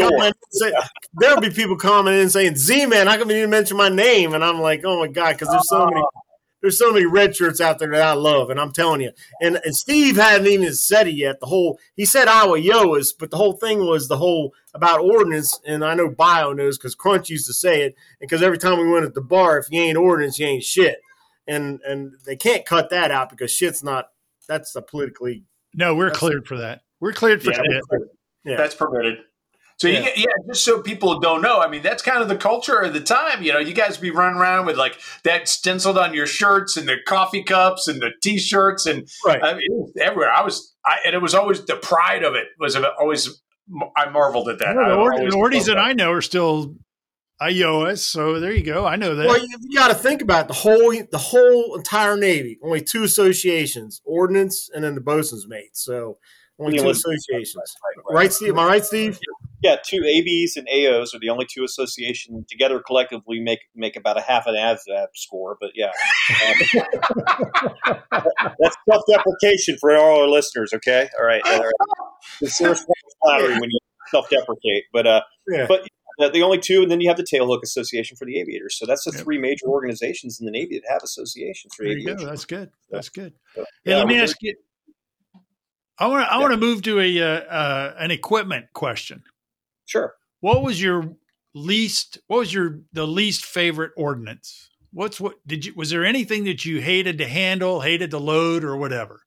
There'll 1.14 1.42
be 1.42 1.50
people 1.50 1.78
commenting 1.78 2.30
saying, 2.30 2.56
"Z 2.56 2.86
man, 2.88 3.08
how 3.08 3.18
come 3.18 3.30
you 3.30 3.38
didn't 3.38 3.52
mention 3.52 3.78
my 3.78 3.90
name?" 3.90 4.34
And 4.34 4.44
I'm 4.44 4.60
like, 4.60 4.82
"Oh 4.84 5.00
my 5.00 5.08
god," 5.08 5.34
because 5.34 5.50
there's 5.50 5.70
so 5.70 5.86
many 5.86 6.02
there's 6.62 6.80
so 6.80 6.92
many 6.92 7.06
red 7.06 7.36
shirts 7.36 7.62
out 7.62 7.80
there 7.80 7.92
that 7.92 8.02
I 8.02 8.14
love, 8.14 8.50
and 8.50 8.60
I'm 8.60 8.72
telling 8.72 9.02
you. 9.02 9.12
And 9.42 9.60
and 9.64 9.76
Steve 9.76 10.16
hadn't 10.16 10.48
even 10.48 10.74
said 10.74 11.08
it 11.08 11.16
yet. 11.16 11.40
The 11.40 11.46
whole 11.46 11.80
he 11.96 12.06
said 12.06 12.28
Iowa 12.28 12.58
Yoas, 12.58 13.14
but 13.18 13.32
the 13.32 13.38
whole 13.38 13.54
thing 13.54 13.86
was 13.86 14.08
the 14.08 14.18
whole 14.18 14.54
about 14.74 15.02
ordnance. 15.02 15.60
And 15.66 15.86
I 15.86 15.94
know 15.94 16.10
Bio 16.10 16.54
knows 16.54 16.78
because 16.78 16.96
Crunch 16.96 17.30
used 17.30 17.48
to 17.48 17.54
say 17.54 17.84
it, 17.84 17.96
because 18.20 18.42
every 18.42 18.58
time 18.58 18.80
we 18.80 18.90
went 18.92 19.06
at 19.06 19.14
the 19.14 19.22
bar, 19.22 19.58
if 19.58 19.68
you 19.70 19.82
ain't 19.82 19.98
ordnance, 19.98 20.40
you 20.40 20.48
ain't 20.48 20.64
shit. 20.64 21.00
And 21.48 21.80
and 21.88 22.14
they 22.26 22.36
can't 22.36 22.66
cut 22.66 22.90
that 22.90 23.12
out 23.12 23.30
because 23.30 23.52
shit's 23.52 23.84
not. 23.84 24.10
That's 24.48 24.76
a 24.76 24.82
politically. 24.82 25.44
No, 25.74 25.94
we're 25.94 26.10
cleared 26.10 26.44
a, 26.44 26.48
for 26.48 26.58
that. 26.58 26.82
We're 27.00 27.14
cleared 27.14 27.44
for 27.44 27.52
yeah, 27.52 27.58
shit. 27.58 28.02
Yeah. 28.44 28.58
That's 28.58 28.76
permitted. 28.76 29.20
So 29.78 29.88
yeah. 29.88 30.00
you 30.00 30.10
yeah, 30.16 30.26
just 30.48 30.66
so 30.66 30.82
people 30.82 31.20
don't 31.20 31.42
know. 31.42 31.60
I 31.60 31.70
mean, 31.70 31.84
that's 31.84 32.02
kind 32.02 32.22
of 32.22 32.30
the 32.30 32.36
culture 32.36 32.80
of 32.80 32.94
the 32.94 33.00
time. 33.00 33.44
You 33.44 33.54
know, 33.54 33.60
you 33.60 33.74
guys 33.74 33.98
be 33.98 34.10
running 34.10 34.40
around 34.40 34.66
with 34.66 34.76
like 34.76 35.00
that 35.24 35.48
stenciled 35.48 36.00
on 36.00 36.16
your 36.16 36.26
shirts 36.26 36.78
and 36.78 36.88
the 36.88 36.98
coffee 37.06 37.44
cups 37.44 37.88
and 37.88 38.02
the 38.02 38.12
t-shirts 38.24 38.88
and 38.88 39.08
right. 39.26 39.44
I 39.44 39.54
mean, 39.54 39.94
everywhere. 40.02 40.32
I 40.32 40.44
was, 40.44 40.74
I, 40.84 40.98
and 41.06 41.14
it 41.14 41.22
was 41.22 41.36
always 41.36 41.64
the 41.66 41.76
pride 41.76 42.24
of 42.24 42.34
it 42.34 42.48
was 42.60 42.76
always. 42.76 43.42
I 43.98 44.10
marveled 44.10 44.48
at 44.48 44.60
that. 44.60 44.76
the 44.76 45.36
Ordies 45.36 45.66
that 45.66 45.78
I 45.78 45.92
know 45.92 46.14
are 46.14 46.22
still 46.22 46.74
IOS, 47.42 48.00
so 48.00 48.40
there 48.40 48.54
you 48.54 48.64
go. 48.64 48.86
I 48.86 48.96
know 48.96 49.14
that. 49.14 49.28
Well, 49.28 49.38
you, 49.38 49.58
you 49.62 49.78
got 49.78 49.90
to 49.90 49.94
think 49.94 50.22
about 50.22 50.46
it. 50.46 50.48
the 50.48 50.54
whole 50.54 50.92
the 51.12 51.18
whole 51.18 51.76
entire 51.76 52.16
Navy. 52.16 52.58
Only 52.64 52.82
two 52.82 53.04
associations: 53.04 54.02
ordnance 54.06 54.70
and 54.74 54.84
then 54.84 54.96
the 54.96 55.02
bosun's 55.02 55.48
mate. 55.48 55.76
So 55.76 56.18
only 56.60 56.80
two 56.80 56.90
associations, 56.90 57.76
right, 58.10 58.16
right, 58.16 58.34
Steve? 58.34 58.50
Am 58.50 58.60
I 58.60 58.66
right, 58.66 58.86
Steve? 58.86 59.20
Yeah, 59.64 59.78
two 59.84 60.04
ABs 60.04 60.56
and 60.56 60.68
AOs 60.68 61.16
are 61.16 61.20
the 61.20 61.30
only 61.30 61.46
two 61.52 61.64
associations 61.64 62.46
together 62.48 62.80
collectively 62.80 63.40
make 63.40 63.60
make 63.76 63.96
about 63.96 64.18
a 64.18 64.22
half 64.22 64.46
an 64.48 64.56
ASVAB 64.56 65.08
score. 65.16 65.58
But 65.60 65.72
yeah, 65.76 65.92
um, 66.46 67.98
that's 68.60 68.76
self 68.90 69.04
deprecation 69.10 69.78
for 69.80 69.96
all 69.96 70.22
our 70.22 70.28
listeners. 70.28 70.74
Okay, 70.74 71.10
all 71.20 71.26
right, 71.26 71.42
all 71.46 71.60
right. 71.60 71.74
It's 72.42 72.58
flattery 72.58 73.60
when 73.60 73.70
you 73.70 73.80
self 74.10 74.30
deprecate, 74.30 74.86
but 74.94 75.08
uh, 75.08 75.22
yeah. 75.48 75.66
but 75.68 75.88
the 76.18 76.42
only 76.42 76.58
two, 76.58 76.82
and 76.82 76.90
then 76.90 77.00
you 77.00 77.10
have 77.10 77.18
the 77.18 77.24
Tailhook 77.24 77.62
Association 77.64 78.18
for 78.18 78.26
the 78.26 78.40
aviators. 78.40 78.78
So 78.78 78.86
that's 78.86 79.04
the 79.04 79.12
yep. 79.12 79.24
three 79.24 79.38
major 79.38 79.68
organizations 79.68 80.40
in 80.40 80.46
the 80.46 80.52
Navy 80.52 80.80
that 80.80 80.92
have 80.92 81.02
associations 81.04 81.74
for 81.76 81.84
there 81.84 81.94
aviation. 81.94 82.26
That's 82.26 82.46
good. 82.46 82.72
That's 82.90 83.10
good. 83.10 83.34
So, 83.56 83.62
hey, 83.86 83.92
yeah, 83.92 83.98
let 83.98 84.08
me 84.08 84.20
ask 84.20 84.36
you. 84.42 84.56
I 86.00 86.08
want 86.08 86.28
to. 86.28 86.34
I 86.34 86.38
want 86.38 86.52
to 86.52 86.58
move 86.58 86.82
to 86.84 87.00
a 87.00 87.22
uh, 87.22 87.26
uh, 87.26 87.94
an 87.98 88.12
equipment 88.12 88.68
question. 88.74 89.24
Sure. 89.86 90.14
What 90.42 90.64
was 90.64 90.82
your 90.82 91.16
least? 91.56 92.20
What 92.28 92.40
was 92.40 92.54
your 92.54 92.82
the 92.94 93.08
least 93.08 93.46
favorite 93.46 93.92
ordnance? 93.98 94.70
What's 94.92 95.20
what 95.20 95.36
did 95.48 95.66
you? 95.66 95.74
Was 95.76 95.90
there 95.90 96.06
anything 96.06 96.46
that 96.46 96.66
you 96.66 96.82
hated 96.82 97.18
to 97.18 97.28
handle, 97.28 97.82
hated 97.82 98.12
to 98.12 98.20
load, 98.20 98.64
or 98.64 98.78
whatever? 98.78 99.22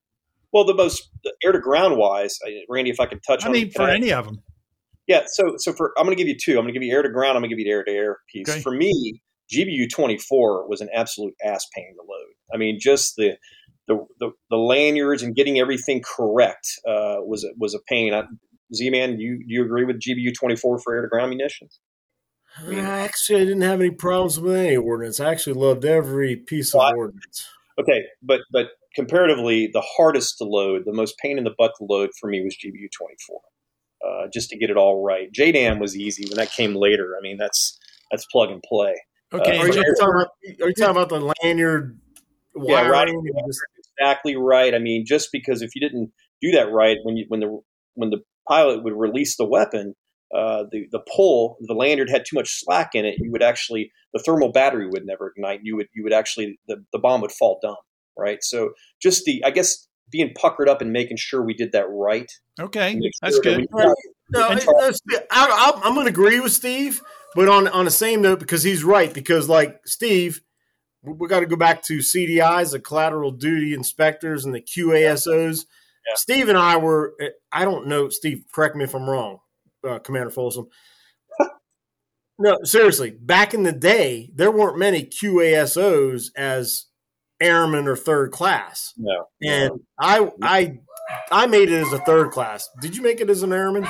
Well, 0.53 0.65
the 0.65 0.73
most 0.73 1.09
air 1.43 1.51
to 1.51 1.59
ground 1.59 1.97
wise, 1.97 2.37
Randy, 2.69 2.89
if 2.89 2.99
I 2.99 3.05
could 3.05 3.21
touch 3.25 3.43
I 3.43 3.47
on. 3.47 3.53
mean, 3.53 3.71
for 3.71 3.85
that. 3.85 3.95
any 3.95 4.11
of 4.11 4.25
them. 4.25 4.41
Yeah, 5.07 5.23
so 5.27 5.55
so 5.57 5.73
for 5.73 5.93
I'm 5.97 6.05
going 6.05 6.15
to 6.15 6.21
give 6.21 6.27
you 6.27 6.37
two. 6.41 6.53
I'm 6.53 6.63
going 6.63 6.73
to 6.73 6.73
give 6.73 6.83
you 6.83 6.93
air 6.93 7.01
to 7.01 7.09
ground. 7.09 7.35
I'm 7.35 7.41
going 7.41 7.49
to 7.49 7.55
give 7.55 7.59
you 7.59 7.65
the 7.65 7.71
air 7.71 7.83
to 7.83 7.91
air 7.91 8.17
piece. 8.31 8.49
Okay. 8.49 8.61
For 8.61 8.71
me, 8.71 9.21
GBU 9.53 9.89
24 9.89 10.69
was 10.69 10.79
an 10.81 10.89
absolute 10.93 11.33
ass 11.43 11.65
pain 11.75 11.93
to 11.95 12.01
load. 12.01 12.33
I 12.53 12.57
mean, 12.57 12.79
just 12.79 13.15
the 13.17 13.37
the 13.95 14.05
the, 14.19 14.31
the 14.49 14.57
lanyards 14.57 15.23
and 15.23 15.35
getting 15.35 15.59
everything 15.59 16.01
correct 16.03 16.67
uh, 16.87 17.17
was 17.19 17.43
a- 17.43 17.53
was 17.57 17.73
a 17.73 17.79
pain. 17.87 18.13
I, 18.13 18.23
Z-Man, 18.73 19.19
you 19.19 19.37
do 19.39 19.45
you 19.47 19.63
agree 19.65 19.83
with 19.85 19.99
GBU 19.99 20.33
24 20.33 20.79
for 20.79 20.95
air 20.95 21.01
to 21.01 21.07
ground 21.07 21.29
munitions? 21.31 21.79
Actually, 22.69 23.41
I 23.41 23.45
didn't 23.45 23.61
have 23.61 23.79
any 23.79 23.91
problems 23.91 24.39
with 24.39 24.55
any 24.55 24.75
ordnance. 24.77 25.19
I 25.19 25.31
actually 25.31 25.53
loved 25.53 25.85
every 25.85 26.35
piece 26.35 26.73
of 26.73 26.79
Well, 26.79 26.87
I- 26.87 26.93
ordnance. 26.93 27.47
Okay, 27.79 28.03
but 28.21 28.41
but 28.51 28.67
comparatively, 28.95 29.67
the 29.71 29.81
hardest 29.81 30.37
to 30.39 30.43
load, 30.43 30.83
the 30.85 30.93
most 30.93 31.17
pain 31.19 31.37
in 31.37 31.43
the 31.45 31.53
butt 31.57 31.71
to 31.77 31.85
load 31.85 32.09
for 32.19 32.29
me 32.29 32.41
was 32.43 32.55
GBU 32.55 32.89
24. 32.97 33.41
Uh, 34.05 34.27
just 34.33 34.49
to 34.49 34.57
get 34.57 34.69
it 34.69 34.77
all 34.77 35.03
right. 35.03 35.31
JDAM 35.31 35.79
was 35.79 35.95
easy 35.95 36.25
when 36.27 36.35
that 36.37 36.51
came 36.51 36.75
later. 36.75 37.15
I 37.17 37.21
mean, 37.21 37.37
that's 37.37 37.77
that's 38.11 38.25
plug 38.25 38.49
and 38.51 38.61
play. 38.63 38.95
Okay, 39.33 39.57
Uh, 39.57 39.61
Are 39.61 39.67
you, 39.67 39.73
talking 39.73 40.15
about, 40.15 40.27
are 40.61 40.67
you 40.67 40.73
talking 40.73 40.91
about 40.91 41.09
the 41.09 41.33
lanyard 41.43 41.97
Yeah, 42.55 42.87
right. 42.89 43.07
Wiring? 43.99 44.07
and 44.07 44.13
just- 44.13 44.15
exactly 44.15 44.35
right. 44.35 44.73
I 44.75 44.79
mean, 44.79 45.05
just 45.05 45.29
because 45.31 45.61
if 45.61 45.71
you 45.75 45.81
didn't 45.81 46.11
do 46.41 46.51
that 46.51 46.71
right 46.71 46.97
when 47.03 47.17
you 47.17 47.25
when 47.27 47.39
the 47.39 47.59
when 47.95 48.09
the 48.09 48.19
pilot 48.47 48.83
would 48.83 48.93
release 48.93 49.37
the 49.37 49.45
weapon, 49.45 49.93
uh, 50.35 50.63
the 50.71 50.87
the 50.91 51.01
pull 51.15 51.57
the 51.61 51.73
lanyard 51.73 52.09
had 52.09 52.23
too 52.27 52.35
much 52.35 52.49
slack 52.63 52.91
in 52.93 53.05
it. 53.05 53.15
You 53.19 53.31
would 53.31 53.43
actually 53.43 53.91
the 54.13 54.21
thermal 54.25 54.51
battery 54.51 54.87
would 54.87 55.05
never 55.05 55.31
ignite. 55.35 55.59
You 55.63 55.75
would 55.77 55.87
you 55.93 56.03
would 56.03 56.13
actually 56.13 56.59
the, 56.67 56.83
the 56.93 56.99
bomb 56.99 57.21
would 57.21 57.31
fall 57.31 57.59
dumb. 57.61 57.75
Right. 58.17 58.39
So 58.43 58.71
just 59.01 59.23
the 59.25 59.43
I 59.45 59.51
guess 59.51 59.87
being 60.11 60.33
puckered 60.35 60.67
up 60.67 60.81
and 60.81 60.91
making 60.91 61.15
sure 61.17 61.41
we 61.41 61.53
did 61.53 61.71
that 61.71 61.85
right. 61.89 62.29
okay, 62.59 62.95
Make 62.95 63.11
that's 63.21 63.35
sure 63.35 63.43
that 63.43 63.59
good. 63.61 63.67
we- 63.71 63.85
No, 64.31 64.49
And- 64.49 64.59
it- 64.59 64.65
no, 64.67 64.91
Steve, 64.91 65.19
I, 65.31 65.71
I, 65.75 65.81
I'm 65.87 65.93
going 65.93 66.05
to 66.05 66.11
agree 66.11 66.39
with 66.41 66.51
Steve, 66.51 67.01
but 67.35 67.47
on 67.47 67.67
on 67.69 67.85
the 67.85 67.91
same 67.91 68.21
note, 68.21 68.39
because 68.39 68.63
he's 68.63 68.83
right. 68.83 69.13
Because 69.13 69.47
like 69.47 69.79
Steve, 69.85 70.41
we, 71.03 71.27
got 71.27 71.39
to 71.41 71.45
go 71.45 71.55
back 71.55 71.83
to 71.83 71.97
CDIs, 71.99 72.71
the 72.71 72.79
collateral 72.79 73.31
duty 73.31 73.73
inspectors, 73.73 74.45
and 74.45 74.53
the 74.53 74.61
QASOs. 74.61 75.65
Yeah. 76.07 76.15
Steve 76.15 76.49
and 76.49 76.57
I 76.57 76.77
were. 76.77 77.13
eh, 77.21 77.29
I 77.51 77.63
don't 77.65 77.87
know, 77.87 78.09
Steve. 78.09 78.43
Correct 78.53 78.75
me 78.75 78.83
if 78.83 78.93
I'm 78.95 79.09
wrong, 79.09 79.39
uh, 79.87 79.99
Commander 79.99 80.31
Folsom. 80.31 80.67
no, 82.39 82.57
seriously. 82.63 83.11
Back 83.11 83.53
in 83.53 83.63
the 83.63 83.71
day, 83.71 84.31
there 84.35 84.51
weren't 84.51 84.77
many 84.77 85.03
QASOs 85.05 86.29
as 86.35 86.85
airmen 87.39 87.87
or 87.87 87.95
third 87.95 88.31
class, 88.31 88.93
No. 88.97 89.27
and 89.41 89.71
I 89.99 90.29
I 90.43 90.79
I 91.31 91.47
made 91.47 91.69
it 91.71 91.85
as 91.85 91.91
a 91.93 91.97
third 91.99 92.29
class. 92.31 92.69
Did 92.81 92.95
you 92.95 93.01
make 93.01 93.19
it 93.19 93.29
as 93.31 93.41
an 93.41 93.51
airman? 93.51 93.87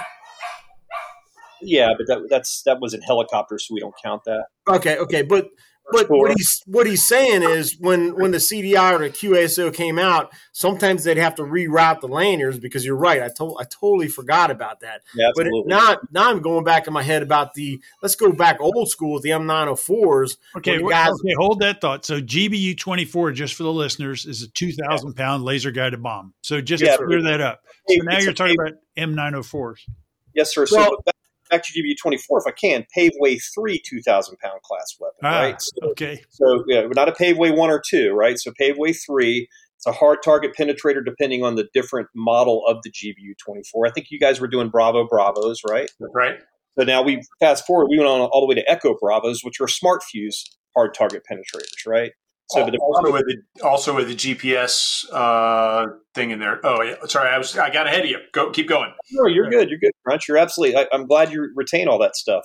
Yeah, 1.61 1.89
but 1.97 2.07
that 2.07 2.27
that's 2.29 2.63
that 2.65 2.79
was 2.79 2.93
in 2.93 3.01
helicopters, 3.01 3.67
so 3.67 3.73
we 3.73 3.79
don't 3.81 3.93
count 4.03 4.23
that. 4.25 4.45
Okay, 4.67 4.97
okay, 4.97 5.21
but 5.21 5.49
but 5.91 6.07
Sure. 6.07 6.17
what 6.19 6.31
he's 6.37 6.61
what 6.65 6.87
he's 6.87 7.03
saying 7.05 7.43
is 7.43 7.75
when 7.79 8.15
when 8.15 8.31
the 8.31 8.37
CDI 8.39 8.93
or 8.93 8.99
the 8.99 9.09
QASO 9.09 9.73
came 9.73 9.99
out, 9.99 10.31
sometimes 10.51 11.03
they'd 11.03 11.17
have 11.17 11.35
to 11.35 11.43
reroute 11.43 12.01
the 12.01 12.07
lanyards 12.07 12.59
because 12.59 12.85
you're 12.85 12.95
right. 12.95 13.21
I 13.21 13.29
told 13.29 13.57
I 13.59 13.63
totally 13.65 14.07
forgot 14.07 14.51
about 14.51 14.79
that. 14.81 15.01
Yeah, 15.15 15.29
But 15.35 15.47
it, 15.47 15.53
now 15.65 15.97
now 16.11 16.29
I'm 16.29 16.41
going 16.41 16.63
back 16.63 16.87
in 16.87 16.93
my 16.93 17.03
head 17.03 17.21
about 17.23 17.53
the 17.53 17.81
let's 18.01 18.15
go 18.15 18.31
back 18.31 18.57
old 18.59 18.89
school 18.89 19.13
with 19.13 19.23
the 19.23 19.29
M904s. 19.31 20.37
Okay, 20.57 20.81
guys- 20.81 21.09
okay, 21.11 21.33
hold 21.37 21.59
that 21.61 21.81
thought. 21.81 22.05
So 22.05 22.21
GBU 22.21 22.77
twenty 22.77 23.05
four, 23.05 23.31
just 23.31 23.55
for 23.55 23.63
the 23.63 23.73
listeners, 23.73 24.25
is 24.25 24.41
a 24.43 24.47
two 24.49 24.71
thousand 24.71 25.13
pound 25.15 25.43
laser 25.43 25.71
guided 25.71 26.01
bomb. 26.03 26.33
So 26.41 26.61
just 26.61 26.83
Yeah. 26.83 26.97
to 26.97 27.05
clear 27.05 27.21
that 27.23 27.41
up. 27.41 27.63
So 27.87 27.95
now 28.03 28.19
you're 28.19 28.33
talking 28.33 28.57
pave- 28.57 28.73
about 28.73 28.79
M 28.97 29.15
nine 29.15 29.35
oh 29.35 29.43
fours. 29.43 29.85
Yes, 30.33 30.53
sir. 30.53 30.65
So 30.65 30.77
Well- 30.77 31.03
back, 31.51 31.59
back 31.59 31.63
to 31.63 31.73
GBU 31.73 31.97
24, 32.01 32.39
if 32.39 32.47
I 32.47 32.51
can, 32.51 32.85
Paveway 32.97 33.41
3 33.53 33.81
2,000 33.83 34.37
pound 34.39 34.61
class 34.63 34.95
weapon, 34.99 35.19
Ah, 35.23 35.41
right? 35.41 35.61
So, 35.61 35.89
okay. 35.91 36.21
so 36.29 36.63
yeah, 36.67 36.81
we're 36.81 36.91
not 36.95 37.09
a 37.09 37.11
Paveway 37.11 37.55
1 37.55 37.69
or 37.69 37.81
2, 37.85 38.11
right? 38.13 38.39
So 38.39 38.51
Paveway 38.59 38.95
3, 39.05 39.47
it's 39.77 39.87
a 39.87 39.91
hard 39.91 40.19
target 40.23 40.51
penetrator 40.57 41.03
depending 41.03 41.43
on 41.43 41.55
the 41.55 41.67
different 41.73 42.07
model 42.15 42.63
of 42.67 42.77
the 42.83 42.91
GBU 42.91 43.37
24. 43.43 43.87
I 43.87 43.91
think 43.91 44.07
you 44.11 44.19
guys 44.19 44.39
were 44.39 44.47
doing 44.47 44.69
Bravo 44.69 45.07
Bravos, 45.07 45.61
right? 45.67 45.89
right? 46.13 46.35
So 46.77 46.85
now 46.85 47.01
we 47.01 47.21
fast 47.39 47.65
forward, 47.65 47.87
we 47.89 47.97
went 47.97 48.09
on 48.09 48.21
all 48.21 48.41
the 48.41 48.47
way 48.47 48.55
to 48.55 48.69
Echo 48.69 48.95
Bravos, 48.99 49.43
which 49.43 49.59
are 49.59 49.67
smart 49.67 50.03
fuse 50.03 50.45
hard 50.75 50.93
target 50.93 51.23
penetrators, 51.29 51.85
right? 51.85 52.11
So 52.51 52.65
but 52.65 52.71
the- 52.71 52.79
also 52.79 53.11
with 53.11 53.25
the 53.27 53.63
also 53.63 53.95
with 53.95 54.07
the 54.07 54.15
GPS 54.15 55.05
uh, 55.11 55.87
thing 56.13 56.31
in 56.31 56.39
there. 56.39 56.59
Oh 56.65 56.81
yeah, 56.81 56.95
sorry, 57.05 57.29
I 57.29 57.37
was 57.37 57.57
I 57.57 57.69
got 57.69 57.87
ahead 57.87 58.01
of 58.01 58.07
you. 58.07 58.19
Go, 58.33 58.51
keep 58.51 58.67
going. 58.67 58.91
No, 59.11 59.27
you're 59.27 59.49
good. 59.49 59.69
You're 59.69 59.79
good, 59.79 59.91
Crunch. 60.05 60.27
You're 60.27 60.37
absolutely. 60.37 60.77
I, 60.77 60.87
I'm 60.91 61.07
glad 61.07 61.31
you 61.31 61.51
retain 61.55 61.87
all 61.87 61.99
that 61.99 62.15
stuff. 62.15 62.43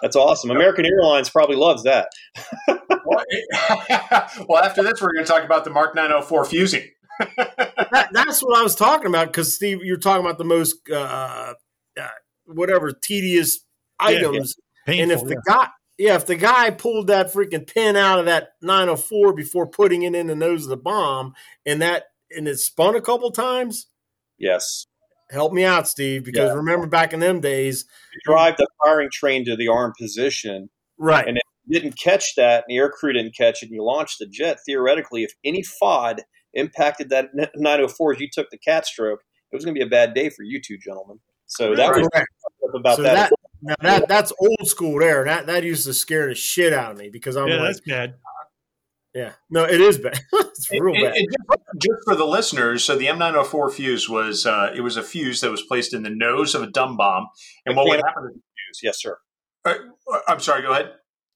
That's 0.00 0.16
awesome. 0.16 0.50
American 0.50 0.86
Airlines 0.86 1.30
probably 1.30 1.56
loves 1.56 1.84
that. 1.84 2.08
well, 2.68 3.24
well, 4.48 4.64
after 4.64 4.82
this, 4.82 5.00
we're 5.00 5.12
going 5.12 5.24
to 5.24 5.30
talk 5.30 5.44
about 5.44 5.64
the 5.64 5.70
Mark 5.70 5.94
904 5.94 6.44
fusing. 6.44 6.88
That, 7.92 8.08
that's 8.10 8.40
what 8.40 8.58
I 8.58 8.62
was 8.62 8.74
talking 8.74 9.08
about 9.08 9.26
because 9.26 9.54
Steve, 9.54 9.80
you're 9.82 9.98
talking 9.98 10.24
about 10.24 10.38
the 10.38 10.46
most 10.46 10.76
uh, 10.90 11.52
uh, 12.00 12.08
whatever 12.46 12.90
tedious 12.90 13.66
items. 14.00 14.56
Painful. 14.86 15.02
and 15.02 15.12
if 15.12 15.22
the 15.28 15.34
yeah. 15.46 15.54
guy, 15.54 15.68
yeah, 15.98 16.14
if 16.16 16.26
the 16.26 16.36
guy 16.36 16.70
pulled 16.70 17.06
that 17.08 17.32
freaking 17.32 17.66
pin 17.66 17.96
out 17.96 18.18
of 18.18 18.26
that 18.26 18.54
904 18.62 19.32
before 19.34 19.66
putting 19.66 20.02
it 20.02 20.14
in 20.14 20.26
the 20.26 20.34
nose 20.34 20.64
of 20.64 20.70
the 20.70 20.76
bomb, 20.76 21.34
and 21.66 21.80
that 21.82 22.06
and 22.34 22.48
it 22.48 22.58
spun 22.58 22.96
a 22.96 23.00
couple 23.00 23.30
times, 23.30 23.88
Yes. 24.38 24.86
help 25.30 25.52
me 25.52 25.64
out, 25.64 25.86
Steve, 25.88 26.24
because 26.24 26.50
Yeah. 26.50 26.56
remember 26.56 26.86
back 26.86 27.12
in 27.12 27.20
them 27.20 27.40
days, 27.40 27.84
You 28.14 28.20
drive 28.24 28.56
the 28.56 28.66
firing 28.82 29.10
train 29.10 29.44
to 29.44 29.56
the 29.56 29.68
arm 29.68 29.92
position, 29.98 30.70
right? 30.98 31.28
And 31.28 31.38
you 31.66 31.78
didn't 31.80 31.98
catch 31.98 32.34
that, 32.36 32.64
and 32.66 32.74
the 32.74 32.78
air 32.78 32.90
crew 32.90 33.12
didn't 33.12 33.36
catch 33.36 33.62
it, 33.62 33.66
and 33.66 33.74
you 33.74 33.84
launched 33.84 34.18
the 34.18 34.26
jet. 34.26 34.58
Theoretically, 34.64 35.24
if 35.24 35.32
any 35.44 35.62
FOD 35.62 36.20
impacted 36.54 37.10
that 37.10 37.30
904 37.54 38.14
as 38.14 38.20
you 38.20 38.28
took 38.32 38.50
the 38.50 38.58
cat 38.58 38.86
stroke, 38.86 39.20
it 39.52 39.56
was 39.56 39.64
going 39.64 39.74
to 39.74 39.78
be 39.78 39.86
a 39.86 39.90
bad 39.90 40.14
day 40.14 40.30
for 40.30 40.42
you 40.42 40.60
two 40.60 40.78
gentlemen. 40.78 41.20
So 41.46 41.74
that 41.76 41.90
was 41.90 42.08
about 42.74 42.96
So 42.96 43.02
that. 43.02 43.30
that, 43.30 43.32
now 43.62 43.74
that 43.80 44.08
that's 44.08 44.32
old 44.40 44.66
school 44.68 44.98
there. 44.98 45.24
That 45.24 45.46
that 45.46 45.64
used 45.64 45.86
to 45.86 45.94
scare 45.94 46.28
the 46.28 46.34
shit 46.34 46.72
out 46.72 46.92
of 46.92 46.98
me 46.98 47.08
because 47.10 47.36
I'm 47.36 47.48
yeah, 47.48 47.56
like, 47.56 47.64
that's 47.68 47.80
bad. 47.80 48.14
yeah, 49.14 49.32
no, 49.50 49.64
it 49.64 49.80
is 49.80 49.98
bad. 49.98 50.20
it's 50.32 50.70
real 50.70 50.94
And- 50.94 51.04
bad. 51.04 51.14
and 51.16 51.26
just- 51.30 51.58
just 51.78 52.00
for 52.04 52.14
the 52.14 52.26
listeners, 52.26 52.84
so 52.84 52.96
the 52.96 53.06
M904 53.06 53.72
fuse 53.72 54.08
was 54.08 54.44
uh, 54.44 54.72
it 54.76 54.82
was 54.82 54.96
a 54.98 55.02
fuse 55.02 55.40
that 55.40 55.50
was 55.50 55.62
placed 55.62 55.94
in 55.94 56.02
the 56.02 56.10
nose 56.10 56.54
of 56.54 56.62
a 56.62 56.66
dumb 56.66 56.96
bomb, 56.98 57.28
and 57.64 57.76
what 57.76 57.86
would 57.88 57.96
happen? 58.00 58.30
Fuse, 58.32 58.80
yes, 58.82 59.00
sir. 59.00 59.16
Uh, 59.64 59.74
I'm 60.28 60.40
sorry. 60.40 60.62
Go 60.62 60.72
ahead. 60.72 60.92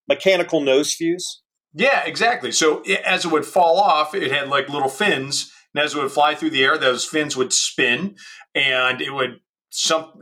Mechanical 0.08 0.60
nose 0.60 0.92
fuse. 0.94 1.42
Yeah, 1.74 2.04
exactly. 2.04 2.52
So 2.52 2.82
it, 2.84 3.00
as 3.00 3.24
it 3.24 3.32
would 3.32 3.44
fall 3.46 3.78
off, 3.80 4.14
it 4.14 4.30
had 4.30 4.48
like 4.48 4.68
little 4.68 4.88
fins, 4.88 5.50
and 5.74 5.82
as 5.82 5.94
it 5.94 6.02
would 6.02 6.12
fly 6.12 6.34
through 6.34 6.50
the 6.50 6.64
air, 6.64 6.76
those 6.78 7.04
fins 7.04 7.36
would 7.36 7.52
spin, 7.52 8.16
and 8.54 9.00
it 9.00 9.12
would 9.12 9.40
some. 9.70 10.12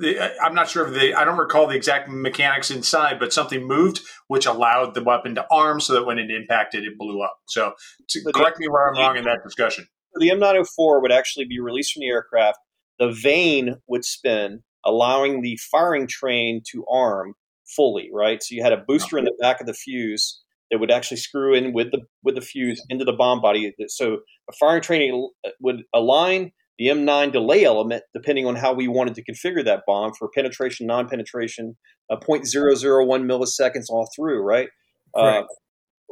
I'm 0.42 0.54
not 0.54 0.68
sure 0.68 0.86
if 0.86 0.94
the 0.94 1.14
I 1.14 1.24
don't 1.24 1.38
recall 1.38 1.66
the 1.66 1.76
exact 1.76 2.08
mechanics 2.08 2.70
inside, 2.70 3.18
but 3.18 3.32
something 3.32 3.66
moved 3.66 4.00
which 4.28 4.46
allowed 4.46 4.94
the 4.94 5.02
weapon 5.02 5.34
to 5.36 5.46
arm, 5.50 5.80
so 5.80 5.92
that 5.94 6.04
when 6.04 6.18
it 6.18 6.30
impacted, 6.30 6.84
it 6.84 6.98
blew 6.98 7.22
up. 7.22 7.36
So 7.48 7.72
to 8.08 8.20
But 8.24 8.34
correct 8.34 8.58
me 8.58 8.68
where 8.68 8.88
I'm 8.88 8.98
wrong 8.98 9.16
in 9.16 9.24
that 9.24 9.40
discussion. 9.44 9.86
the 10.16 10.30
M904 10.30 11.02
would 11.02 11.12
actually 11.12 11.44
be 11.44 11.60
released 11.60 11.92
from 11.92 12.00
the 12.00 12.08
aircraft. 12.08 12.58
The 12.98 13.10
vane 13.10 13.76
would 13.86 14.04
spin, 14.04 14.62
allowing 14.84 15.42
the 15.42 15.58
firing 15.70 16.06
train 16.06 16.62
to 16.72 16.84
arm 16.90 17.34
fully. 17.76 18.10
Right, 18.12 18.42
so 18.42 18.54
you 18.54 18.62
had 18.62 18.72
a 18.72 18.84
booster 18.86 19.18
in 19.18 19.24
the 19.24 19.36
back 19.40 19.60
of 19.60 19.66
the 19.66 19.74
fuse 19.74 20.40
that 20.70 20.78
would 20.78 20.90
actually 20.90 21.18
screw 21.18 21.54
in 21.54 21.72
with 21.72 21.92
the 21.92 22.00
with 22.22 22.34
the 22.34 22.40
fuse 22.40 22.82
into 22.88 23.04
the 23.04 23.12
bomb 23.12 23.40
body. 23.40 23.74
So 23.88 24.18
a 24.48 24.52
firing 24.58 24.82
train 24.82 25.30
would 25.60 25.82
align 25.94 26.52
the 26.78 26.86
M9 26.86 27.32
delay 27.32 27.64
element 27.64 28.02
depending 28.12 28.46
on 28.46 28.56
how 28.56 28.72
we 28.72 28.88
wanted 28.88 29.14
to 29.14 29.24
configure 29.24 29.64
that 29.64 29.82
bomb 29.86 30.12
for 30.18 30.28
penetration, 30.34 30.86
non-penetration, 30.86 31.76
uh, 32.10 32.16
0.001 32.16 33.24
milliseconds 33.24 33.86
all 33.88 34.08
through. 34.14 34.42
Right. 34.42 34.68
Uh, 35.14 35.42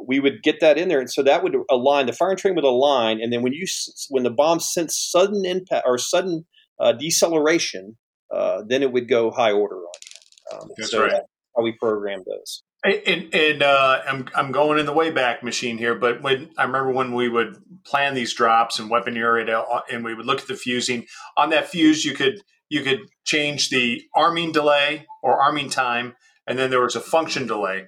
we 0.05 0.19
would 0.19 0.41
get 0.43 0.59
that 0.59 0.77
in 0.77 0.89
there, 0.89 0.99
and 0.99 1.11
so 1.11 1.23
that 1.23 1.43
would 1.43 1.55
align. 1.69 2.07
The 2.07 2.13
firing 2.13 2.37
train 2.37 2.55
would 2.55 2.63
align, 2.63 3.21
and 3.21 3.31
then 3.31 3.41
when 3.41 3.53
you 3.53 3.65
when 4.09 4.23
the 4.23 4.31
bomb 4.31 4.59
sensed 4.59 5.11
sudden 5.11 5.45
impact 5.45 5.85
or 5.85 5.97
sudden 5.97 6.45
uh, 6.79 6.93
deceleration, 6.93 7.97
uh, 8.33 8.63
then 8.67 8.81
it 8.81 8.91
would 8.91 9.07
go 9.07 9.31
high 9.31 9.51
order 9.51 9.75
on 9.75 9.91
you. 10.01 10.57
Um, 10.57 10.69
That's 10.77 10.91
so 10.91 11.01
right. 11.01 11.11
that's 11.11 11.25
how 11.55 11.63
we 11.63 11.73
program 11.79 12.23
those. 12.25 12.63
And, 12.83 13.33
and 13.33 13.63
uh, 13.63 14.01
I'm 14.05 14.27
I'm 14.35 14.51
going 14.51 14.77
in 14.77 14.85
the 14.85 14.93
wayback 14.93 15.41
machine 15.41 15.77
here, 15.77 15.95
but 15.95 16.21
when 16.21 16.49
I 16.57 16.63
remember 16.63 16.91
when 16.91 17.13
we 17.13 17.29
would 17.29 17.55
plan 17.85 18.13
these 18.13 18.33
drops 18.33 18.77
and 18.77 18.91
out, 18.91 19.83
and 19.89 20.03
we 20.03 20.13
would 20.13 20.25
look 20.25 20.41
at 20.41 20.47
the 20.47 20.55
fusing 20.55 21.05
on 21.37 21.49
that 21.51 21.69
fuse, 21.69 22.03
you 22.03 22.13
could 22.13 22.41
you 22.67 22.81
could 22.81 22.99
change 23.23 23.69
the 23.69 24.01
arming 24.13 24.51
delay 24.51 25.05
or 25.21 25.41
arming 25.41 25.69
time 25.69 26.15
and 26.47 26.57
then 26.57 26.69
there 26.69 26.81
was 26.81 26.95
a 26.95 27.01
function 27.01 27.47
delay. 27.47 27.85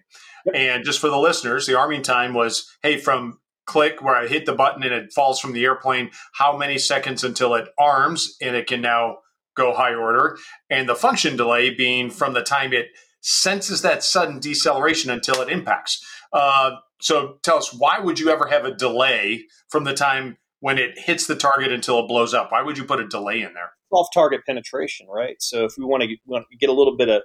And 0.54 0.86
just 0.86 1.00
for 1.00 1.10
the 1.10 1.18
listeners, 1.18 1.66
the 1.66 1.78
arming 1.78 2.04
time 2.04 2.34
was 2.34 2.70
hey, 2.84 2.98
from 2.98 3.40
click 3.66 4.02
where 4.02 4.16
I 4.16 4.28
hit 4.28 4.46
the 4.46 4.54
button 4.54 4.84
and 4.84 4.94
it 4.94 5.12
falls 5.14 5.40
from 5.40 5.54
the 5.54 5.66
airplane, 5.66 6.12
how 6.36 6.56
many 6.56 6.78
seconds 6.78 7.24
until 7.24 7.56
it 7.56 7.68
arms 7.80 8.36
and 8.42 8.56
it 8.56 8.68
can 8.68 8.82
now 8.82 9.18
go 9.56 9.74
high 9.74 9.96
order. 9.96 10.38
And 10.70 10.88
the 10.88 10.96
function 10.96 11.36
delay 11.36 11.74
being 11.74 12.12
from 12.12 12.34
the 12.34 12.44
time 12.44 12.74
it 12.74 12.88
senses 13.26 13.82
that 13.82 14.04
sudden 14.04 14.40
deceleration 14.40 15.10
until 15.10 15.42
it 15.42 15.50
impacts. 15.50 16.06
Uh, 16.32 16.76
so 17.02 17.40
tell 17.42 17.58
us, 17.58 17.74
why 17.74 18.00
would 18.00 18.20
you 18.20 18.30
ever 18.30 18.46
have 18.48 18.66
a 18.66 18.74
delay 18.74 19.46
from 19.70 19.84
the 19.84 19.94
time 19.94 20.38
when 20.60 20.78
it 20.78 20.98
hits 20.98 21.26
the 21.26 21.36
target 21.36 21.72
until 21.72 22.00
it 22.00 22.08
blows 22.08 22.36
up? 22.36 22.52
Why 22.52 22.62
would 22.62 22.78
you 22.78 22.86
put 22.86 23.00
a 23.00 23.08
delay 23.08 23.42
in 23.42 23.54
there? 23.56 23.72
Off 23.92 24.08
target 24.14 24.42
penetration, 24.46 25.08
right? 25.10 25.38
So 25.40 25.66
if 25.66 25.74
we 25.78 25.86
want 25.86 26.02
to 26.02 26.08
get, 26.08 26.20
want 26.28 26.46
to 26.52 26.58
get 26.58 26.70
a 26.70 26.74
little 26.74 26.96
bit 26.96 27.10
of 27.10 27.24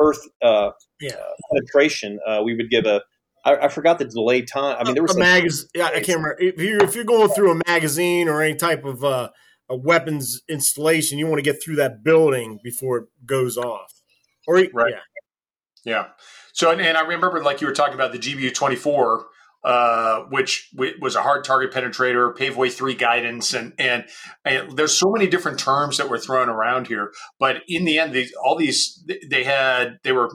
Earth 0.00 0.20
uh, 0.42 0.70
yeah. 1.00 1.12
uh, 1.12 1.32
penetration, 1.52 2.18
uh, 2.26 2.40
we 2.44 2.56
would 2.56 2.70
give 2.70 2.86
a. 2.86 3.02
I, 3.44 3.56
I 3.56 3.68
forgot 3.68 3.98
the 3.98 4.06
delay 4.06 4.42
time. 4.42 4.76
I 4.78 4.84
mean, 4.84 4.94
there 4.94 5.02
was 5.02 5.16
a 5.16 5.18
magazine. 5.18 5.68
Yeah, 5.74 5.86
I 5.86 6.00
can't 6.00 6.18
remember. 6.18 6.36
If 6.40 6.58
you're 6.58 6.82
if 6.82 6.94
you're 6.94 7.04
going 7.04 7.28
through 7.30 7.52
a 7.52 7.60
magazine 7.66 8.28
or 8.28 8.42
any 8.42 8.54
type 8.54 8.84
of 8.84 9.04
uh, 9.04 9.30
a 9.68 9.76
weapons 9.76 10.42
installation, 10.48 11.18
you 11.18 11.26
want 11.26 11.38
to 11.38 11.42
get 11.42 11.62
through 11.62 11.76
that 11.76 12.02
building 12.02 12.58
before 12.64 12.98
it 12.98 13.04
goes 13.26 13.56
off. 13.56 13.92
Or 14.46 14.54
right. 14.54 14.70
yeah, 14.90 15.00
yeah. 15.84 16.08
So 16.52 16.70
and, 16.70 16.80
and 16.80 16.96
I 16.96 17.02
remember 17.02 17.42
like 17.42 17.60
you 17.60 17.66
were 17.66 17.74
talking 17.74 17.94
about 17.94 18.12
the 18.12 18.18
GBU 18.18 18.54
twenty 18.54 18.76
four 18.76 19.26
uh, 19.62 20.22
which 20.30 20.70
was 21.00 21.14
a 21.14 21.22
hard 21.22 21.44
target 21.44 21.72
penetrator, 21.72 22.34
Paveway 22.34 22.72
three 22.72 22.94
guidance, 22.94 23.52
and, 23.52 23.74
and, 23.78 24.04
and 24.44 24.74
there's 24.76 24.98
so 24.98 25.10
many 25.10 25.26
different 25.26 25.58
terms 25.58 25.98
that 25.98 26.08
were 26.08 26.18
thrown 26.18 26.48
around 26.48 26.86
here. 26.86 27.12
But 27.38 27.62
in 27.68 27.84
the 27.84 27.98
end, 27.98 28.14
these 28.14 28.32
all 28.42 28.56
these 28.56 29.04
they 29.28 29.44
had 29.44 29.98
they 30.02 30.12
were 30.12 30.30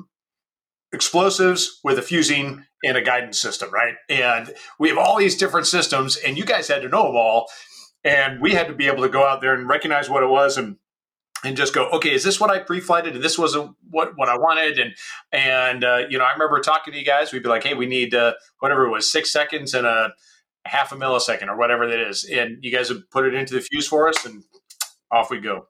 explosives 0.94 1.80
with 1.84 1.98
a 1.98 2.04
fusing 2.04 2.66
and 2.84 2.98
a 2.98 3.02
guidance 3.02 3.40
system, 3.40 3.72
right? 3.72 3.96
And 4.10 4.54
we 4.78 4.90
have 4.90 4.98
all 5.00 5.18
these 5.18 5.38
different 5.38 5.66
systems, 5.66 6.18
and 6.18 6.38
you 6.38 6.46
guys 6.46 6.68
had 6.68 6.84
to 6.84 6.90
know 6.90 7.06
them 7.06 7.16
all, 7.16 7.48
and 8.04 8.40
we 8.40 8.52
had 8.52 8.68
to 8.68 8.76
be 8.76 8.86
able 8.86 9.02
to 9.02 9.10
go 9.10 9.26
out 9.26 9.42
there 9.42 9.56
and 9.56 9.68
recognize 9.68 10.08
what 10.08 10.22
it 10.22 10.30
was 10.30 10.56
and 10.56 10.78
and 11.46 11.56
just 11.56 11.74
go, 11.74 11.88
okay, 11.90 12.12
is 12.12 12.24
this 12.24 12.40
what 12.40 12.50
I 12.50 12.60
pre-flighted? 12.60 13.14
And 13.14 13.24
this 13.24 13.38
wasn't 13.38 13.76
what 13.90 14.18
what 14.18 14.30
I 14.30 14.38
wanted. 14.38 14.80
And 14.80 14.96
and 15.32 15.84
uh, 15.84 16.04
you 16.10 16.18
know, 16.18 16.26
I 16.26 16.34
remember 16.34 16.60
talking 16.60 16.94
to 16.94 17.00
you 17.00 17.06
guys. 17.06 17.32
We'd 17.32 17.44
be 17.44 17.50
like, 17.50 17.64
hey, 17.64 17.76
we 17.76 17.86
need 17.86 18.16
uh, 18.16 18.34
whatever 18.60 18.86
it 18.86 18.92
was, 18.92 19.12
six 19.12 19.32
seconds 19.32 19.74
and 19.74 19.86
a, 19.86 20.14
half 20.66 20.92
a 20.92 20.96
millisecond 20.96 21.48
or 21.48 21.58
whatever 21.58 21.88
that 21.88 22.00
is. 22.00 22.24
And 22.24 22.58
you 22.62 22.72
guys 22.72 22.90
would 22.90 23.10
put 23.12 23.26
it 23.26 23.36
into 23.36 23.54
the 23.54 23.62
fuse 23.62 23.88
for 23.88 24.10
us, 24.10 24.26
and 24.26 24.44
off 25.12 25.30
we 25.30 25.40
go. 25.40 25.68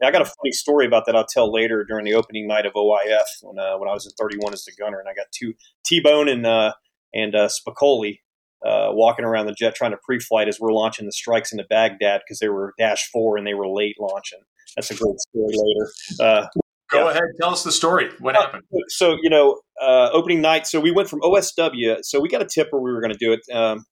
Yeah, 0.00 0.08
I 0.08 0.10
got 0.10 0.22
a 0.22 0.24
funny 0.24 0.52
story 0.52 0.86
about 0.86 1.04
that. 1.06 1.14
I'll 1.14 1.26
tell 1.26 1.52
later 1.52 1.84
during 1.84 2.06
the 2.06 2.14
opening 2.14 2.46
night 2.46 2.64
of 2.64 2.72
OIF 2.72 3.26
when 3.42 3.58
uh, 3.58 3.76
when 3.76 3.88
I 3.88 3.92
was 3.92 4.06
in 4.06 4.12
31 4.18 4.54
as 4.54 4.64
the 4.64 4.72
gunner, 4.72 4.98
and 4.98 5.08
I 5.08 5.14
got 5.14 5.26
two 5.32 5.52
T-Bone 5.84 6.28
and 6.28 6.46
uh, 6.46 6.72
and 7.12 7.34
uh, 7.34 7.48
Spicoli 7.48 8.20
uh, 8.64 8.88
walking 8.92 9.26
around 9.26 9.46
the 9.46 9.52
jet 9.52 9.74
trying 9.74 9.90
to 9.90 9.98
pre-flight 10.02 10.48
as 10.48 10.58
we're 10.58 10.72
launching 10.72 11.06
the 11.06 11.12
strikes 11.12 11.52
into 11.52 11.64
Baghdad 11.68 12.22
because 12.24 12.38
they 12.38 12.48
were 12.48 12.72
dash 12.78 13.10
four 13.10 13.36
and 13.36 13.46
they 13.46 13.54
were 13.54 13.68
late 13.68 13.96
launching 13.98 14.40
that's 14.76 14.90
a 14.90 14.94
great 14.94 15.18
story 15.18 15.54
later. 15.54 15.90
Uh, 16.20 16.46
Go 16.90 17.04
yeah. 17.04 17.10
ahead, 17.10 17.22
tell 17.40 17.50
us 17.50 17.62
the 17.62 17.70
story. 17.70 18.10
What 18.18 18.36
uh, 18.36 18.42
happened? 18.42 18.62
So 18.88 19.16
you 19.22 19.30
know, 19.30 19.60
uh, 19.80 20.10
opening 20.12 20.40
night. 20.40 20.66
So 20.66 20.80
we 20.80 20.90
went 20.90 21.08
from 21.08 21.20
OSW. 21.20 21.98
So 22.02 22.20
we 22.20 22.28
got 22.28 22.42
a 22.42 22.46
tip 22.46 22.68
where 22.70 22.82
we 22.82 22.92
were 22.92 23.00
going 23.00 23.12
to 23.12 23.18
do 23.18 23.32
it. 23.32 23.40
Um, 23.54 23.84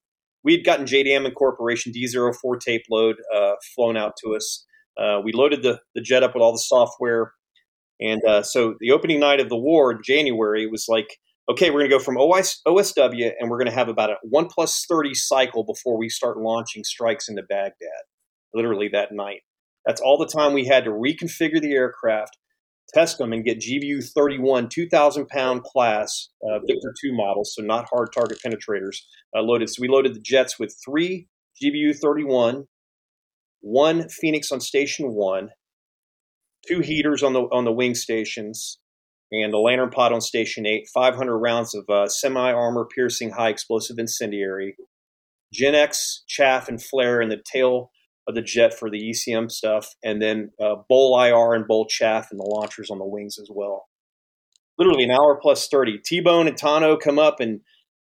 we 0.42 0.52
had 0.52 0.64
gotten 0.64 0.86
JDAM 0.86 1.24
Incorporation 1.24 1.92
D04 1.92 2.60
tape 2.60 2.82
load 2.90 3.16
uh, 3.34 3.52
flown 3.74 3.96
out 3.96 4.14
to 4.24 4.34
us. 4.34 4.64
Uh, 5.00 5.20
we 5.22 5.32
loaded 5.32 5.62
the 5.62 5.80
the 5.94 6.00
jet 6.00 6.22
up 6.24 6.34
with 6.34 6.42
all 6.42 6.52
the 6.52 6.58
software, 6.58 7.32
and 8.00 8.24
uh, 8.24 8.42
so 8.42 8.74
the 8.80 8.90
opening 8.90 9.20
night 9.20 9.38
of 9.38 9.48
the 9.48 9.56
war 9.56 9.92
in 9.92 9.98
January 10.04 10.66
was 10.66 10.86
like. 10.88 11.18
Okay, 11.50 11.70
we're 11.70 11.78
going 11.78 11.90
to 11.90 11.96
go 11.96 12.04
from 12.04 12.18
OS, 12.18 12.60
OSW 12.68 13.32
and 13.40 13.48
we're 13.48 13.56
going 13.56 13.70
to 13.70 13.74
have 13.74 13.88
about 13.88 14.10
a 14.10 14.16
1 14.20 14.48
plus 14.54 14.84
30 14.86 15.14
cycle 15.14 15.64
before 15.64 15.96
we 15.96 16.10
start 16.10 16.36
launching 16.36 16.84
strikes 16.84 17.26
into 17.26 17.42
Baghdad, 17.42 18.02
literally 18.52 18.90
that 18.92 19.12
night. 19.12 19.40
That's 19.86 20.00
all 20.00 20.18
the 20.18 20.26
time 20.26 20.52
we 20.52 20.66
had 20.66 20.84
to 20.84 20.90
reconfigure 20.90 21.60
the 21.60 21.72
aircraft, 21.72 22.36
test 22.92 23.18
them, 23.18 23.32
and 23.32 23.44
get 23.44 23.60
GBU 23.60 24.04
31 24.14 24.68
2,000 24.68 25.28
pound 25.28 25.62
class 25.62 26.28
uh, 26.42 26.58
Victor 26.66 26.94
2 27.00 27.12
models, 27.12 27.54
so 27.54 27.62
not 27.62 27.86
hard 27.90 28.08
target 28.12 28.38
penetrators, 28.44 28.98
uh, 29.36 29.40
loaded. 29.40 29.68
So 29.70 29.80
we 29.80 29.88
loaded 29.88 30.14
the 30.14 30.20
jets 30.20 30.58
with 30.58 30.76
three 30.84 31.28
GBU 31.62 31.96
31, 31.98 32.64
one 33.60 34.08
Phoenix 34.08 34.52
on 34.52 34.60
Station 34.60 35.14
1, 35.14 35.50
two 36.66 36.80
heaters 36.80 37.22
on 37.22 37.32
the, 37.32 37.40
on 37.40 37.64
the 37.64 37.72
wing 37.72 37.94
stations, 37.94 38.78
and 39.32 39.52
a 39.52 39.58
LANTIRN 39.58 39.90
pod 39.90 40.12
on 40.12 40.20
Station 40.20 40.66
8, 40.66 40.88
500 40.92 41.36
rounds 41.36 41.74
of 41.74 41.84
uh, 41.88 42.08
semi 42.08 42.52
armor 42.52 42.86
piercing 42.94 43.30
high 43.30 43.50
explosive 43.50 43.98
incendiary, 43.98 44.76
Gen 45.52 45.74
X 45.74 46.24
chaff 46.26 46.68
and 46.68 46.82
flare 46.82 47.20
in 47.20 47.28
the 47.28 47.42
tail 47.52 47.90
the 48.34 48.42
jet 48.42 48.74
for 48.74 48.90
the 48.90 49.10
ECM 49.10 49.50
stuff, 49.50 49.94
and 50.04 50.20
then 50.20 50.50
uh, 50.60 50.76
BOL 50.88 51.20
IR 51.20 51.54
and 51.54 51.66
BOL 51.66 51.86
chaff 51.86 52.28
and 52.30 52.38
the 52.38 52.44
launchers 52.44 52.90
on 52.90 52.98
the 52.98 53.04
wings 53.04 53.38
as 53.38 53.48
well. 53.50 53.86
Literally 54.78 55.04
an 55.04 55.10
hour 55.10 55.38
plus 55.40 55.68
30. 55.68 55.98
T 56.04 56.20
Bone 56.20 56.46
and 56.46 56.56
Tano 56.56 57.00
come 57.00 57.18
up, 57.18 57.40
and 57.40 57.60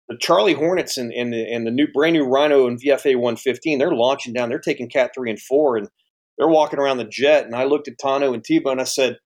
the 0.09 0.17
Charlie 0.21 0.55
Hornets 0.55 0.99
and, 0.99 1.13
and, 1.13 1.33
the, 1.33 1.51
and 1.51 1.67
the 1.67 1.71
new 1.71 1.87
brand 1.89 2.15
new 2.15 2.25
Rhino 2.25 2.67
and 2.67 2.81
VFA 2.81 3.17
115, 3.17 3.79
they're 3.79 3.93
launching 3.93 4.33
down. 4.33 4.49
They're 4.49 4.59
taking 4.59 4.89
Cat 4.89 5.13
3 5.17 5.31
and 5.31 5.41
4, 5.41 5.79
and 5.79 5.89
they're 6.37 6.49
walking 6.49 6.79
around 6.79 6.99
the 6.99 7.05
jet. 7.05 7.45
And 7.45 7.55
I 7.55 7.65
looked 7.65 7.89
at 7.89 7.99
Tano 7.99 8.35
and 8.35 8.45
T 8.45 8.59
Bone, 8.59 8.73
and 8.73 8.81
I 8.83 8.85
said, 8.85 9.19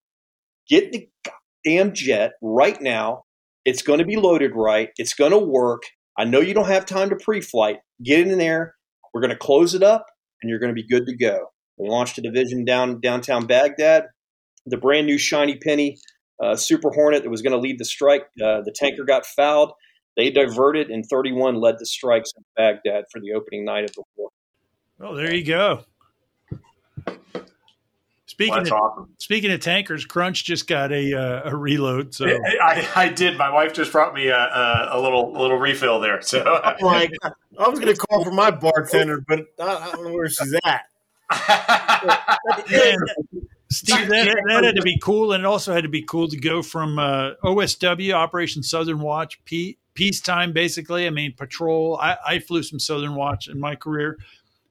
Get 0.69 0.93
the 0.93 1.09
damn 1.65 1.93
jet 1.93 2.33
right 2.41 2.81
now. 2.81 3.25
It's 3.65 3.83
going 3.83 3.99
to 3.99 4.05
be 4.05 4.17
loaded 4.17 4.53
right. 4.55 4.91
It's 4.97 5.15
going 5.15 5.33
to 5.33 5.39
work. 5.39 5.83
I 6.17 6.25
know 6.25 6.41
you 6.41 6.55
don't 6.55 6.69
have 6.69 6.87
time 6.87 7.11
to 7.11 7.17
pre 7.17 7.41
flight. 7.41 7.79
Get 8.03 8.27
in 8.27 8.39
there. 8.39 8.75
We're 9.13 9.21
going 9.21 9.31
to 9.31 9.37
close 9.37 9.75
it 9.75 9.83
up 9.83 10.07
and 10.45 10.51
you're 10.51 10.59
going 10.59 10.69
to 10.69 10.75
be 10.75 10.87
good 10.87 11.07
to 11.07 11.17
go. 11.17 11.47
We 11.79 11.89
launched 11.89 12.19
a 12.19 12.21
division 12.21 12.67
down 12.67 13.01
downtown 13.01 13.47
Baghdad. 13.47 14.09
The 14.67 14.77
brand 14.77 15.07
new 15.07 15.17
shiny 15.17 15.57
penny 15.57 15.97
uh, 16.43 16.55
Super 16.55 16.91
Hornet 16.91 17.23
that 17.23 17.31
was 17.31 17.41
going 17.41 17.55
to 17.55 17.59
lead 17.59 17.79
the 17.79 17.85
strike. 17.87 18.27
Uh, 18.41 18.61
the 18.61 18.75
tanker 18.75 19.05
got 19.05 19.25
fouled. 19.25 19.73
They 20.19 20.31
diverted, 20.31 20.91
and 20.91 21.05
31 21.05 21.57
led 21.57 21.77
the 21.79 21.87
strikes 21.87 22.31
in 22.37 22.45
Baghdad 22.57 23.05
for 23.11 23.21
the 23.21 23.33
opening 23.33 23.65
night 23.65 23.85
of 23.85 23.93
the 23.95 24.03
war. 24.17 24.29
Oh, 25.01 25.17
there 25.17 25.35
you 25.35 25.45
go. 25.45 25.85
Speaking 28.35 28.53
well, 28.53 28.63
of, 28.63 28.73
awesome. 28.73 29.15
speaking 29.19 29.53
of 29.53 29.61
tankers, 29.61 30.05
Crunch 30.05 30.43
just 30.43 30.67
got 30.67 30.91
a 30.91 31.15
uh, 31.15 31.51
a 31.51 31.57
reload. 31.57 32.13
So 32.15 32.27
I, 32.27 32.89
I 32.97 33.09
did. 33.09 33.39
My 33.39 33.49
wife 33.49 33.73
just 33.73 33.93
brought 33.93 34.13
me 34.13 34.27
a, 34.27 34.37
a, 34.37 34.89
a 34.91 35.01
little 35.01 35.37
a 35.37 35.39
little 35.41 35.57
refill 35.57 36.01
there. 36.01 36.21
So 36.21 36.43
I'm 36.65 36.77
like 36.81 37.13
I 37.23 37.69
was 37.69 37.79
going 37.79 37.95
to 37.95 37.97
call 37.97 38.25
for 38.25 38.33
my 38.33 38.51
bartender, 38.51 39.23
but 39.29 39.47
I, 39.61 39.77
I, 39.77 39.93
don't 39.93 40.05
know 40.05 40.15
where 40.15 40.29
she's 40.29 40.53
at. 40.65 40.87
Steve, 43.71 44.09
that, 44.09 44.37
that, 44.49 44.65
had 44.65 44.75
to 44.75 44.83
be 44.83 44.99
cool, 44.99 45.33
and 45.33 45.45
it 45.45 45.47
also 45.47 45.73
had 45.73 45.85
to 45.85 45.89
be 45.89 46.03
cool 46.03 46.27
to 46.27 46.37
go 46.37 46.61
from 46.61 46.99
uh, 46.99 47.35
OSW 47.45 48.15
Operation 48.15 48.65
Southern 48.65 48.99
Watch, 48.99 49.45
P- 49.45 49.79
peacetime, 49.95 50.53
basically. 50.53 51.07
I 51.07 51.11
mean, 51.11 51.35
patrol. 51.37 51.99
I, 52.03 52.17
I 52.27 52.39
flew 52.41 52.65
some 52.65 52.81
Southern 52.81 53.15
Watch 53.15 53.47
in 53.47 53.61
my 53.61 53.77
career 53.77 54.19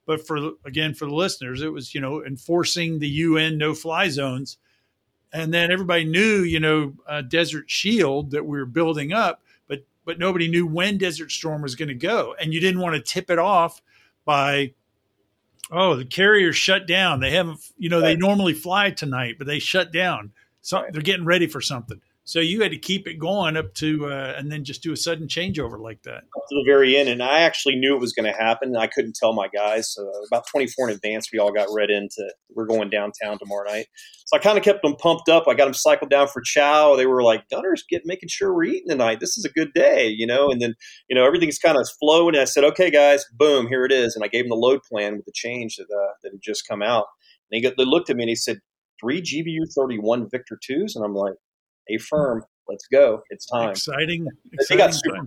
but 0.06 0.26
for 0.26 0.52
again, 0.64 0.94
for 0.94 1.06
the 1.06 1.14
listeners, 1.14 1.62
it 1.62 1.72
was 1.72 1.94
you 1.94 2.00
know 2.00 2.24
enforcing 2.24 2.98
the 2.98 3.08
UN 3.08 3.58
no 3.58 3.74
fly 3.74 4.08
zones, 4.08 4.58
and 5.32 5.52
then 5.52 5.70
everybody 5.70 6.04
knew 6.04 6.42
you 6.42 6.60
know 6.60 6.94
uh, 7.08 7.22
Desert 7.22 7.70
Shield 7.70 8.30
that 8.32 8.44
we 8.44 8.58
were 8.58 8.66
building 8.66 9.12
up, 9.12 9.42
but 9.66 9.84
but 10.04 10.18
nobody 10.18 10.48
knew 10.48 10.66
when 10.66 10.98
Desert 10.98 11.32
Storm 11.32 11.62
was 11.62 11.74
going 11.74 11.88
to 11.88 11.94
go, 11.94 12.34
and 12.40 12.52
you 12.52 12.60
didn't 12.60 12.80
want 12.80 12.94
to 12.94 13.00
tip 13.00 13.30
it 13.30 13.38
off 13.38 13.80
by 14.24 14.72
oh 15.70 15.96
the 15.96 16.04
carrier 16.04 16.52
shut 16.52 16.86
down. 16.86 17.20
They 17.20 17.30
haven't 17.30 17.60
you 17.78 17.88
know 17.88 18.00
they 18.00 18.16
normally 18.16 18.54
fly 18.54 18.90
tonight, 18.90 19.36
but 19.38 19.46
they 19.46 19.58
shut 19.58 19.92
down. 19.92 20.32
So 20.60 20.84
they're 20.92 21.02
getting 21.02 21.26
ready 21.26 21.46
for 21.46 21.60
something. 21.60 22.00
So 22.26 22.40
you 22.40 22.62
had 22.62 22.70
to 22.70 22.78
keep 22.78 23.06
it 23.06 23.18
going 23.18 23.54
up 23.58 23.74
to, 23.74 24.06
uh, 24.06 24.34
and 24.38 24.50
then 24.50 24.64
just 24.64 24.82
do 24.82 24.92
a 24.92 24.96
sudden 24.96 25.28
changeover 25.28 25.78
like 25.78 26.02
that. 26.04 26.16
Up 26.16 26.44
to 26.48 26.54
the 26.54 26.64
very 26.66 26.96
end. 26.96 27.10
And 27.10 27.22
I 27.22 27.40
actually 27.40 27.76
knew 27.76 27.94
it 27.94 28.00
was 28.00 28.14
going 28.14 28.30
to 28.30 28.36
happen. 28.36 28.74
I 28.76 28.86
couldn't 28.86 29.14
tell 29.14 29.34
my 29.34 29.48
guys. 29.48 29.92
So 29.92 30.10
about 30.28 30.46
24 30.50 30.88
in 30.88 30.94
advance, 30.94 31.28
we 31.30 31.38
all 31.38 31.52
got 31.52 31.68
read 31.70 31.90
into, 31.90 32.32
we're 32.54 32.64
going 32.64 32.88
downtown 32.88 33.38
tomorrow 33.38 33.70
night. 33.70 33.88
So 34.24 34.38
I 34.38 34.40
kind 34.40 34.56
of 34.56 34.64
kept 34.64 34.82
them 34.82 34.96
pumped 34.96 35.28
up. 35.28 35.44
I 35.46 35.52
got 35.52 35.66
them 35.66 35.74
cycled 35.74 36.08
down 36.08 36.28
for 36.28 36.40
chow. 36.40 36.96
They 36.96 37.04
were 37.04 37.22
like, 37.22 37.46
Gunner's 37.50 37.84
get 37.90 38.06
making 38.06 38.30
sure 38.30 38.54
we're 38.54 38.64
eating 38.64 38.88
tonight. 38.88 39.20
This 39.20 39.36
is 39.36 39.44
a 39.44 39.50
good 39.50 39.74
day, 39.74 40.08
you 40.08 40.26
know? 40.26 40.50
And 40.50 40.62
then, 40.62 40.74
you 41.10 41.14
know, 41.14 41.26
everything's 41.26 41.58
kind 41.58 41.76
of 41.76 41.86
flowing. 42.00 42.36
And 42.36 42.42
I 42.42 42.46
said, 42.46 42.64
okay, 42.64 42.90
guys, 42.90 43.22
boom, 43.34 43.68
here 43.68 43.84
it 43.84 43.92
is. 43.92 44.16
And 44.16 44.24
I 44.24 44.28
gave 44.28 44.44
them 44.44 44.50
the 44.50 44.56
load 44.56 44.80
plan 44.82 45.16
with 45.16 45.26
the 45.26 45.32
change 45.34 45.76
that, 45.76 45.94
uh, 45.94 46.14
that 46.22 46.32
had 46.32 46.40
just 46.42 46.66
come 46.66 46.80
out. 46.80 47.04
And 47.50 47.58
they, 47.58 47.68
got, 47.68 47.76
they 47.76 47.84
looked 47.84 48.08
at 48.08 48.16
me 48.16 48.22
and 48.22 48.30
he 48.30 48.34
said, 48.34 48.60
three 48.98 49.20
GBU 49.20 49.74
31 49.76 50.30
Victor 50.30 50.58
2s. 50.70 50.96
And 50.96 51.04
I'm 51.04 51.14
like, 51.14 51.34
a 51.88 51.98
firm. 51.98 52.44
Let's 52.68 52.86
go. 52.90 53.22
It's 53.30 53.46
time. 53.46 53.70
Exciting. 53.70 54.26
exciting 54.52 54.66
they 54.70 54.76
got 54.76 54.94
super 54.94 55.18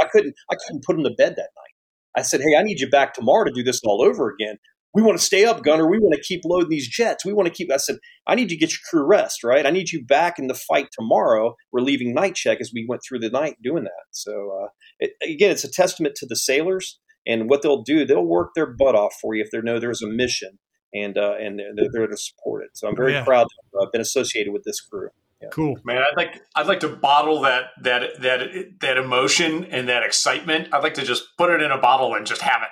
I 0.00 0.04
couldn't. 0.06 0.34
I 0.50 0.56
couldn't 0.56 0.84
put 0.84 0.94
them 0.96 1.04
to 1.04 1.10
bed 1.10 1.34
that 1.36 1.50
night. 1.56 1.74
I 2.16 2.22
said, 2.22 2.40
"Hey, 2.40 2.56
I 2.56 2.62
need 2.62 2.80
you 2.80 2.90
back 2.90 3.14
tomorrow 3.14 3.44
to 3.44 3.52
do 3.52 3.62
this 3.62 3.80
all 3.84 4.02
over 4.02 4.30
again." 4.30 4.56
we 4.92 5.02
want 5.02 5.18
to 5.18 5.24
stay 5.24 5.44
up, 5.44 5.62
Gunner. 5.62 5.88
We 5.88 5.98
want 5.98 6.14
to 6.14 6.20
keep 6.20 6.40
loading 6.44 6.68
these 6.68 6.88
jets. 6.88 7.24
We 7.24 7.32
want 7.32 7.46
to 7.46 7.54
keep. 7.54 7.70
I 7.72 7.76
said, 7.76 7.98
I 8.26 8.34
need 8.34 8.50
you 8.50 8.56
to 8.56 8.60
get 8.60 8.72
your 8.72 8.80
crew 8.88 9.06
rest, 9.06 9.44
right? 9.44 9.64
I 9.64 9.70
need 9.70 9.90
you 9.90 10.04
back 10.04 10.38
in 10.38 10.48
the 10.48 10.54
fight 10.54 10.88
tomorrow. 10.92 11.54
We're 11.72 11.80
leaving 11.80 12.12
night 12.12 12.34
check 12.34 12.58
as 12.60 12.72
we 12.74 12.86
went 12.88 13.02
through 13.06 13.20
the 13.20 13.30
night 13.30 13.56
doing 13.62 13.84
that. 13.84 14.04
So 14.10 14.50
uh, 14.64 14.68
it, 14.98 15.12
again, 15.22 15.50
it's 15.52 15.64
a 15.64 15.70
testament 15.70 16.16
to 16.16 16.26
the 16.26 16.36
sailors 16.36 16.98
and 17.26 17.48
what 17.48 17.62
they'll 17.62 17.82
do. 17.82 18.04
They'll 18.04 18.24
work 18.24 18.50
their 18.54 18.66
butt 18.66 18.96
off 18.96 19.14
for 19.20 19.34
you 19.34 19.42
if 19.44 19.50
they 19.52 19.60
know 19.60 19.78
there's 19.78 20.02
a 20.02 20.08
mission 20.08 20.58
and 20.92 21.16
uh, 21.16 21.34
and 21.38 21.60
they're 21.76 21.88
there 21.92 22.06
to 22.08 22.16
support 22.16 22.64
it. 22.64 22.70
So 22.74 22.88
I'm 22.88 22.96
very 22.96 23.12
Yeah. 23.12 23.24
proud 23.24 23.44
to 23.44 23.80
have 23.84 23.92
been 23.92 24.00
associated 24.00 24.52
with 24.52 24.64
this 24.64 24.80
crew. 24.80 25.10
Cool. 25.48 25.78
Man, 25.84 25.98
I'd 25.98 26.16
like 26.16 26.42
I'd 26.54 26.66
like 26.66 26.80
to 26.80 26.88
bottle 26.88 27.40
that 27.42 27.70
that 27.82 28.20
that 28.20 28.40
that 28.80 28.98
emotion 28.98 29.64
and 29.64 29.88
that 29.88 30.02
excitement. 30.02 30.68
I'd 30.70 30.82
like 30.82 30.94
to 30.94 31.02
just 31.02 31.34
put 31.38 31.50
it 31.50 31.62
in 31.62 31.70
a 31.70 31.78
bottle 31.78 32.14
and 32.14 32.26
just 32.26 32.42
have 32.42 32.60
it. 32.62 32.70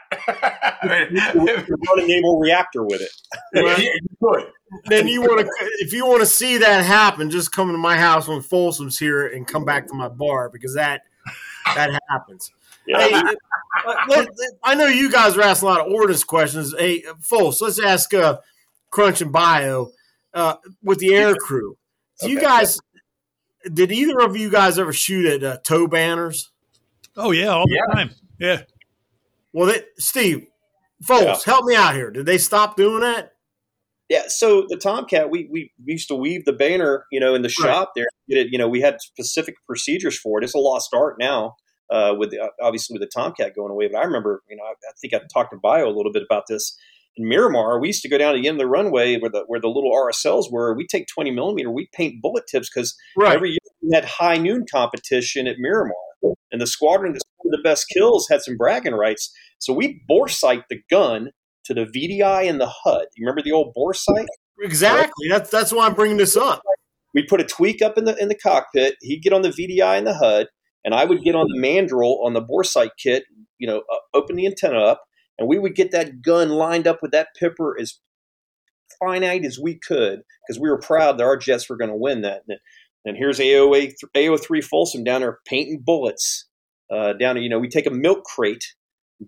You 1.11 1.77
run 1.89 2.05
a 2.05 2.07
naval 2.07 2.39
reactor 2.39 2.85
with 2.85 3.01
it. 3.01 3.11
Yeah, 3.55 3.79
you 3.79 3.99
could. 4.23 4.53
then 4.87 5.09
you 5.09 5.23
want 5.23 5.41
to, 5.41 5.51
if 5.79 5.95
you 5.95 6.07
want 6.07 6.21
to 6.21 6.27
see 6.27 6.59
that 6.59 6.85
happen, 6.85 7.31
just 7.31 7.53
come 7.53 7.73
to 7.73 7.79
my 7.79 7.97
house 7.97 8.29
when 8.29 8.43
Folsom's 8.43 8.99
here 8.99 9.27
and 9.27 9.47
come 9.47 9.65
back 9.65 9.87
to 9.89 9.95
my 9.95 10.09
bar 10.09 10.51
because 10.51 10.75
that 10.75 11.03
that 11.75 11.99
happens. 12.11 12.53
Hey, 12.87 13.13
uh, 13.15 14.27
I 14.63 14.75
know 14.75 14.87
you 14.87 15.11
guys 15.11 15.37
are 15.37 15.43
asking 15.43 15.69
a 15.69 15.73
lot 15.73 15.87
of 15.87 15.93
ordnance 15.93 16.25
questions. 16.25 16.75
Hey, 16.79 17.03
Fols, 17.21 17.61
let's 17.61 17.79
ask 17.79 18.13
uh, 18.15 18.39
Crunch 18.91 19.21
and 19.21 19.33
Bio 19.33 19.91
uh, 20.35 20.57
with 20.83 20.99
the 20.99 21.15
air 21.15 21.35
crew. 21.35 21.77
Do 22.21 22.31
you 22.31 22.39
Okay. 22.39 22.47
guys? 22.47 22.81
Did 23.73 23.93
either 23.93 24.19
of 24.21 24.37
you 24.37 24.51
guys 24.51 24.79
ever 24.79 24.93
shoot 24.93 25.27
at 25.27 25.43
uh, 25.43 25.59
tow 25.63 25.87
banners? 25.87 26.51
Oh 27.17 27.33
yeah, 27.33 27.49
all 27.49 27.65
the 27.67 27.83
time. 27.95 28.11
Yeah. 28.39 28.63
Well, 29.53 29.67
they, 29.69 29.83
Steve, 29.99 30.47
folks, 31.03 31.25
Yeah. 31.25 31.53
help 31.53 31.65
me 31.65 31.75
out 31.75 31.95
here. 31.95 32.11
Did 32.11 32.27
they 32.27 32.39
stop 32.39 32.77
doing 32.77 33.01
that? 33.01 33.33
Yeah, 34.09 34.23
so 34.29 34.65
the 34.69 34.77
Tomcat, 34.77 35.29
we, 35.29 35.49
we 35.51 35.71
used 35.85 36.09
to 36.09 36.15
weave 36.15 36.45
the 36.47 36.53
banner, 36.53 37.05
you 37.13 37.21
know, 37.21 37.35
in 37.35 37.43
the 37.43 37.49
shop 37.51 37.93
there. 37.95 38.07
Get 38.29 38.39
it, 38.39 38.49
you 38.51 38.57
know, 38.59 38.67
we 38.69 38.81
had 38.81 39.01
specific 39.03 39.57
procedures 39.67 40.19
for 40.19 40.39
it. 40.41 40.45
It's 40.45 40.55
a 40.55 40.59
lost 40.59 40.95
art 40.95 41.17
now, 41.19 41.57
uh, 41.91 42.15
with 42.17 42.31
the, 42.31 42.51
obviously 42.63 42.95
with 42.99 43.03
the 43.03 43.11
Tomcat 43.15 43.55
going 43.55 43.71
away. 43.71 43.89
But 43.89 43.99
I 43.99 44.05
remember, 44.05 44.43
you 44.49 44.57
know, 44.57 44.63
I, 44.63 44.71
I 44.71 44.93
think 44.99 45.13
I 45.13 45.21
talked 45.31 45.53
to 45.53 45.59
Bio 45.59 45.87
a 45.87 45.93
little 45.93 46.13
bit 46.13 46.23
about 46.23 46.45
this 46.49 46.75
in 47.19 47.29
Miramar. 47.29 47.81
We 47.81 47.89
used 47.89 48.03
to 48.03 48.09
go 48.09 48.19
down 48.19 48.35
to 48.35 48.41
the 48.41 48.49
end 48.49 48.57
of 48.57 48.65
the 48.65 48.69
runway 48.69 49.19
where 49.19 49.31
the 49.31 49.45
where 49.47 49.61
the 49.61 49.69
little 49.69 49.93
RSLs 49.93 50.51
were. 50.51 50.75
We 50.75 50.87
take 50.87 51.07
twenty 51.07 51.31
millimeter, 51.31 51.71
we 51.71 51.89
paint 51.93 52.23
bullet 52.23 52.45
tips 52.51 52.71
because 52.73 52.97
every 53.35 53.51
year 53.51 53.59
we 53.83 53.95
had 53.95 54.05
high 54.05 54.37
noon 54.37 54.65
competition 54.71 55.47
at 55.47 55.57
Miramar, 55.59 55.95
and 56.53 56.61
the 56.61 56.67
squadron 56.67 57.13
that 57.13 57.21
scored 57.21 57.53
the 57.53 57.63
best 57.63 57.87
kills 57.93 58.29
had 58.31 58.43
some 58.43 58.57
bragging 58.57 58.95
rights. 58.95 59.33
So 59.59 59.73
we 59.73 60.03
bore 60.07 60.29
sight 60.29 60.65
the 60.71 60.81
gun 60.91 61.31
to 61.65 61.75
the 61.75 61.85
VDI 61.85 62.49
and 62.49 62.61
the 62.61 62.67
HUD. 62.67 63.07
You 63.17 63.27
remember 63.27 63.43
the 63.43 63.53
old 63.53 63.73
bore 63.75 63.95
sight? 63.95 64.27
Exactly. 64.61 65.29
That's 65.29 65.51
that's 65.51 65.73
why 65.73 65.87
I'm 65.87 65.95
bringing 65.95 66.17
this 66.17 66.37
up. 66.37 66.63
We'd 67.15 67.29
put 67.29 67.41
a 67.41 67.45
tweak 67.45 67.83
up 67.83 67.97
in 67.97 68.05
the 68.05 68.17
in 68.17 68.29
the 68.29 68.35
cockpit. 68.35 68.97
He'd 69.01 69.23
get 69.23 69.33
on 69.33 69.43
the 69.43 69.51
VDI 69.51 69.99
and 69.99 70.07
the 70.07 70.15
HUD, 70.15 70.47
and 70.85 70.95
I 70.95 71.05
would 71.05 71.23
get 71.23 71.35
on 71.35 71.47
the 71.49 71.59
mandrel 71.59 72.25
on 72.25 72.33
the 72.33 72.41
bore 72.41 72.65
sight 72.65 72.91
kit. 73.03 73.25
You 73.59 73.69
know, 73.69 73.83
open 74.15 74.37
the 74.37 74.47
antenna 74.47 74.79
up, 74.79 75.03
and 75.39 75.49
we 75.49 75.59
would 75.59 75.75
get 75.75 75.93
that 75.93 76.23
gun 76.23 76.51
lined 76.51 76.87
up 76.87 77.01
with 77.03 77.13
that 77.13 77.29
pipper 77.39 77.77
as 77.81 77.99
finite 78.99 79.45
as 79.45 79.59
we 79.59 79.79
could 79.79 80.23
because 80.47 80.61
we 80.61 80.69
were 80.69 80.79
proud 80.79 81.19
that 81.19 81.25
our 81.25 81.37
jets 81.37 81.69
were 81.69 81.77
going 81.77 81.91
to 81.91 81.97
win 81.97 82.23
that. 82.23 82.43
And, 82.49 82.59
and 83.05 83.17
here's 83.17 83.39
AOA 83.39 83.95
AO3 84.17 84.65
Folsom 84.65 85.05
down 85.05 85.21
there 85.21 85.39
painting 85.47 85.83
bullets. 85.85 86.47
Uh, 86.91 87.13
down 87.13 87.35
there, 87.35 87.43
you 87.43 87.51
know, 87.51 87.59
we 87.59 87.69
take 87.69 87.87
a 87.87 87.91
milk 87.91 88.25
crate, 88.25 88.65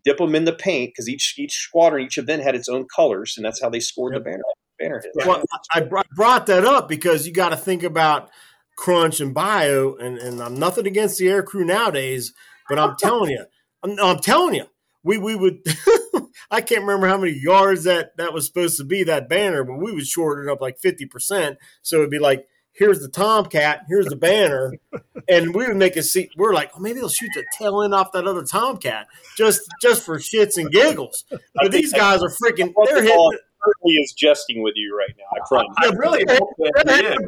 dip 0.05 0.17
them 0.17 0.35
in 0.35 0.47
the 0.47 0.53
paint 0.53 0.91
because 0.91 1.09
each 1.09 1.35
each 1.39 1.53
squadron, 1.53 2.07
each 2.07 2.17
event 2.17 2.43
had 2.43 2.55
its 2.55 2.69
own 2.69 2.87
colors, 2.95 3.35
and 3.37 3.45
that's 3.45 3.61
how 3.61 3.69
they 3.69 3.81
scored 3.81 4.15
the 4.15 4.21
banner 4.21 4.43
banner 4.79 5.03
hit. 5.03 5.27
Well, 5.27 5.43
I 5.73 5.87
brought 6.17 6.47
that 6.47 6.65
up 6.65 6.89
because 6.89 7.27
you 7.27 7.33
got 7.33 7.51
to 7.51 7.57
think 7.57 7.83
about 7.83 8.31
crunch 8.77 9.21
and 9.21 9.35
bio, 9.35 9.95
and, 9.97 10.17
and 10.17 10.41
I'm 10.41 10.55
nothing 10.55 10.87
against 10.87 11.19
the 11.19 11.29
air 11.29 11.43
crew 11.43 11.65
nowadays, 11.65 12.33
but 12.69 12.79
I'm 12.79 12.97
telling 12.99 13.31
you, 13.31 13.45
I'm, 13.83 13.99
I'm 14.01 14.19
telling 14.21 14.55
you, 14.55 14.65
we 15.03 15.18
we 15.18 15.36
would. 15.36 15.64
I 16.53 16.61
can't 16.61 16.82
remember 16.82 17.07
how 17.07 17.18
many 17.18 17.32
yards 17.32 17.84
that 17.84 18.16
that 18.16 18.32
was 18.32 18.46
supposed 18.46 18.76
to 18.78 18.84
be 18.84 19.05
that 19.05 19.28
banner, 19.28 19.62
but 19.62 19.78
we 19.78 19.92
would 19.92 20.07
shorten 20.07 20.48
it 20.48 20.53
up 20.53 20.61
like 20.61 20.78
fifty 20.78 21.07
percent, 21.07 21.59
so 21.82 21.98
it'd 21.98 22.11
be 22.11 22.18
like. 22.18 22.46
Here's 22.72 23.01
the 23.01 23.09
Tomcat. 23.09 23.82
Here's 23.88 24.07
the 24.07 24.16
banner, 24.16 24.72
and 25.28 25.55
we 25.55 25.66
would 25.66 25.76
make 25.76 25.96
a 25.96 26.03
see. 26.05 26.30
We're 26.36 26.55
like, 26.55 26.70
oh, 26.74 26.78
maybe 26.78 27.01
they'll 27.01 27.09
shoot 27.11 27.30
the 27.34 27.44
tail 27.59 27.82
end 27.82 27.92
off 27.92 28.12
that 28.12 28.26
other 28.26 28.44
Tomcat 28.44 29.09
just 29.36 29.62
just 29.82 30.05
for 30.05 30.18
shits 30.18 30.57
and 30.57 30.70
giggles. 30.70 31.24
But 31.30 31.72
these 31.72 31.92
guys 31.92 32.22
are 32.22 32.30
freaking. 32.30 32.72
They're 32.86 33.03
hitting. 33.03 33.38
Certainly 33.62 33.94
is 33.96 34.14
jesting 34.16 34.62
with 34.62 34.74
you 34.76 34.96
right 34.96 35.14
now. 35.18 35.24
I 35.34 35.46
promise. 35.46 35.76
I 35.78 35.88
really 35.88 36.24
hope 36.26 36.55
that 36.59 36.84
they 36.86 37.03
did. 37.03 37.18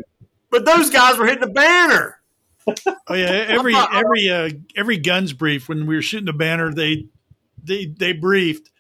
But 0.49 0.65
those 0.65 0.91
guys 0.91 1.19
were 1.19 1.27
hitting 1.27 1.41
the 1.41 1.53
banner. 1.53 2.21
Oh 3.09 3.15
yeah, 3.15 3.47
every 3.49 3.75
every 3.93 4.31
uh, 4.31 4.51
every 4.77 4.99
guns 4.99 5.33
brief 5.33 5.69
when 5.69 5.87
we 5.87 5.95
were 5.95 6.03
shooting 6.03 6.27
the 6.27 6.33
banner, 6.33 6.73
they 6.73 7.07
they 7.63 7.87
they 7.87 8.13
briefed, 8.13 8.71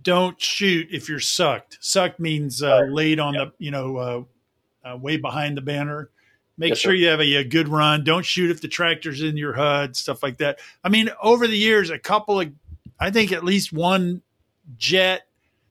don't 0.00 0.40
shoot 0.40 0.88
if 0.90 1.08
you're 1.08 1.20
sucked. 1.20 1.78
Sucked 1.80 2.20
means 2.20 2.62
uh, 2.62 2.82
laid 2.90 3.20
on 3.20 3.34
the 3.34 3.52
you 3.58 3.70
know 3.70 3.96
uh, 3.96 4.88
uh, 4.92 4.96
way 4.96 5.16
behind 5.16 5.56
the 5.56 5.62
banner. 5.62 6.10
Make 6.58 6.70
Yes, 6.70 6.78
sure 6.78 6.92
sir. 6.92 6.96
you 6.96 7.06
have 7.08 7.20
a, 7.20 7.36
a 7.36 7.44
good 7.44 7.68
run. 7.68 8.04
Don't 8.04 8.24
shoot 8.24 8.50
if 8.50 8.60
the 8.60 8.68
tractor's 8.68 9.22
in 9.22 9.38
your 9.38 9.54
HUD, 9.54 9.96
stuff 9.96 10.22
like 10.22 10.36
that. 10.38 10.58
I 10.84 10.90
mean, 10.90 11.08
over 11.22 11.46
the 11.46 11.56
years, 11.56 11.88
a 11.88 11.98
couple 11.98 12.38
of, 12.38 12.52
I 12.98 13.10
think 13.10 13.32
at 13.32 13.42
least 13.42 13.72
one 13.72 14.20
jet 14.76 15.22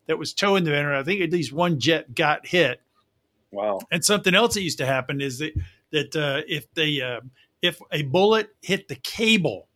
that 0.07 0.17
was 0.17 0.33
towing 0.33 0.63
the 0.63 0.71
banner. 0.71 0.95
I 0.95 1.03
think 1.03 1.21
at 1.21 1.31
least 1.31 1.53
one 1.53 1.79
jet 1.79 2.15
got 2.15 2.47
hit. 2.47 2.81
Wow. 3.51 3.79
And 3.91 4.03
something 4.03 4.33
else 4.33 4.55
that 4.55 4.63
used 4.63 4.79
to 4.79 4.85
happen 4.87 5.21
is 5.21 5.37
that 5.39 5.53
that 5.91 6.15
uh, 6.15 6.41
if 6.47 6.71
they 6.73 7.01
uh, 7.01 7.21
if 7.61 7.79
a 7.91 8.01
bullet 8.01 8.49
hit 8.61 8.87
the 8.87 8.95
cable, 8.95 9.67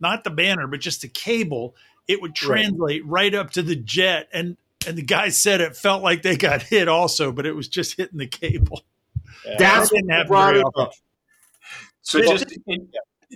not 0.00 0.24
the 0.24 0.30
banner, 0.30 0.66
but 0.66 0.80
just 0.80 1.02
the 1.02 1.08
cable, 1.08 1.74
it 2.06 2.20
would 2.20 2.34
translate 2.34 3.04
right, 3.06 3.34
up 3.34 3.50
to 3.52 3.62
the 3.62 3.76
jet. 3.76 4.28
And 4.32 4.56
and 4.86 4.96
the 4.96 5.02
guy 5.02 5.28
said 5.30 5.60
it 5.60 5.76
felt 5.76 6.02
like 6.02 6.22
they 6.22 6.36
got 6.36 6.62
hit 6.62 6.88
also, 6.88 7.32
but 7.32 7.46
it 7.46 7.52
was 7.52 7.68
just 7.68 7.96
hitting 7.96 8.18
the 8.18 8.26
cable. 8.26 8.82
That's 9.44 9.90
That 9.90 9.90
didn't 9.90 10.08
what 10.08 10.14
happen 10.14 10.28
brought 10.28 10.54
very 10.54 10.60
it 10.60 10.64
often. 10.64 10.82
up. 10.82 10.92
So 12.02 12.20
Well, 12.20 12.36
just 12.36 12.58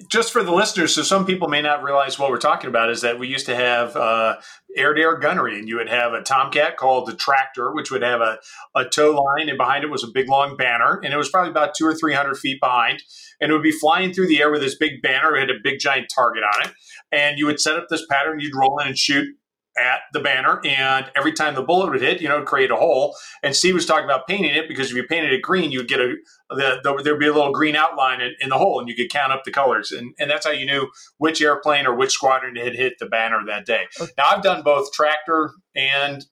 just 0.08 0.32
for 0.32 0.42
the 0.42 0.52
listeners, 0.52 0.94
so 0.94 1.02
some 1.02 1.26
people 1.26 1.48
may 1.48 1.60
not 1.60 1.82
realize 1.82 2.18
what 2.18 2.30
we're 2.30 2.38
talking 2.38 2.68
about 2.68 2.90
is 2.90 3.02
that 3.02 3.18
we 3.18 3.28
used 3.28 3.44
to 3.46 3.54
have 3.54 3.94
uh, 3.94 4.36
air-to-air 4.74 5.18
gunnery, 5.18 5.58
and 5.58 5.68
you 5.68 5.76
would 5.76 5.90
have 5.90 6.14
a 6.14 6.22
Tomcat 6.22 6.78
called 6.78 7.06
the 7.06 7.14
Tractor, 7.14 7.74
which 7.74 7.90
would 7.90 8.02
have 8.02 8.22
a, 8.22 8.38
a 8.74 8.86
tow 8.86 9.10
line, 9.10 9.50
and 9.50 9.58
behind 9.58 9.84
it 9.84 9.90
was 9.90 10.02
a 10.02 10.08
big 10.12 10.30
long 10.30 10.56
banner, 10.56 10.98
and 11.04 11.12
it 11.12 11.18
was 11.18 11.28
probably 11.28 11.50
about 11.50 11.74
two 11.74 11.84
or 11.84 11.94
three 11.94 12.14
hundred 12.14 12.38
feet 12.38 12.58
behind, 12.60 13.02
and 13.40 13.50
it 13.50 13.54
would 13.54 13.62
be 13.62 13.72
flying 13.72 14.14
through 14.14 14.28
the 14.28 14.40
air 14.40 14.50
with 14.50 14.62
this 14.62 14.76
big 14.76 15.02
banner. 15.02 15.36
It 15.36 15.40
had 15.40 15.50
a 15.50 15.60
big 15.62 15.78
giant 15.78 16.10
target 16.14 16.42
on 16.42 16.68
it, 16.68 16.74
and 17.10 17.38
you 17.38 17.44
would 17.46 17.60
set 17.60 17.76
up 17.76 17.88
this 17.90 18.06
pattern. 18.10 18.40
You'd 18.40 18.56
roll 18.56 18.78
in 18.78 18.88
and 18.88 18.98
shoot 18.98 19.28
at 19.76 20.00
the 20.12 20.20
banner, 20.20 20.60
and 20.64 21.10
every 21.16 21.32
time 21.32 21.54
the 21.54 21.62
bullet 21.62 21.90
would 21.90 22.00
hit, 22.00 22.20
you 22.20 22.28
know, 22.28 22.42
create 22.42 22.70
a 22.70 22.76
hole. 22.76 23.16
And 23.42 23.56
Steve 23.56 23.74
was 23.74 23.86
talking 23.86 24.04
about 24.04 24.26
painting 24.26 24.54
it 24.54 24.68
because 24.68 24.90
if 24.90 24.96
you 24.96 25.04
painted 25.04 25.32
it 25.32 25.42
green, 25.42 25.72
you'd 25.72 25.88
get 25.88 26.00
a 26.00 26.14
the, 26.50 26.80
the, 26.82 27.02
there'd 27.02 27.18
be 27.18 27.26
a 27.26 27.32
little 27.32 27.52
green 27.52 27.76
outline 27.76 28.20
in, 28.20 28.34
in 28.40 28.50
the 28.50 28.58
hole, 28.58 28.78
and 28.78 28.88
you 28.88 28.94
could 28.94 29.10
count 29.10 29.32
up 29.32 29.44
the 29.44 29.50
colors, 29.50 29.90
and 29.92 30.14
and 30.18 30.30
that's 30.30 30.46
how 30.46 30.52
you 30.52 30.66
knew 30.66 30.88
which 31.18 31.40
airplane 31.40 31.86
or 31.86 31.94
which 31.94 32.12
squadron 32.12 32.56
had 32.56 32.74
hit 32.74 32.94
the 32.98 33.06
banner 33.06 33.40
that 33.46 33.66
day. 33.66 33.86
Now 34.18 34.24
I've 34.28 34.42
done 34.42 34.62
both 34.62 34.92
tractor 34.92 35.52
and 35.74 36.24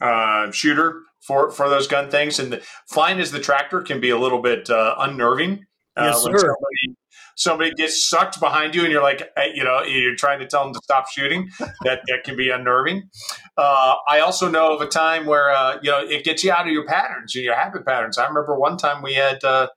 uh, 0.00 0.50
shooter 0.50 1.02
for 1.20 1.50
for 1.50 1.68
those 1.68 1.86
gun 1.86 2.10
things, 2.10 2.38
and 2.38 2.54
the, 2.54 2.62
flying 2.88 3.20
as 3.20 3.30
the 3.30 3.40
tractor 3.40 3.80
can 3.82 4.00
be 4.00 4.10
a 4.10 4.18
little 4.18 4.40
bit 4.40 4.70
uh, 4.70 4.94
unnerving. 4.98 5.64
Uh, 5.96 6.04
Yes, 6.04 6.22
sir. 6.22 6.30
somebody 6.38 6.96
somebody 7.36 7.70
gets 7.74 8.08
sucked 8.08 8.40
behind 8.40 8.74
you, 8.74 8.82
and 8.82 8.92
you're 8.92 9.02
like, 9.02 9.30
eh, 9.36 9.50
you 9.54 9.64
know, 9.64 9.82
you're 9.82 10.16
trying 10.16 10.40
to 10.40 10.46
tell 10.46 10.64
them 10.64 10.72
to 10.74 10.80
stop 10.82 11.08
shooting. 11.08 11.50
that 11.84 12.00
that 12.08 12.24
can 12.24 12.36
be 12.36 12.50
unnerving. 12.50 13.08
Uh, 13.56 13.94
I 14.08 14.20
also 14.20 14.50
know 14.50 14.74
of 14.74 14.80
a 14.80 14.86
time 14.86 15.26
where 15.26 15.50
uh, 15.50 15.78
you 15.82 15.90
know 15.90 16.00
it 16.00 16.24
gets 16.24 16.42
you 16.44 16.52
out 16.52 16.66
of 16.66 16.72
your 16.72 16.86
patterns, 16.86 17.34
your 17.34 17.54
habit 17.54 17.86
patterns. 17.86 18.18
I 18.18 18.26
remember 18.26 18.58
one 18.58 18.76
time 18.76 19.02
we 19.02 19.14
had. 19.14 19.42
Uh, 19.44 19.68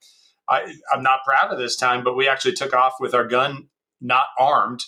I, 0.48 0.76
I'm 0.94 1.02
not 1.02 1.22
proud 1.26 1.52
of 1.52 1.58
this 1.58 1.76
time, 1.76 2.04
but 2.04 2.16
we 2.16 2.28
actually 2.28 2.54
took 2.54 2.72
off 2.74 2.94
with 3.00 3.16
our 3.16 3.28
gun 3.28 3.70
not 4.00 4.28
armed 4.38 4.82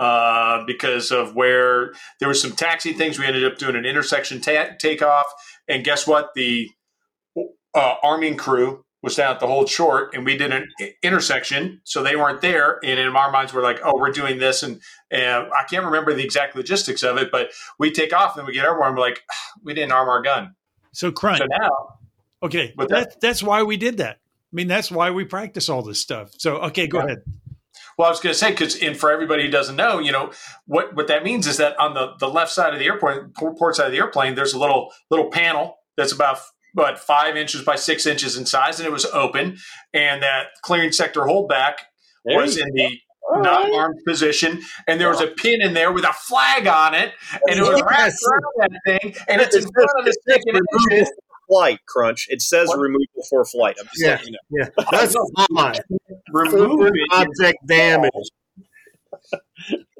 uh, 0.00 0.64
because 0.66 1.12
of 1.12 1.36
where 1.36 1.92
there 2.18 2.28
was 2.28 2.42
some 2.42 2.52
taxi 2.52 2.92
things. 2.92 3.16
We 3.18 3.26
ended 3.26 3.44
up 3.44 3.56
doing 3.56 3.76
an 3.76 3.84
intersection 3.84 4.40
ta- 4.40 4.70
takeoff, 4.80 5.26
and 5.68 5.84
guess 5.84 6.08
what? 6.08 6.30
The 6.34 6.68
uh, 7.72 7.94
arming 8.02 8.36
crew 8.36 8.84
was 9.02 9.16
down 9.16 9.32
at 9.34 9.40
the 9.40 9.46
hold 9.46 9.68
short, 9.68 10.14
and 10.14 10.24
we 10.24 10.36
did 10.36 10.52
an 10.52 10.68
intersection, 11.02 11.80
so 11.84 12.02
they 12.02 12.16
weren't 12.16 12.40
there. 12.42 12.78
And 12.84 13.00
in 13.00 13.16
our 13.16 13.30
minds, 13.30 13.54
we're 13.54 13.62
like, 13.62 13.80
"Oh, 13.82 13.96
we're 13.96 14.12
doing 14.12 14.38
this," 14.38 14.62
and 14.62 14.80
and 15.10 15.46
I 15.52 15.64
can't 15.68 15.84
remember 15.84 16.12
the 16.14 16.24
exact 16.24 16.54
logistics 16.56 17.02
of 17.02 17.16
it, 17.16 17.30
but 17.32 17.50
we 17.78 17.90
take 17.90 18.12
off 18.12 18.36
and 18.36 18.46
we 18.46 18.52
get 18.54 18.64
airborne. 18.64 18.94
We're 18.94 19.00
like, 19.00 19.22
"Ah, 19.30 19.34
"We 19.62 19.74
didn't 19.74 19.92
arm 19.92 20.08
our 20.08 20.22
gun." 20.22 20.54
So 20.92 21.10
crunch. 21.12 21.38
So 21.38 21.46
now, 21.46 21.96
Okay, 22.42 22.72
But 22.76 22.88
that, 22.88 23.20
that's 23.20 23.42
why 23.42 23.62
we 23.62 23.76
did 23.76 23.98
that. 23.98 24.16
I 24.16 24.52
mean, 24.52 24.66
that's 24.66 24.90
why 24.90 25.10
we 25.10 25.24
practice 25.24 25.68
all 25.68 25.82
this 25.82 26.00
stuff. 26.00 26.30
So 26.38 26.56
okay, 26.56 26.86
go 26.86 26.98
Yeah. 26.98 27.04
ahead. 27.04 27.22
Well, 27.98 28.06
I 28.08 28.10
was 28.10 28.20
going 28.20 28.32
to 28.32 28.38
say 28.38 28.50
because, 28.50 28.76
and 28.82 28.96
for 28.96 29.10
everybody 29.12 29.44
who 29.44 29.50
doesn't 29.50 29.76
know, 29.76 29.98
you 29.98 30.10
know 30.10 30.32
what 30.66 30.94
what 30.96 31.06
that 31.08 31.22
means 31.22 31.46
is 31.46 31.58
that 31.58 31.78
on 31.78 31.92
the 31.94 32.14
the 32.18 32.28
left 32.28 32.50
side 32.50 32.72
of 32.72 32.78
the 32.78 32.86
airport, 32.86 33.34
port 33.36 33.76
side 33.76 33.86
of 33.86 33.92
the 33.92 33.98
airplane, 33.98 34.34
there's 34.34 34.54
a 34.54 34.58
little 34.58 34.90
little 35.10 35.30
panel 35.30 35.76
that's 35.96 36.12
about 36.12 36.38
but 36.74 36.98
five 36.98 37.36
inches 37.36 37.62
by 37.62 37.76
six 37.76 38.06
inches 38.06 38.36
in 38.36 38.46
size, 38.46 38.78
and 38.78 38.86
it 38.86 38.92
was 38.92 39.06
open, 39.06 39.58
and 39.92 40.22
that 40.22 40.48
clearing 40.62 40.92
sector 40.92 41.22
holdback 41.22 41.74
there 42.24 42.38
was 42.38 42.56
in 42.56 42.68
the 42.74 42.98
not 43.36 43.72
armed 43.72 44.00
position, 44.06 44.60
and 44.86 45.00
there 45.00 45.08
was 45.08 45.20
a 45.20 45.28
pin 45.28 45.62
in 45.62 45.74
there 45.74 45.92
with 45.92 46.04
a 46.04 46.12
flag 46.12 46.66
on 46.66 46.94
it, 46.94 47.12
and 47.46 47.58
it 47.58 47.62
was 47.62 47.80
wrapped 47.82 48.16
around 48.28 48.42
that 48.56 48.70
thing, 48.86 49.14
and 49.28 49.40
it's 49.40 49.54
in 49.54 49.62
front 49.62 49.90
of 49.98 50.04
the 50.04 50.12
stick, 50.12 50.42
and 50.46 51.06
flight 51.50 51.80
crunch. 51.86 52.26
It 52.30 52.42
says 52.42 52.68
what? 52.68 52.78
remove 52.78 53.02
before 53.16 53.44
flight. 53.44 53.76
I'm 53.80 53.86
just 53.86 54.00
yeah, 54.00 54.20
you 54.24 54.32
know. 54.32 54.38
Yeah, 54.50 54.84
that's 54.90 55.16
fine. 55.54 55.74
remove 56.32 56.92
object 57.12 57.58
damage. 57.66 58.12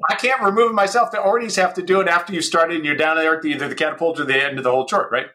I 0.09 0.15
can't 0.15 0.41
remove 0.41 0.71
it 0.71 0.73
myself. 0.73 1.11
The 1.11 1.19
ordies 1.19 1.55
have 1.57 1.73
to 1.75 1.81
do 1.81 2.01
it 2.01 2.07
after 2.07 2.33
you 2.33 2.41
started 2.41 2.77
and 2.77 2.85
you're 2.85 2.95
down 2.95 3.17
there 3.17 3.35
at 3.35 3.41
the, 3.41 3.49
either 3.49 3.67
the 3.67 3.75
catapult 3.75 4.19
or 4.19 4.25
the 4.25 4.43
end 4.43 4.57
of 4.57 4.63
the 4.63 4.71
hold 4.71 4.89
short, 4.89 5.11
right? 5.11 5.27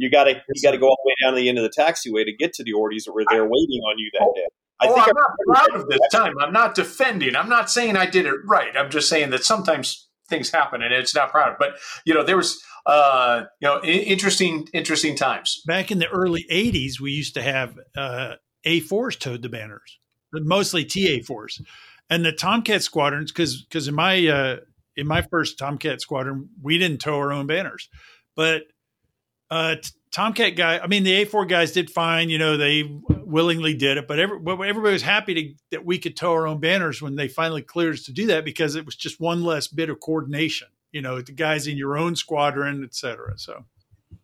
You 0.00 0.10
got 0.10 0.24
to 0.24 0.30
you 0.30 0.62
got 0.62 0.70
to 0.70 0.78
go 0.78 0.88
all 0.88 0.96
the 1.04 1.08
way 1.08 1.14
down 1.22 1.34
to 1.34 1.40
the 1.40 1.48
end 1.48 1.58
of 1.58 1.64
the 1.64 1.70
taxiway 1.70 2.24
to 2.24 2.32
get 2.32 2.54
to 2.54 2.64
the 2.64 2.72
ordies 2.72 3.04
that 3.04 3.12
were 3.12 3.24
there 3.30 3.44
waiting 3.44 3.82
on 3.82 3.98
you 3.98 4.10
that 4.14 4.22
oh, 4.22 4.32
day. 4.34 4.46
I 4.80 4.86
oh, 4.88 4.94
think 4.94 5.08
I'm, 5.08 5.10
I'm 5.10 5.14
not 5.14 5.68
proud 5.68 5.80
of 5.80 5.88
this 5.88 6.00
time. 6.10 6.32
I'm 6.40 6.52
not 6.54 6.74
defending. 6.74 7.36
I'm 7.36 7.50
not 7.50 7.70
saying 7.70 7.96
I 7.96 8.06
did 8.06 8.24
it 8.24 8.34
right. 8.46 8.74
I'm 8.74 8.90
just 8.90 9.10
saying 9.10 9.28
that 9.30 9.44
sometimes 9.44 10.08
things 10.30 10.50
happen 10.50 10.80
and 10.80 10.94
it's 10.94 11.14
not 11.14 11.30
proud. 11.30 11.56
But 11.58 11.74
you 12.06 12.14
know, 12.14 12.24
there 12.24 12.38
was 12.38 12.62
uh, 12.86 13.44
you 13.60 13.68
know 13.68 13.82
interesting 13.82 14.68
interesting 14.72 15.16
times 15.16 15.60
back 15.66 15.90
in 15.90 15.98
the 15.98 16.08
early 16.08 16.46
'80s. 16.50 16.98
We 16.98 17.12
used 17.12 17.34
to 17.34 17.42
have 17.42 17.78
uh, 17.94 18.36
A4s 18.66 19.18
towed 19.18 19.42
the 19.42 19.50
banners, 19.50 19.98
mostly 20.32 20.86
TA4s, 20.86 21.60
and 22.08 22.24
the 22.24 22.32
Tomcat 22.32 22.82
squadrons. 22.82 23.32
Because 23.32 23.62
because 23.62 23.86
in 23.86 23.94
my 23.94 24.26
uh, 24.26 24.56
in 24.96 25.06
my 25.06 25.20
first 25.30 25.58
Tomcat 25.58 26.00
squadron, 26.00 26.48
we 26.62 26.78
didn't 26.78 27.02
tow 27.02 27.16
our 27.16 27.32
own 27.32 27.46
banners, 27.46 27.90
but 28.34 28.62
uh, 29.50 29.76
Tomcat 30.12 30.56
guy, 30.56 30.78
I 30.78 30.86
mean, 30.86 31.04
the 31.04 31.24
A4 31.24 31.48
guys 31.48 31.72
did 31.72 31.90
fine. 31.90 32.30
You 32.30 32.38
know, 32.38 32.56
they 32.56 32.82
willingly 33.08 33.74
did 33.74 33.96
it, 33.96 34.08
but 34.08 34.18
every, 34.18 34.38
everybody 34.38 34.92
was 34.92 35.02
happy 35.02 35.34
to, 35.34 35.54
that 35.70 35.84
we 35.84 35.98
could 35.98 36.16
tow 36.16 36.32
our 36.32 36.46
own 36.46 36.58
banners 36.58 37.00
when 37.00 37.14
they 37.14 37.28
finally 37.28 37.62
cleared 37.62 37.94
us 37.94 38.02
to 38.04 38.12
do 38.12 38.26
that 38.26 38.44
because 38.44 38.74
it 38.74 38.84
was 38.84 38.96
just 38.96 39.20
one 39.20 39.44
less 39.44 39.68
bit 39.68 39.88
of 39.88 40.00
coordination. 40.00 40.68
You 40.90 41.02
know, 41.02 41.20
the 41.20 41.32
guys 41.32 41.68
in 41.68 41.76
your 41.76 41.96
own 41.96 42.16
squadron, 42.16 42.82
et 42.82 42.94
cetera. 42.94 43.38
So, 43.38 43.64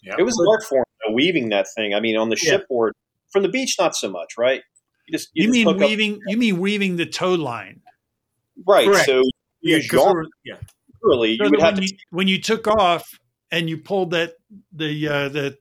yeah, 0.02 0.16
it 0.18 0.24
was 0.24 0.36
hard 0.44 0.64
for 0.64 0.84
them 1.04 1.14
weaving 1.14 1.50
that 1.50 1.66
thing. 1.76 1.94
I 1.94 2.00
mean, 2.00 2.16
on 2.16 2.28
the 2.28 2.38
yeah. 2.42 2.52
shipboard 2.52 2.94
from 3.30 3.44
the 3.44 3.48
beach, 3.48 3.76
not 3.78 3.94
so 3.94 4.10
much, 4.10 4.36
right? 4.36 4.62
You 5.06 5.16
just 5.16 5.30
you, 5.34 5.44
you 5.44 5.64
just 5.64 5.66
mean 5.66 5.78
weaving? 5.78 6.14
Up. 6.14 6.20
You 6.26 6.36
mean 6.36 6.58
weaving 6.58 6.96
the 6.96 7.06
tow 7.06 7.34
line, 7.34 7.82
right? 8.66 8.88
Correct. 8.88 9.06
So 9.06 9.22
yeah, 9.62 9.78
yeah. 10.44 10.56
Really, 11.00 11.36
so 11.36 11.44
you 11.44 11.50
would 11.50 11.62
have 11.62 11.76
to 11.76 11.82
you, 11.82 11.96
when 12.10 12.26
you 12.26 12.40
took 12.40 12.66
off 12.66 13.08
and 13.50 13.68
you 13.68 13.78
pulled 13.78 14.10
that 14.12 14.34
the 14.72 15.08
uh, 15.08 15.28
the 15.28 15.58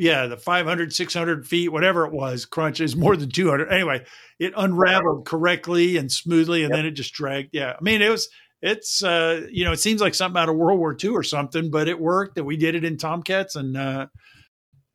yeah, 0.00 0.28
the 0.28 0.38
500, 0.38 0.94
600 0.94 1.46
feet, 1.46 1.68
whatever 1.68 2.06
it 2.06 2.12
was, 2.12 2.46
crunch 2.46 2.80
is 2.80 2.96
more 2.96 3.16
than 3.16 3.28
200. 3.28 3.70
Anyway, 3.70 4.02
it 4.38 4.54
unraveled 4.56 5.26
correctly 5.26 5.98
and 5.98 6.10
smoothly, 6.10 6.62
and 6.62 6.70
yep. 6.70 6.78
then 6.78 6.86
it 6.86 6.92
just 6.92 7.12
dragged. 7.12 7.50
Yeah. 7.52 7.74
I 7.78 7.82
mean, 7.82 8.00
it 8.00 8.08
was, 8.08 8.26
it's, 8.62 9.04
uh, 9.04 9.46
you 9.50 9.62
know, 9.62 9.72
it 9.72 9.80
seems 9.80 10.00
like 10.00 10.14
something 10.14 10.40
out 10.40 10.48
of 10.48 10.56
World 10.56 10.78
War 10.78 10.96
II 10.98 11.10
or 11.10 11.22
something, 11.22 11.70
but 11.70 11.86
it 11.86 12.00
worked 12.00 12.36
that 12.36 12.44
we 12.44 12.56
did 12.56 12.74
it 12.74 12.82
in 12.82 12.96
Tomcats 12.96 13.56
and, 13.56 13.76
uh, 13.76 14.06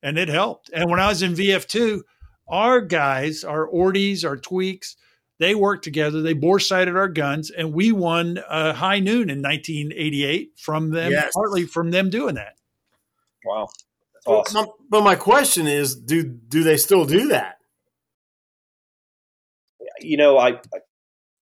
and 0.01 0.17
it 0.17 0.27
helped. 0.27 0.71
And 0.73 0.89
when 0.89 0.99
I 0.99 1.07
was 1.07 1.21
in 1.21 1.33
VF2, 1.33 2.01
our 2.47 2.81
guys, 2.81 3.43
our 3.43 3.67
Ordies, 3.67 4.25
our 4.25 4.37
tweaks, 4.37 4.95
they 5.39 5.55
worked 5.55 5.83
together. 5.83 6.21
They 6.21 6.33
bore 6.33 6.59
sighted 6.59 6.95
our 6.95 7.09
guns, 7.09 7.51
and 7.51 7.73
we 7.73 7.91
won 7.91 8.37
uh, 8.37 8.73
high 8.73 8.99
noon 8.99 9.29
in 9.29 9.41
1988 9.41 10.53
from 10.57 10.91
them, 10.91 11.11
yes. 11.11 11.31
partly 11.33 11.65
from 11.65 11.91
them 11.91 12.09
doing 12.09 12.35
that. 12.35 12.55
Wow. 13.43 13.67
Awesome. 14.25 14.55
Well, 14.55 14.65
my, 14.65 14.71
but 14.89 15.03
my 15.03 15.15
question 15.15 15.67
is, 15.67 15.95
do 15.95 16.23
do 16.23 16.63
they 16.63 16.77
still 16.77 17.05
do 17.05 17.27
that? 17.27 17.57
You 19.99 20.17
know, 20.17 20.37
I, 20.37 20.59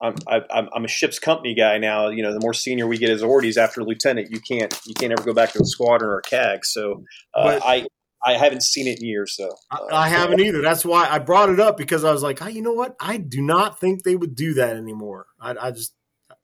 I 0.01 0.13
I'm 0.51 0.69
I'm 0.73 0.85
a 0.85 0.89
ship's 0.89 1.19
company 1.19 1.55
guy 1.55 1.79
now. 1.79 2.09
You 2.09 2.23
know, 2.23 2.33
the 2.33 2.41
more 2.41 2.55
senior 2.55 2.87
we 2.87 2.99
get 2.99 3.11
as 3.11 3.23
ordies 3.23 3.57
after 3.57 3.83
lieutenant, 3.83 4.31
you 4.31 4.41
can't 4.41 4.79
you 4.87 4.95
can't 4.95 5.13
ever 5.13 5.23
go 5.23 5.35
back 5.35 5.53
to 5.53 5.61
a 5.61 5.65
squadron 5.65 6.11
or 6.11 6.19
a 6.19 6.23
CAG. 6.23 6.65
So 6.65 7.05
uh, 7.35 7.59
I 7.63 7.87
I 8.25 8.33
haven't 8.35 8.63
seen 8.63 8.87
it 8.87 8.99
in 8.99 9.07
years. 9.07 9.35
So 9.37 9.49
uh, 9.71 9.87
I, 9.93 10.07
I, 10.07 10.09
haven't 10.09 10.41
either. 10.41 10.61
That's 10.61 10.85
why 10.85 11.09
I 11.09 11.19
brought 11.19 11.51
it 11.51 11.61
up 11.61 11.77
because 11.77 12.05
I 12.05 12.13
was 12.13 12.23
like, 12.23 12.39
hey, 12.41 12.51
you 12.51 12.63
know 12.63 12.73
what? 12.73 12.97
I 13.01 13.17
do 13.17 13.41
not 13.41 13.79
think 13.79 14.03
they 14.03 14.17
would 14.17 14.35
do 14.35 14.55
that 14.55 14.77
anymore. 14.77 15.27
I, 15.41 15.55
I 15.61 15.71
just. 15.71 15.95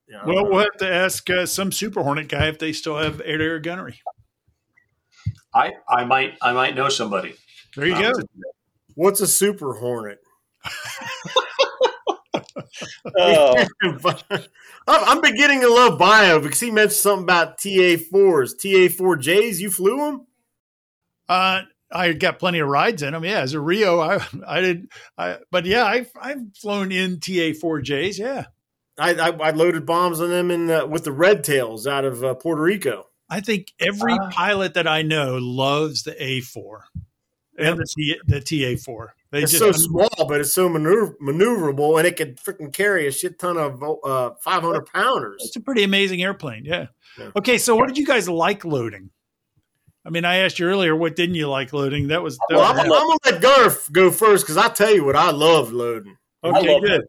You 0.07 0.13
know, 0.17 0.21
well, 0.25 0.45
we'll 0.45 0.59
have 0.59 0.77
to 0.79 0.89
ask 0.89 1.27
uh, 1.31 1.47
some 1.47 1.71
Super 1.71 2.03
Hornet 2.03 2.27
guy 2.29 2.47
if 2.47 2.59
they 2.59 2.73
still 2.73 2.97
have 2.97 3.21
air 3.25 3.39
to 3.39 3.43
air 3.43 3.59
gunnery. 3.59 3.99
I 5.53 5.71
I 5.89 6.05
might 6.05 6.35
I 6.43 6.53
might 6.53 6.75
know 6.75 6.89
somebody. 6.89 7.33
There 7.75 7.87
you 7.87 7.95
um, 7.95 8.03
go. 8.03 8.11
What's 8.93 9.21
a 9.21 9.27
Super 9.27 9.73
Hornet? 9.73 10.19
oh. 13.17 13.65
I'm 14.87 15.21
beginning 15.21 15.61
to 15.61 15.69
love 15.69 15.97
Bio 15.97 16.39
because 16.39 16.59
he 16.59 16.69
mentioned 16.69 16.93
something 16.93 17.23
about 17.23 17.57
TA4s, 17.59 18.55
TA4Js. 18.63 19.59
You 19.59 19.71
flew 19.71 19.97
them? 19.97 20.27
Uh, 21.27 21.61
I 21.91 22.13
got 22.13 22.39
plenty 22.39 22.59
of 22.59 22.67
rides 22.67 23.03
in 23.03 23.13
them. 23.13 23.23
Yeah, 23.23 23.39
as 23.39 23.53
a 23.53 23.59
Rio, 23.59 23.99
I 23.99 24.25
I 24.47 24.61
did. 24.61 24.91
I 25.17 25.37
but 25.51 25.65
yeah, 25.65 25.85
I've 25.85 26.11
I've 26.19 26.41
flown 26.55 26.91
in 26.91 27.17
TA4Js. 27.17 28.17
Yeah, 28.17 28.45
I 28.97 29.13
I, 29.13 29.29
I 29.29 29.51
loaded 29.51 29.85
bombs 29.85 30.19
on 30.19 30.29
them 30.29 30.51
in 30.51 30.67
the, 30.67 30.85
with 30.85 31.03
the 31.03 31.11
Red 31.11 31.43
Tails 31.43 31.87
out 31.87 32.05
of 32.05 32.23
uh, 32.23 32.33
Puerto 32.35 32.61
Rico. 32.61 33.05
I 33.29 33.41
think 33.41 33.73
every 33.79 34.13
uh, 34.13 34.29
pilot 34.31 34.75
that 34.75 34.87
I 34.87 35.01
know 35.01 35.37
loves 35.37 36.03
the 36.03 36.11
A4 36.11 36.81
and 37.57 37.79
the, 37.79 38.19
the 38.27 38.39
TA4. 38.39 39.07
They 39.31 39.41
it's 39.43 39.51
just, 39.51 39.63
so 39.63 39.71
small, 39.71 40.27
but 40.27 40.41
it's 40.41 40.53
so 40.53 40.69
maneuver, 40.69 41.15
maneuverable, 41.21 41.97
and 41.97 42.07
it 42.07 42.17
can 42.17 42.35
freaking 42.35 42.71
carry 42.71 43.07
a 43.07 43.11
shit 43.11 43.39
ton 43.39 43.57
of 43.57 43.83
uh, 44.03 44.31
500 44.41 44.85
pounders. 44.85 45.41
It's 45.43 45.55
a 45.55 45.59
pretty 45.59 45.83
amazing 45.83 46.21
airplane. 46.21 46.65
Yeah. 46.65 46.87
yeah. 47.17 47.31
Okay, 47.35 47.57
so 47.57 47.75
what 47.75 47.87
did 47.87 47.97
you 47.97 48.05
guys 48.05 48.29
like 48.29 48.63
loading? 48.63 49.09
I 50.05 50.11
mean, 50.11 50.23
I 50.23 50.37
asked 50.37 50.59
you 50.59 50.67
earlier, 50.67 50.95
what 50.95 51.15
didn't 51.15 51.35
you 51.35 51.49
like 51.49 51.73
loading? 51.73 52.09
That 52.09 52.21
was. 52.21 52.37
That 52.49 52.57
well, 52.57 52.73
was 52.73 52.79
I'm, 52.79 52.85
I'm, 52.85 52.89
gonna 52.89 53.17
let 53.25 53.41
Garf 53.41 53.91
go 53.91 54.11
first 54.11 54.45
because 54.45 54.57
I 54.57 54.69
tell 54.69 54.93
you 54.93 55.03
what 55.03 55.15
I 55.15 55.31
love 55.31 55.71
loading. 55.73 56.17
Okay, 56.43 56.79
good. 56.79 57.01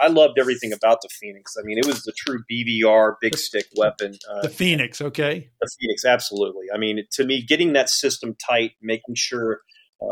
I 0.00 0.08
loved 0.08 0.38
everything 0.40 0.72
about 0.72 0.98
the 1.02 1.08
Phoenix. 1.08 1.54
I 1.56 1.62
mean, 1.62 1.78
it 1.78 1.86
was 1.86 2.02
the 2.02 2.12
true 2.12 2.42
BVR 2.50 3.14
big 3.20 3.36
stick 3.36 3.66
weapon. 3.76 4.14
Uh, 4.28 4.42
the 4.42 4.48
Phoenix, 4.48 5.00
okay. 5.00 5.48
The 5.60 5.70
Phoenix, 5.78 6.04
absolutely. 6.04 6.66
I 6.74 6.78
mean, 6.78 7.04
to 7.12 7.24
me, 7.24 7.42
getting 7.42 7.74
that 7.74 7.88
system 7.88 8.34
tight, 8.44 8.72
making 8.82 9.14
sure 9.14 9.60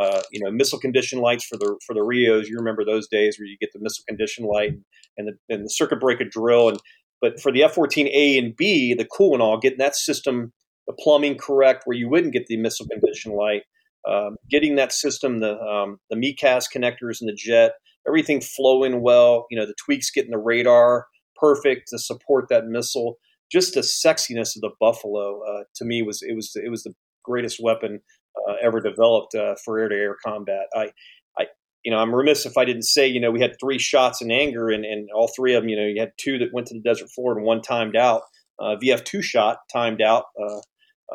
uh, 0.01 0.23
you 0.31 0.43
know 0.43 0.51
missile 0.51 0.79
condition 0.79 1.21
lights 1.21 1.45
for 1.45 1.57
the 1.57 1.77
for 1.85 1.95
the 1.95 2.03
Rios. 2.03 2.49
You 2.49 2.57
remember 2.57 2.85
those 2.85 3.09
days 3.09 3.39
where 3.39 3.47
you 3.47 3.57
get 3.61 3.71
the 3.73 3.81
missile 3.81 4.05
condition 4.07 4.45
light 4.45 4.75
and 5.17 5.29
the 5.29 5.55
and 5.55 5.65
the 5.65 5.71
circuit 5.71 5.99
breaker 5.99 6.25
drill, 6.25 6.69
and 6.69 6.79
but 7.21 7.41
for 7.41 7.53
the 7.53 7.63
F-14A 7.65 8.39
and 8.39 8.57
B, 8.57 8.95
the 8.95 9.05
cool 9.05 9.33
and 9.33 9.43
all, 9.43 9.59
getting 9.59 9.79
that 9.79 9.95
system, 9.97 10.53
the 10.87 10.93
plumbing 10.95 11.37
correct, 11.37 11.83
where 11.85 11.97
you 11.97 12.09
wouldn't 12.09 12.33
get 12.33 12.47
the 12.47 12.57
missile 12.57 12.87
condition 12.87 13.33
light. 13.33 13.63
Um, 14.09 14.37
getting 14.51 14.77
that 14.77 14.93
system, 14.93 15.41
the 15.41 15.59
um, 15.61 15.99
the 16.11 16.17
MECAS 16.17 16.67
connectors 16.75 17.21
and 17.21 17.29
the 17.29 17.37
jet, 17.37 17.73
everything 18.07 18.41
flowing 18.41 19.01
well. 19.01 19.47
You 19.51 19.59
know, 19.59 19.67
the 19.67 19.75
tweaks 19.85 20.11
getting 20.11 20.33
the 20.33 20.39
radar 20.39 21.07
perfect 21.37 21.89
to 21.89 21.99
support 21.99 22.49
that 22.49 22.67
missile. 22.67 23.17
Just 23.51 23.75
the 23.75 23.81
sexiness 23.81 24.57
of 24.57 24.63
the 24.63 24.71
Buffalo 24.81 25.41
uh, 25.43 25.65
to 25.77 25.85
me 25.85 26.03
was 26.03 26.23
it 26.23 26.35
was 26.35 26.53
it 26.57 26.71
was 26.71 26.83
the 26.83 26.95
greatest 27.25 27.59
weapon 27.63 28.01
uh, 28.37 28.55
ever 28.63 28.81
developed 28.81 29.35
uh, 29.35 29.55
for 29.65 29.79
air 29.79 29.89
to 29.89 29.95
air 29.95 30.17
combat. 30.25 30.67
I, 30.75 30.91
I, 31.39 31.47
you 31.85 31.91
know, 31.91 31.99
I'm 31.99 32.15
remiss 32.15 32.47
if 32.47 32.57
I 32.57 32.65
didn't 32.65 32.85
say, 32.85 33.07
you 33.07 33.21
know, 33.21 33.31
we 33.31 33.41
had 33.41 33.57
three 33.61 33.79
shots 33.79 34.23
in 34.23 34.31
anger, 34.31 34.71
and, 34.71 34.85
and 34.85 35.09
all 35.15 35.31
three 35.35 35.55
of 35.55 35.63
them, 35.63 35.69
you 35.69 35.77
know, 35.77 35.87
you 35.87 36.01
had 36.01 36.13
two 36.17 36.39
that 36.39 36.53
went 36.53 36.69
to 36.69 36.75
the 36.75 36.81
desert 36.81 37.11
floor 37.11 37.37
and 37.37 37.45
one 37.45 37.63
timed 37.63 37.97
out. 37.97 38.23
Uh, 38.59 38.77
VF 38.83 39.05
two 39.05 39.23
shot 39.23 39.59
timed 39.73 40.01
out, 40.01 40.25
uh, 40.41 40.61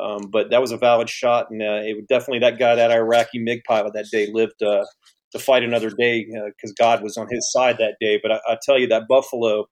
um, 0.00 0.30
but 0.30 0.50
that 0.50 0.60
was 0.60 0.72
a 0.72 0.76
valid 0.76 1.10
shot, 1.10 1.50
and 1.50 1.62
uh, 1.62 1.82
it 1.84 1.94
would 1.94 2.06
definitely 2.08 2.40
that 2.40 2.58
guy, 2.58 2.74
that 2.76 2.90
Iraqi 2.90 3.38
MiG 3.38 3.62
pilot 3.66 3.92
that 3.94 4.06
day 4.10 4.28
lived 4.32 4.58
to 4.60 5.38
fight 5.38 5.62
another 5.62 5.90
day 5.90 6.24
because 6.24 6.70
uh, 6.70 6.82
God 6.82 7.02
was 7.02 7.16
on 7.16 7.26
his 7.30 7.50
side 7.52 7.76
that 7.78 7.96
day. 8.00 8.18
But 8.22 8.32
I, 8.32 8.40
I 8.48 8.58
tell 8.62 8.78
you, 8.78 8.86
that 8.88 9.08
Buffalo, 9.08 9.66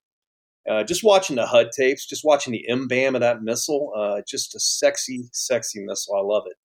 uh, 0.69 0.85
just 0.85 1.03
watching 1.03 1.37
the 1.37 1.47
HUD 1.47 1.69
tapes, 1.77 2.07
just 2.07 2.25
watching 2.25 2.53
the 2.53 2.65
MBAM 2.69 3.15
of 3.15 3.21
that 3.21 3.43
missile, 3.43 3.93
uh, 3.97 4.21
just 4.29 4.55
a 4.55 4.61
sexy, 4.61 5.29
sexy 5.33 5.81
missile. 5.85 6.17
I 6.17 6.23
love 6.23 6.45
it. 6.47 6.57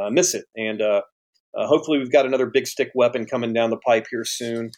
Uh, 0.00 0.10
miss 0.10 0.34
it. 0.34 0.46
And 0.56 0.80
uh, 0.80 1.02
uh, 1.56 1.66
hopefully, 1.66 1.98
we've 1.98 2.12
got 2.12 2.26
another 2.26 2.46
big 2.46 2.66
stick 2.66 2.90
weapon 2.94 3.26
coming 3.26 3.52
down 3.52 3.70
the 3.70 3.76
pipe 3.76 4.06
here 4.10 4.24
soon, 4.24 4.70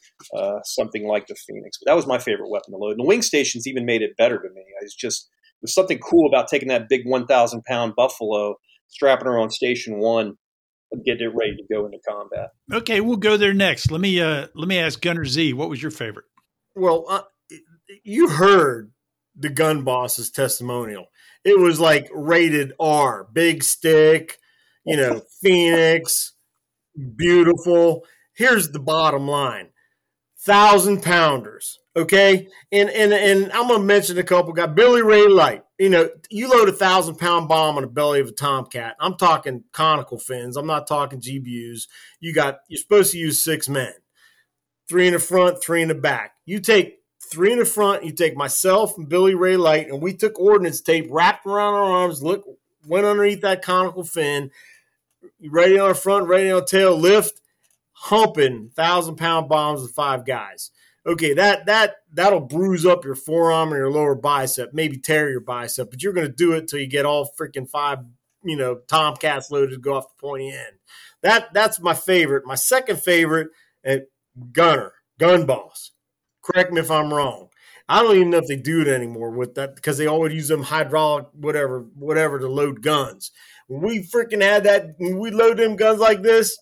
something 0.65 1.07
like 1.07 1.27
the 1.27 1.35
Phoenix. 1.35 1.79
But 1.79 1.91
that 1.91 1.97
was 1.97 2.07
my 2.07 2.19
favorite 2.19 2.51
weapon 2.51 2.73
to 2.73 2.79
load. 2.79 2.93
And 2.93 3.01
the 3.01 3.09
wing 3.09 3.23
stations 3.23 3.67
even 3.67 3.87
made 3.87 4.03
it 4.03 4.17
better 4.17 4.37
to 4.39 4.49
me. 4.49 4.63
It's 4.81 4.95
just, 4.95 5.29
there's 5.63 5.75
something 5.75 5.99
cool 5.99 6.29
about 6.29 6.49
taking 6.49 6.69
that 6.69 6.89
big 6.89 7.07
1,000 7.07 7.65
pound 7.65 7.95
Buffalo, 7.97 8.57
strapping 8.89 9.27
her 9.27 9.39
on 9.39 9.51
station 9.51 9.99
one, 9.99 10.37
get 11.05 11.21
it 11.21 11.29
ready 11.29 11.57
to 11.57 11.63
go 11.73 11.87
into 11.87 11.99
combat. 12.07 12.51
Okay, 12.73 13.01
we'll 13.01 13.17
go 13.17 13.37
there 13.37 13.55
next. 13.55 13.91
Let 13.91 14.01
me 14.01 14.21
uh, 14.21 14.49
let 14.55 14.69
me 14.69 14.79
ask 14.79 15.01
Gunner 15.01 15.25
Z. 15.25 15.53
What 15.55 15.71
was 15.71 15.81
your 15.81 15.91
favorite? 15.91 16.27
Well, 16.75 17.07
uh, 17.09 17.23
you 18.03 18.29
heard 18.29 18.93
the 19.37 19.51
gun 19.51 19.83
boss's 19.85 20.31
testimonial. 20.31 21.07
It 21.45 21.59
was 21.59 21.81
like 21.81 22.09
rated 22.13 22.73
R, 22.79 23.27
big 23.33 23.63
stick, 23.63 24.39
you 24.85 24.97
know, 24.97 25.23
Phoenix, 25.43 26.35
beautiful. 27.17 28.05
Here's 28.35 28.71
the 28.71 28.81
bottom 28.81 29.29
line 29.29 29.69
thousand 30.45 31.03
pounders. 31.03 31.79
Okay. 31.95 32.49
And 32.71 32.89
and 32.91 33.13
and 33.13 33.53
I'm 33.53 33.69
gonna 33.69 33.85
mention 33.85 34.17
a 34.19 34.23
couple 34.23 34.53
Got 34.53 34.75
Billy 34.75 35.03
Ray 35.03 35.29
Light. 35.29 35.65
You 35.79 35.91
know, 35.91 36.09
you 36.31 36.49
load 36.49 36.69
a 36.69 36.73
thousand 36.73 37.17
pound 37.17 37.49
bomb 37.49 37.77
on 37.77 37.83
the 37.83 37.89
belly 37.89 38.21
of 38.21 38.29
a 38.29 38.33
tomcat. 38.33 38.97
I'm 38.99 39.17
talking 39.17 39.65
conical 39.73 40.19
fins. 40.19 40.57
I'm 40.57 40.67
not 40.67 40.87
talking 40.87 41.21
GBUs. 41.21 41.89
You 42.21 42.33
got 42.33 42.61
you're 42.69 42.79
supposed 42.79 43.13
to 43.13 43.19
use 43.19 43.43
six 43.43 43.69
men. 43.69 43.93
Three 44.89 45.07
in 45.07 45.13
the 45.13 45.19
front, 45.19 45.63
three 45.63 45.83
in 45.83 45.89
the 45.89 45.95
back. 45.95 46.33
You 46.47 46.61
take 46.61 47.03
three 47.31 47.53
in 47.53 47.59
the 47.59 47.65
front, 47.65 48.05
you 48.05 48.13
take 48.13 48.37
myself 48.37 48.97
and 48.99 49.09
Billy 49.09 49.35
Ray 49.35 49.57
Light, 49.57 49.89
and 49.89 50.03
we 50.03 50.13
took 50.13 50.39
ordnance 50.39 50.81
tape, 50.81 51.07
wrapped 51.11 51.47
around 51.47 51.75
our 51.75 51.85
arms, 51.85 52.23
look, 52.23 52.45
went 52.87 53.07
underneath 53.07 53.41
that 53.41 53.63
conical 53.63 54.05
fin, 54.05 54.51
ready 55.51 55.79
on 55.79 55.89
the 55.89 55.95
front, 55.95 56.27
ready 56.27 56.51
on 56.51 56.61
the 56.61 56.67
tail, 56.67 56.97
lift, 56.97 57.41
humping 57.93 58.71
thousand 58.75 59.17
pound 59.17 59.49
bombs 59.49 59.81
with 59.81 59.93
five 59.93 60.27
guys. 60.27 60.71
Okay, 61.05 61.35
that 61.35 61.67
that 61.67 61.97
that'll 62.13 62.41
bruise 62.41 62.87
up 62.87 63.05
your 63.05 63.17
forearm 63.17 63.71
and 63.71 63.79
your 63.79 63.91
lower 63.91 64.15
bicep, 64.15 64.73
maybe 64.73 64.99
tear 64.99 65.31
your 65.31 65.41
bicep, 65.41 65.91
but 65.91 66.03
you're 66.03 66.13
going 66.13 66.29
to 66.29 66.33
do 66.33 66.53
it 66.53 66.69
till 66.69 66.79
you 66.79 66.87
get 66.87 67.05
all 67.05 67.29
freaking 67.39 67.69
five, 67.69 67.99
you 68.45 68.57
know, 68.57 68.81
tomcats 68.87 69.51
loaded 69.51 69.73
to 69.73 69.79
go 69.79 69.95
off 69.97 70.09
the 70.09 70.21
pointy 70.21 70.51
end. 70.51 70.77
That 71.23 71.53
that's 71.53 71.81
my 71.81 71.95
favorite. 71.95 72.47
My 72.47 72.55
second 72.55 73.01
favorite, 73.01 73.49
at 73.85 74.07
Gunner, 74.53 74.93
Gun 75.19 75.47
Boss. 75.47 75.91
Correct 76.43 76.73
me 76.73 76.81
if 76.81 76.91
I'm 76.91 77.13
wrong. 77.13 77.49
I 77.89 78.03
don't 78.03 78.17
even 78.17 78.31
know 78.31 78.39
if 78.39 78.47
they 78.47 78.57
do 78.57 78.81
it 78.81 78.89
anymore 78.89 79.31
with 79.31 79.55
that 79.57 79.75
because 79.75 79.99
they 79.99 80.07
always 80.07 80.33
use 80.33 80.49
them 80.49 80.63
hydraulic 80.63 81.27
whatever 81.33 81.81
whatever 81.95 82.39
to 82.39 82.49
load 82.49 82.83
guns. 82.83 83.33
When 83.67 83.83
we 83.83 84.07
freaking 84.07 84.43
had 84.43 84.65
that, 84.65 84.95
when 84.99 85.19
we 85.19 85.31
load 85.31 85.59
them 85.59 85.77
guns 85.77 85.99
like 85.99 86.23
this, 86.23 86.57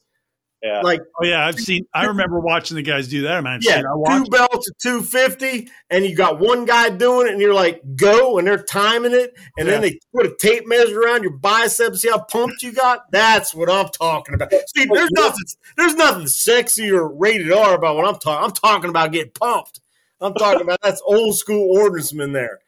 Yeah. 0.63 0.83
like 0.83 1.01
Oh 1.19 1.25
yeah, 1.25 1.47
I've 1.47 1.59
seen. 1.59 1.87
I 1.95 2.05
remember 2.07 2.39
watching 2.39 2.77
the 2.77 2.83
guys 2.83 3.09
do 3.09 3.23
that. 3.23 3.43
Man, 3.43 3.61
yeah, 3.63 3.77
Shit, 3.77 3.87
I 3.87 3.93
two 3.93 3.99
watched. 3.99 4.31
belts 4.31 4.71
at 4.71 4.79
250, 4.79 5.71
and 5.89 6.05
you 6.05 6.15
got 6.15 6.39
one 6.39 6.67
guy 6.67 6.91
doing 6.91 7.29
it, 7.29 7.33
and 7.33 7.41
you're 7.41 7.55
like, 7.55 7.81
go, 7.97 8.39
and 8.39 8.47
they're 8.47 8.63
timing 8.63 9.13
it, 9.13 9.35
and 9.59 9.67
then 9.67 9.81
they 9.81 9.99
put 10.15 10.27
a 10.27 10.37
tape 10.39 10.67
measure 10.67 11.01
around 11.01 11.23
your 11.23 11.33
biceps, 11.33 12.03
see 12.03 12.11
how 12.11 12.21
pumped 12.21 12.63
you 12.63 12.73
got? 12.73 13.11
That's 13.11 13.55
what 13.55 13.71
I'm 13.71 13.89
talking 13.89 14.35
about. 14.35 14.53
See, 14.77 14.85
there's 14.85 15.11
nothing, 15.13 15.45
there's 15.79 15.95
nothing 15.95 16.27
sexy 16.27 16.91
or 16.91 17.09
rated 17.09 17.51
R 17.51 17.75
about 17.75 17.97
what 17.97 18.07
I'm 18.07 18.19
talking. 18.19 18.45
I'm 18.45 18.53
talking 18.53 18.91
about 18.91 19.13
getting 19.13 19.33
pumped. 19.33 19.81
I'm 20.21 20.35
talking 20.35 20.61
about 20.61 20.81
that's 20.83 21.01
old 21.07 21.37
school 21.37 21.75
ordnanceman 21.77 22.35
there. 22.35 22.59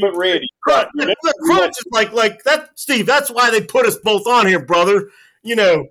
But 0.00 0.16
Randy, 0.16 0.48
Crunch, 0.62 0.88
crunch 1.44 1.70
is 1.72 1.84
like 1.90 2.12
like 2.12 2.44
that, 2.44 2.70
Steve. 2.76 3.06
That's 3.06 3.30
why 3.30 3.50
they 3.50 3.60
put 3.60 3.84
us 3.86 3.96
both 3.96 4.26
on 4.26 4.46
here, 4.46 4.64
brother. 4.64 5.10
You 5.42 5.56
know, 5.56 5.88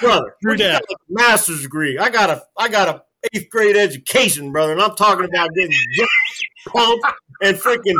brother. 0.00 0.34
True 0.42 0.52
you 0.52 0.58
got 0.58 0.82
that. 0.82 0.82
a 0.90 0.96
master's 1.08 1.62
degree. 1.62 1.98
I 1.98 2.10
got 2.10 2.30
a 2.30 2.42
I 2.58 2.68
got 2.68 2.88
a 2.88 3.02
eighth 3.32 3.50
grade 3.50 3.76
education, 3.76 4.52
brother, 4.52 4.72
and 4.72 4.80
I'm 4.80 4.96
talking 4.96 5.26
about 5.26 5.50
getting 5.54 5.76
pumped 6.68 7.06
and 7.42 7.56
freaking 7.56 7.96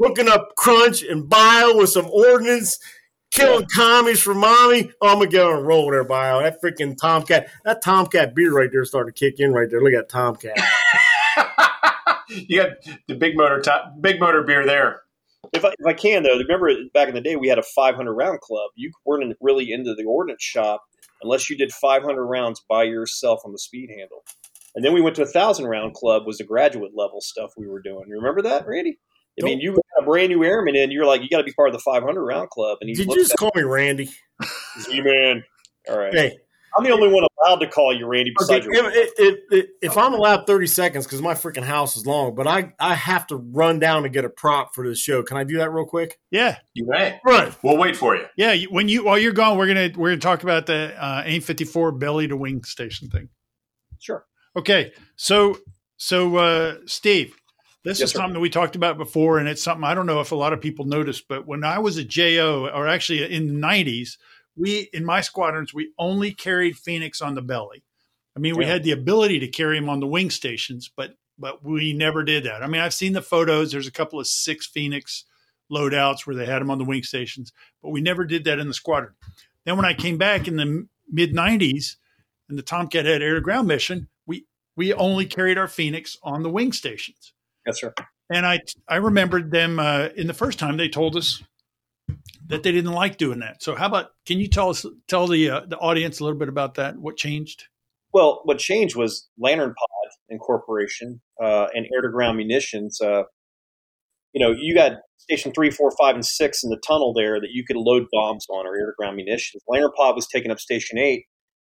hooking 0.00 0.28
up 0.28 0.54
crunch 0.56 1.02
and 1.02 1.28
Bio 1.28 1.76
with 1.76 1.90
some 1.90 2.06
ordnance, 2.10 2.78
Killing 3.34 3.66
commies 3.74 4.22
for 4.22 4.32
mommy. 4.32 4.92
Oh, 5.00 5.08
I'm 5.08 5.18
gonna 5.18 5.26
get 5.26 5.44
on 5.44 5.58
a 5.58 5.60
roll 5.60 5.90
there, 5.90 6.04
bio. 6.04 6.40
That 6.40 6.62
freaking 6.62 6.96
Tomcat, 6.96 7.48
that 7.64 7.82
Tomcat 7.82 8.32
beer 8.32 8.52
right 8.52 8.70
there 8.70 8.84
starting 8.84 9.12
to 9.12 9.18
kick 9.18 9.40
in 9.40 9.52
right 9.52 9.68
there. 9.68 9.82
Look 9.82 9.92
at 9.92 10.08
that 10.08 10.08
Tomcat. 10.08 10.56
you 12.28 12.62
got 12.62 12.76
the 13.08 13.16
big 13.16 13.36
motor 13.36 13.60
top, 13.60 14.00
big 14.00 14.20
motor 14.20 14.44
beer 14.44 14.64
there. 14.64 15.02
if 15.52 15.64
I, 15.64 15.70
if 15.76 15.84
I 15.84 15.94
can 15.94 16.22
though, 16.22 16.38
remember 16.38 16.70
back 16.92 17.08
in 17.08 17.14
the 17.16 17.20
day 17.20 17.34
we 17.34 17.48
had 17.48 17.58
a 17.58 17.64
500 17.64 18.12
round 18.12 18.40
club. 18.40 18.70
You 18.76 18.92
weren't 19.04 19.36
really 19.40 19.72
into 19.72 19.96
the 19.96 20.04
ordnance 20.04 20.40
shop 20.40 20.84
unless 21.24 21.50
you 21.50 21.56
did 21.56 21.72
500 21.72 22.24
rounds 22.24 22.62
by 22.68 22.84
yourself 22.84 23.40
on 23.44 23.52
the 23.52 23.58
speed 23.58 23.90
handle. 23.90 24.22
And 24.74 24.84
then 24.84 24.92
we 24.92 25.00
went 25.00 25.16
to 25.16 25.22
a 25.22 25.26
thousand 25.26 25.66
round 25.66 25.94
club 25.94 26.26
was 26.26 26.38
the 26.38 26.44
graduate 26.44 26.92
level 26.94 27.20
stuff 27.20 27.50
we 27.56 27.66
were 27.66 27.80
doing. 27.80 28.04
You 28.08 28.16
remember 28.16 28.42
that, 28.42 28.66
Randy? 28.66 28.98
I 29.40 29.44
mean, 29.44 29.60
you 29.60 29.72
got 29.72 30.02
a 30.02 30.04
brand 30.04 30.28
new 30.28 30.44
airman 30.44 30.76
in. 30.76 30.92
You're 30.92 31.06
like, 31.06 31.22
you 31.22 31.28
got 31.28 31.38
to 31.38 31.44
be 31.44 31.52
part 31.52 31.68
of 31.68 31.72
the 31.72 31.80
500 31.80 32.24
round 32.24 32.50
club. 32.50 32.78
And 32.80 32.88
he 32.88 32.94
Did 32.94 33.08
you 33.08 33.16
just 33.16 33.36
call 33.36 33.50
me 33.54 33.62
Randy? 33.62 34.10
you, 34.90 35.02
man. 35.02 35.42
All 35.88 35.98
right, 35.98 36.14
Hey, 36.14 36.38
I'm 36.76 36.84
the 36.84 36.90
only 36.90 37.08
one 37.08 37.24
allowed 37.42 37.56
to 37.60 37.68
call 37.68 37.96
you 37.96 38.06
Randy 38.06 38.32
Okay, 38.40 38.60
besides 38.60 38.66
your. 38.66 38.90
if, 38.90 39.10
if, 39.18 39.38
if, 39.50 39.66
if 39.82 39.98
I'm 39.98 40.12
allowed 40.14 40.46
30 40.46 40.66
seconds, 40.66 41.06
because 41.06 41.20
my 41.22 41.34
freaking 41.34 41.62
house 41.64 41.96
is 41.96 42.06
long, 42.06 42.34
but 42.34 42.46
I, 42.46 42.72
I 42.80 42.94
have 42.94 43.26
to 43.28 43.36
run 43.36 43.78
down 43.78 44.02
to 44.04 44.08
get 44.08 44.24
a 44.24 44.28
prop 44.28 44.74
for 44.74 44.86
this 44.88 44.98
show. 44.98 45.22
Can 45.22 45.36
I 45.36 45.44
do 45.44 45.58
that 45.58 45.70
real 45.70 45.84
quick? 45.86 46.18
Yeah, 46.30 46.56
You 46.74 46.86
may. 46.86 47.20
Right, 47.24 47.54
We'll 47.62 47.76
wait 47.76 47.96
for 47.96 48.16
you. 48.16 48.24
yeah. 48.36 48.56
When 48.70 48.88
you 48.88 49.04
while 49.04 49.18
you're 49.18 49.32
gone, 49.32 49.56
we're 49.58 49.68
gonna 49.68 49.90
we're 49.96 50.10
gonna 50.10 50.20
talk 50.20 50.42
about 50.42 50.66
the 50.66 50.94
uh, 51.00 51.22
AIM 51.24 51.42
54 51.42 51.92
belly 51.92 52.28
to 52.28 52.36
wing 52.36 52.64
station 52.64 53.08
thing. 53.08 53.28
Sure. 54.00 54.24
Okay, 54.56 54.92
so 55.16 55.58
so 55.96 56.36
uh, 56.36 56.76
Steve, 56.86 57.36
this 57.84 58.00
Yes, 58.00 58.08
is 58.08 58.12
sir. 58.12 58.18
something 58.18 58.34
that 58.34 58.40
we 58.40 58.50
talked 58.50 58.76
about 58.76 58.98
before, 58.98 59.38
and 59.38 59.48
it's 59.48 59.62
something 59.62 59.84
I 59.84 59.94
don't 59.94 60.06
know 60.06 60.20
if 60.20 60.32
a 60.32 60.36
lot 60.36 60.52
of 60.52 60.60
people 60.60 60.84
noticed, 60.86 61.28
but 61.28 61.46
when 61.46 61.62
I 61.64 61.78
was 61.78 61.96
a 61.98 62.04
JO, 62.04 62.68
or 62.74 62.88
actually 62.88 63.32
in 63.32 63.46
the 63.46 63.66
'90s, 63.66 64.16
we 64.56 64.88
in 64.92 65.04
my 65.04 65.20
squadrons 65.20 65.74
we 65.74 65.92
only 65.98 66.32
carried 66.32 66.76
Phoenix 66.76 67.20
on 67.20 67.34
the 67.34 67.42
belly. 67.42 67.82
I 68.36 68.40
mean, 68.40 68.56
we 68.56 68.64
Yeah. 68.64 68.72
had 68.72 68.82
the 68.82 68.90
ability 68.92 69.38
to 69.40 69.48
carry 69.48 69.76
him 69.76 69.88
on 69.88 70.00
the 70.00 70.06
wing 70.06 70.30
stations, 70.30 70.90
but 70.94 71.16
but 71.38 71.64
we 71.64 71.92
never 71.92 72.22
did 72.22 72.44
that. 72.44 72.62
I 72.62 72.68
mean, 72.68 72.80
I've 72.80 72.94
seen 72.94 73.12
the 73.12 73.22
photos. 73.22 73.72
There's 73.72 73.88
a 73.88 73.92
couple 73.92 74.20
of 74.20 74.26
six 74.26 74.66
Phoenix 74.66 75.24
loadouts 75.72 76.26
where 76.26 76.36
they 76.36 76.46
had 76.46 76.60
them 76.60 76.70
on 76.70 76.78
the 76.78 76.84
wing 76.84 77.02
stations, 77.02 77.52
but 77.82 77.90
we 77.90 78.00
never 78.00 78.24
did 78.24 78.44
that 78.44 78.58
in 78.60 78.68
the 78.68 78.74
squadron. 78.74 79.14
Then 79.64 79.76
when 79.76 79.86
I 79.86 79.94
came 79.94 80.18
back 80.18 80.46
in 80.46 80.56
the 80.56 80.86
mid 81.10 81.32
'90s, 81.32 81.96
and 82.48 82.58
the 82.58 82.62
Tomcat 82.62 83.06
had 83.06 83.22
air 83.22 83.34
to 83.34 83.40
ground 83.40 83.66
mission, 83.68 84.08
we 84.26 84.46
we 84.76 84.92
only 84.92 85.26
carried 85.26 85.58
our 85.58 85.68
Phoenix 85.68 86.16
on 86.22 86.42
the 86.42 86.50
wing 86.50 86.72
stations. 86.72 87.32
Yes, 87.66 87.80
sir. 87.80 87.92
And 88.30 88.46
I 88.46 88.60
I 88.88 88.96
remembered 88.96 89.50
them 89.50 89.78
uh, 89.78 90.08
in 90.16 90.26
the 90.26 90.34
first 90.34 90.58
time 90.58 90.76
they 90.76 90.88
told 90.88 91.16
us 91.16 91.42
that 92.46 92.62
they 92.62 92.72
didn't 92.72 92.92
like 92.92 93.16
doing 93.16 93.40
that. 93.40 93.62
So 93.62 93.74
how 93.74 93.86
about 93.86 94.10
can 94.26 94.38
you 94.38 94.48
tell 94.48 94.70
us 94.70 94.84
tell 95.08 95.26
the 95.26 95.50
uh, 95.50 95.60
the 95.66 95.78
audience 95.78 96.20
a 96.20 96.24
little 96.24 96.38
bit 96.38 96.48
about 96.48 96.74
that? 96.74 96.96
What 96.96 97.16
changed? 97.16 97.64
Well, 98.12 98.42
what 98.44 98.58
changed 98.58 98.96
was 98.96 99.28
LANTIRN 99.38 99.74
Pod 99.74 100.12
Incorporation 100.28 101.20
uh, 101.42 101.66
and 101.74 101.86
air 101.92 102.02
to 102.02 102.08
ground 102.10 102.38
munitions. 102.38 103.00
Uh, 103.00 103.24
you 104.32 104.44
know, 104.44 104.54
you 104.56 104.74
got 104.74 104.92
station 105.16 105.52
three, 105.52 105.70
four, 105.70 105.90
five, 105.98 106.14
and 106.14 106.24
six 106.24 106.62
in 106.62 106.70
the 106.70 106.80
tunnel 106.86 107.12
there 107.14 107.40
that 107.40 107.50
you 107.50 107.64
could 107.64 107.76
load 107.76 108.06
bombs 108.12 108.46
on 108.50 108.66
or 108.66 108.76
air 108.76 108.86
to 108.86 108.92
ground 108.96 109.16
munitions. 109.16 109.62
LANTIRN 109.68 109.90
Pod 109.96 110.14
was 110.14 110.28
taking 110.28 110.50
up 110.50 110.60
station 110.60 110.98
eight. 110.98 111.24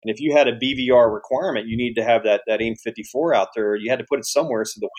And 0.04 0.14
if 0.14 0.22
you 0.22 0.34
had 0.34 0.48
a 0.48 0.58
BVR 0.58 1.14
requirement, 1.14 1.68
you 1.68 1.76
need 1.76 1.96
to 1.96 2.04
have 2.04 2.24
that, 2.24 2.44
that 2.48 2.62
AIM 2.62 2.76
54 2.76 3.34
out 3.34 3.50
there. 3.54 3.76
You 3.76 3.90
had 3.90 4.00
to 4.00 4.06
put 4.10 4.20
it 4.20 4.26
somewhere. 4.26 4.64
So 4.64 4.80
the 4.80 4.90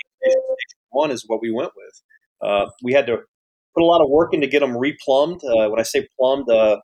one 0.90 1.10
is 1.10 1.24
what 1.26 1.40
we 1.40 1.50
went 1.50 1.70
with. 1.74 2.02
Uh, 2.42 2.66
we 2.82 2.92
had 2.92 3.06
to 3.06 3.20
put 3.74 3.82
a 3.82 3.86
lot 3.86 4.02
of 4.02 4.08
work 4.10 4.34
in 4.34 4.40
to 4.40 4.46
get 4.46 4.60
them 4.60 4.74
replumbed. 4.74 5.40
Uh, 5.44 5.70
when 5.70 5.78
I 5.78 5.84
say 5.84 6.06
plumbed, 6.18 6.50
uh, 6.50 6.78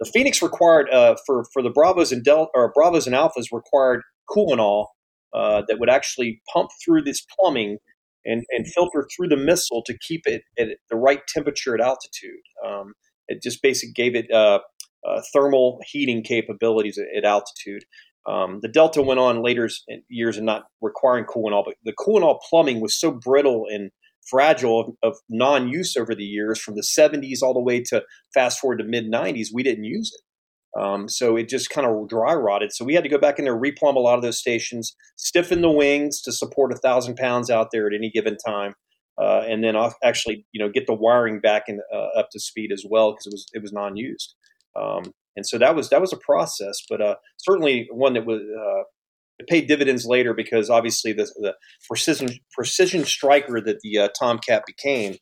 the 0.00 0.10
Phoenix 0.12 0.42
required 0.42 0.90
uh, 0.90 1.16
for 1.26 1.44
for 1.52 1.62
the 1.62 1.70
Bravos 1.70 2.12
and 2.12 2.24
Del 2.24 2.50
or 2.54 2.72
Bravos 2.74 3.06
and 3.06 3.14
Alphas 3.14 3.46
required 3.52 4.02
coolant 4.30 4.86
uh, 5.32 5.62
that 5.68 5.78
would 5.78 5.90
actually 5.90 6.40
pump 6.52 6.70
through 6.84 7.02
this 7.02 7.24
plumbing 7.38 7.78
and, 8.24 8.44
and 8.50 8.66
filter 8.66 9.06
through 9.14 9.28
the 9.28 9.36
missile 9.36 9.82
to 9.86 9.96
keep 9.98 10.22
it 10.26 10.42
at 10.58 10.68
the 10.90 10.96
right 10.96 11.20
temperature 11.28 11.74
at 11.74 11.80
altitude. 11.80 12.40
Um, 12.66 12.94
it 13.28 13.42
just 13.42 13.62
basically 13.62 13.92
gave 13.92 14.14
it 14.14 14.30
uh, 14.30 14.60
uh, 15.06 15.22
thermal 15.32 15.78
heating 15.86 16.22
capabilities 16.22 16.98
at, 16.98 17.06
at 17.16 17.24
altitude. 17.24 17.84
Um, 18.26 18.58
the 18.60 18.68
Delta 18.68 19.02
went 19.02 19.20
on 19.20 19.42
later 19.42 19.70
years 20.08 20.36
and 20.36 20.46
not 20.46 20.64
requiring 20.80 21.24
coolant, 21.24 21.52
all, 21.52 21.64
but 21.64 21.74
the 21.84 21.92
coolant 21.92 22.22
all 22.22 22.40
plumbing 22.48 22.80
was 22.80 22.98
so 22.98 23.12
brittle 23.12 23.66
and 23.70 23.90
fragile 24.28 24.96
of, 25.02 25.12
of 25.12 25.18
non-use 25.28 25.96
over 25.96 26.14
the 26.14 26.24
years, 26.24 26.58
from 26.60 26.74
the 26.74 26.82
70s 26.82 27.42
all 27.42 27.54
the 27.54 27.60
way 27.60 27.80
to 27.84 28.02
fast 28.34 28.60
forward 28.60 28.78
to 28.78 28.84
mid 28.84 29.10
90s, 29.10 29.48
we 29.52 29.62
didn't 29.62 29.84
use 29.84 30.12
it. 30.14 30.80
Um, 30.80 31.08
so 31.08 31.36
it 31.36 31.48
just 31.48 31.70
kind 31.70 31.86
of 31.86 32.08
dry 32.08 32.34
rotted. 32.34 32.72
So 32.72 32.84
we 32.84 32.94
had 32.94 33.04
to 33.04 33.08
go 33.08 33.18
back 33.18 33.38
in 33.38 33.46
there, 33.46 33.58
replumb 33.58 33.96
a 33.96 34.00
lot 34.00 34.16
of 34.16 34.22
those 34.22 34.38
stations, 34.38 34.94
stiffen 35.16 35.62
the 35.62 35.70
wings 35.70 36.20
to 36.22 36.32
support 36.32 36.72
a 36.72 36.76
thousand 36.76 37.16
pounds 37.16 37.50
out 37.50 37.68
there 37.72 37.86
at 37.86 37.94
any 37.94 38.10
given 38.10 38.36
time, 38.36 38.74
uh, 39.18 39.42
and 39.48 39.64
then 39.64 39.74
off- 39.74 39.96
actually, 40.04 40.46
you 40.52 40.62
know, 40.62 40.70
get 40.70 40.86
the 40.86 40.92
wiring 40.92 41.40
back 41.40 41.64
in, 41.68 41.80
uh, 41.94 42.18
up 42.18 42.28
to 42.32 42.40
speed 42.40 42.72
as 42.72 42.84
well 42.88 43.12
because 43.12 43.26
it 43.26 43.32
was 43.32 43.46
it 43.54 43.62
was 43.62 43.72
non-used. 43.72 44.34
Um, 44.78 45.14
and 45.36 45.46
so 45.46 45.56
that 45.58 45.74
was 45.74 45.88
that 45.90 46.00
was 46.00 46.12
a 46.12 46.18
process, 46.18 46.76
but 46.90 47.00
uh, 47.00 47.16
certainly 47.38 47.88
one 47.90 48.12
that 48.14 48.26
was 48.26 48.42
it 49.38 49.46
paid 49.48 49.66
dividends 49.68 50.06
later 50.06 50.32
because 50.34 50.70
obviously 50.70 51.12
the, 51.12 51.24
the 51.40 51.54
precision 51.88 52.30
precision 52.52 53.04
striker 53.04 53.60
that 53.60 53.80
the 53.80 53.98
uh, 53.98 54.08
Tomcat 54.18 54.64
became 54.66 55.16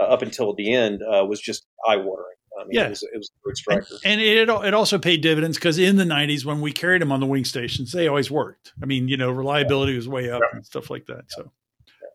uh, 0.00 0.04
up 0.04 0.22
until 0.22 0.54
the 0.54 0.72
end 0.72 1.00
uh, 1.02 1.24
was 1.24 1.40
just 1.40 1.66
eye 1.86 1.96
watering. 1.96 2.34
I 2.60 2.64
mean, 2.64 2.70
Yeah. 2.72 2.86
it 2.86 2.90
was, 2.90 3.02
it 3.04 3.16
was 3.16 3.30
a 3.30 3.38
great 3.44 3.50
And, 3.76 3.84
striker. 3.86 4.00
and 4.04 4.20
it 4.20 4.48
it 4.66 4.74
also 4.74 4.98
paid 4.98 5.20
dividends 5.20 5.56
because 5.58 5.78
in 5.78 5.96
the 5.96 6.04
'90s 6.04 6.44
when 6.44 6.60
we 6.60 6.72
carried 6.72 7.02
them 7.02 7.12
on 7.12 7.20
the 7.20 7.26
wing 7.26 7.44
stations, 7.44 7.92
they 7.92 8.08
always 8.08 8.30
worked. 8.30 8.72
I 8.82 8.86
mean, 8.86 9.06
you 9.08 9.16
know, 9.16 9.30
reliability 9.30 9.94
was 9.94 10.08
way 10.08 10.28
up 10.30 10.42
and 10.52 10.64
stuff 10.66 10.90
like 10.90 11.06
that. 11.06 11.24
So, 11.28 11.52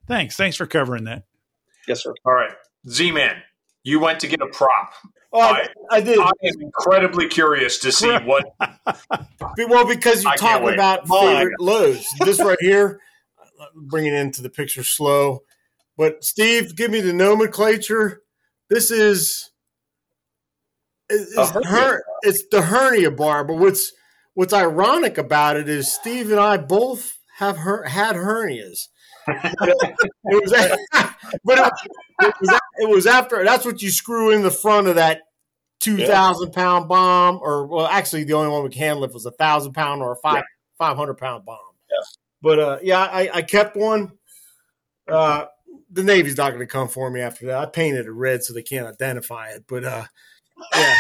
Thanks. 0.08 0.36
Thanks 0.36 0.58
for 0.58 0.66
covering 0.66 1.06
that. 1.06 1.24
Yes, 1.88 2.04
sir. 2.04 2.14
All 2.26 2.34
right, 2.34 2.51
Z 2.89 3.12
Man, 3.12 3.36
you 3.84 3.99
went 4.01 4.20
to 4.22 4.28
get 4.28 4.41
a 4.41 4.47
prop. 4.47 4.91
Oh, 5.34 5.40
I, 5.40 5.68
I 5.90 6.00
did. 6.02 6.20
I 6.20 6.30
am 6.44 6.62
incredibly 6.62 7.28
curious 7.28 7.80
to 7.80 7.92
see 7.92 8.14
what. 8.20 8.46
Well, 9.68 9.86
because 9.88 10.24
you're 10.24 10.32
I 10.32 10.36
talking 10.36 10.74
about 10.74 11.02
oh, 11.10 11.26
Mine. 11.26 11.36
favorite 11.36 11.60
loads. 11.60 12.08
This 12.20 12.40
right 12.40 12.58
here, 12.62 13.00
bring 13.76 14.06
it 14.06 14.14
into 14.14 14.42
the 14.42 14.50
picture 14.50 14.84
slow. 14.84 15.44
But 15.98 16.24
Steve, 16.24 16.76
give 16.76 16.90
me 16.90 17.02
the 17.02 17.14
nomenclature. 17.14 18.22
This 18.70 18.90
is 18.90 19.52
it's, 21.10 21.38
A 21.38 21.42
it's, 21.42 21.52
hernia 21.52 21.68
her, 21.70 22.04
it's 22.24 22.48
the 22.48 22.62
hernia 22.64 23.12
bar. 23.12 23.44
But 23.44 23.58
what's 23.58 23.92
what's 24.34 24.54
ironic 24.54 25.18
about 25.18 25.58
it 25.58 25.70
is 25.70 25.92
Steve 25.92 26.32
and 26.32 26.40
I 26.40 26.58
both 26.58 27.20
have 27.38 27.58
her, 27.58 27.84
had 27.84 28.16
hernias. 28.16 28.88
It 29.28 30.43
was, 30.43 30.51
but 31.43 31.59
it, 31.59 31.74
it 32.21 32.36
was 32.41 32.59
it 32.78 32.89
was 32.89 33.07
after. 33.07 33.43
That's 33.43 33.65
what 33.65 33.82
you 33.82 33.89
screw 33.89 34.32
in 34.32 34.43
the 34.43 34.51
front 34.51 34.88
of 34.88 34.95
that 34.95 35.21
two 35.80 36.05
thousand 36.05 36.51
pound 36.53 36.88
bomb, 36.88 37.39
or 37.41 37.65
well, 37.67 37.88
actually, 37.88 38.24
the 38.24 38.34
only 38.34 38.49
one 38.49 38.63
we 38.63 38.69
can 38.69 38.99
lift 38.99 39.13
was 39.13 39.26
a 39.26 39.32
thousand 39.32 39.74
pound 39.74 40.01
or 40.01 40.13
a 40.13 40.17
five 40.17 40.43
five 40.78 40.97
hundred 40.97 41.15
pound 41.15 41.45
bomb. 41.45 41.59
Yeah. 41.89 42.05
But 42.41 42.59
uh, 42.59 42.80
yeah, 42.82 42.99
I, 42.99 43.30
I 43.34 43.41
kept 43.41 43.76
one. 43.76 44.11
Uh, 45.07 45.45
the 45.91 46.03
Navy's 46.03 46.38
not 46.38 46.49
going 46.49 46.59
to 46.59 46.67
come 46.67 46.88
for 46.88 47.09
me 47.09 47.21
after 47.21 47.45
that. 47.47 47.57
I 47.57 47.65
painted 47.65 48.05
it 48.05 48.11
red 48.11 48.43
so 48.43 48.53
they 48.53 48.63
can't 48.63 48.88
identify 48.88 49.49
it. 49.49 49.63
But 49.67 49.84
uh, 49.84 50.03
yeah. 50.76 50.95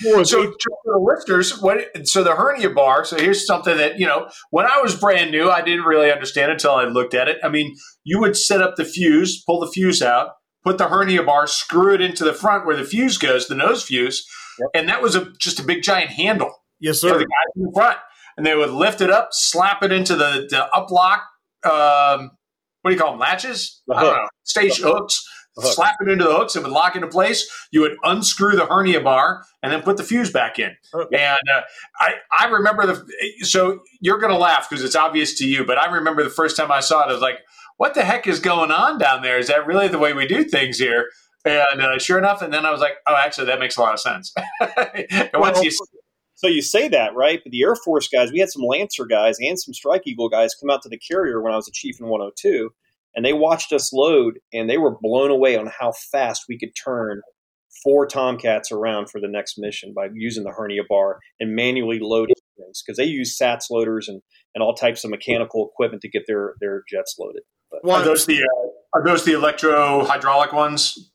So, 0.00 0.44
for 0.44 0.52
the 0.84 0.98
listeners, 0.98 1.60
what? 1.60 1.78
So 2.06 2.24
the 2.24 2.34
hernia 2.34 2.70
bar. 2.70 3.04
So 3.04 3.16
here's 3.16 3.46
something 3.46 3.76
that 3.76 3.98
you 3.98 4.06
know. 4.06 4.28
When 4.50 4.66
I 4.66 4.80
was 4.82 4.96
brand 4.96 5.30
new, 5.30 5.50
I 5.50 5.62
didn't 5.62 5.84
really 5.84 6.10
understand 6.10 6.50
until 6.52 6.72
I 6.72 6.84
looked 6.84 7.14
at 7.14 7.28
it. 7.28 7.38
I 7.44 7.48
mean, 7.48 7.74
you 8.04 8.20
would 8.20 8.36
set 8.36 8.62
up 8.62 8.76
the 8.76 8.84
fuse, 8.84 9.42
pull 9.44 9.60
the 9.60 9.70
fuse 9.70 10.02
out, 10.02 10.30
put 10.64 10.78
the 10.78 10.88
hernia 10.88 11.22
bar, 11.22 11.46
screw 11.46 11.94
it 11.94 12.00
into 12.00 12.24
the 12.24 12.32
front 12.34 12.66
where 12.66 12.76
the 12.76 12.84
fuse 12.84 13.18
goes, 13.18 13.48
the 13.48 13.54
nose 13.54 13.82
fuse, 13.82 14.26
Yep. 14.58 14.68
and 14.74 14.88
that 14.88 15.02
was 15.02 15.14
a 15.14 15.30
just 15.38 15.58
a 15.60 15.62
big 15.62 15.82
giant 15.82 16.10
handle 16.10 16.52
yes, 16.80 17.00
sir. 17.00 17.08
for 17.12 17.18
the 17.18 17.24
guy 17.24 17.52
in 17.56 17.62
the 17.62 17.72
front, 17.74 17.98
and 18.36 18.44
they 18.46 18.54
would 18.54 18.70
lift 18.70 19.00
it 19.00 19.10
up, 19.10 19.28
slap 19.32 19.82
it 19.82 19.92
into 19.92 20.14
the 20.16 20.46
the 20.50 20.64
up 20.74 20.90
lock. 20.90 21.22
Um, 21.64 22.30
what 22.82 22.90
do 22.90 22.94
you 22.96 23.00
call 23.00 23.12
them? 23.12 23.20
Latches? 23.20 23.82
The 23.86 23.94
I 23.94 24.02
don't 24.02 24.14
know. 24.14 24.28
Station 24.42 24.84
hooks. 24.84 25.24
Slap 25.60 25.96
it 26.00 26.08
into 26.08 26.24
the 26.24 26.34
hooks. 26.34 26.56
It 26.56 26.62
would 26.62 26.72
lock 26.72 26.96
into 26.96 27.08
place. 27.08 27.50
You 27.70 27.82
would 27.82 27.96
unscrew 28.02 28.56
the 28.56 28.64
hernia 28.66 29.00
bar 29.00 29.44
and 29.62 29.70
then 29.70 29.82
put 29.82 29.98
the 29.98 30.02
fuse 30.02 30.32
back 30.32 30.58
in. 30.58 30.74
Okay. 30.94 31.16
And 31.16 31.40
uh, 31.54 31.62
I, 32.00 32.14
I 32.40 32.46
remember 32.48 32.86
the. 32.86 33.44
So 33.44 33.80
you're 34.00 34.18
going 34.18 34.32
to 34.32 34.38
laugh 34.38 34.68
because 34.68 34.84
it's 34.84 34.96
obvious 34.96 35.34
to 35.38 35.46
you, 35.46 35.64
but 35.64 35.76
I 35.76 35.92
remember 35.92 36.22
the 36.22 36.30
first 36.30 36.56
time 36.56 36.72
I 36.72 36.80
saw 36.80 37.02
it, 37.02 37.10
I 37.10 37.12
was 37.12 37.20
like, 37.20 37.40
"What 37.76 37.94
the 37.94 38.02
heck 38.02 38.26
is 38.26 38.40
going 38.40 38.70
on 38.70 38.98
down 38.98 39.22
there? 39.22 39.38
Is 39.38 39.48
that 39.48 39.66
really 39.66 39.88
the 39.88 39.98
way 39.98 40.14
we 40.14 40.26
do 40.26 40.44
things 40.44 40.78
here?" 40.78 41.08
And 41.44 41.82
uh, 41.82 41.98
sure 41.98 42.18
enough, 42.18 42.40
and 42.40 42.52
then 42.52 42.64
I 42.64 42.70
was 42.70 42.80
like, 42.80 42.94
"Oh, 43.06 43.16
actually, 43.16 43.48
that 43.48 43.58
makes 43.58 43.76
a 43.76 43.80
lot 43.80 43.92
of 43.92 44.00
sense." 44.00 44.32
and 44.60 45.28
once 45.34 45.56
Well, 45.56 45.64
you, 45.64 45.70
So 46.34 46.48
you 46.48 46.62
say 46.62 46.88
that, 46.88 47.14
right? 47.14 47.40
But 47.44 47.52
the 47.52 47.62
Air 47.62 47.76
Force 47.76 48.08
guys, 48.08 48.32
we 48.32 48.38
had 48.38 48.48
some 48.50 48.62
Lancer 48.62 49.04
guys 49.04 49.36
and 49.38 49.58
some 49.58 49.74
Strike 49.74 50.06
Eagle 50.06 50.28
guys 50.28 50.54
come 50.54 50.70
out 50.70 50.82
to 50.82 50.88
the 50.88 50.98
carrier 50.98 51.42
when 51.42 51.52
I 51.52 51.56
was 51.56 51.68
a 51.68 51.72
chief 51.72 52.00
in 52.00 52.06
102, 52.06 52.70
and 53.14 53.24
they 53.24 53.32
watched 53.32 53.72
us 53.72 53.92
load, 53.92 54.38
and 54.52 54.68
they 54.68 54.78
were 54.78 54.96
blown 55.00 55.30
away 55.30 55.56
on 55.56 55.66
how 55.66 55.92
fast 56.10 56.44
we 56.48 56.58
could 56.58 56.72
turn 56.74 57.20
four 57.82 58.06
Tomcats 58.06 58.70
around 58.70 59.10
for 59.10 59.20
the 59.20 59.28
next 59.28 59.54
mission 59.58 59.92
by 59.94 60.08
using 60.12 60.44
the 60.44 60.52
hernia 60.52 60.82
bar 60.88 61.18
and 61.40 61.54
manually 61.54 61.98
loading 62.00 62.34
things 62.56 62.82
because 62.84 62.96
they 62.96 63.04
use 63.04 63.36
SATS 63.36 63.70
loaders 63.70 64.08
and, 64.08 64.20
and 64.54 64.62
all 64.62 64.74
types 64.74 65.04
of 65.04 65.10
mechanical 65.10 65.70
equipment 65.72 66.02
to 66.02 66.08
get 66.08 66.22
their, 66.26 66.54
their 66.60 66.82
jets 66.88 67.16
loaded. 67.18 67.42
But, 67.70 67.80
Well, 67.84 68.02
are 68.02 68.04
those 68.04 68.26
the 68.26 68.42
uh, 68.42 68.68
are 68.94 69.04
those 69.04 69.24
the 69.24 69.32
electro 69.32 70.04
hydraulic 70.04 70.52
ones? 70.52 71.10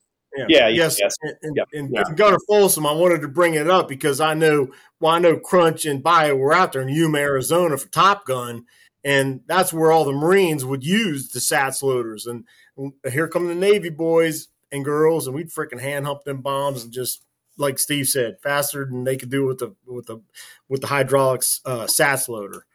yeah, 0.48 0.68
yes, 0.68 1.00
yes. 1.00 1.14
and, 1.22 1.36
and, 1.42 1.56
Yeah. 1.56 1.80
and 1.80 1.90
Yeah. 1.94 2.04
Gunner 2.16 2.38
Folsom, 2.48 2.86
I 2.86 2.92
wanted 2.92 3.22
to 3.22 3.28
bring 3.28 3.54
it 3.54 3.70
up 3.70 3.88
because 3.88 4.20
I 4.20 4.34
know, 4.34 4.70
well, 5.00 5.14
I 5.14 5.20
know 5.20 5.38
Crunch 5.38 5.86
and 5.86 6.04
Bio 6.04 6.36
were 6.36 6.54
out 6.54 6.74
there 6.74 6.82
in 6.82 6.90
Yuma, 6.90 7.20
Arizona 7.20 7.78
for 7.78 7.88
Top 7.90 8.26
Gun, 8.26 8.66
and 9.08 9.40
that's 9.48 9.72
where 9.72 9.90
all 9.90 10.04
the 10.04 10.12
Marines 10.12 10.66
would 10.66 10.84
use 10.84 11.30
the 11.30 11.40
SATS 11.40 11.82
loaders. 11.82 12.28
And 12.28 12.44
here 13.10 13.30
come 13.30 13.48
the 13.48 13.56
Navy 13.56 13.90
boys 13.90 14.50
and 14.70 14.84
girls, 14.84 15.28
and 15.28 15.36
we'd 15.36 15.50
freaking 15.50 15.80
hand 15.80 16.06
hump 16.06 16.26
them 16.26 16.42
bombs 16.42 16.84
and 16.84 16.92
just 16.92 17.24
like 17.58 17.80
Steve 17.80 18.10
said, 18.10 18.38
faster 18.44 18.84
than 18.84 19.06
they 19.06 19.16
could 19.16 19.32
do 19.32 19.46
with 19.46 19.60
the 19.60 19.74
with 19.86 20.08
the 20.08 20.22
with 20.68 20.82
the 20.82 20.88
hydraulics 20.88 21.62
uh, 21.66 21.86
SATS 21.86 22.28
loader. 22.28 22.66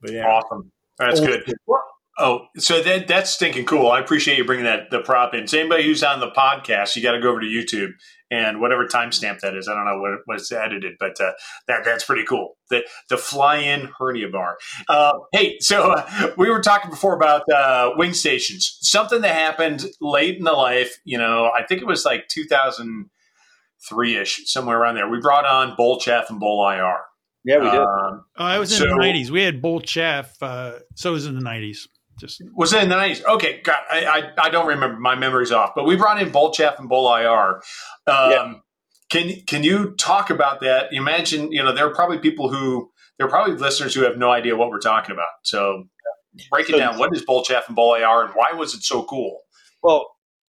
But 0.00 0.10
yeah, 0.10 0.26
Awesome. 0.26 0.72
That's 0.98 1.20
Old 1.20 1.28
good. 1.28 1.54
Well, 1.66 1.93
Oh, 2.18 2.46
so 2.58 2.80
that 2.82 3.08
that's 3.08 3.30
stinking 3.30 3.64
cool. 3.66 3.90
I 3.90 3.98
appreciate 4.00 4.38
you 4.38 4.44
bringing 4.44 4.66
that 4.66 4.90
the 4.90 5.00
prop 5.00 5.34
in. 5.34 5.48
So 5.48 5.58
anybody 5.58 5.82
who's 5.84 6.02
on 6.04 6.20
the 6.20 6.30
podcast, 6.30 6.94
you 6.94 7.02
got 7.02 7.12
to 7.12 7.20
go 7.20 7.30
over 7.30 7.40
to 7.40 7.46
YouTube 7.46 7.90
and 8.30 8.60
whatever 8.60 8.86
timestamp 8.86 9.40
that 9.40 9.56
is. 9.56 9.66
I 9.68 9.74
don't 9.74 9.84
know 9.84 9.98
what, 10.00 10.10
what 10.26 10.36
it's 10.38 10.52
edited, 10.52 10.94
but 11.00 11.20
uh, 11.20 11.32
that 11.66 11.84
that's 11.84 12.04
pretty 12.04 12.24
cool. 12.24 12.56
The 12.70 12.84
the 13.10 13.16
fly-in 13.16 13.90
hernia 13.98 14.28
bar. 14.28 14.56
Uh, 14.88 15.14
hey, 15.32 15.56
so 15.58 15.90
uh, 15.92 16.30
we 16.38 16.48
were 16.50 16.60
talking 16.62 16.90
before 16.90 17.16
about 17.16 17.42
uh, 17.52 17.90
wing 17.96 18.12
stations. 18.14 18.78
Something 18.80 19.20
that 19.22 19.34
happened 19.34 19.84
late 20.00 20.38
in 20.38 20.44
the 20.44 20.52
life. 20.52 20.96
You 21.04 21.18
know, 21.18 21.50
I 21.56 21.64
think 21.66 21.80
it 21.80 21.86
was 21.86 22.04
like 22.04 22.28
2003 22.28 24.16
ish, 24.16 24.42
somewhere 24.46 24.78
around 24.78 24.94
there. 24.94 25.08
We 25.08 25.20
brought 25.20 25.46
on 25.46 25.74
Bull 25.76 25.98
Chaff 25.98 26.30
and 26.30 26.38
Bull 26.40 26.64
IR. 26.68 26.96
Yeah, 27.44 27.58
we 27.58 27.70
did. 27.70 27.80
Um, 27.80 28.24
Oh, 28.38 28.44
I 28.44 28.58
was 28.58 28.72
in 28.72 28.78
So- 28.78 28.84
the 28.84 28.94
nineties. 28.96 29.30
We 29.30 29.42
had 29.42 29.60
Bull 29.60 29.80
Chaff. 29.80 30.32
Uh, 30.40 30.78
so 30.94 31.10
it 31.10 31.12
was 31.12 31.26
in 31.26 31.34
the 31.34 31.42
nineties. 31.42 31.88
Just 32.18 32.40
Was 32.54 32.72
it 32.72 32.82
in 32.82 32.88
the 32.88 32.96
nineties? 32.96 33.24
Okay, 33.24 33.60
God, 33.62 33.76
I, 33.90 34.04
I 34.38 34.46
I 34.46 34.50
don't 34.50 34.66
remember. 34.66 34.98
My 35.00 35.14
memory's 35.16 35.52
off. 35.52 35.70
But 35.74 35.84
we 35.84 35.96
brought 35.96 36.20
in 36.22 36.30
Bull 36.30 36.52
Chaff 36.52 36.78
and 36.78 36.88
Bull 36.88 37.12
IR. 37.14 37.56
Um, 38.06 38.30
Yeah. 38.30 38.54
Can 39.10 39.32
can 39.46 39.62
you 39.62 39.94
talk 39.96 40.30
about 40.30 40.60
that? 40.60 40.92
You 40.92 41.02
mentioned 41.02 41.52
you 41.52 41.62
know 41.62 41.72
there 41.72 41.86
are 41.86 41.94
probably 41.94 42.18
people 42.18 42.48
who 42.50 42.90
there 43.18 43.26
are 43.26 43.30
probably 43.30 43.54
listeners 43.54 43.94
who 43.94 44.02
have 44.02 44.16
no 44.16 44.30
idea 44.30 44.56
what 44.56 44.70
we're 44.70 44.78
talking 44.80 45.12
about. 45.12 45.26
So 45.42 45.84
break 46.50 46.68
it 46.68 46.72
So- 46.72 46.78
down. 46.78 46.98
What 46.98 47.14
is 47.14 47.24
Bull 47.24 47.44
Chaff 47.44 47.64
and 47.68 47.76
Bull 47.76 47.94
IR, 47.94 48.24
and 48.24 48.34
why 48.34 48.52
was 48.54 48.74
it 48.74 48.82
so 48.82 49.02
cool? 49.04 49.40
Well, 49.82 50.10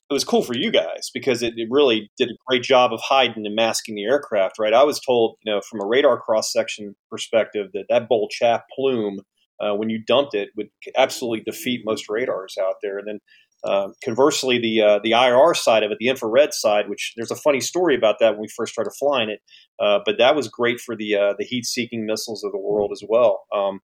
it 0.10 0.14
was 0.14 0.24
cool 0.24 0.44
for 0.44 0.54
you 0.54 0.70
guys 0.72 1.10
because 1.14 1.42
it, 1.42 1.54
it 1.58 1.68
really 1.72 2.12
did 2.18 2.30
a 2.30 2.34
great 2.48 2.62
job 2.62 2.94
of 2.94 3.02
hiding 3.02 3.46
and 3.46 3.56
masking 3.56 3.96
the 3.96 4.04
aircraft, 4.04 4.60
right? 4.60 4.74
I 4.74 4.84
was 4.84 5.00
told, 5.00 5.38
you 5.44 5.52
know, 5.52 5.60
from 5.68 5.82
a 5.82 5.86
radar 5.88 6.20
cross 6.20 6.52
section 6.54 6.96
perspective, 7.10 7.68
that 7.74 7.86
that 7.90 8.08
bull 8.08 8.28
chaff 8.30 8.62
plume, 8.76 9.22
uh, 9.64 9.76
when 9.76 9.90
you 9.90 10.04
dumped 10.06 10.34
it, 10.34 10.50
would 10.58 10.68
absolutely 10.98 11.44
defeat 11.46 11.82
most 11.86 12.10
radars 12.10 12.56
out 12.62 12.76
there. 12.82 12.98
And 12.98 13.08
then 13.08 13.20
uh, 13.64 13.90
conversely, 14.04 14.60
the 14.60 14.82
uh, 14.82 15.00
the 15.04 15.12
IR 15.12 15.54
side 15.54 15.84
of 15.84 15.92
it, 15.92 15.98
the 16.00 16.10
infrared 16.10 16.54
side, 16.54 16.90
which 16.90 17.14
there's 17.16 17.32
a 17.32 17.36
funny 17.36 17.62
story 17.62 17.96
about 17.96 18.20
that 18.20 18.32
when 18.32 18.42
we 18.42 18.48
first 18.50 18.74
started 18.74 18.92
flying 19.00 19.30
it, 19.30 19.40
uh, 19.80 20.00
but 20.06 20.18
that 20.18 20.36
was 20.36 20.50
great 20.50 20.82
for 20.82 20.96
the 20.96 21.16
uh, 21.16 21.34
the 21.38 21.46
heat 21.46 21.66
seeking 21.66 22.06
missiles 22.06 22.44
of 22.44 22.52
the 22.52 22.58
world 22.58 22.92
as 22.92 23.02
well. 23.08 23.44
Um, 23.56 23.80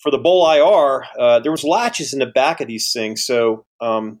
for 0.00 0.10
the 0.10 0.18
Bull 0.18 0.48
IR, 0.48 1.04
uh, 1.18 1.40
there 1.40 1.50
was 1.50 1.64
latches 1.64 2.12
in 2.12 2.20
the 2.20 2.26
back 2.26 2.60
of 2.60 2.68
these 2.68 2.92
things, 2.92 3.26
so 3.26 3.64
um, 3.80 4.20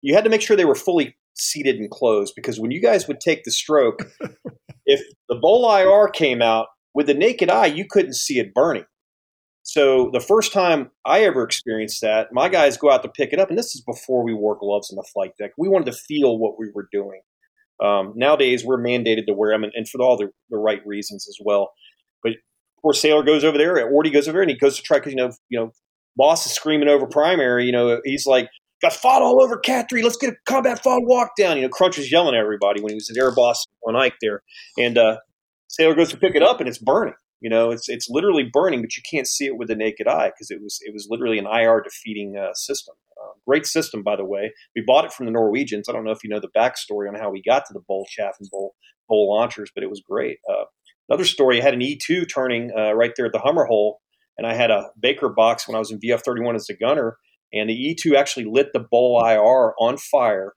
you 0.00 0.14
had 0.14 0.24
to 0.24 0.30
make 0.30 0.40
sure 0.40 0.56
they 0.56 0.64
were 0.64 0.74
fully 0.74 1.16
seated 1.34 1.76
and 1.76 1.90
closed 1.90 2.34
because 2.34 2.58
when 2.58 2.70
you 2.70 2.80
guys 2.80 3.06
would 3.06 3.20
take 3.20 3.44
the 3.44 3.50
stroke, 3.50 4.02
if 4.86 5.02
the 5.28 5.34
Bull 5.34 5.70
IR 5.70 6.08
came 6.08 6.40
out 6.40 6.68
with 6.94 7.06
the 7.06 7.14
naked 7.14 7.50
eye, 7.50 7.66
you 7.66 7.84
couldn't 7.88 8.14
see 8.14 8.38
it 8.38 8.54
burning. 8.54 8.84
So 9.72 10.10
the 10.12 10.20
first 10.20 10.52
time 10.52 10.90
I 11.06 11.20
ever 11.20 11.42
experienced 11.42 12.02
that, 12.02 12.28
my 12.30 12.50
guys 12.50 12.76
go 12.76 12.90
out 12.90 13.02
to 13.04 13.08
pick 13.08 13.32
it 13.32 13.38
up, 13.38 13.48
and 13.48 13.56
this 13.56 13.74
is 13.74 13.80
before 13.80 14.22
we 14.22 14.34
wore 14.34 14.54
gloves 14.54 14.90
on 14.90 14.96
the 14.96 15.08
flight 15.14 15.30
deck. 15.38 15.52
We 15.56 15.66
wanted 15.66 15.86
to 15.86 15.94
feel 15.94 16.36
what 16.36 16.58
we 16.58 16.66
were 16.74 16.90
doing. 16.92 17.22
Um, 17.82 18.12
nowadays, 18.14 18.66
we're 18.66 18.76
mandated 18.76 19.24
to 19.28 19.32
wear 19.32 19.54
them, 19.54 19.64
and, 19.64 19.72
and 19.74 19.88
for 19.88 20.02
all 20.02 20.18
the, 20.18 20.28
the 20.50 20.58
right 20.58 20.86
reasons 20.86 21.26
as 21.26 21.38
well. 21.42 21.72
But 22.22 22.32
poor 22.82 22.92
sailor 22.92 23.22
goes 23.22 23.44
over 23.44 23.56
there, 23.56 23.76
Ordie 23.90 24.12
goes 24.12 24.28
over 24.28 24.34
there, 24.34 24.42
and 24.42 24.50
he 24.50 24.58
goes 24.58 24.76
to 24.76 24.82
try 24.82 24.98
because 24.98 25.14
you 25.14 25.16
know, 25.16 25.32
you 25.48 25.58
know, 25.58 25.72
boss 26.16 26.44
is 26.44 26.52
screaming 26.52 26.88
over 26.88 27.06
primary. 27.06 27.64
You 27.64 27.72
know, 27.72 27.98
he's 28.04 28.26
like, 28.26 28.50
"Got 28.82 28.92
FOD 28.92 29.22
all 29.22 29.42
over 29.42 29.56
Cat 29.56 29.86
Three. 29.88 30.02
Let's 30.02 30.18
get 30.18 30.34
a 30.34 30.36
combat 30.46 30.82
FOD 30.84 31.00
walk 31.06 31.30
down." 31.38 31.56
You 31.56 31.62
know, 31.62 31.70
Crunch 31.70 31.96
was 31.96 32.12
yelling 32.12 32.34
at 32.34 32.40
everybody 32.42 32.82
when 32.82 32.90
he 32.90 32.96
was 32.96 33.08
at 33.08 33.16
Air 33.16 33.34
Boss 33.34 33.64
on 33.88 33.96
Ike 33.96 34.16
there, 34.20 34.42
and 34.76 34.98
uh, 34.98 35.16
sailor 35.68 35.94
goes 35.94 36.10
to 36.10 36.18
pick 36.18 36.34
it 36.34 36.42
up, 36.42 36.60
and 36.60 36.68
it's 36.68 36.76
burning. 36.76 37.14
You 37.42 37.50
know, 37.50 37.72
it's 37.72 37.88
it's 37.88 38.08
literally 38.08 38.48
burning, 38.50 38.82
but 38.82 38.96
you 38.96 39.02
can't 39.10 39.26
see 39.26 39.46
it 39.46 39.58
with 39.58 39.66
the 39.66 39.74
naked 39.74 40.06
eye 40.06 40.28
because 40.28 40.52
it 40.52 40.62
was 40.62 40.78
it 40.82 40.94
was 40.94 41.08
literally 41.10 41.38
an 41.38 41.46
IR 41.46 41.82
defeating 41.82 42.36
uh, 42.38 42.54
system. 42.54 42.94
Uh, 43.20 43.32
great 43.44 43.66
system, 43.66 44.04
by 44.04 44.14
the 44.14 44.24
way. 44.24 44.52
We 44.76 44.84
bought 44.86 45.04
it 45.04 45.12
from 45.12 45.26
the 45.26 45.32
Norwegians. 45.32 45.88
I 45.88 45.92
don't 45.92 46.04
know 46.04 46.12
if 46.12 46.22
you 46.22 46.30
know 46.30 46.38
the 46.38 46.56
backstory 46.56 47.08
on 47.08 47.16
how 47.16 47.30
we 47.30 47.42
got 47.42 47.66
to 47.66 47.72
the 47.72 47.82
Bull 47.86 48.06
Chaff 48.08 48.36
and 48.38 48.48
Bull 48.48 48.76
Bull 49.08 49.28
launchers, 49.28 49.72
but 49.74 49.82
it 49.82 49.90
was 49.90 50.00
great. 50.08 50.38
Uh, 50.48 50.66
another 51.08 51.24
story: 51.24 51.60
I 51.60 51.64
had 51.64 51.74
an 51.74 51.80
E2 51.80 52.32
turning 52.32 52.70
uh, 52.78 52.92
right 52.92 53.12
there 53.16 53.26
at 53.26 53.32
the 53.32 53.40
Hummer 53.40 53.64
hole, 53.64 54.00
and 54.38 54.46
I 54.46 54.54
had 54.54 54.70
a 54.70 54.90
Baker 55.00 55.28
box 55.28 55.66
when 55.66 55.74
I 55.74 55.80
was 55.80 55.90
in 55.90 55.98
VF 55.98 56.22
31 56.22 56.54
as 56.54 56.68
a 56.70 56.76
gunner, 56.76 57.16
and 57.52 57.68
the 57.68 57.74
E2 57.74 58.14
actually 58.14 58.46
lit 58.48 58.68
the 58.72 58.86
Bull 58.88 59.20
IR 59.20 59.74
on 59.80 59.96
fire 59.96 60.52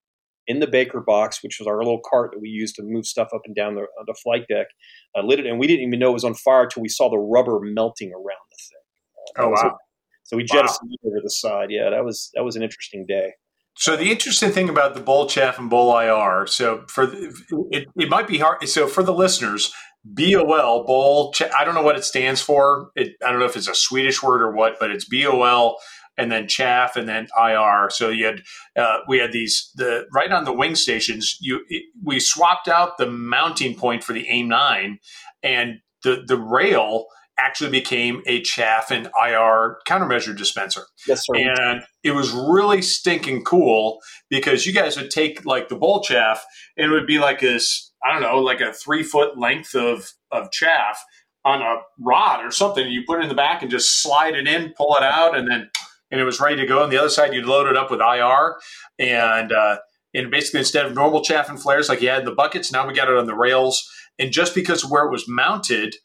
in 0.48 0.60
the 0.60 0.68
Baker 0.68 1.02
box, 1.02 1.44
which 1.44 1.58
was 1.60 1.68
our 1.68 1.78
little 1.78 2.02
cart 2.10 2.32
that 2.34 2.40
we 2.40 2.50
used 2.50 2.76
to 2.76 2.84
move 2.84 3.06
stuff 3.06 3.30
up 3.34 3.42
and 3.46 3.56
down 3.56 3.76
the, 3.76 3.82
uh, 3.82 4.04
the 4.06 4.16
flight 4.24 4.46
deck. 4.48 4.68
I 5.16 5.22
lit 5.22 5.40
it, 5.40 5.46
and 5.46 5.60
we 5.60 5.68
didn't 5.68 5.88
even 5.88 6.00
know 6.00 6.12
it 6.12 6.14
was 6.14 6.24
on 6.24 6.36
fire 6.36 6.64
until 6.64 6.82
we 6.82 6.90
saw 6.90 7.10
the 7.10 7.18
rubber 7.18 7.60
melting 7.62 8.12
around 8.12 8.46
the 8.52 8.58
thing. 8.58 8.82
Uh, 8.82 9.42
Oh 9.42 9.44
that 9.44 9.50
was 9.50 9.62
a- 9.64 9.68
wow! 9.68 9.78
So 10.24 10.38
we 10.38 10.44
jettisoned 10.44 10.92
wow. 11.04 11.10
over 11.12 11.20
the 11.24 11.30
side. 11.30 11.70
Yeah, 11.70 11.90
that 11.90 12.04
was 12.04 12.32
that 12.36 12.44
was 12.44 12.56
an 12.56 12.64
interesting 12.64 13.06
day. 13.08 13.34
So 13.78 13.98
the 13.98 14.10
interesting 14.10 14.52
thing 14.52 14.70
about 14.70 14.94
the 14.94 15.02
bull 15.02 15.28
chaff 15.28 15.60
and 15.60 15.70
bull 15.70 15.98
IR, 15.98 16.48
so 16.48 16.86
for 16.88 17.06
the, 17.06 17.36
it, 17.72 17.88
it 17.98 18.10
might 18.10 18.28
be 18.28 18.38
hard. 18.38 18.68
So 18.70 18.88
for 18.88 19.04
the 19.04 19.14
listeners, 19.14 19.74
BOL 20.06 20.86
bull, 20.86 21.34
I 21.58 21.66
don't 21.66 21.76
know 21.76 21.82
what 21.82 21.98
it 21.98 22.06
stands 22.06 22.42
for. 22.42 22.92
It, 22.96 23.14
I 23.26 23.32
don't 23.32 23.40
know 23.40 23.46
if 23.46 23.58
it's 23.58 23.68
a 23.68 23.76
Swedish 23.76 24.24
word 24.24 24.42
or 24.42 24.52
what, 24.52 24.76
but 24.80 24.92
it's 24.92 25.06
BOL 25.06 25.78
and 26.18 26.32
then 26.32 26.48
chaff 26.48 26.96
and 26.96 27.08
then 27.08 27.28
IR. 27.38 27.90
So 27.90 28.10
you 28.10 28.26
had 28.26 28.44
uh, 28.76 29.00
we 29.08 29.20
had 29.20 29.32
these 29.32 29.72
the 29.76 30.06
right 30.14 30.32
on 30.32 30.46
the 30.46 30.54
wing 30.54 30.76
stations. 30.76 31.38
You 31.42 31.66
we 32.04 32.20
swapped 32.20 32.68
out 32.68 32.98
the 32.98 33.10
mounting 33.10 33.76
point 33.76 34.04
for 34.04 34.14
the 34.14 34.28
AIM 34.28 34.48
nine, 34.48 35.00
and 35.44 35.80
the 36.04 36.24
the 36.26 36.38
rail 36.38 37.08
actually 37.38 37.70
became 37.70 38.22
a 38.26 38.42
chaff 38.42 38.92
and 38.92 39.08
IR 39.22 39.78
countermeasure 39.88 40.36
dispenser. 40.36 40.84
Yes, 41.08 41.26
sir. 41.26 41.36
And 41.36 41.84
it 42.04 42.12
was 42.12 42.32
really 42.32 42.82
stinking 42.82 43.44
cool 43.44 44.00
because 44.30 44.66
you 44.66 44.74
guys 44.74 44.98
would 44.98 45.12
take 45.12 45.46
like 45.46 45.68
the 45.68 45.76
bull 45.76 46.02
chaff 46.02 46.46
and 46.78 46.90
it 46.90 46.94
would 46.94 47.08
be 47.08 47.20
like 47.20 47.42
this, 47.42 47.92
I 48.04 48.14
don't 48.14 48.22
know, 48.22 48.40
like 48.40 48.62
a 48.62 48.72
three 48.72 49.04
foot 49.04 49.38
length 49.38 49.76
of, 49.76 50.14
of 50.32 50.52
chaff 50.52 51.04
on 51.44 51.62
a 51.62 51.82
rod 52.00 52.44
or 52.44 52.52
something. 52.52 52.88
You 52.88 53.04
put 53.06 53.20
it 53.20 53.24
in 53.24 53.30
the 53.30 53.36
back 53.36 53.62
and 53.62 53.72
just 53.72 54.02
slide 54.02 54.36
it 54.36 54.48
in, 54.48 54.74
pull 54.78 54.96
it 54.96 55.04
out, 55.04 55.38
and 55.38 55.50
then 55.50 55.70
and 56.12 56.22
it 56.22 56.24
was 56.24 56.40
ready 56.40 56.56
to 56.58 56.66
go. 56.66 56.84
On 56.84 56.90
the 56.90 56.98
other 56.98 57.10
side, 57.10 57.34
you'd 57.34 57.46
load 57.46 57.68
it 57.68 57.78
up 57.78 57.92
with 57.92 58.00
IR 58.00 58.56
and 59.00 59.52
uh, 59.52 59.78
and 60.14 60.32
basically 60.32 60.60
instead 60.60 60.86
of 60.86 60.94
normal 60.94 61.22
chaff 61.22 61.50
and 61.50 61.62
flares 61.62 61.90
like 61.90 62.02
you 62.02 62.10
had 62.10 62.20
in 62.20 62.26
the 62.26 62.32
buckets, 62.32 62.72
now 62.72 62.88
we 62.88 62.94
got 62.94 63.10
it 63.10 63.18
on 63.18 63.26
the 63.26 63.36
rails. 63.36 63.90
And 64.18 64.32
just 64.32 64.56
because 64.56 64.84
of 64.84 64.92
where 64.92 65.06
it 65.06 65.12
was 65.12 65.28
mounted, 65.28 65.96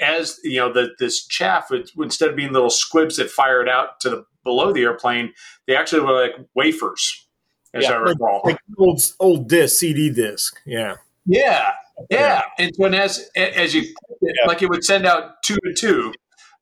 as 0.00 0.38
you 0.44 0.58
know, 0.58 0.72
the, 0.72 0.90
this 0.98 1.26
chaff 1.26 1.70
would, 1.70 1.90
instead 1.98 2.30
of 2.30 2.36
being 2.36 2.52
little 2.52 2.70
squibs 2.70 3.16
that 3.16 3.30
fired 3.30 3.68
out 3.68 4.00
to 4.00 4.10
the 4.10 4.24
below 4.44 4.72
the 4.72 4.82
airplane, 4.82 5.32
they 5.66 5.76
actually 5.76 6.02
were 6.02 6.12
like 6.12 6.32
wafers, 6.54 7.26
as 7.74 7.84
yeah, 7.84 7.92
I 7.92 7.96
recall. 7.96 8.40
Like, 8.44 8.54
like 8.54 8.78
old 8.78 9.00
old 9.18 9.48
disc, 9.48 9.78
CD 9.78 10.10
disc. 10.10 10.58
Yeah. 10.64 10.96
Yeah. 11.26 11.72
Yeah. 12.08 12.42
And 12.58 12.72
when 12.76 12.94
as 12.94 13.28
as 13.36 13.74
you 13.74 13.82
yeah. 14.22 14.46
like 14.46 14.62
it 14.62 14.70
would 14.70 14.84
send 14.84 15.06
out 15.06 15.42
two 15.42 15.58
and 15.64 15.76
two, 15.76 16.12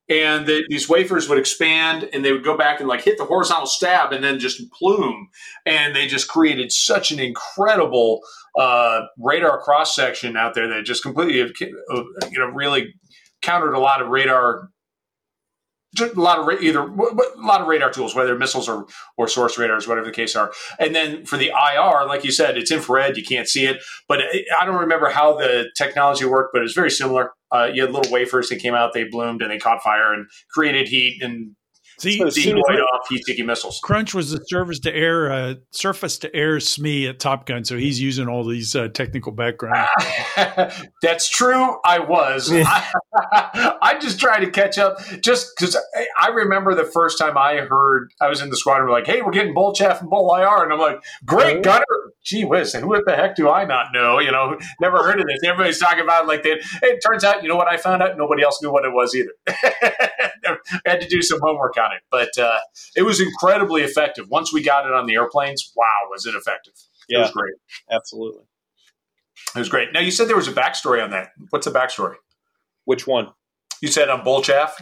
and 0.09 0.47
the, 0.47 0.65
these 0.69 0.89
wafers 0.89 1.29
would 1.29 1.39
expand 1.39 2.09
and 2.13 2.25
they 2.25 2.33
would 2.33 2.45
go 2.45 2.57
back 2.57 2.81
and 2.81 2.89
like 2.89 3.03
hit 3.03 3.19
the 3.19 3.25
horizontal 3.25 3.67
stab 3.67 4.13
and 4.13 4.25
then 4.25 4.39
just 4.39 4.71
plume. 4.73 5.29
And 5.67 5.95
they 5.95 6.07
just 6.07 6.29
created 6.29 6.73
such 6.73 7.11
an 7.11 7.19
incredible 7.19 8.21
uh, 8.59 9.03
radar 9.19 9.61
cross 9.61 9.95
section 9.95 10.37
out 10.37 10.55
there 10.55 10.69
that 10.69 10.85
just 10.85 11.03
completely 11.03 11.37
you 11.37 12.39
know 12.39 12.47
really 12.47 12.95
countered 13.43 13.75
a 13.75 13.79
lot 13.79 14.03
of 14.03 14.09
radar 14.09 14.71
a 16.01 16.21
lot 16.21 16.39
of 16.39 16.63
either 16.63 16.81
a 16.81 17.41
lot 17.41 17.61
of 17.61 17.67
radar 17.67 17.91
tools, 17.91 18.15
whether 18.15 18.37
missiles 18.37 18.69
or 18.69 18.87
or 19.17 19.29
source 19.29 19.59
radars, 19.59 19.89
whatever 19.89 20.07
the 20.07 20.13
case 20.13 20.37
are. 20.37 20.53
And 20.79 20.95
then 20.95 21.25
for 21.25 21.37
the 21.37 21.49
IR, 21.49 22.07
like 22.07 22.25
you 22.25 22.31
said, 22.31 22.57
it's 22.57 22.71
infrared; 22.71 23.17
you 23.17 23.25
can't 23.25 23.49
see 23.49 23.67
it. 23.67 23.83
But 24.09 24.21
I 24.61 24.65
don't 24.65 24.77
remember 24.81 25.09
how 25.09 25.37
the 25.37 25.71
technology 25.77 26.25
worked, 26.25 26.51
but 26.53 26.63
it's 26.63 26.75
very 26.75 26.91
similar. 26.91 27.33
Uh, 27.51 27.71
you 27.73 27.83
had 27.83 27.93
little 27.93 28.13
wafers 28.13 28.49
that 28.51 28.57
came 28.57 28.75
out, 28.75 28.93
they 28.93 29.05
bloomed, 29.05 29.41
and 29.43 29.51
they 29.51 29.59
caught 29.59 29.83
fire 29.83 30.13
and 30.13 30.27
created 30.51 30.89
heat 30.89 31.23
and 31.23 31.55
See, 31.99 32.19
so 32.19 32.31
decoyed 32.31 32.81
off 32.81 33.09
heat-seeking 33.09 33.47
missiles. 33.47 33.81
Crunch 33.83 34.15
was 34.15 34.31
the 34.31 34.39
surface 34.47 34.79
to 34.81 34.95
air, 34.95 35.33
uh, 35.33 35.55
surface 35.73 36.19
to 36.19 36.35
air 36.35 36.59
SME 36.59 37.09
at 37.09 37.19
Top 37.19 37.47
Gun, 37.47 37.65
so 37.65 37.77
he's 37.77 38.01
using 38.01 38.29
all 38.29 38.45
these 38.45 38.77
uh, 38.77 38.89
technical 38.89 39.33
background. 39.33 39.89
That's 41.03 41.29
true. 41.29 41.77
I 41.85 41.99
was. 41.99 42.53
I, 42.53 42.93
I, 43.83 43.99
just 44.01 44.21
trying 44.21 44.45
to 44.45 44.51
catch 44.51 44.79
up, 44.79 44.99
just 45.23 45.51
because 45.57 45.77
I 46.21 46.29
remember 46.29 46.75
the 46.75 46.85
first 46.85 47.19
time 47.19 47.37
I 47.37 47.57
heard 47.57 48.13
I 48.21 48.29
was 48.29 48.41
in 48.41 48.51
the 48.51 48.57
squadron, 48.57 48.91
like, 48.91 49.07
"Hey, 49.07 49.23
we're 49.23 49.33
getting 49.33 49.55
bull 49.55 49.73
chaff 49.73 50.01
and 50.01 50.09
bull 50.09 50.33
IR," 50.35 50.63
and 50.63 50.73
I'm 50.73 50.79
like, 50.79 51.03
"Great, 51.25 51.63
Gunner! 51.65 51.85
Gee 52.23 52.45
whiz, 52.45 52.75
who 52.75 53.03
the 53.05 53.17
heck 53.17 53.37
do 53.37 53.49
I 53.49 53.65
not 53.65 53.87
know? 53.95 54.19
You 54.19 54.31
know, 54.31 54.59
never 54.81 54.99
heard 54.99 55.19
of 55.19 55.27
this. 55.27 55.39
Everybody's 55.45 55.79
talking 55.79 56.03
about 56.03 56.25
it 56.25 56.29
like 56.29 56.43
that. 56.43 56.59
It 56.83 57.01
turns 57.05 57.25
out, 57.25 57.43
you 57.43 57.49
know 57.49 57.57
what 57.57 57.69
I 57.69 57.79
found 57.79 58.03
out? 58.03 58.19
Nobody 58.19 58.43
else 58.43 58.61
knew 58.63 58.71
what 58.71 58.85
it 58.85 58.93
was 58.93 59.15
either. 59.15 59.33
I 59.49 60.59
had 60.87 61.01
to 61.01 61.09
do 61.09 61.23
some 61.23 61.41
homework 61.41 61.79
on 61.89 61.97
it, 61.97 62.03
but 62.11 62.37
uh, 62.39 62.59
it 62.97 63.03
was 63.03 63.21
incredibly 63.21 63.83
effective. 63.83 64.27
Once 64.29 64.53
we 64.53 64.63
got 64.63 64.87
it 64.87 64.93
on 64.93 65.07
the 65.07 65.15
airplanes, 65.15 65.73
wow, 65.77 66.09
was 66.11 66.27
it 66.27 66.35
effective? 66.35 66.75
Yeah, 67.09 67.19
it 67.19 67.23
was 67.23 67.31
great. 67.31 67.55
Absolutely, 67.91 68.45
it 69.55 69.59
was 69.59 69.69
great. 69.69 69.93
Now 69.93 70.01
you 70.01 70.11
said 70.11 70.29
there 70.29 70.37
was 70.37 70.49
a 70.49 70.53
backstory 70.53 71.03
on 71.03 71.11
that. 71.11 71.31
What's 71.51 71.67
the 71.67 71.73
backstory? 71.73 72.17
Which 72.85 73.07
one? 73.07 73.29
You 73.81 73.89
said 73.89 74.09
on 74.09 74.25
bull 74.25 74.43
chaff. 74.43 74.77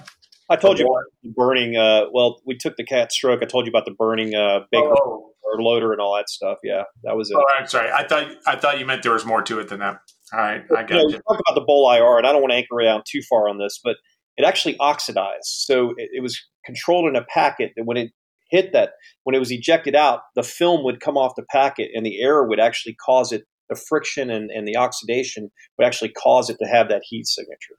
I 0.49 0.57
told 0.57 0.79
you 0.79 0.87
about 0.87 1.05
the 1.23 1.31
burning. 1.31 1.77
Uh, 1.77 2.07
well, 2.13 2.41
we 2.47 2.57
took 2.57 2.77
the 2.77 2.85
cat 2.85 3.13
stroke. 3.13 3.43
I 3.43 3.47
told 3.47 3.67
you 3.67 3.71
about 3.71 3.85
the 3.85 3.93
burning 3.93 4.35
uh, 4.35 4.61
big 4.71 4.83
oh. 4.85 5.33
loader 5.59 5.93
and 5.93 6.01
all 6.01 6.15
that 6.17 6.29
stuff. 6.29 6.59
Yeah, 6.63 6.85
that 7.03 7.17
was 7.17 7.31
it. 7.31 7.37
Oh, 7.37 7.45
I'm 7.59 7.67
sorry. 7.67 7.91
I 7.91 8.07
thought 8.07 8.29
I 8.47 8.57
thought 8.57 8.79
you 8.79 8.87
meant 8.87 9.03
there 9.03 9.13
was 9.13 9.25
more 9.25 9.43
to 9.43 9.59
it 9.59 9.69
than 9.69 9.81
that. 9.81 9.99
All 10.33 10.41
right, 10.41 10.63
I 10.77 10.83
got 10.83 10.91
you. 10.91 10.97
Know, 10.97 11.21
talk 11.29 11.41
about 11.41 11.55
the 11.55 11.65
bull 11.67 11.91
IR, 11.91 12.19
and 12.19 12.27
I 12.27 12.33
don't 12.33 12.43
want 12.43 12.53
to 12.53 12.57
anchor 12.57 12.81
down 12.83 13.03
too 13.07 13.23
far 13.23 13.49
on 13.49 13.59
this, 13.59 13.81
but 13.83 13.97
it 14.37 14.45
actually 14.45 14.77
oxidized. 14.79 15.45
So 15.45 15.91
it, 15.97 16.11
it 16.15 16.23
was 16.23 16.41
controlled 16.65 17.09
in 17.09 17.17
a 17.17 17.25
packet 17.25 17.73
that 17.77 17.85
when 17.85 17.97
it 17.97 18.13
hit 18.51 18.73
that, 18.73 18.93
when 19.25 19.35
it 19.35 19.39
was 19.39 19.51
ejected 19.51 19.97
out, 19.97 20.21
the 20.35 20.43
film 20.43 20.85
would 20.85 21.01
come 21.01 21.17
off 21.17 21.35
the 21.37 21.45
packet 21.51 21.91
and 21.95 22.05
the 22.05 22.21
air 22.21 22.45
would 22.45 22.61
actually 22.61 22.95
cause 22.95 23.33
it, 23.33 23.45
the 23.69 23.77
friction 23.77 24.31
and, 24.31 24.51
and 24.51 24.67
the 24.67 24.77
oxidation 24.77 25.51
would 25.77 25.87
actually 25.87 26.11
cause 26.11 26.49
it 26.51 26.57
to 26.61 26.67
have 26.67 26.89
that 26.89 27.03
heat 27.05 27.27
signature. 27.27 27.77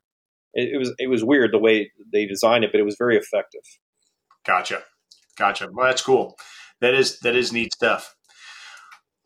It, 0.53 0.73
it 0.73 0.77
was 0.77 0.93
it 0.97 1.07
was 1.07 1.23
weird 1.23 1.53
the 1.53 1.59
way 1.59 1.91
they 2.11 2.25
designed 2.25 2.63
it, 2.63 2.71
but 2.71 2.79
it 2.79 2.85
was 2.85 2.95
very 2.97 3.17
effective. 3.17 3.61
Gotcha, 4.45 4.81
gotcha. 5.37 5.69
Well, 5.71 5.85
that's 5.85 6.01
cool. 6.01 6.35
That 6.81 6.93
is 6.93 7.19
that 7.19 7.35
is 7.35 7.53
neat 7.53 7.73
stuff. 7.73 8.15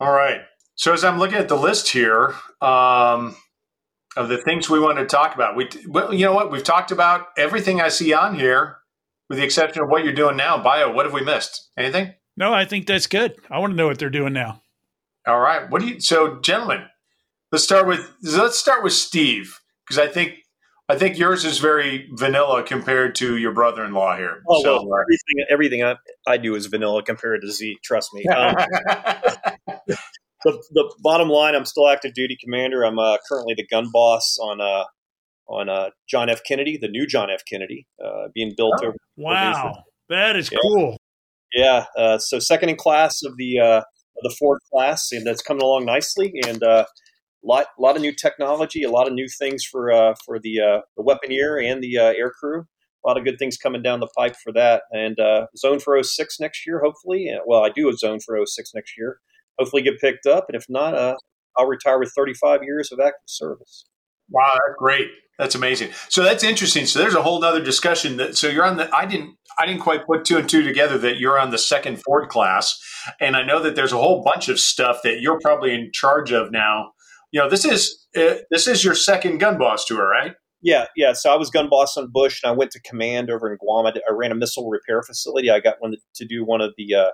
All 0.00 0.12
right. 0.12 0.40
So 0.74 0.92
as 0.92 1.04
I'm 1.04 1.18
looking 1.18 1.38
at 1.38 1.48
the 1.48 1.56
list 1.56 1.90
here, 1.90 2.34
um, 2.60 3.36
of 4.16 4.28
the 4.28 4.38
things 4.38 4.68
we 4.68 4.80
want 4.80 4.98
to 4.98 5.06
talk 5.06 5.34
about. 5.34 5.56
We, 5.56 5.68
well, 5.86 6.12
you 6.12 6.24
know 6.24 6.34
what? 6.34 6.50
We've 6.50 6.64
talked 6.64 6.90
about 6.90 7.28
everything 7.36 7.80
I 7.80 7.88
see 7.88 8.12
on 8.12 8.34
here, 8.34 8.78
with 9.28 9.38
the 9.38 9.44
exception 9.44 9.82
of 9.82 9.88
what 9.88 10.04
you're 10.04 10.12
doing 10.12 10.36
now. 10.36 10.62
Bio, 10.62 10.92
what 10.92 11.06
have 11.06 11.14
we 11.14 11.22
missed? 11.22 11.70
Anything? 11.76 12.12
No, 12.36 12.52
I 12.52 12.64
think 12.64 12.86
that's 12.86 13.06
good. 13.06 13.36
I 13.50 13.58
want 13.58 13.72
to 13.72 13.76
know 13.76 13.86
what 13.86 13.98
they're 13.98 14.10
doing 14.10 14.32
now. 14.32 14.62
All 15.26 15.40
right. 15.40 15.70
What 15.70 15.80
do 15.80 15.88
you? 15.88 16.00
So, 16.00 16.40
gentlemen, 16.40 16.86
let's 17.52 17.64
start 17.64 17.86
with 17.86 18.12
let's 18.22 18.58
start 18.58 18.82
with 18.82 18.92
Steve 18.92 19.60
because 19.86 19.98
I 19.98 20.08
think 20.08 20.42
I 20.88 20.96
think 20.96 21.16
yours 21.16 21.44
is 21.44 21.58
very 21.58 22.08
vanilla 22.12 22.62
compared 22.62 23.14
to 23.16 23.36
your 23.36 23.52
brother-in-law 23.52 24.16
here. 24.16 24.42
Oh 24.48 24.62
so, 24.62 24.84
well, 24.84 25.00
everything 25.00 25.46
everything 25.48 25.84
I, 25.84 25.96
I, 26.26 26.36
do 26.38 26.54
is 26.54 26.66
vanilla 26.66 27.02
compared 27.02 27.42
to 27.42 27.52
Z. 27.52 27.78
Trust 27.84 28.12
me. 28.14 28.24
Um, 28.26 28.56
the, 30.44 30.62
the 30.72 30.94
bottom 31.02 31.28
line, 31.28 31.54
I'm 31.54 31.64
still 31.64 31.88
active 31.88 32.14
duty 32.14 32.36
commander. 32.42 32.84
I'm 32.84 32.98
uh, 32.98 33.18
currently 33.28 33.54
the 33.54 33.66
gun 33.66 33.90
boss 33.92 34.38
on 34.40 34.60
uh, 34.60 34.84
on 35.48 35.68
uh, 35.68 35.90
John 36.08 36.30
F. 36.30 36.40
Kennedy, 36.46 36.78
the 36.80 36.88
new 36.88 37.06
John 37.06 37.30
F. 37.30 37.42
Kennedy, 37.50 37.86
uh, 38.04 38.28
being 38.34 38.54
built 38.56 38.74
oh, 38.82 38.88
over. 38.88 38.96
Wow, 39.16 39.84
that 40.08 40.36
is 40.36 40.50
yeah. 40.50 40.58
cool. 40.62 40.96
Yeah, 41.54 41.84
uh, 41.96 42.18
so 42.18 42.38
second 42.38 42.70
in 42.70 42.76
class 42.76 43.22
of 43.24 43.36
the 43.36 43.58
uh, 43.58 43.82
the 44.22 44.34
Ford 44.38 44.58
class, 44.72 45.12
and 45.12 45.26
that's 45.26 45.42
coming 45.42 45.62
along 45.62 45.84
nicely. 45.84 46.32
And 46.46 46.62
a 46.62 46.86
lot 47.42 47.66
lot 47.78 47.96
of 47.96 48.02
new 48.02 48.14
technology, 48.14 48.82
a 48.82 48.90
lot 48.90 49.06
of 49.06 49.12
new 49.12 49.28
things 49.38 49.64
for 49.64 50.14
for 50.24 50.38
the 50.38 50.82
the 50.96 51.02
weaponeer 51.02 51.62
and 51.64 51.82
the 51.82 51.98
air 51.98 52.30
crew. 52.30 52.64
A 53.04 53.08
lot 53.08 53.18
of 53.18 53.24
good 53.24 53.36
things 53.36 53.56
coming 53.56 53.82
down 53.82 53.98
the 53.98 54.06
pipe 54.16 54.36
for 54.44 54.52
that, 54.52 54.84
and 54.92 55.18
zone 55.56 55.80
for 55.80 56.00
06 56.00 56.40
next 56.40 56.64
year, 56.66 56.80
hopefully. 56.82 57.28
Well, 57.44 57.64
I 57.64 57.68
do 57.68 57.88
a 57.88 57.94
zone 57.94 58.20
for 58.20 58.38
06 58.46 58.70
next 58.74 58.92
year 58.96 59.18
hopefully 59.58 59.82
get 59.82 60.00
picked 60.00 60.26
up. 60.26 60.46
And 60.48 60.56
if 60.56 60.64
not, 60.68 60.94
uh, 60.94 61.16
I'll 61.56 61.66
retire 61.66 61.98
with 61.98 62.12
35 62.16 62.62
years 62.62 62.90
of 62.92 63.00
active 63.00 63.26
service. 63.26 63.84
Wow, 64.30 64.52
that's 64.52 64.76
great. 64.78 65.08
That's 65.38 65.54
amazing. 65.54 65.90
So 66.08 66.22
that's 66.22 66.44
interesting. 66.44 66.86
So 66.86 66.98
there's 66.98 67.14
a 67.14 67.22
whole 67.22 67.42
other 67.44 67.62
discussion 67.62 68.16
that 68.18 68.36
so 68.36 68.48
you're 68.48 68.64
on 68.64 68.76
the 68.76 68.94
I 68.94 69.06
didn't 69.06 69.36
I 69.58 69.66
didn't 69.66 69.80
quite 69.80 70.06
put 70.06 70.24
two 70.24 70.38
and 70.38 70.48
two 70.48 70.62
together 70.62 70.98
that 70.98 71.18
you're 71.18 71.38
on 71.38 71.50
the 71.50 71.58
second 71.58 72.02
Ford 72.02 72.28
class. 72.28 72.78
And 73.20 73.34
I 73.36 73.42
know 73.42 73.60
that 73.62 73.74
there's 73.74 73.92
a 73.92 73.98
whole 73.98 74.22
bunch 74.22 74.48
of 74.48 74.60
stuff 74.60 75.00
that 75.04 75.20
you're 75.20 75.40
probably 75.40 75.74
in 75.74 75.90
charge 75.92 76.32
of 76.32 76.52
now. 76.52 76.92
You 77.32 77.40
know, 77.40 77.48
this 77.48 77.64
is 77.64 78.06
uh, 78.16 78.36
this 78.50 78.66
is 78.66 78.84
your 78.84 78.94
second 78.94 79.38
gun 79.38 79.58
boss 79.58 79.84
tour, 79.84 80.06
right? 80.06 80.32
Yeah, 80.62 80.86
yeah. 80.96 81.12
So 81.12 81.32
I 81.32 81.36
was 81.36 81.50
gun 81.50 81.68
boss 81.68 81.96
on 81.96 82.10
Bush, 82.12 82.40
and 82.42 82.52
I 82.52 82.54
went 82.54 82.70
to 82.72 82.80
command 82.82 83.30
over 83.30 83.50
in 83.50 83.58
Guam. 83.58 83.86
I, 83.86 83.92
I 84.08 84.12
ran 84.12 84.30
a 84.30 84.36
missile 84.36 84.68
repair 84.70 85.02
facility. 85.02 85.50
I 85.50 85.58
got 85.58 85.76
one 85.80 85.94
to 86.14 86.24
do 86.24 86.44
one 86.44 86.60
of 86.60 86.72
the 86.76 86.94
uh, 86.94 87.10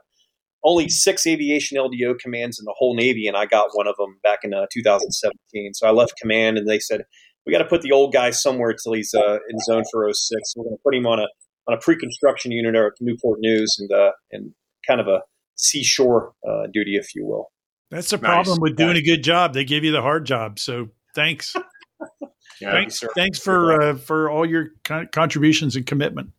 only 0.65 0.89
six 0.89 1.27
aviation 1.27 1.79
LDO 1.79 2.19
commands 2.19 2.59
in 2.59 2.65
the 2.65 2.75
whole 2.77 2.95
Navy, 2.95 3.27
and 3.27 3.37
I 3.37 3.47
got 3.47 3.71
one 3.75 3.87
of 3.87 3.97
them 3.97 4.19
back 4.23 4.41
in 4.43 4.53
uh, 4.53 4.67
2017. 4.73 5.75
So 5.75 5.87
I 5.87 5.91
left 5.91 6.15
command, 6.21 6.59
and 6.59 6.69
they 6.69 6.79
said 6.79 7.03
we 7.47 7.53
got 7.53 7.59
to 7.59 7.65
put 7.65 7.83
the 7.83 7.93
old 7.93 8.13
guy 8.13 8.31
somewhere 8.31 8.75
till 8.75 8.93
he's 8.93 9.15
uh, 9.15 9.39
in 9.49 9.59
zone 9.61 9.85
for 9.91 10.09
06. 10.13 10.19
So 10.45 10.61
we're 10.61 10.65
going 10.65 10.77
to 10.77 10.83
put 10.85 10.95
him 10.95 11.07
on 11.07 11.21
a 11.21 11.27
on 11.69 11.75
a 11.75 11.79
pre-construction 11.79 12.51
unit 12.51 12.75
at 12.75 12.93
Newport 13.01 13.39
News, 13.41 13.77
and 13.79 13.91
uh, 13.93 14.13
and 14.33 14.53
kind 14.87 15.01
of 15.01 15.09
a 15.09 15.21
seashore 15.55 16.33
uh, 16.49 16.67
duty, 16.73 16.97
if 16.97 17.15
you 17.15 17.27
will. 17.27 17.51
That's 17.91 18.11
the 18.11 18.19
nice. 18.19 18.27
problem 18.27 18.59
with 18.61 18.77
doing 18.77 18.97
a 18.97 19.03
good 19.03 19.23
job. 19.23 19.55
They 19.55 19.65
give 19.65 19.85
you 19.85 19.93
the 19.93 20.03
hard 20.03 20.25
job. 20.25 20.59
So 20.59 20.89
thanks. 21.15 21.55
yeah, 22.61 22.73
thanks, 22.73 23.03
thanks 23.15 23.39
for 23.39 23.81
uh, 23.81 23.95
for 23.97 24.31
all 24.31 24.45
your 24.45 24.71
con- 24.85 25.09
contributions 25.13 25.77
and 25.77 25.87
commitment. 25.87 26.31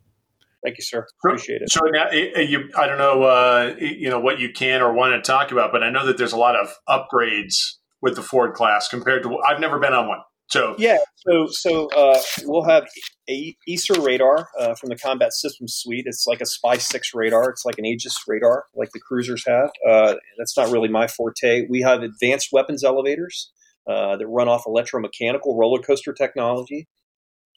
Thank 0.64 0.78
you, 0.78 0.84
sir. 0.84 1.06
Appreciate 1.24 1.62
it. 1.62 1.72
So 1.72 1.82
now, 1.86 2.12
you, 2.12 2.70
I 2.78 2.86
don't 2.88 2.98
know, 2.98 3.24
uh, 3.24 3.76
you 3.80 4.10
know, 4.10 4.20
what 4.20 4.40
you 4.40 4.52
can 4.52 4.82
or 4.82 4.94
want 4.94 5.14
to 5.14 5.32
talk 5.32 5.52
about, 5.52 5.72
but 5.72 5.84
I 5.84 5.90
know 5.90 6.06
that 6.06 6.18
there's 6.18 6.34
a 6.34 6.38
lot 6.38 6.56
of 6.56 6.76
upgrades 6.88 7.76
with 8.02 8.16
the 8.16 8.22
Ford 8.22 8.54
class 8.54 8.88
compared 8.88 9.24
to. 9.24 9.38
I've 9.40 9.60
never 9.60 9.80
been 9.80 9.94
on 9.94 10.08
one, 10.08 10.20
so 10.50 10.76
yeah. 10.78 10.98
So 11.16 11.48
so 11.48 11.88
uh, 11.90 12.20
we'll 12.44 12.66
have 12.66 12.88
a 13.30 13.56
ESR 13.70 14.04
radar 14.04 14.50
uh, 14.60 14.76
from 14.76 14.90
the 14.90 14.98
Combat 14.98 15.32
Systems 15.34 15.76
Suite. 15.76 16.06
It's 16.08 16.26
like 16.28 16.42
a 16.42 16.46
Spy 16.46 16.78
Six 16.78 17.12
radar. 17.14 17.50
It's 17.50 17.66
like 17.66 17.78
an 17.78 17.86
Aegis 17.86 18.18
radar, 18.28 18.66
like 18.76 18.90
the 18.92 19.00
cruisers 19.00 19.46
have. 19.48 19.70
Uh, 19.88 20.16
that's 20.38 20.58
not 20.58 20.72
really 20.72 20.90
my 20.90 21.08
forte. 21.08 21.68
We 21.70 21.82
have 21.82 22.02
advanced 22.02 22.50
weapons 22.52 22.84
elevators 22.84 23.52
uh, 23.88 24.18
that 24.18 24.28
run 24.28 24.48
off 24.48 24.64
electromechanical 24.66 25.58
roller 25.58 25.82
coaster 25.82 26.14
technology 26.14 26.88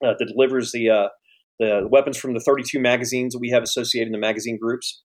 uh, 0.04 0.14
that 0.18 0.26
delivers 0.26 0.72
the 0.72 0.90
uh, 0.90 1.08
the 1.58 1.86
weapons 1.88 2.16
from 2.16 2.34
the 2.34 2.40
32 2.40 2.80
magazines 2.80 3.36
we 3.38 3.50
have 3.50 3.62
associated 3.62 4.08
in 4.08 4.12
the 4.12 4.18
magazine 4.18 4.58
groups. 4.60 5.02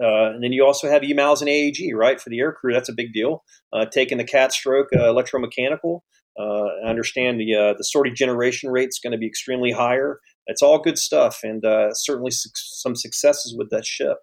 Uh, 0.00 0.32
and 0.32 0.42
then 0.42 0.52
you 0.52 0.64
also 0.64 0.88
have 0.88 1.02
EMALS 1.02 1.40
and 1.40 1.50
AAG, 1.50 1.94
right, 1.94 2.20
for 2.20 2.30
the 2.30 2.40
air 2.40 2.52
crew. 2.52 2.72
That's 2.72 2.88
a 2.88 2.94
big 2.94 3.12
deal. 3.12 3.44
Uh, 3.72 3.84
taking 3.84 4.18
the 4.18 4.24
cat 4.24 4.52
stroke 4.52 4.88
uh, 4.94 5.00
electromechanical. 5.00 6.00
Uh, 6.38 6.64
I 6.84 6.88
understand 6.88 7.38
the 7.38 7.54
uh, 7.54 7.74
the 7.76 7.84
sortie 7.84 8.10
generation 8.10 8.70
rate 8.70 8.88
is 8.88 9.00
going 9.02 9.12
to 9.12 9.18
be 9.18 9.26
extremely 9.26 9.70
higher. 9.70 10.18
It's 10.46 10.62
all 10.62 10.80
good 10.80 10.96
stuff, 10.96 11.40
and 11.42 11.62
uh, 11.64 11.92
certainly 11.92 12.30
su- 12.30 12.48
some 12.54 12.96
successes 12.96 13.54
with 13.56 13.68
that 13.70 13.84
ship. 13.84 14.16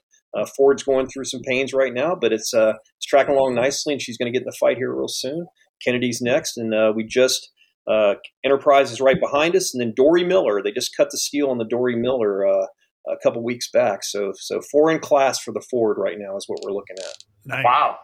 Ford's 0.56 0.84
going 0.84 1.08
through 1.08 1.26
some 1.26 1.42
pains 1.42 1.74
right 1.74 1.94
now, 1.94 2.16
but 2.20 2.34
it's 2.34 2.52
it's 2.54 3.06
tracking 3.08 3.36
along 3.36 3.56
nicely, 3.56 3.94
and 3.94 4.02
she's 4.02 4.18
going 4.18 4.32
to 4.32 4.36
get 4.36 4.44
in 4.44 4.50
the 4.50 4.58
fight 4.60 4.78
here 4.78 4.94
real 4.94 5.08
soon. 5.08 5.46
Kennedy's 5.86 6.20
next, 6.20 6.58
and 6.58 6.74
we 6.96 7.06
just 7.06 7.52
uh, 7.88 8.16
Enterprise 8.44 8.92
is 8.92 9.02
right 9.02 9.20
behind 9.20 9.56
us, 9.56 9.74
and 9.74 9.82
then 9.82 9.94
Doris 9.96 10.24
Miller. 10.26 10.62
They 10.62 10.72
just 10.72 10.96
cut 10.96 11.10
the 11.12 11.18
steel 11.18 11.50
on 11.50 11.58
the 11.58 11.66
Doris 11.66 11.96
Miller 11.98 12.48
uh, 12.48 12.66
a 13.08 13.18
couple 13.24 13.44
weeks 13.44 13.70
back. 13.72 14.04
So, 14.04 14.34
so 14.36 14.62
four 14.72 14.92
in 14.92 15.00
class 15.00 15.40
for 15.40 15.52
the 15.52 15.64
Ford 15.70 15.98
right 15.98 16.18
now 16.18 16.38
is 16.38 16.46
what 16.48 16.60
we're 16.64 16.74
looking 16.74 16.98
at. 17.00 17.14
Nice. 17.46 17.66
Wow! 17.66 17.98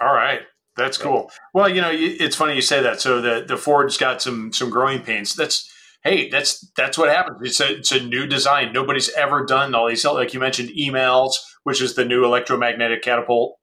All 0.00 0.14
right, 0.14 0.40
that's 0.76 0.98
cool. 0.98 1.30
Well, 1.52 1.68
you 1.68 1.80
know, 1.80 1.90
it's 1.92 2.36
funny 2.36 2.54
you 2.54 2.62
say 2.62 2.82
that. 2.82 3.00
So 3.00 3.20
the 3.20 3.44
the 3.46 3.56
Ford's 3.56 3.96
got 3.96 4.22
some 4.22 4.52
some 4.52 4.70
growing 4.70 5.02
pains. 5.02 5.34
That's 5.34 5.70
hey, 6.04 6.28
that's 6.28 6.70
that's 6.76 6.96
what 6.96 7.08
happens. 7.08 7.38
It's 7.42 7.60
a 7.60 7.78
it's 7.78 7.92
a 7.92 8.00
new 8.00 8.26
design. 8.26 8.72
Nobody's 8.72 9.10
ever 9.10 9.44
done 9.44 9.74
all 9.74 9.88
these. 9.88 10.04
Like 10.04 10.32
you 10.32 10.40
mentioned, 10.40 10.70
EMALS, 10.70 11.32
which 11.64 11.82
is 11.82 11.94
the 11.94 12.04
new 12.04 12.24
electromagnetic 12.24 13.02
catapult 13.02 13.58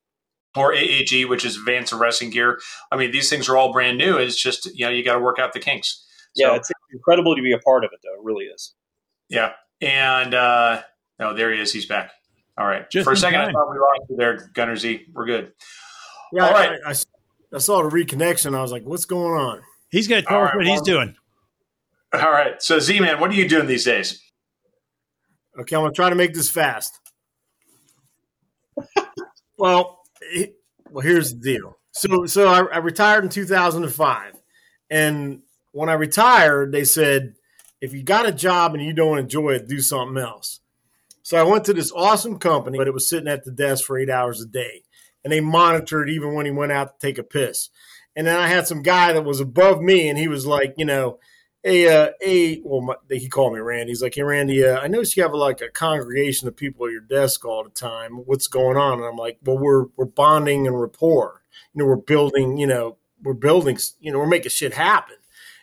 or 0.56 0.74
AAG, 0.74 1.28
which 1.28 1.46
is 1.46 1.58
advanced 1.58 1.94
arresting 1.94 2.30
gear. 2.30 2.60
I 2.92 2.98
mean, 2.98 3.12
these 3.12 3.30
things 3.30 3.50
are 3.50 3.58
all 3.58 3.72
brand 3.74 3.98
new. 3.98 4.18
It's 4.18 4.42
just 4.42 4.66
you 4.78 4.86
know 4.86 4.92
you 4.92 5.04
got 5.04 5.16
to 5.16 5.20
work 5.20 5.40
out 5.40 5.54
the 5.54 5.60
kinks. 5.60 6.06
So, 6.36 6.48
yeah, 6.48 6.56
it's 6.56 6.70
incredible 6.92 7.36
to 7.36 7.42
be 7.42 7.54
a 7.54 7.60
part 7.60 7.86
of 7.86 7.92
it, 7.94 8.00
though. 8.04 8.20
It 8.20 8.24
really 8.24 8.46
is. 8.46 8.74
Yeah, 9.30 9.54
and 9.82 10.34
uh, 10.34 10.82
oh, 11.20 11.34
there 11.34 11.54
he 11.54 11.62
is. 11.62 11.72
He's 11.72 11.86
back. 11.86 12.12
All 12.58 12.66
right. 12.66 12.90
Just 12.90 13.06
For 13.06 13.14
a 13.14 13.18
second, 13.18 13.40
time. 13.40 13.50
I 13.50 13.52
thought 13.52 13.72
we 13.72 13.80
lost 13.80 14.10
you 14.10 14.16
there, 14.18 14.50
Gunner 14.54 14.76
Z. 14.76 15.08
We're 15.14 15.26
good. 15.26 15.54
Yeah, 16.32 16.48
all 16.48 16.52
right. 16.52 16.80
I, 16.86 16.92
I, 16.92 16.96
I, 17.54 17.58
saw 17.60 17.84
the 17.84 17.90
reconnection. 17.90 18.56
I 18.56 18.62
was 18.62 18.72
like, 18.72 18.84
"What's 18.84 19.06
going 19.06 19.40
on?" 19.40 19.62
He's 19.90 20.08
going 20.08 20.22
to 20.22 20.28
tell 20.28 20.42
us 20.42 20.46
right, 20.46 20.56
what 20.56 20.66
well, 20.66 20.74
he's 20.74 20.82
doing. 20.82 21.16
All 22.14 22.32
right. 22.32 22.62
So, 22.62 22.80
Z 22.80 23.00
man, 23.00 23.20
what 23.20 23.30
are 23.30 23.34
you 23.34 23.48
doing 23.48 23.68
these 23.68 23.86
days? 23.86 24.22
Okay, 25.60 25.76
I'm 25.76 25.84
going 25.84 25.92
to 25.92 25.96
try 25.96 26.10
to 26.10 26.16
make 26.16 26.34
this 26.34 26.50
fast. 26.50 27.00
well, 29.58 29.95
well, 30.90 31.04
here's 31.04 31.34
the 31.34 31.40
deal. 31.40 31.78
So, 31.92 32.26
so 32.26 32.48
I, 32.48 32.60
I 32.76 32.78
retired 32.78 33.24
in 33.24 33.30
2005, 33.30 34.34
and 34.90 35.42
when 35.72 35.90
I 35.90 35.94
retired, 35.94 36.72
they 36.72 36.84
said, 36.84 37.36
if 37.82 37.94
you 37.94 38.04
got 38.04 38.28
a 38.28 38.32
job 38.32 38.74
and 38.74 38.84
you 38.84 38.94
don't 38.94 39.20
enjoy 39.20 39.52
it, 39.52 39.68
do 39.68 39.80
something 39.80 40.22
else. 40.22 40.60
So 41.22 41.38
I 41.38 41.44
went 41.44 41.66
to 41.66 41.74
this 41.74 41.92
awesome 41.92 42.38
company, 42.38 42.78
but 42.78 42.88
it 42.88 42.94
was 42.94 43.10
sitting 43.10 43.28
at 43.28 43.44
the 43.46 43.52
desk 43.52 43.84
for 43.86 43.98
eight 43.98 44.10
hours 44.10 44.42
a 44.42 44.46
day, 44.46 44.84
and 45.24 45.34
they 45.34 45.42
monitored 45.42 46.10
even 46.10 46.34
when 46.34 46.46
he 46.46 46.52
went 46.52 46.72
out 46.72 47.00
to 47.00 47.08
take 47.08 47.18
a 47.18 47.24
piss. 47.24 47.70
And 48.16 48.28
then 48.28 48.40
I 48.40 48.48
had 48.48 48.68
some 48.68 48.82
guy 48.82 49.12
that 49.12 49.26
was 49.26 49.40
above 49.40 49.82
me, 49.82 50.08
and 50.08 50.18
he 50.18 50.28
was 50.28 50.46
like, 50.46 50.76
you 50.78 50.86
know, 50.86 51.20
hey, 51.66 51.88
uh, 51.88 52.12
hey, 52.22 52.62
well, 52.64 52.82
my, 52.82 52.96
he 53.10 53.28
called 53.28 53.54
me 53.54 53.60
Randy. 53.60 53.92
He's 53.92 54.02
like, 54.02 54.14
hey, 54.14 54.22
Randy, 54.22 54.64
uh, 54.64 54.80
I 54.80 54.88
noticed 54.88 55.18
you 55.18 55.24
have 55.24 55.34
like 55.34 55.62
a 55.62 55.70
congregation 55.70 56.48
of 56.48 56.56
people 56.56 56.86
at 56.86 56.92
your 56.92 57.02
desk 57.02 57.44
all 57.44 57.64
the 57.64 57.72
time. 57.72 58.14
What's 58.14 58.48
going 58.48 58.78
on? 58.78 59.00
And 59.00 59.06
I'm 59.08 59.18
like, 59.18 59.40
well, 59.44 59.58
we're 59.58 59.86
we're 59.98 60.06
bonding 60.06 60.68
and 60.68 60.80
rapport. 60.80 61.42
You 61.74 61.80
know, 61.80 61.88
we're 61.88 61.96
building. 61.96 62.58
You 62.58 62.68
know, 62.68 62.98
we're 63.22 63.34
building. 63.34 63.78
You 64.00 64.12
know, 64.12 64.20
we're 64.20 64.28
making 64.28 64.52
shit 64.52 64.76
happen. 64.76 65.16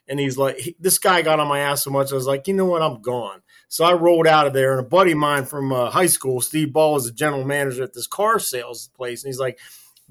And 0.08 0.18
he's 0.18 0.36
like, 0.36 0.56
he, 0.58 0.76
this 0.80 0.98
guy 0.98 1.22
got 1.22 1.38
on 1.38 1.46
my 1.46 1.60
ass 1.60 1.84
so 1.84 1.90
much. 1.90 2.10
I 2.10 2.16
was 2.16 2.26
like, 2.26 2.48
you 2.48 2.54
know 2.54 2.66
what? 2.66 2.82
I'm 2.82 3.00
gone. 3.00 3.40
So 3.68 3.84
I 3.84 3.92
rolled 3.92 4.26
out 4.26 4.48
of 4.48 4.52
there. 4.52 4.72
And 4.72 4.84
a 4.84 4.88
buddy 4.88 5.12
of 5.12 5.18
mine 5.18 5.44
from 5.44 5.72
uh, 5.72 5.88
high 5.90 6.06
school, 6.06 6.40
Steve 6.40 6.72
Ball, 6.72 6.96
is 6.96 7.06
a 7.06 7.12
general 7.12 7.44
manager 7.44 7.84
at 7.84 7.94
this 7.94 8.08
car 8.08 8.40
sales 8.40 8.88
place. 8.88 9.22
And 9.22 9.28
he's 9.28 9.38
like, 9.38 9.60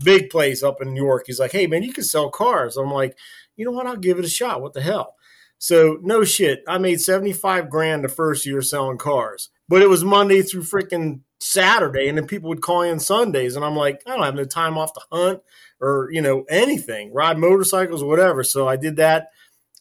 big 0.01 0.30
place 0.30 0.63
up 0.63 0.81
in 0.81 0.93
New 0.93 1.03
York. 1.03 1.26
He's 1.27 1.39
like, 1.39 1.51
hey, 1.51 1.68
man, 1.68 1.84
you 1.84 1.91
can 1.91 2.05
sell 2.05 2.30
cars. 2.30 2.77
I'm 2.77 2.89
like, 2.89 3.18
you 3.57 3.65
know 3.65 3.72
what? 3.72 3.85
I'll 3.85 3.97
give 3.97 4.18
it 4.18 4.26
a 4.26 4.30
shot. 4.30 4.61
What 4.61 4.72
the 4.73 4.81
hell? 4.81 5.15
So 5.61 5.99
no 6.01 6.23
shit, 6.23 6.63
I 6.67 6.79
made 6.79 7.01
75 7.01 7.69
grand 7.69 8.03
the 8.03 8.09
first 8.09 8.47
year 8.47 8.63
selling 8.63 8.97
cars. 8.97 9.51
But 9.69 9.83
it 9.83 9.89
was 9.89 10.03
Monday 10.03 10.41
through 10.41 10.63
freaking 10.63 11.19
Saturday, 11.39 12.09
and 12.09 12.17
then 12.17 12.25
people 12.25 12.49
would 12.49 12.63
call 12.63 12.81
in 12.81 12.99
Sundays, 12.99 13.55
and 13.55 13.63
I'm 13.63 13.75
like, 13.75 14.01
I 14.07 14.15
don't 14.15 14.25
have 14.25 14.33
no 14.33 14.43
time 14.43 14.79
off 14.79 14.93
to 14.93 15.01
hunt 15.11 15.41
or 15.79 16.09
you 16.11 16.19
know 16.19 16.45
anything, 16.49 17.13
ride 17.13 17.38
motorcycles 17.38 18.01
or 18.01 18.09
whatever. 18.09 18.43
So 18.43 18.67
I 18.67 18.75
did 18.75 18.95
that 18.95 19.27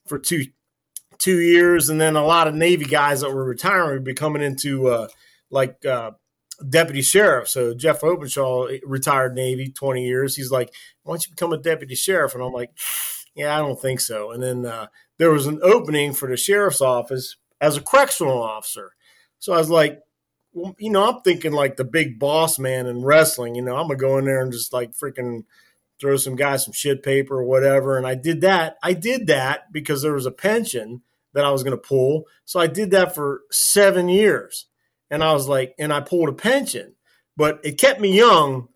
for 0.07 0.19
two 0.19 0.45
two 1.19 1.41
years, 1.41 1.89
and 1.89 1.99
then 1.99 2.15
a 2.15 2.27
lot 2.27 2.47
of 2.47 2.55
Navy 2.55 2.85
guys 2.85 3.23
that 3.23 3.33
were 3.33 3.45
retiring 3.45 3.95
would 3.95 4.05
be 4.05 4.13
coming 4.13 4.43
into 4.43 4.89
uh, 4.89 5.09
like 5.51 5.83
uh, 5.87 6.11
deputy 6.69 7.01
sheriff. 7.01 7.49
So 7.49 7.73
Jeff 7.73 8.05
Openshaw 8.05 8.69
retired 8.85 9.35
Navy 9.35 9.73
20 9.73 10.05
years. 10.05 10.37
He's 10.37 10.51
like, 10.51 10.75
why 11.05 11.15
don't 11.15 11.27
you 11.27 11.31
become 11.31 11.55
a 11.55 11.59
deputy 11.59 11.95
sheriff? 11.95 12.35
And 12.35 12.45
I'm 12.45 12.53
like, 12.53 12.71
yeah, 13.35 13.57
I 13.57 13.61
don't 13.61 13.81
think 13.81 14.01
so. 14.01 14.33
And 14.33 14.43
then 14.43 14.67
uh, 14.67 14.89
there 15.21 15.31
was 15.31 15.47
an 15.47 15.61
opening 15.63 16.15
for 16.15 16.31
the 16.31 16.37
sheriff's 16.37 16.81
office 16.81 17.37
as 17.61 17.77
a 17.77 17.83
correctional 17.83 18.43
officer. 18.43 18.93
So 19.39 19.53
I 19.53 19.59
was 19.59 19.69
like, 19.69 20.01
well, 20.55 20.75
you 20.79 20.89
know, 20.89 21.07
I'm 21.07 21.21
thinking 21.21 21.53
like 21.53 21.77
the 21.77 21.85
big 21.85 22.19
boss 22.19 22.59
man 22.59 22.87
in 22.87 23.05
wrestling. 23.05 23.55
You 23.55 23.61
know, 23.61 23.77
I'm 23.77 23.87
gonna 23.87 23.97
go 23.97 24.17
in 24.17 24.25
there 24.25 24.41
and 24.41 24.51
just 24.51 24.73
like 24.73 24.93
freaking 24.97 25.45
throw 26.01 26.17
some 26.17 26.37
guys 26.37 26.65
some 26.65 26.73
shit 26.73 27.03
paper 27.03 27.37
or 27.41 27.45
whatever. 27.45 27.99
And 27.99 28.07
I 28.07 28.15
did 28.15 28.41
that. 28.41 28.79
I 28.83 28.95
did 28.95 29.27
that 29.27 29.71
because 29.71 30.01
there 30.01 30.15
was 30.15 30.25
a 30.25 30.31
pension 30.31 31.03
that 31.35 31.45
I 31.45 31.51
was 31.51 31.63
gonna 31.63 31.77
pull. 31.77 32.25
So 32.47 32.59
I 32.59 32.67
did 32.67 32.91
that 32.93 33.15
for 33.15 33.43
seven 33.51 34.09
years. 34.09 34.69
And 35.11 35.23
I 35.23 35.35
was 35.35 35.47
like, 35.47 35.75
and 35.79 35.93
I 35.93 36.01
pulled 36.01 36.31
a 36.31 36.33
pension, 36.33 36.95
but 37.37 37.61
it 37.63 37.79
kept 37.79 38.01
me 38.01 38.17
young. 38.17 38.69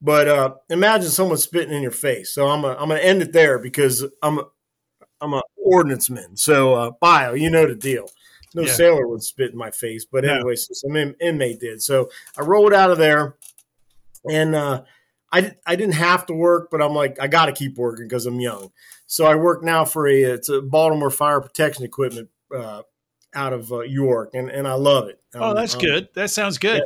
But 0.00 0.28
uh, 0.28 0.54
imagine 0.70 1.10
someone 1.10 1.36
spitting 1.36 1.74
in 1.74 1.82
your 1.82 1.90
face. 1.90 2.32
So 2.32 2.48
I'm 2.48 2.64
a, 2.64 2.68
I'm 2.68 2.88
gonna 2.88 3.00
end 3.00 3.20
it 3.20 3.34
there 3.34 3.58
because 3.58 4.02
I'm 4.22 4.40
I'm 5.20 5.34
a 5.34 5.42
ordnanceman. 5.66 6.38
So 6.38 6.74
uh, 6.74 6.90
bio, 7.00 7.34
you 7.34 7.50
know 7.50 7.66
the 7.66 7.74
deal. 7.74 8.08
No 8.54 8.62
yeah. 8.62 8.72
sailor 8.72 9.06
would 9.06 9.22
spit 9.22 9.52
in 9.52 9.56
my 9.56 9.70
face, 9.70 10.04
but 10.04 10.24
anyway, 10.24 10.56
so 10.56 10.72
some 10.72 10.96
in, 10.96 11.14
inmate 11.20 11.60
did. 11.60 11.80
So 11.82 12.10
I 12.36 12.42
rolled 12.42 12.72
out 12.72 12.90
of 12.90 12.98
there, 12.98 13.36
and 14.28 14.56
uh, 14.56 14.82
I 15.32 15.54
I 15.64 15.76
didn't 15.76 15.94
have 15.94 16.26
to 16.26 16.34
work, 16.34 16.68
but 16.70 16.82
I'm 16.82 16.94
like 16.94 17.20
I 17.20 17.28
got 17.28 17.46
to 17.46 17.52
keep 17.52 17.76
working 17.76 18.06
because 18.06 18.26
I'm 18.26 18.40
young. 18.40 18.72
So 19.06 19.24
I 19.26 19.36
work 19.36 19.62
now 19.62 19.84
for 19.84 20.08
a 20.08 20.22
it's 20.22 20.48
a 20.48 20.60
Baltimore 20.60 21.10
Fire 21.10 21.40
Protection 21.40 21.84
Equipment 21.84 22.28
uh, 22.54 22.82
out 23.34 23.52
of 23.52 23.72
uh, 23.72 23.80
York, 23.80 24.30
and 24.34 24.50
and 24.50 24.66
I 24.66 24.74
love 24.74 25.08
it. 25.08 25.20
Oh, 25.34 25.50
um, 25.50 25.56
that's 25.56 25.74
um, 25.74 25.80
good. 25.80 26.08
That 26.14 26.30
sounds 26.30 26.58
good. 26.58 26.82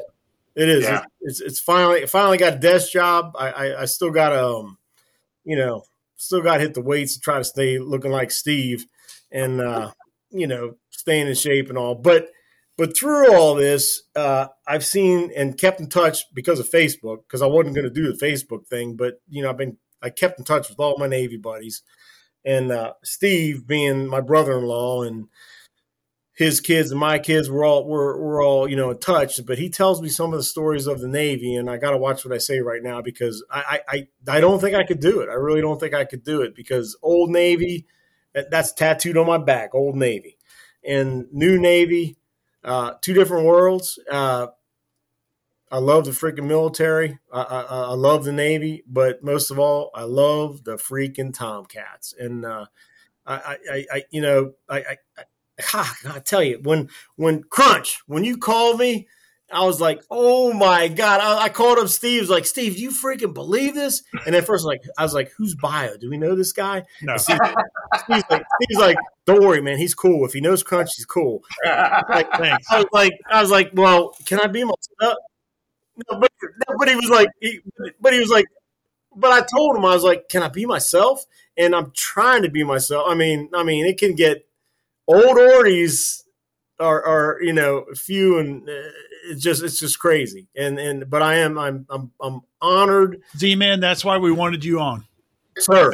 Yeah, 0.57 0.63
it 0.63 0.69
is. 0.69 0.85
Yeah. 0.85 1.05
It's, 1.23 1.41
it's, 1.41 1.53
it's 1.53 1.61
finally 1.61 2.07
finally 2.07 2.37
got 2.37 2.55
a 2.55 2.59
desk 2.59 2.93
job. 2.93 3.35
I 3.39 3.51
I, 3.51 3.83
I 3.83 3.85
still 3.87 4.11
got 4.11 4.35
um, 4.35 4.77
you 5.45 5.57
know, 5.57 5.85
still 6.17 6.43
got 6.43 6.55
to 6.55 6.61
hit 6.61 6.75
the 6.75 6.81
weights 6.81 7.15
to 7.15 7.21
try 7.21 7.39
to 7.39 7.45
stay 7.45 7.79
looking 7.79 8.11
like 8.11 8.31
Steve 8.31 8.87
and 9.33 9.61
uh, 9.61 9.91
you 10.31 10.47
know 10.47 10.75
staying 10.91 11.29
in 11.29 11.35
shape 11.35 11.69
and 11.69 11.79
all. 11.79 11.95
But 11.95 12.29
but 12.77 12.97
through 12.97 13.33
all 13.33 13.55
this, 13.55 14.03
uh, 14.17 14.49
I've 14.67 14.85
seen 14.85 15.31
and 15.37 15.57
kept 15.57 15.81
in 15.81 15.89
touch 15.89 16.25
because 16.35 16.59
of 16.59 16.69
Facebook 16.69 17.19
because 17.27 17.43
I 17.43 17.47
wasn't 17.47 17.77
going 17.77 17.89
to 17.89 17.91
do 17.91 18.13
the 18.13 18.27
Facebook 18.27 18.67
thing, 18.67 18.97
but 18.97 19.15
you 19.29 19.43
know 19.43 19.51
I've 19.51 19.59
been 19.59 19.79
I 20.03 20.11
kept 20.11 20.39
in 20.39 20.45
touch 20.45 20.69
with 20.69 20.81
all 20.81 20.99
my 20.99 21.07
Navy 21.07 21.37
buddies 21.37 21.83
and 22.45 22.71
uh, 22.71 22.93
Steve 23.03 23.67
being 23.67 24.07
my 24.07 24.21
brother-in-law 24.21 25.05
and 25.05 25.29
his 26.35 26.61
kids 26.61 26.91
and 26.91 26.99
my 26.99 27.19
kids 27.19 27.49
were 27.49 27.65
all 27.65 27.87
were, 27.87 28.21
were 28.21 28.43
all 28.43 28.69
you 28.69 28.77
know 28.77 28.91
in 28.91 28.99
touch 28.99 29.45
but 29.47 29.57
he 29.57 29.71
tells 29.71 30.03
me 30.03 30.09
some 30.09 30.33
of 30.33 30.39
the 30.39 30.43
stories 30.45 30.87
of 30.87 31.01
the 31.01 31.09
navy 31.09 31.55
and 31.55 31.71
i 31.71 31.77
got 31.77 31.93
to 31.93 31.97
watch 31.97 32.25
what 32.25 32.35
i 32.35 32.39
say 32.39 32.59
right 32.61 32.83
now 32.83 33.01
because 33.01 33.45
I, 33.51 33.81
I 33.89 34.09
i 34.29 34.41
don't 34.41 34.61
think 34.61 34.75
i 34.75 34.85
could 34.85 35.01
do 35.01 35.21
it. 35.21 35.29
I 35.29 35.35
really 35.35 35.61
don't 35.61 35.79
think 35.79 35.95
i 35.95 36.05
could 36.05 36.25
do 36.25 36.43
it 36.43 36.55
because 36.55 36.97
old 37.03 37.31
navy 37.31 37.87
that's 38.51 38.73
tattooed 38.73 39.17
on 39.17 39.27
my 39.27 39.39
back 39.39 39.75
old 39.75 39.95
navy. 39.95 40.39
And 40.87 41.27
new 41.33 41.59
navy 41.59 42.17
uh, 42.65 42.95
two 43.01 43.15
different 43.15 43.47
worlds. 43.47 43.99
Uh, 44.11 44.49
i 45.71 45.79
love 45.79 46.05
the 46.05 46.11
freaking 46.11 46.47
military. 46.47 47.19
I, 47.33 47.43
I, 47.43 47.61
I, 47.63 47.95
love 47.95 48.25
the 48.25 48.33
navy 48.33 48.85
but 48.87 49.23
most 49.25 49.51
of 49.51 49.59
all 49.59 49.91
i 49.95 50.03
love 50.03 50.65
the 50.65 50.77
freaking 50.77 51.33
tomcats. 51.33 52.13
And 52.19 52.45
uh, 52.45 52.67
I, 53.27 53.59
I, 53.71 53.87
I 53.93 54.05
you 54.11 54.21
know 54.21 54.53
I, 54.69 54.79
I 54.79 55.23
I 55.75 56.21
tell 56.25 56.43
you, 56.43 56.61
when 56.63 56.89
when 57.17 57.45
Crunch, 57.45 58.03
when 58.07 58.25
you 58.25 58.37
called 58.37 58.79
me, 58.79 59.07
I 59.53 59.65
was 59.65 59.81
like, 59.81 60.03
oh 60.11 60.53
my 60.53 60.89
god! 60.89 61.21
I, 61.21 61.45
I 61.45 61.49
called 61.49 61.79
up 61.79 61.89
Steve. 61.89 62.23
Was 62.23 62.31
like, 62.31 62.47
Steve, 62.47 62.75
do 62.77 62.83
you 62.83 62.91
freaking 62.91 63.35
believe 63.35 63.75
this? 63.75 64.03
And 64.27 64.35
at 64.35 64.47
first, 64.47 64.65
like, 64.65 64.83
I 64.99 65.03
was 65.03 65.15
like, 65.15 65.33
who's 65.37 65.55
bio? 65.55 65.97
Do 65.97 66.11
we 66.11 66.17
know 66.17 66.35
this 66.35 66.53
guy? 66.53 66.83
No. 67.03 67.17
Steve, 67.17 67.39
Steve's 68.05 68.25
like, 68.31 68.45
Steve's 68.63 68.81
like, 68.81 68.97
don't 69.27 69.43
worry, 69.43 69.63
man. 69.63 69.79
He's 69.79 69.95
cool. 69.95 70.25
If 70.25 70.33
he 70.33 70.41
knows 70.41 70.63
Crunch, 70.63 70.91
he's 70.97 71.07
cool. 71.07 71.45
Like, 71.65 72.33
Thanks. 72.33 72.67
I 72.71 72.79
was 72.79 72.87
like, 72.93 73.13
I 73.31 73.41
was 73.41 73.51
like, 73.51 73.71
well, 73.75 74.17
can 74.25 74.41
I 74.41 74.49
be 74.49 74.65
myself? 74.65 75.19
No, 76.11 76.19
but, 76.19 76.33
no, 76.43 76.77
but 76.79 76.89
he 76.89 76.97
was 76.97 77.09
like, 77.11 77.29
he, 77.41 77.61
but 78.01 78.13
he 78.13 78.19
was 78.19 78.31
like, 78.31 78.47
but 79.15 79.31
I 79.31 79.43
told 79.43 79.77
him 79.77 79.85
I 79.85 79.95
was 79.95 80.03
like, 80.03 80.29
can 80.29 80.43
I 80.43 80.49
be 80.49 80.67
myself? 80.67 81.25
And 81.57 81.77
I'm 81.77 81.93
trying 81.95 82.43
to 82.43 82.49
be 82.49 82.65
myself. 82.65 83.07
I 83.09 83.15
mean, 83.15 83.49
I 83.55 83.63
mean, 83.63 83.87
it 83.87 83.99
can 83.99 84.17
get 84.17 84.45
old 85.07 85.39
ordies 85.39 86.25
are, 86.81 87.05
are 87.05 87.43
you 87.43 87.53
know 87.53 87.85
few 87.95 88.39
and 88.39 88.69
uh, 88.69 88.73
it's 89.27 89.43
just 89.43 89.63
it's 89.63 89.79
just 89.79 89.99
crazy. 89.99 90.49
And 90.57 90.79
and 90.79 91.09
but 91.09 91.23
I 91.23 91.37
am 91.37 91.59
I'm 91.59 91.87
I'm 91.89 92.11
I'm 92.21 92.41
honored, 92.61 93.23
Z 93.37 93.55
Man, 93.57 93.81
that's 93.81 94.05
why 94.05 94.19
we 94.19 94.33
wanted 94.33 94.65
you 94.65 94.81
on. 94.81 95.05
sir, 95.59 95.91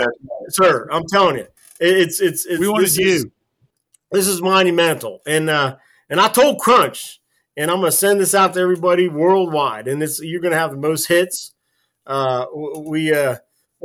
sir. 0.49 0.89
I'm 0.91 1.05
telling 1.07 1.37
you, 1.37 1.47
it's 1.81 2.21
it's 2.21 2.47
it's 2.47 2.59
We 2.61 2.69
wanted 2.69 2.95
you. 2.97 3.07
is- 3.07 3.27
this 4.13 4.27
is 4.27 4.43
monumental. 4.43 5.21
And 5.27 5.49
uh 5.49 5.77
and 6.09 6.21
I 6.21 6.29
told 6.29 6.59
Crunch, 6.61 7.21
and 7.57 7.71
I'm 7.71 7.79
gonna 7.79 7.93
send 7.93 8.19
this 8.21 8.35
out 8.35 8.55
to 8.55 8.61
everybody 8.61 9.09
worldwide. 9.09 9.87
And 9.87 10.03
it's 10.03 10.21
you're 10.21 10.41
gonna 10.41 10.57
have 10.59 10.73
the 10.73 10.77
most 10.77 11.07
hits. 11.07 11.55
Uh 12.07 12.47
we 12.79 13.13
uh 13.15 13.37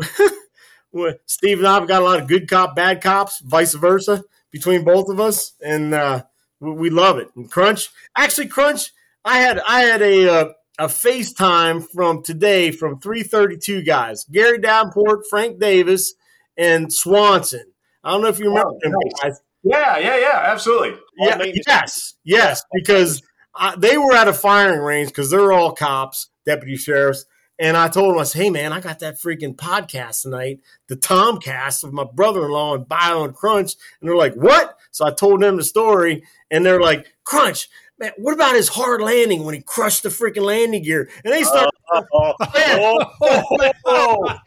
Steve 1.25 1.59
and 1.59 1.67
I've 1.67 1.87
got 1.87 2.01
a 2.01 2.05
lot 2.05 2.21
of 2.21 2.27
good 2.27 2.47
cop, 2.49 2.75
bad 2.75 3.01
cops, 3.03 3.39
vice 3.39 3.73
versa 3.73 4.23
between 4.55 4.85
both 4.85 5.09
of 5.09 5.19
us, 5.19 5.51
and 5.61 5.93
uh 5.93 6.23
we, 6.61 6.71
we 6.71 6.89
love 6.89 7.17
it. 7.17 7.27
And 7.35 7.51
Crunch, 7.51 7.89
actually, 8.17 8.47
Crunch, 8.47 8.91
I 9.25 9.39
had 9.39 9.59
I 9.67 9.81
had 9.81 10.01
a 10.01 10.29
uh, 10.29 10.49
a 10.79 10.87
FaceTime 10.87 11.85
from 11.93 12.23
today 12.23 12.71
from 12.71 12.99
332 13.01 13.83
guys: 13.83 14.23
Gary 14.31 14.57
Davenport, 14.59 15.25
Frank 15.29 15.59
Davis, 15.59 16.13
and 16.57 16.91
Swanson. 16.91 17.65
I 18.01 18.11
don't 18.11 18.21
know 18.21 18.29
if 18.29 18.39
you 18.39 18.47
remember 18.47 18.69
Oh, 18.71 18.79
them 18.81 18.93
nice. 18.93 19.13
guys. 19.21 19.41
yeah, 19.63 19.97
yeah, 19.97 20.17
yeah, 20.19 20.43
absolutely. 20.45 20.97
Yeah, 21.17 21.41
yes, 21.67 22.15
yes, 22.23 22.63
because 22.73 23.21
uh, 23.59 23.75
they 23.75 23.97
were 23.97 24.13
at 24.15 24.29
a 24.29 24.33
firing 24.33 24.79
range 24.79 25.09
because 25.09 25.29
they're 25.31 25.51
all 25.51 25.73
cops, 25.73 26.29
deputy 26.45 26.77
sheriffs. 26.77 27.25
And 27.57 27.77
I 27.77 27.87
told 27.87 28.13
them, 28.13 28.19
I 28.19 28.23
said, 28.23 28.41
hey, 28.41 28.49
man, 28.49 28.73
I 28.73 28.81
got 28.81 28.99
that 28.99 29.19
freaking 29.19 29.55
podcast 29.55 30.23
tonight, 30.23 30.59
the 30.87 30.97
Tomcast 30.97 31.83
of 31.83 31.93
my 31.93 32.03
brother 32.03 32.45
in 32.45 32.51
law 32.51 32.75
and 32.75 32.87
Bio 32.87 33.23
and 33.23 33.33
Crunch. 33.33 33.75
And 33.99 34.09
they're 34.09 34.17
like, 34.17 34.35
what? 34.35 34.77
So 34.91 35.05
I 35.05 35.11
told 35.11 35.41
them 35.41 35.57
the 35.57 35.63
story. 35.63 36.23
And 36.51 36.65
they're 36.65 36.81
like, 36.81 37.07
Crunch, 37.23 37.69
man, 37.97 38.11
what 38.17 38.33
about 38.33 38.55
his 38.55 38.67
hard 38.67 39.01
landing 39.01 39.45
when 39.45 39.55
he 39.55 39.61
crushed 39.61 40.03
the 40.03 40.09
freaking 40.09 40.43
landing 40.43 40.83
gear? 40.83 41.09
And 41.23 41.33
they 41.33 41.43
started, 41.43 41.71
Oh, 41.91 42.33
uh, 42.41 42.47
uh, 42.51 43.05
uh, 43.21 43.73
oh, 43.85 44.39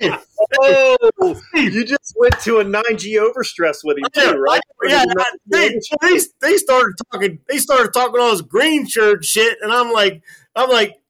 oh, 0.60 0.96
oh, 1.20 1.40
you 1.54 1.84
just 1.84 2.14
went 2.18 2.38
to 2.40 2.58
a 2.58 2.64
9G 2.64 3.14
overstress 3.16 3.78
with 3.84 3.98
him, 3.98 4.04
too, 4.12 4.36
right? 4.36 4.60
yeah, 4.84 5.04
they, 5.46 5.78
they 6.02 6.18
they 6.40 6.56
started 6.56 6.94
talking. 7.10 7.38
They 7.48 7.58
started 7.58 7.92
talking 7.92 8.20
all 8.20 8.32
this 8.32 8.40
green 8.40 8.86
shirt 8.86 9.24
shit, 9.24 9.58
and 9.62 9.72
I'm 9.72 9.92
like, 9.92 10.22
I'm 10.56 10.68
like, 10.68 11.00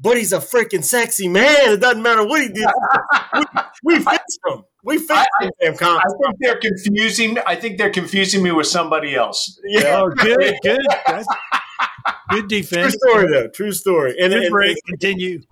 but 0.00 0.16
he's 0.16 0.32
a 0.32 0.38
freaking 0.38 0.82
sexy 0.84 1.28
man. 1.28 1.72
It 1.72 1.80
doesn't 1.80 2.02
matter 2.02 2.24
what 2.26 2.42
he 2.42 2.48
did. 2.48 2.66
we, 3.84 3.94
we 3.96 4.00
fixed 4.00 4.38
him. 4.48 4.64
We 4.84 4.98
fixed 4.98 5.28
I- 5.40 5.44
him. 5.44 5.50
Damn 5.60 5.74
I 5.98 6.02
think 6.02 6.36
they're 6.40 6.58
confusing. 6.58 7.38
I 7.46 7.54
think 7.56 7.78
they're 7.78 7.90
confusing 7.90 8.42
me 8.42 8.52
with 8.52 8.66
somebody 8.66 9.14
else. 9.14 9.58
Yeah, 9.64 10.00
Oh, 10.02 10.08
good, 10.10 10.54
good. 10.62 10.86
That's 11.06 11.26
good 12.30 12.48
defense. 12.48 12.96
true 13.00 13.10
story 13.12 13.26
though. 13.32 13.48
True 13.48 13.72
story. 13.72 14.14
And, 14.20 14.32
Good 14.32 14.42
and, 14.44 14.50
break. 14.52 14.76
Continue. 14.88 15.42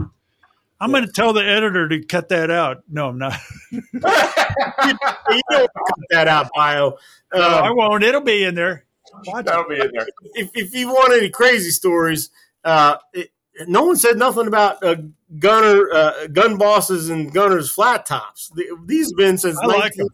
I'm 0.80 0.90
going 0.90 1.06
to 1.06 1.12
tell 1.12 1.32
the 1.32 1.44
editor 1.46 1.88
to 1.88 2.02
cut 2.04 2.28
that 2.30 2.50
out. 2.50 2.82
No, 2.90 3.08
I'm 3.08 3.18
not. 3.18 3.34
you 3.70 3.80
don't 4.00 5.70
cut 5.72 5.98
that 6.10 6.26
out, 6.28 6.48
bio. 6.54 6.96
No, 7.32 7.40
I 7.40 7.68
Um, 7.68 7.76
won't. 7.76 8.02
It'll 8.02 8.20
be 8.20 8.44
in 8.44 8.54
there. 8.54 8.84
Watch. 9.26 9.44
That'll 9.44 9.68
be 9.68 9.76
in 9.80 9.90
there. 9.94 10.06
if, 10.34 10.50
if 10.54 10.74
you 10.74 10.88
want 10.88 11.12
any 11.12 11.30
crazy 11.30 11.70
stories, 11.70 12.30
uh, 12.64 12.96
it, 13.12 13.30
no 13.66 13.84
one 13.84 13.96
said 13.96 14.16
nothing 14.16 14.46
about 14.46 14.82
uh, 14.82 14.96
gunner 15.38 15.88
uh, 15.92 16.26
gun 16.28 16.56
bosses 16.56 17.10
and 17.10 17.32
gunners 17.32 17.70
flat 17.70 18.06
tops. 18.06 18.50
The- 18.54 18.76
These 18.86 19.10
have 19.10 19.16
been 19.16 19.38
since 19.38 19.58
I 19.58 19.66
like 19.66 19.96
19 19.96 20.06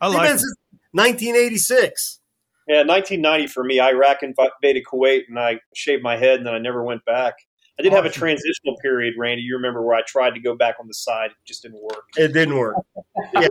I 0.00 0.08
like 0.08 0.28
been 0.28 0.36
it. 0.36 0.40
since 0.40 0.56
1986. 0.92 2.20
Yeah, 2.68 2.84
1990 2.84 3.48
for 3.48 3.64
me. 3.64 3.80
Iraq 3.80 4.22
invaded 4.22 4.84
Kuwait, 4.84 5.22
and 5.28 5.38
I 5.38 5.60
shaved 5.74 6.02
my 6.02 6.16
head, 6.16 6.38
and 6.38 6.46
then 6.46 6.54
I 6.54 6.58
never 6.58 6.84
went 6.84 7.04
back. 7.04 7.34
I 7.78 7.82
did 7.82 7.92
have 7.94 8.04
a 8.04 8.10
transitional 8.10 8.76
period, 8.82 9.14
Randy. 9.16 9.42
You 9.42 9.56
remember 9.56 9.82
where 9.82 9.96
I 9.96 10.02
tried 10.02 10.34
to 10.34 10.40
go 10.40 10.54
back 10.54 10.76
on 10.78 10.86
the 10.86 10.92
side, 10.92 11.30
it 11.30 11.36
just 11.46 11.62
didn't 11.62 11.82
work. 11.82 12.04
It 12.16 12.34
didn't 12.34 12.56
work. 12.56 12.76
yeah, 13.34 13.48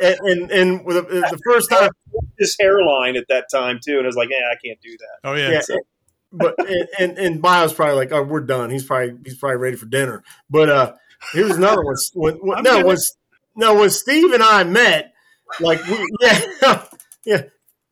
and 0.00 0.16
and, 0.24 0.50
and 0.50 0.86
the, 0.86 1.02
the 1.02 1.40
first 1.46 1.70
time, 1.70 1.90
This 2.36 2.56
hairline 2.60 3.16
at 3.16 3.26
that 3.28 3.46
time 3.50 3.78
too, 3.82 3.98
and 3.98 4.02
I 4.02 4.06
was 4.06 4.16
like, 4.16 4.28
"Yeah, 4.28 4.44
I 4.50 4.56
can't 4.66 4.80
do 4.80 4.90
that." 4.90 5.28
Oh, 5.28 5.34
yeah. 5.34 5.50
yeah, 5.50 5.76
but 6.32 6.54
and, 6.58 6.88
and 6.98 7.18
and 7.18 7.42
Bio's 7.42 7.72
probably 7.72 7.96
like, 7.96 8.12
oh, 8.12 8.22
we're 8.22 8.40
done. 8.40 8.70
He's 8.70 8.84
probably 8.84 9.16
he's 9.24 9.36
probably 9.36 9.56
ready 9.56 9.76
for 9.76 9.86
dinner. 9.86 10.22
But 10.48 10.68
uh, 10.68 10.94
here's 11.32 11.56
another 11.56 11.82
one. 11.82 11.96
When, 12.14 12.34
when, 12.36 12.58
I'm 12.58 12.64
no, 12.64 12.76
good. 12.78 12.86
when 12.86 12.96
no, 13.56 13.74
when 13.74 13.90
Steve 13.90 14.32
and 14.32 14.42
I 14.42 14.64
met, 14.64 15.12
like, 15.60 15.84
we, 15.86 16.06
yeah, 16.20 16.84
yeah. 17.24 17.42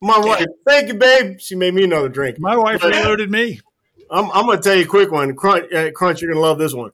My 0.01 0.17
wife, 0.17 0.45
thank 0.65 0.87
you, 0.87 0.93
babe. 0.93 1.39
She 1.39 1.55
made 1.55 1.73
me 1.73 1.83
another 1.83 2.07
drink. 2.07 2.39
My 2.39 2.55
wife 2.55 2.83
reloaded 2.83 3.29
me. 3.29 3.59
I'm, 4.09 4.31
I'm 4.31 4.45
going 4.45 4.57
to 4.57 4.63
tell 4.63 4.75
you 4.75 4.83
a 4.83 4.87
quick 4.87 5.11
one. 5.11 5.35
Crunch, 5.35 5.71
uh, 5.73 5.91
Crunch, 5.91 6.21
you're 6.21 6.31
going 6.31 6.41
to 6.41 6.47
love 6.47 6.57
this 6.57 6.73
one. 6.73 6.91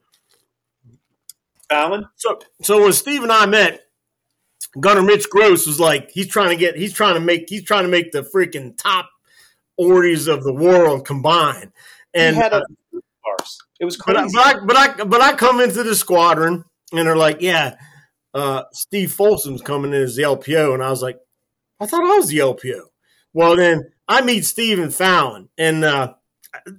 Alan. 1.70 2.08
So, 2.16 2.40
so 2.62 2.82
when 2.82 2.94
Steve 2.94 3.24
and 3.24 3.32
I 3.32 3.46
met, 3.46 3.82
Gunner 4.80 5.04
Mitch 5.04 5.30
Gross 5.30 5.68
was 5.68 5.80
like, 5.80 6.10
he's 6.12 6.28
trying 6.28 6.50
to 6.50 6.56
get, 6.56 6.76
he's 6.76 6.94
trying 6.94 7.14
to 7.14 7.20
make, 7.20 7.46
he's 7.48 7.64
trying 7.64 7.84
to 7.84 7.90
make 7.90 8.12
the 8.12 8.24
freaking 8.24 8.76
top 8.76 9.10
ordies 9.78 10.28
of 10.28 10.44
the 10.44 10.54
world 10.54 11.06
combined. 11.06 11.72
And 12.14 12.38
a 12.38 12.64
bars. 12.92 13.60
It 13.80 13.86
was 13.86 13.98
but 13.98 14.16
I, 14.16 14.22
crazy. 14.22 14.36
but 14.36 14.46
I, 14.46 14.66
but 14.66 14.76
I, 14.76 15.04
but 15.04 15.22
I 15.22 15.34
come 15.34 15.60
into 15.60 15.84
the 15.84 15.96
squadron 15.96 16.64
and 16.92 17.08
they're 17.08 17.18
like, 17.18 17.42
yeah, 17.42 17.76
uh, 18.36 18.64
Steve 18.74 19.12
Folsom's 19.12 19.62
coming 19.62 19.94
in 19.94 20.02
as 20.02 20.16
the 20.16 20.24
LPO, 20.24 20.74
and 20.74 20.84
I 20.84 20.90
was 20.90 21.02
like, 21.02 21.18
I 21.80 21.86
thought 21.86 22.04
I 22.04 22.18
was 22.18 22.28
the 22.28 22.40
LPO. 22.40 22.82
Well, 23.34 23.56
then 23.56 23.92
I 24.08 24.22
meet 24.22 24.46
Steven 24.46 24.90
Folsom, 24.92 25.50
and 25.58 25.84
uh, 25.84 26.14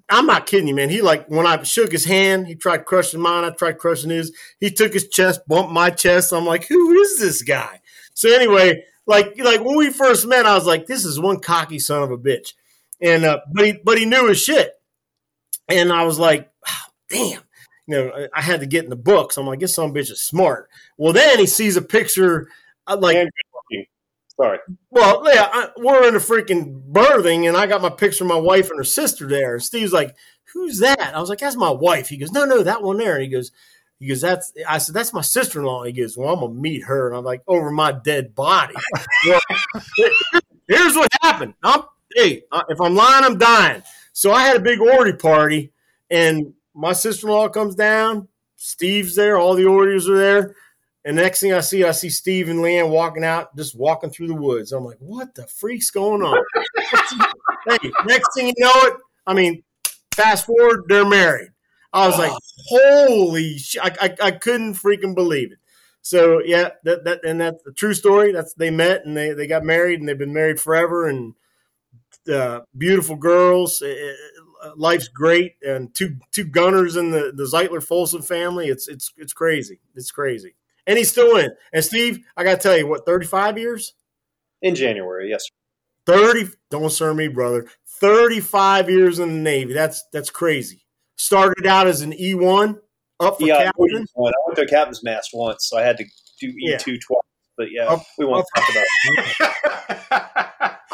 I'm 0.08 0.26
not 0.26 0.46
kidding 0.46 0.68
you, 0.68 0.74
man. 0.74 0.90
He 0.90 1.02
like 1.02 1.28
when 1.28 1.46
I 1.46 1.62
shook 1.62 1.92
his 1.92 2.04
hand, 2.04 2.46
he 2.46 2.54
tried 2.54 2.84
crushing 2.84 3.20
mine. 3.20 3.44
I 3.44 3.50
tried 3.50 3.78
crushing 3.78 4.10
his. 4.10 4.32
He 4.60 4.70
took 4.70 4.92
his 4.92 5.08
chest, 5.08 5.40
bumped 5.48 5.72
my 5.72 5.90
chest. 5.90 6.32
I'm 6.32 6.46
like, 6.46 6.66
who 6.66 6.92
is 6.92 7.18
this 7.18 7.42
guy? 7.42 7.80
So 8.14 8.32
anyway, 8.34 8.84
like 9.06 9.38
like 9.38 9.64
when 9.64 9.76
we 9.76 9.90
first 9.90 10.26
met, 10.26 10.46
I 10.46 10.54
was 10.54 10.66
like, 10.66 10.86
this 10.86 11.04
is 11.04 11.18
one 11.18 11.40
cocky 11.40 11.78
son 11.78 12.02
of 12.02 12.10
a 12.10 12.18
bitch, 12.18 12.52
and 13.00 13.24
uh, 13.24 13.40
but 13.52 13.66
he 13.66 13.72
but 13.84 13.98
he 13.98 14.04
knew 14.04 14.28
his 14.28 14.42
shit, 14.42 14.72
and 15.68 15.92
I 15.92 16.04
was 16.04 16.18
like, 16.18 16.50
"Ah, 16.66 16.88
damn. 17.10 17.42
You 17.86 17.96
know, 17.96 18.26
I- 18.34 18.40
had 18.42 18.60
to 18.60 18.66
get 18.66 18.84
in 18.84 18.90
the 18.90 18.96
books. 18.96 19.36
I'm 19.36 19.46
like, 19.46 19.60
this 19.60 19.78
a 19.78 19.82
bitch 19.82 20.10
is 20.10 20.20
smart. 20.20 20.68
Well, 20.98 21.12
then 21.12 21.38
he 21.38 21.46
sees 21.46 21.76
a 21.76 21.82
picture, 21.82 22.48
uh, 22.86 22.96
like. 23.00 23.28
Sorry. 24.38 24.58
well, 24.90 25.22
yeah, 25.32 25.48
I, 25.50 25.68
we're 25.78 26.06
in 26.08 26.14
a 26.14 26.18
freaking 26.18 26.82
berthing, 26.82 27.46
and 27.46 27.56
I 27.56 27.66
got 27.66 27.80
my 27.80 27.88
picture 27.88 28.22
of 28.24 28.28
my 28.28 28.36
wife 28.36 28.68
and 28.68 28.76
her 28.76 28.84
sister 28.84 29.26
there. 29.26 29.54
And 29.54 29.62
Steve's 29.62 29.94
like, 29.94 30.14
"Who's 30.52 30.78
that?" 30.80 31.12
I 31.14 31.20
was 31.20 31.30
like, 31.30 31.38
"That's 31.38 31.56
my 31.56 31.70
wife." 31.70 32.08
He 32.10 32.18
goes, 32.18 32.32
"No, 32.32 32.44
no, 32.44 32.62
that 32.62 32.82
one 32.82 32.98
there." 32.98 33.14
And 33.14 33.22
he 33.22 33.30
goes, 33.30 33.50
"He 33.98 34.08
goes, 34.08 34.20
that's." 34.20 34.52
I 34.68 34.76
said, 34.76 34.94
"That's 34.94 35.14
my 35.14 35.22
sister 35.22 35.60
in 35.60 35.64
law." 35.64 35.84
He 35.84 35.92
goes, 35.92 36.18
"Well, 36.18 36.34
I'm 36.34 36.40
gonna 36.40 36.52
meet 36.52 36.84
her," 36.84 37.08
and 37.08 37.16
I'm 37.16 37.24
like, 37.24 37.42
"Over 37.48 37.70
my 37.70 37.92
dead 37.92 38.34
body." 38.34 38.74
well, 39.26 39.40
here's 40.68 40.96
what 40.96 41.10
happened. 41.22 41.54
I'm, 41.62 41.84
hey, 42.14 42.42
uh, 42.52 42.62
if 42.68 42.80
I'm 42.80 42.94
lying, 42.94 43.24
I'm 43.24 43.38
dying. 43.38 43.82
So 44.12 44.32
I 44.32 44.42
had 44.42 44.56
a 44.56 44.60
big 44.60 44.80
ordie 44.80 45.18
party, 45.18 45.72
and 46.10 46.54
my 46.74 46.92
sister 46.92 47.26
in 47.26 47.32
law 47.32 47.48
comes 47.48 47.74
down. 47.74 48.28
Steve's 48.56 49.14
there. 49.14 49.36
All 49.36 49.54
the 49.54 49.66
ordies 49.66 50.08
are 50.08 50.16
there. 50.16 50.56
And 51.04 51.16
next 51.16 51.40
thing 51.40 51.52
I 51.52 51.60
see, 51.60 51.84
I 51.84 51.92
see 51.92 52.10
Steve 52.10 52.48
and 52.48 52.58
Leanne 52.58 52.90
walking 52.90 53.22
out, 53.22 53.54
just 53.56 53.76
walking 53.76 54.10
through 54.10 54.26
the 54.26 54.34
woods. 54.34 54.72
I'm 54.72 54.84
like, 54.84 54.98
what 54.98 55.34
the 55.36 55.46
freak's 55.46 55.90
going 55.90 56.20
on? 56.22 56.36
hey, 57.68 57.90
next 58.06 58.28
thing 58.34 58.48
you 58.48 58.54
know 58.58 58.72
it, 58.74 58.94
I 59.24 59.32
mean, 59.32 59.62
fast 60.16 60.46
forward, 60.46 60.86
they're 60.88 61.04
married. 61.04 61.50
I 61.92 62.08
was 62.08 62.18
like, 62.18 62.32
holy 62.68 63.56
shit. 63.58 63.82
I, 63.82 63.92
I, 64.00 64.16
I 64.20 64.30
couldn't 64.32 64.74
freaking 64.74 65.14
believe 65.14 65.52
it. 65.52 65.58
So 66.02 66.40
yeah, 66.44 66.70
that, 66.84 67.04
that 67.04 67.24
and 67.24 67.40
that's 67.40 67.64
a 67.66 67.72
true 67.72 67.94
story. 67.94 68.32
That's 68.32 68.54
they 68.54 68.70
met 68.70 69.04
and 69.06 69.16
they, 69.16 69.32
they 69.32 69.46
got 69.46 69.64
married 69.64 70.00
and 70.00 70.08
they've 70.08 70.18
been 70.18 70.32
married 70.32 70.60
forever 70.60 71.08
and 71.08 71.34
uh, 72.28 72.60
beautiful 72.76 73.16
girls. 73.16 73.80
Uh, 73.82 74.12
life's 74.76 75.08
great 75.08 75.54
and 75.66 75.94
two 75.94 76.16
two 76.32 76.44
gunners 76.44 76.96
in 76.96 77.10
the 77.10 77.32
the 77.34 77.44
Zeitler 77.44 77.82
Folsom 77.82 78.22
family. 78.22 78.68
It's 78.68 78.88
it's 78.88 79.12
it's 79.16 79.32
crazy. 79.32 79.80
It's 79.94 80.10
crazy. 80.10 80.54
And 80.86 80.96
he's 80.98 81.10
still 81.10 81.36
in. 81.36 81.50
And 81.72 81.84
Steve, 81.84 82.20
I 82.36 82.44
got 82.44 82.56
to 82.56 82.60
tell 82.68 82.76
you, 82.76 82.86
what 82.86 83.04
thirty 83.06 83.26
five 83.26 83.58
years? 83.58 83.94
In 84.62 84.74
January, 84.74 85.28
yes. 85.28 85.44
30, 86.06 86.48
don't 86.70 86.90
serve 86.90 87.16
me, 87.16 87.26
brother. 87.28 87.66
35 88.00 88.88
years 88.88 89.18
in 89.18 89.28
the 89.28 89.34
Navy. 89.40 89.72
That's 89.72 90.04
that's 90.12 90.30
crazy. 90.30 90.84
Started 91.16 91.66
out 91.66 91.86
as 91.86 92.00
an 92.02 92.12
E1, 92.12 92.78
up 93.20 93.38
for 93.38 93.46
Yeah, 93.46 93.64
captain. 93.64 94.06
I 94.16 94.32
went 94.46 94.56
to 94.56 94.62
a 94.62 94.66
captain's 94.66 95.02
mast 95.02 95.30
once, 95.34 95.66
so 95.68 95.76
I 95.76 95.82
had 95.82 95.96
to 95.98 96.04
do 96.40 96.46
E 96.48 96.76
two 96.78 96.96
twice. 96.98 97.20
But 97.56 97.72
yeah, 97.72 97.86
Up- 97.88 98.04
we 98.18 98.24
won't 98.24 98.46
up- 98.56 98.62
talk 98.62 98.70
about. 98.70 100.24
It. 100.40 100.45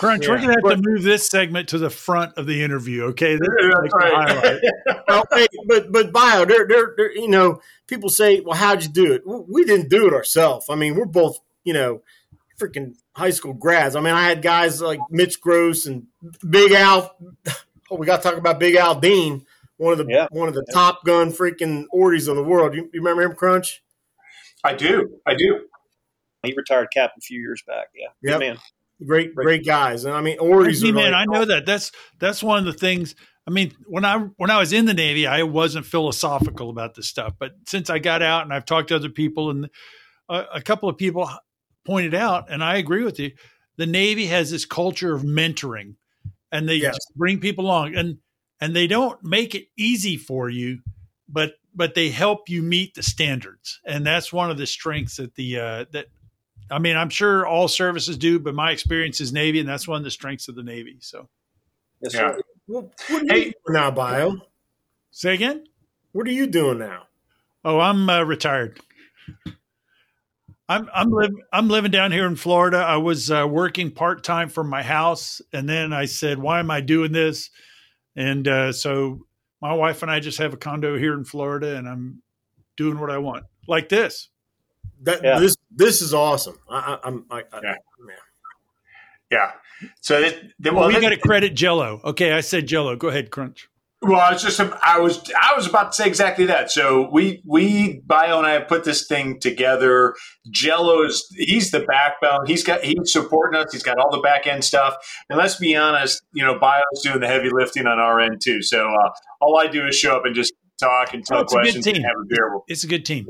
Crunch, 0.02 0.28
we're 0.28 0.36
gonna 0.36 0.52
have 0.52 0.62
But- 0.62 0.76
to 0.76 0.82
move 0.88 1.02
this 1.02 1.28
segment 1.28 1.68
to 1.70 1.78
the 1.78 1.90
front 1.90 2.36
of 2.36 2.46
the 2.46 2.62
interview. 2.62 3.04
Okay, 3.04 3.36
That's 3.36 3.48
like 3.48 3.90
the 3.90 3.96
right. 3.96 4.28
highlight. 4.30 4.60
Well, 5.08 5.24
hey, 5.32 5.46
but 5.66 5.92
but 5.92 6.12
bio, 6.12 6.44
they're, 6.44 6.66
they're, 6.66 6.94
they're, 6.96 7.12
you 7.12 7.28
know, 7.28 7.60
people 7.86 8.08
say, 8.08 8.40
well, 8.40 8.56
how'd 8.56 8.82
you 8.82 8.88
do 8.88 9.12
it? 9.12 9.22
We 9.26 9.64
didn't 9.64 9.88
do 9.90 10.06
it 10.06 10.14
ourselves. 10.14 10.66
I 10.70 10.74
mean, 10.74 10.94
we're 10.94 11.04
both, 11.04 11.38
you 11.64 11.72
know, 11.74 12.02
freaking 12.58 12.94
high 13.14 13.30
school 13.30 13.52
grads. 13.52 13.94
I 13.96 14.00
mean, 14.00 14.14
I 14.14 14.22
had 14.26 14.40
guys 14.42 14.80
like 14.80 15.00
Mitch 15.10 15.40
Gross 15.40 15.86
and 15.86 16.06
Big 16.48 16.72
Al. 16.72 17.14
Oh, 17.90 17.96
we 17.96 18.06
got 18.06 18.22
to 18.22 18.28
talk 18.30 18.38
about 18.38 18.58
Big 18.58 18.74
Al 18.76 18.94
Dean, 18.94 19.44
one 19.76 19.92
of 19.92 19.98
the 19.98 20.06
Yeah. 20.08 20.26
one 20.30 20.48
of 20.48 20.54
the 20.54 20.64
top 20.72 21.04
gun 21.04 21.30
freaking 21.30 21.84
ordies 21.92 22.26
of 22.26 22.36
the 22.36 22.42
world. 22.42 22.74
You, 22.74 22.88
you 22.94 23.00
remember 23.00 23.22
him, 23.22 23.34
Crunch? 23.34 23.82
I 24.64 24.72
do. 24.72 25.18
I 25.26 25.34
do. 25.34 25.66
He 26.42 26.54
retired 26.56 26.88
captain 26.90 27.18
a 27.18 27.20
few 27.20 27.38
years 27.38 27.62
back. 27.66 27.88
Yeah, 27.94 28.06
good 28.22 28.30
Yep. 28.30 28.40
man. 28.40 28.56
Great, 29.06 29.34
great 29.34 29.64
guys. 29.64 30.04
And 30.04 30.14
I 30.14 30.20
mean, 30.20 30.38
ordies. 30.38 30.80
See, 30.80 30.90
are 30.90 30.94
man, 30.94 31.12
like- 31.12 31.28
I 31.28 31.32
know 31.32 31.44
that. 31.44 31.66
That's 31.66 31.92
that's 32.18 32.42
one 32.42 32.58
of 32.58 32.64
the 32.64 32.72
things. 32.72 33.14
I 33.46 33.50
mean, 33.50 33.72
when 33.86 34.04
I 34.04 34.18
when 34.36 34.50
I 34.50 34.58
was 34.58 34.72
in 34.72 34.84
the 34.86 34.94
Navy, 34.94 35.26
I 35.26 35.42
wasn't 35.42 35.86
philosophical 35.86 36.70
about 36.70 36.94
this 36.94 37.08
stuff. 37.08 37.34
But 37.38 37.52
since 37.66 37.90
I 37.90 37.98
got 37.98 38.22
out 38.22 38.44
and 38.44 38.52
I've 38.52 38.64
talked 38.66 38.88
to 38.88 38.96
other 38.96 39.08
people, 39.08 39.50
and 39.50 39.68
a, 40.28 40.44
a 40.54 40.60
couple 40.62 40.88
of 40.88 40.96
people 40.96 41.28
pointed 41.84 42.14
out, 42.14 42.50
and 42.50 42.62
I 42.62 42.76
agree 42.76 43.02
with 43.02 43.18
you, 43.18 43.32
the 43.76 43.86
Navy 43.86 44.26
has 44.26 44.50
this 44.50 44.64
culture 44.64 45.14
of 45.14 45.22
mentoring, 45.22 45.96
and 46.52 46.68
they 46.68 46.76
Yes. 46.76 46.94
just 46.94 47.12
bring 47.16 47.40
people 47.40 47.64
along, 47.66 47.96
and 47.96 48.18
and 48.60 48.76
they 48.76 48.86
don't 48.86 49.22
make 49.24 49.56
it 49.56 49.66
easy 49.76 50.16
for 50.16 50.48
you, 50.48 50.80
but 51.28 51.54
but 51.74 51.94
they 51.94 52.10
help 52.10 52.48
you 52.48 52.62
meet 52.62 52.94
the 52.94 53.02
standards, 53.02 53.80
and 53.84 54.06
that's 54.06 54.32
one 54.32 54.50
of 54.52 54.58
the 54.58 54.66
strengths 54.66 55.16
that 55.16 55.34
the 55.34 55.58
uh, 55.58 55.84
that. 55.92 56.06
I 56.72 56.78
mean, 56.78 56.96
I'm 56.96 57.10
sure 57.10 57.46
all 57.46 57.68
services 57.68 58.16
do, 58.16 58.38
but 58.40 58.54
my 58.54 58.70
experience 58.70 59.20
is 59.20 59.32
Navy, 59.32 59.60
and 59.60 59.68
that's 59.68 59.86
one 59.86 59.98
of 59.98 60.04
the 60.04 60.10
strengths 60.10 60.48
of 60.48 60.54
the 60.54 60.62
Navy. 60.62 60.96
So, 61.00 61.28
Yes, 62.00 62.14
Yeah. 62.14 62.32
sir. 62.32 62.40
What, 62.66 62.84
what 63.08 63.22
are 63.22 63.26
Hey. 63.26 63.38
you 63.38 63.52
doing 63.66 63.80
now, 63.80 63.90
bio? 63.90 64.36
say 65.10 65.34
again. 65.34 65.66
What 66.12 66.26
are 66.26 66.32
you 66.32 66.46
doing 66.46 66.78
now? 66.78 67.04
Oh, 67.64 67.78
I'm 67.78 68.08
uh, 68.08 68.22
retired. 68.24 68.80
I'm 70.68 70.88
I'm 70.94 71.10
living 71.10 71.42
I'm 71.52 71.68
living 71.68 71.90
down 71.90 72.12
here 72.12 72.26
in 72.26 72.36
Florida. 72.36 72.78
I 72.78 72.96
was 72.96 73.30
uh, 73.30 73.46
working 73.48 73.90
part 73.90 74.24
time 74.24 74.48
from 74.48 74.68
my 74.68 74.82
house, 74.82 75.42
and 75.52 75.68
then 75.68 75.92
I 75.92 76.06
said, 76.06 76.38
"Why 76.38 76.60
am 76.60 76.70
I 76.70 76.80
doing 76.80 77.12
this?" 77.12 77.50
And 78.16 78.48
uh, 78.48 78.72
so 78.72 79.26
my 79.60 79.72
wife 79.74 80.02
and 80.02 80.10
I 80.10 80.20
just 80.20 80.38
have 80.38 80.54
a 80.54 80.56
condo 80.56 80.96
here 80.96 81.14
in 81.14 81.24
Florida, 81.24 81.76
and 81.76 81.88
I'm 81.88 82.22
doing 82.76 82.98
what 82.98 83.10
I 83.10 83.18
want, 83.18 83.44
like 83.68 83.88
this. 83.88 84.28
That 85.02 85.20
Yeah. 85.22 85.38
this 85.38 85.56
this 85.70 86.02
is 86.02 86.14
awesome. 86.14 86.58
I, 86.68 86.76
I, 86.76 86.98
I'm 87.04 87.24
I, 87.30 87.38
I, 87.52 87.60
Yeah. 87.62 87.74
Yeah. 89.30 89.52
So 90.00 90.20
that, 90.20 90.36
that 90.60 90.74
well, 90.74 90.88
we 90.88 91.00
got 91.00 91.08
to 91.08 91.16
credit 91.16 91.54
Jello. 91.54 92.00
Okay, 92.04 92.32
I 92.32 92.40
said 92.40 92.66
Jello. 92.66 92.94
Go 92.96 93.08
ahead, 93.08 93.30
Crunch. 93.30 93.68
Well, 94.04 94.20
I 94.20 94.32
was 94.32 94.42
just 94.42 94.58
I 94.60 94.98
was 94.98 95.22
I 95.40 95.54
was 95.56 95.68
about 95.68 95.92
to 95.92 95.96
say 95.96 96.06
exactly 96.06 96.44
that. 96.46 96.72
So 96.72 97.08
we 97.12 97.40
we 97.46 98.00
Bio 98.04 98.38
and 98.38 98.46
I 98.46 98.52
have 98.54 98.66
put 98.66 98.82
this 98.82 99.06
thing 99.06 99.38
together. 99.38 100.14
Jello's 100.50 101.24
he's 101.36 101.70
the 101.70 101.80
backbone. 101.80 102.46
He's 102.46 102.64
got 102.64 102.82
he's 102.82 102.96
supporting 103.12 103.60
us. 103.60 103.72
He's 103.72 103.84
got 103.84 103.98
all 103.98 104.10
the 104.10 104.20
back 104.20 104.46
end 104.48 104.64
stuff. 104.64 104.96
And 105.30 105.38
let's 105.38 105.54
be 105.54 105.76
honest, 105.76 106.20
you 106.32 106.44
know, 106.44 106.58
Bio's 106.58 107.00
doing 107.02 107.20
the 107.20 107.28
heavy 107.28 107.48
lifting 107.52 107.86
on 107.86 108.00
our 108.00 108.18
end 108.18 108.40
too. 108.42 108.60
So 108.60 108.88
uh, 108.88 109.10
all 109.40 109.56
I 109.58 109.68
do 109.68 109.86
is 109.86 109.96
show 109.96 110.16
up 110.16 110.24
and 110.24 110.34
just 110.34 110.52
talk 110.80 111.14
and 111.14 111.22
Oh, 111.30 111.34
tell 111.34 111.42
it's 111.42 111.52
a 111.52 111.56
good 111.56 111.62
questions 111.62 111.86
and 111.86 111.96
have 111.98 112.16
a 112.22 112.26
beer. 112.28 112.58
It's 112.66 112.82
a 112.82 112.88
good 112.88 113.06
team. 113.06 113.26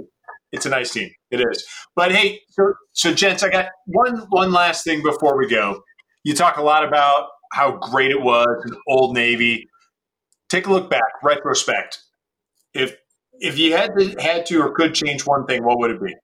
It's 0.53 0.67
a 0.67 0.69
nice 0.69 0.93
team. 0.93 1.11
It 1.31 1.41
is. 1.41 1.65
But 1.97 2.13
hey, 2.13 2.41
so, 2.51 2.75
so 2.93 3.15
gents, 3.15 3.43
I 3.43 3.49
got 3.49 3.67
one 3.87 4.27
one 4.29 4.53
last 4.53 4.85
thing 4.85 5.03
before 5.03 5.39
we 5.39 5.49
go. 5.49 5.83
You 6.25 6.35
talk 6.35 6.59
a 6.59 6.63
lot 6.63 6.87
about 6.87 7.29
how 7.53 7.79
great 7.79 8.11
it 8.11 8.21
was 8.21 8.65
in 8.67 8.77
Old 8.89 9.15
Navy. 9.15 9.69
Take 10.49 10.67
a 10.67 10.71
look 10.73 10.91
back, 10.91 11.03
retrospect. 11.23 12.01
If 12.75 12.95
if 13.41 13.59
you 13.59 13.77
had 13.77 13.91
to 13.99 14.15
had 14.21 14.47
to 14.47 14.61
or 14.61 14.75
could 14.75 14.95
change 14.95 15.27
one 15.27 15.47
thing, 15.47 15.65
what 15.65 15.79
would 15.79 15.91
it 15.91 16.03
be? 16.03 16.15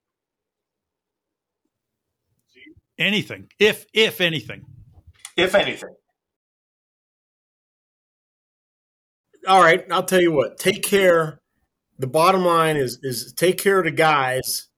Anything, 2.98 3.48
if 3.58 3.86
if 3.94 4.20
anything. 4.20 4.64
If 5.36 5.54
anything. 5.54 5.94
all 9.48 9.62
right, 9.62 9.84
I'll 9.90 10.04
tell 10.04 10.20
you 10.20 10.32
what. 10.32 10.58
Take 10.58 10.82
care. 10.82 11.40
The 11.98 12.06
bottom 12.06 12.44
line 12.44 12.76
is 12.76 12.98
is 13.02 13.32
take 13.32 13.58
care 13.58 13.78
of 13.78 13.84
the 13.84 13.90
guys 13.90 14.68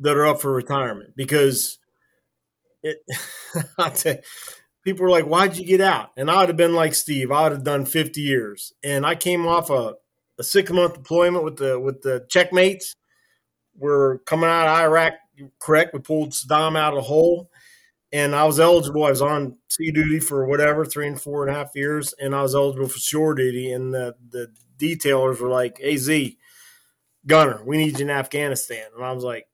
that 0.00 0.16
are 0.16 0.26
up 0.26 0.40
for 0.40 0.52
retirement 0.52 1.14
because 1.16 1.78
it. 2.82 2.98
People 4.84 5.06
are 5.06 5.10
like, 5.10 5.24
"Why'd 5.24 5.56
you 5.56 5.64
get 5.64 5.80
out?" 5.80 6.10
And 6.16 6.30
I 6.30 6.40
would 6.40 6.50
have 6.50 6.58
been 6.58 6.74
like 6.74 6.94
Steve. 6.94 7.30
I 7.32 7.44
would 7.44 7.52
have 7.52 7.64
done 7.64 7.86
fifty 7.86 8.20
years, 8.20 8.72
and 8.84 9.06
I 9.06 9.14
came 9.14 9.46
off 9.46 9.70
a, 9.70 9.94
a 10.38 10.42
six 10.44 10.70
month 10.70 10.94
deployment 10.94 11.42
with 11.42 11.56
the 11.56 11.80
with 11.80 12.02
the 12.02 12.26
checkmates. 12.28 12.94
We're 13.76 14.18
coming 14.18 14.50
out 14.50 14.68
of 14.68 14.78
Iraq. 14.78 15.14
Correct. 15.58 15.94
We 15.94 16.00
pulled 16.00 16.30
Saddam 16.30 16.76
out 16.76 16.92
of 16.92 16.98
the 16.98 17.08
hole 17.08 17.50
and 18.14 18.32
I 18.32 18.44
was 18.44 18.60
eligible. 18.60 19.02
I 19.04 19.10
was 19.10 19.20
on 19.20 19.58
sea 19.68 19.90
duty 19.90 20.20
for 20.20 20.46
whatever 20.46 20.84
three 20.84 21.08
and 21.08 21.20
four 21.20 21.44
and 21.44 21.54
a 21.54 21.58
half 21.58 21.72
years, 21.74 22.14
and 22.20 22.32
I 22.32 22.42
was 22.42 22.54
eligible 22.54 22.86
for 22.86 23.00
shore 23.00 23.34
duty. 23.34 23.72
And 23.72 23.92
the 23.92 24.14
the 24.30 24.52
detailers 24.78 25.40
were 25.40 25.48
like, 25.48 25.78
"Hey 25.78 25.96
Z, 25.96 26.38
Gunner, 27.26 27.60
we 27.64 27.76
need 27.76 27.98
you 27.98 28.04
in 28.04 28.10
Afghanistan." 28.10 28.86
And 28.94 29.04
I 29.04 29.10
was 29.10 29.24
like, 29.24 29.48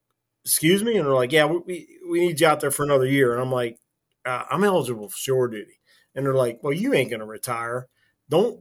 "Excuse 0.45 0.85
me?" 0.85 0.99
And 0.99 1.07
they're 1.07 1.15
like, 1.15 1.33
"Yeah, 1.33 1.47
we 1.47 1.89
we, 2.07 2.21
need 2.21 2.39
you 2.39 2.47
out 2.47 2.61
there 2.61 2.71
for 2.71 2.85
another 2.85 3.07
year." 3.07 3.33
And 3.33 3.41
I'm 3.41 3.51
like, 3.51 3.79
uh, 4.27 4.45
"I'm 4.51 4.63
eligible 4.63 5.09
for 5.09 5.17
shore 5.17 5.49
duty." 5.49 5.81
And 6.15 6.27
they're 6.27 6.35
like, 6.35 6.61
"Well, 6.63 6.75
you 6.75 6.93
ain't 6.93 7.11
gonna 7.11 7.25
retire. 7.25 7.89
Don't 8.29 8.61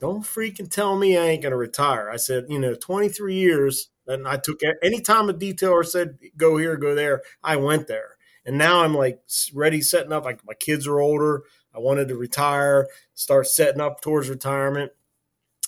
don't 0.00 0.24
freaking 0.24 0.70
tell 0.70 0.96
me 0.96 1.18
I 1.18 1.26
ain't 1.26 1.42
gonna 1.42 1.58
retire." 1.58 2.08
I 2.08 2.16
said, 2.16 2.46
"You 2.48 2.60
know, 2.60 2.74
23 2.74 3.34
years." 3.34 3.90
And 4.06 4.28
I 4.28 4.36
took 4.36 4.60
any 4.82 5.00
time 5.00 5.30
a 5.30 5.34
detailer 5.34 5.84
said 5.84 6.18
go 6.36 6.58
here, 6.58 6.76
go 6.76 6.94
there, 6.94 7.22
I 7.42 7.56
went 7.56 7.88
there. 7.88 8.13
And 8.46 8.58
now 8.58 8.82
I'm 8.82 8.94
like 8.94 9.20
ready, 9.54 9.80
setting 9.80 10.12
up. 10.12 10.24
Like 10.24 10.44
my 10.46 10.54
kids 10.54 10.86
are 10.86 11.00
older. 11.00 11.44
I 11.74 11.78
wanted 11.78 12.08
to 12.08 12.16
retire, 12.16 12.86
start 13.14 13.46
setting 13.48 13.80
up 13.80 14.00
towards 14.00 14.28
retirement. 14.28 14.92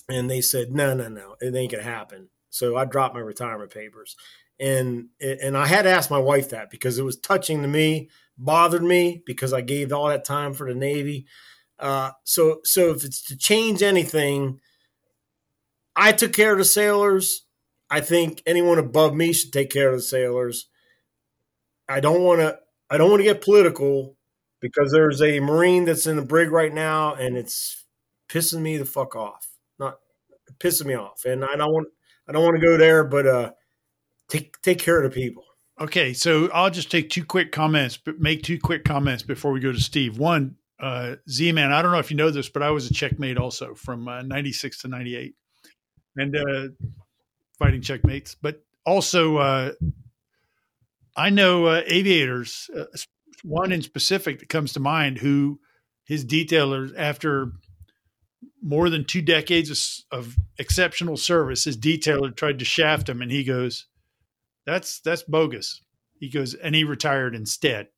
And 0.08 0.30
they 0.30 0.40
said, 0.40 0.70
no, 0.70 0.94
no, 0.94 1.08
no, 1.08 1.36
it 1.40 1.54
ain't 1.54 1.72
gonna 1.72 1.82
happen. 1.82 2.28
So 2.50 2.76
I 2.76 2.84
dropped 2.84 3.14
my 3.14 3.20
retirement 3.20 3.72
papers, 3.72 4.16
and 4.60 5.08
and 5.20 5.56
I 5.56 5.66
had 5.66 5.82
to 5.82 5.90
ask 5.90 6.10
my 6.10 6.18
wife 6.18 6.50
that 6.50 6.70
because 6.70 6.98
it 6.98 7.04
was 7.04 7.16
touching 7.16 7.60
to 7.62 7.68
me, 7.68 8.08
bothered 8.38 8.82
me 8.82 9.22
because 9.26 9.52
I 9.52 9.60
gave 9.60 9.92
all 9.92 10.08
that 10.08 10.24
time 10.24 10.54
for 10.54 10.68
the 10.68 10.78
Navy. 10.78 11.26
Uh, 11.78 12.12
so 12.24 12.60
so 12.64 12.90
if 12.90 13.04
it's 13.04 13.20
to 13.26 13.36
change 13.36 13.82
anything, 13.82 14.60
I 15.94 16.12
took 16.12 16.32
care 16.32 16.52
of 16.52 16.58
the 16.58 16.64
sailors. 16.64 17.44
I 17.90 18.00
think 18.00 18.42
anyone 18.46 18.78
above 18.78 19.14
me 19.14 19.32
should 19.32 19.52
take 19.52 19.70
care 19.70 19.90
of 19.90 19.96
the 19.96 20.02
sailors. 20.02 20.68
I 21.88 22.00
don't 22.00 22.22
want 22.22 22.40
to. 22.40 22.58
I 22.90 22.98
don't 22.98 23.10
want 23.10 23.20
to 23.20 23.24
get 23.24 23.42
political 23.42 24.16
because 24.60 24.92
there's 24.92 25.20
a 25.22 25.40
Marine 25.40 25.84
that's 25.84 26.06
in 26.06 26.16
the 26.16 26.22
brig 26.22 26.50
right 26.50 26.72
now, 26.72 27.14
and 27.14 27.36
it's 27.36 27.84
pissing 28.28 28.60
me 28.60 28.76
the 28.76 28.84
fuck 28.84 29.16
off. 29.16 29.48
Not 29.78 29.98
pissing 30.58 30.86
me 30.86 30.94
off, 30.94 31.24
and 31.24 31.44
I 31.44 31.56
don't 31.56 31.72
want. 31.72 31.88
I 32.28 32.32
don't 32.32 32.42
want 32.42 32.56
to 32.60 32.66
go 32.66 32.76
there, 32.76 33.04
but 33.04 33.26
uh, 33.26 33.52
take 34.28 34.60
take 34.62 34.78
care 34.78 35.02
of 35.02 35.12
the 35.12 35.14
people. 35.14 35.44
Okay, 35.80 36.14
so 36.14 36.50
I'll 36.52 36.70
just 36.70 36.90
take 36.90 37.10
two 37.10 37.24
quick 37.24 37.52
comments, 37.52 37.96
but 37.98 38.18
make 38.18 38.42
two 38.42 38.58
quick 38.58 38.84
comments 38.84 39.22
before 39.22 39.52
we 39.52 39.60
go 39.60 39.72
to 39.72 39.80
Steve. 39.80 40.18
One, 40.18 40.56
uh, 40.80 41.16
Z 41.28 41.52
Man, 41.52 41.72
I 41.72 41.82
don't 41.82 41.92
know 41.92 41.98
if 41.98 42.10
you 42.10 42.16
know 42.16 42.30
this, 42.30 42.48
but 42.48 42.62
I 42.62 42.70
was 42.70 42.90
a 42.90 42.94
checkmate 42.94 43.36
also 43.36 43.74
from 43.74 44.08
uh, 44.08 44.22
96 44.22 44.82
to 44.82 44.88
98 44.88 45.34
and 46.16 46.36
uh, 46.36 46.68
fighting 47.58 47.82
checkmates. 47.82 48.34
But 48.34 48.62
also, 48.86 49.36
uh, 49.36 49.72
I 51.16 51.30
know 51.30 51.66
uh, 51.66 51.82
aviators, 51.86 52.68
uh, 52.76 52.84
one 53.42 53.72
in 53.72 53.82
specific 53.82 54.38
that 54.40 54.48
comes 54.48 54.72
to 54.74 54.80
mind, 54.80 55.18
who 55.18 55.60
his 56.04 56.24
detailers, 56.24 56.92
after 56.96 57.52
more 58.62 58.90
than 58.90 59.04
two 59.04 59.22
decades 59.22 60.04
of, 60.12 60.18
of 60.18 60.36
exceptional 60.58 61.16
service, 61.16 61.64
his 61.64 61.76
detailer 61.76 62.34
tried 62.34 62.58
to 62.58 62.64
shaft 62.64 63.08
him, 63.08 63.22
and 63.22 63.30
he 63.30 63.44
goes, 63.44 63.86
that's 64.66 65.00
that's 65.00 65.22
bogus. 65.22 65.80
He 66.18 66.28
goes, 66.28 66.54
and 66.54 66.74
he 66.74 66.84
retired 66.84 67.34
instead. 67.34 67.88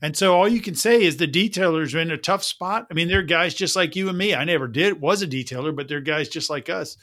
And 0.00 0.16
so 0.16 0.34
all 0.34 0.48
you 0.48 0.60
can 0.60 0.74
say 0.74 1.02
is 1.02 1.16
the 1.16 1.28
detailers 1.28 1.94
are 1.94 2.00
in 2.00 2.10
a 2.10 2.16
tough 2.16 2.42
spot. 2.42 2.86
I 2.90 2.94
mean, 2.94 3.08
they're 3.08 3.22
guys 3.22 3.54
just 3.54 3.76
like 3.76 3.94
you 3.96 4.08
and 4.08 4.16
me. 4.18 4.34
I 4.34 4.44
never 4.44 4.66
did 4.66 5.00
was 5.00 5.22
a 5.22 5.26
detailer, 5.26 5.74
but 5.74 5.88
they're 5.88 6.00
guys 6.00 6.28
just 6.28 6.50
like 6.50 6.68
us. 6.68 6.96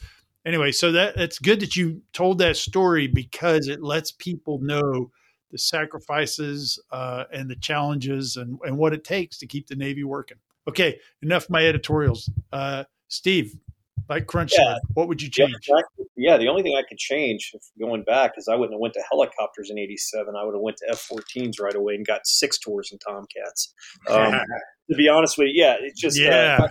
Anyway, 0.44 0.72
so 0.72 0.92
that 0.92 1.16
it's 1.16 1.38
good 1.38 1.60
that 1.60 1.76
you 1.76 2.02
told 2.12 2.38
that 2.38 2.56
story 2.56 3.06
because 3.06 3.68
it 3.68 3.82
lets 3.82 4.10
people 4.12 4.58
know 4.60 5.10
the 5.50 5.58
sacrifices 5.58 6.78
uh, 6.90 7.24
and 7.32 7.50
the 7.50 7.56
challenges 7.56 8.36
and, 8.36 8.58
and 8.64 8.76
what 8.76 8.92
it 8.92 9.04
takes 9.04 9.38
to 9.38 9.46
keep 9.46 9.66
the 9.66 9.76
Navy 9.76 10.04
working. 10.04 10.38
Okay, 10.68 10.98
enough 11.22 11.44
of 11.44 11.50
my 11.50 11.66
editorials. 11.66 12.30
Uh, 12.52 12.84
Steve, 13.08 13.56
like 14.08 14.26
Crunch, 14.26 14.52
yeah. 14.56 14.76
what 14.94 15.08
would 15.08 15.20
you 15.22 15.30
change? 15.30 15.54
Yeah, 15.68 15.80
yeah, 16.16 16.36
the 16.36 16.48
only 16.48 16.62
thing 16.62 16.76
I 16.76 16.82
could 16.86 16.98
change 16.98 17.52
if 17.54 17.62
going 17.80 18.02
back 18.02 18.32
is 18.36 18.48
I 18.48 18.54
wouldn't 18.54 18.74
have 18.74 18.80
went 18.80 18.94
to 18.94 19.02
helicopters 19.10 19.70
in 19.70 19.78
'87. 19.78 20.34
I 20.36 20.44
would 20.44 20.54
have 20.54 20.62
went 20.62 20.76
to 20.78 20.90
F-14s 20.90 21.60
right 21.60 21.74
away 21.74 21.94
and 21.94 22.06
got 22.06 22.26
six 22.26 22.58
tours 22.58 22.90
in 22.92 22.98
Tomcats. 22.98 23.72
Um, 24.08 24.32
to 24.90 24.96
be 24.96 25.08
honest 25.08 25.38
with 25.38 25.48
you, 25.48 25.62
yeah, 25.62 25.76
it's 25.80 26.00
just 26.00 26.20
uh, 26.20 26.24
yeah. 26.24 26.58
Uh, 26.60 26.68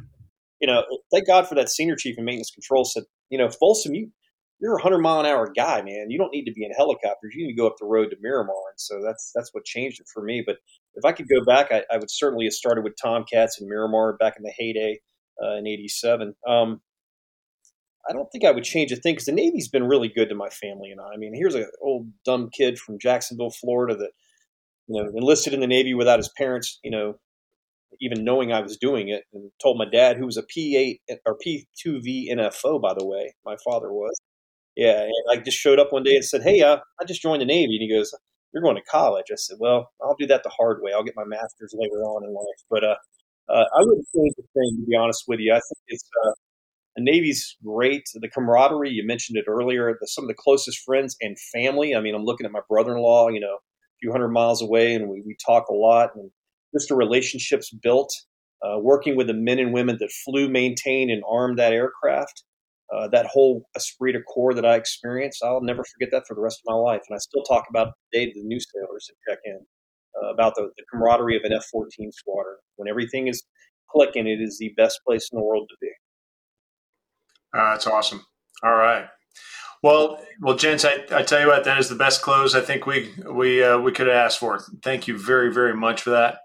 you 0.60 0.68
know, 0.68 0.84
thank 1.11 1.26
God 1.26 1.47
for 1.47 1.56
that 1.56 1.69
senior 1.69 1.95
chief 1.95 2.18
in 2.18 2.26
maintenance 2.26 2.51
control 2.51 2.84
said, 2.84 3.03
you 3.30 3.38
know, 3.38 3.49
Folsom, 3.49 3.95
you 3.95 4.11
you're 4.60 4.76
a 4.76 4.81
hundred 4.81 4.99
mile 4.99 5.22
an 5.22 5.26
hour 5.26 5.52
guy, 5.56 5.81
man. 5.81 6.07
You 6.10 6.18
don't 6.18 6.34
need 6.34 6.45
to 6.45 6.52
be 6.52 6.65
in 6.65 6.72
helicopters. 6.72 7.34
You 7.34 7.48
need 7.48 7.53
to 7.53 7.57
go 7.57 7.68
up 7.68 7.76
the 7.80 7.86
road 7.86 8.10
to 8.10 8.18
Miramar. 8.22 8.72
And 8.72 8.80
so 8.80 9.02
that's 9.03 9.31
that's 9.34 9.53
what 9.53 9.64
changed 9.65 10.02
it 10.02 10.07
for 10.14 10.22
me. 10.22 10.44
But 10.45 10.57
if 10.95 11.06
I 11.06 11.14
could 11.14 11.27
go 11.30 11.44
back, 11.45 11.72
I, 11.72 11.84
I 11.91 11.98
would 11.98 12.11
certainly 12.11 12.45
have 12.45 12.53
started 12.53 12.84
with 12.84 12.94
Tomcats 13.02 13.60
and 13.60 13.69
Miramar 13.69 14.18
back 14.18 14.36
in 14.38 14.44
the 14.44 14.53
heyday 14.57 14.99
uh, 15.41 15.56
in 15.56 15.68
'87. 15.68 16.36
Um, 16.48 16.81
I 18.10 18.14
don't 18.14 18.27
think 18.31 18.44
I 18.44 18.52
would 18.52 18.64
change 18.64 18.91
a 18.91 18.95
thing 18.95 19.14
because 19.14 19.26
the 19.26 19.31
Navy's 19.31 19.69
been 19.69 19.88
really 19.88 20.10
good 20.10 20.30
to 20.30 20.36
my 20.36 20.49
family 20.49 20.91
and 20.91 20.99
I. 20.99 21.14
I 21.14 21.18
mean, 21.18 21.34
here's 21.34 21.56
an 21.56 21.68
old 21.81 22.10
dumb 22.26 22.49
kid 22.52 22.80
from 22.80 22.99
Jacksonville, 22.99 23.52
Florida, 23.52 23.95
that 23.95 24.11
you 24.88 25.02
know 25.02 25.10
enlisted 25.15 25.53
in 25.53 25.61
the 25.61 25.68
Navy 25.68 25.94
without 25.94 26.19
his 26.19 26.31
parents, 26.38 26.80
you 26.84 26.91
know, 26.91 27.15
even 28.02 28.26
knowing 28.26 28.52
I 28.52 28.61
was 28.61 28.77
doing 28.77 29.07
it, 29.10 29.23
and 29.34 29.52
told 29.61 29.77
my 29.77 29.86
dad, 29.90 30.18
who 30.18 30.26
was 30.26 30.38
a 30.38 30.44
P8 30.44 30.99
or 31.26 31.38
P2V 31.38 32.30
NFO, 32.31 32.81
by 32.81 32.94
the 32.94 33.06
way, 33.06 33.36
my 33.45 33.56
father 33.64 33.91
was. 33.91 34.19
Yeah, 34.75 35.01
and 35.03 35.11
I 35.31 35.37
just 35.37 35.57
showed 35.57 35.79
up 35.79 35.91
one 35.91 36.03
day 36.03 36.15
and 36.15 36.23
said, 36.25 36.41
"Hey, 36.43 36.61
uh, 36.61 36.77
I 36.99 37.05
just 37.05 37.21
joined 37.21 37.41
the 37.41 37.45
Navy," 37.45 37.75
and 37.75 37.81
he 37.81 37.89
goes, 37.89 38.13
"You're 38.53 38.63
going 38.63 38.75
to 38.75 38.81
college?" 38.83 39.25
I 39.31 39.35
said, 39.35 39.57
"Well, 39.59 39.91
I'll 40.01 40.15
do 40.17 40.27
that 40.27 40.43
the 40.43 40.49
hard 40.49 40.81
way. 40.81 40.91
I'll 40.93 41.03
get 41.03 41.15
my 41.15 41.25
master's 41.25 41.73
later 41.77 42.03
on 42.03 42.23
in 42.23 42.33
life." 42.33 42.63
But 42.69 42.83
uh, 42.83 42.95
uh, 43.49 43.65
I 43.75 43.79
wouldn't 43.81 44.07
change 44.15 44.33
a 44.39 44.43
thing, 44.53 44.77
to 44.79 44.85
be 44.87 44.95
honest 44.95 45.23
with 45.27 45.39
you. 45.39 45.51
I 45.53 45.57
think 45.57 45.77
it's 45.87 46.09
uh, 46.25 46.31
the 46.95 47.03
Navy's 47.03 47.57
great. 47.65 48.03
The 48.13 48.29
camaraderie, 48.29 48.91
you 48.91 49.05
mentioned 49.05 49.37
it 49.37 49.45
earlier, 49.47 49.97
the, 49.99 50.07
some 50.07 50.25
of 50.25 50.27
the 50.29 50.35
closest 50.37 50.79
friends 50.85 51.15
and 51.21 51.37
family. 51.53 51.95
I 51.95 52.01
mean, 52.01 52.15
I'm 52.15 52.25
looking 52.25 52.45
at 52.45 52.51
my 52.51 52.61
brother 52.69 52.95
in 52.95 53.01
law, 53.03 53.29
you 53.29 53.39
know, 53.39 53.55
a 53.55 53.97
few 54.01 54.11
hundred 54.11 54.29
miles 54.29 54.61
away, 54.61 54.95
and 54.95 55.09
we, 55.09 55.21
we 55.25 55.35
talk 55.45 55.67
a 55.69 55.73
lot. 55.73 56.11
And 56.15 56.31
just 56.75 56.89
the 56.89 56.95
relationships 56.95 57.71
built, 57.71 58.11
uh, 58.63 58.77
working 58.79 59.15
with 59.15 59.27
the 59.27 59.33
men 59.33 59.59
and 59.59 59.73
women 59.73 59.97
that 59.99 60.11
flew, 60.25 60.49
maintained, 60.49 61.11
and 61.11 61.23
armed 61.29 61.59
that 61.59 61.73
aircraft. 61.73 62.43
Uh, 62.95 63.07
that 63.07 63.27
whole 63.27 63.63
esprit 63.75 64.13
de 64.13 64.21
corps 64.23 64.53
that 64.53 64.65
I 64.65 64.75
experienced, 64.75 65.43
I'll 65.43 65.61
never 65.61 65.83
forget 65.83 66.09
that 66.11 66.23
for 66.27 66.33
the 66.33 66.41
rest 66.41 66.59
of 66.59 66.73
my 66.73 66.75
life. 66.75 67.01
And 67.07 67.15
I 67.15 67.19
still 67.19 67.43
talk 67.43 67.65
about 67.69 67.93
the 68.11 68.19
day 68.19 68.25
to 68.25 68.33
the 68.33 68.47
new 68.47 68.59
sailors 68.59 69.07
that 69.07 69.31
check 69.31 69.39
in 69.45 69.59
uh, 70.21 70.33
about 70.33 70.55
the, 70.55 70.69
the 70.75 70.83
camaraderie 70.91 71.37
of 71.37 71.43
an 71.43 71.53
F 71.53 71.65
14 71.71 72.11
squadron. 72.11 72.57
When 72.77 72.87
everything 72.87 73.27
is 73.27 73.43
clicking, 73.91 74.27
it 74.27 74.41
is 74.41 74.57
the 74.59 74.73
best 74.75 75.01
place 75.05 75.29
in 75.31 75.37
the 75.37 75.43
world 75.43 75.69
to 75.69 75.75
be. 75.79 75.91
Uh, 77.53 77.73
that's 77.73 77.87
awesome. 77.87 78.25
All 78.63 78.75
right. 78.75 79.05
Well, 79.81 80.21
well, 80.41 80.55
gents, 80.55 80.83
I, 80.83 81.05
I 81.11 81.23
tell 81.23 81.39
you 81.39 81.47
what, 81.47 81.63
that 81.63 81.79
is 81.79 81.89
the 81.89 81.95
best 81.95 82.21
close 82.21 82.53
I 82.53 82.61
think 82.61 82.85
we 82.85 83.13
we 83.25 83.63
uh, 83.63 83.79
we 83.79 83.93
could 83.93 84.09
asked 84.09 84.39
for. 84.39 84.59
Thank 84.83 85.07
you 85.07 85.17
very 85.17 85.53
very 85.53 85.73
much 85.73 86.01
for 86.01 86.09
that. 86.09 86.39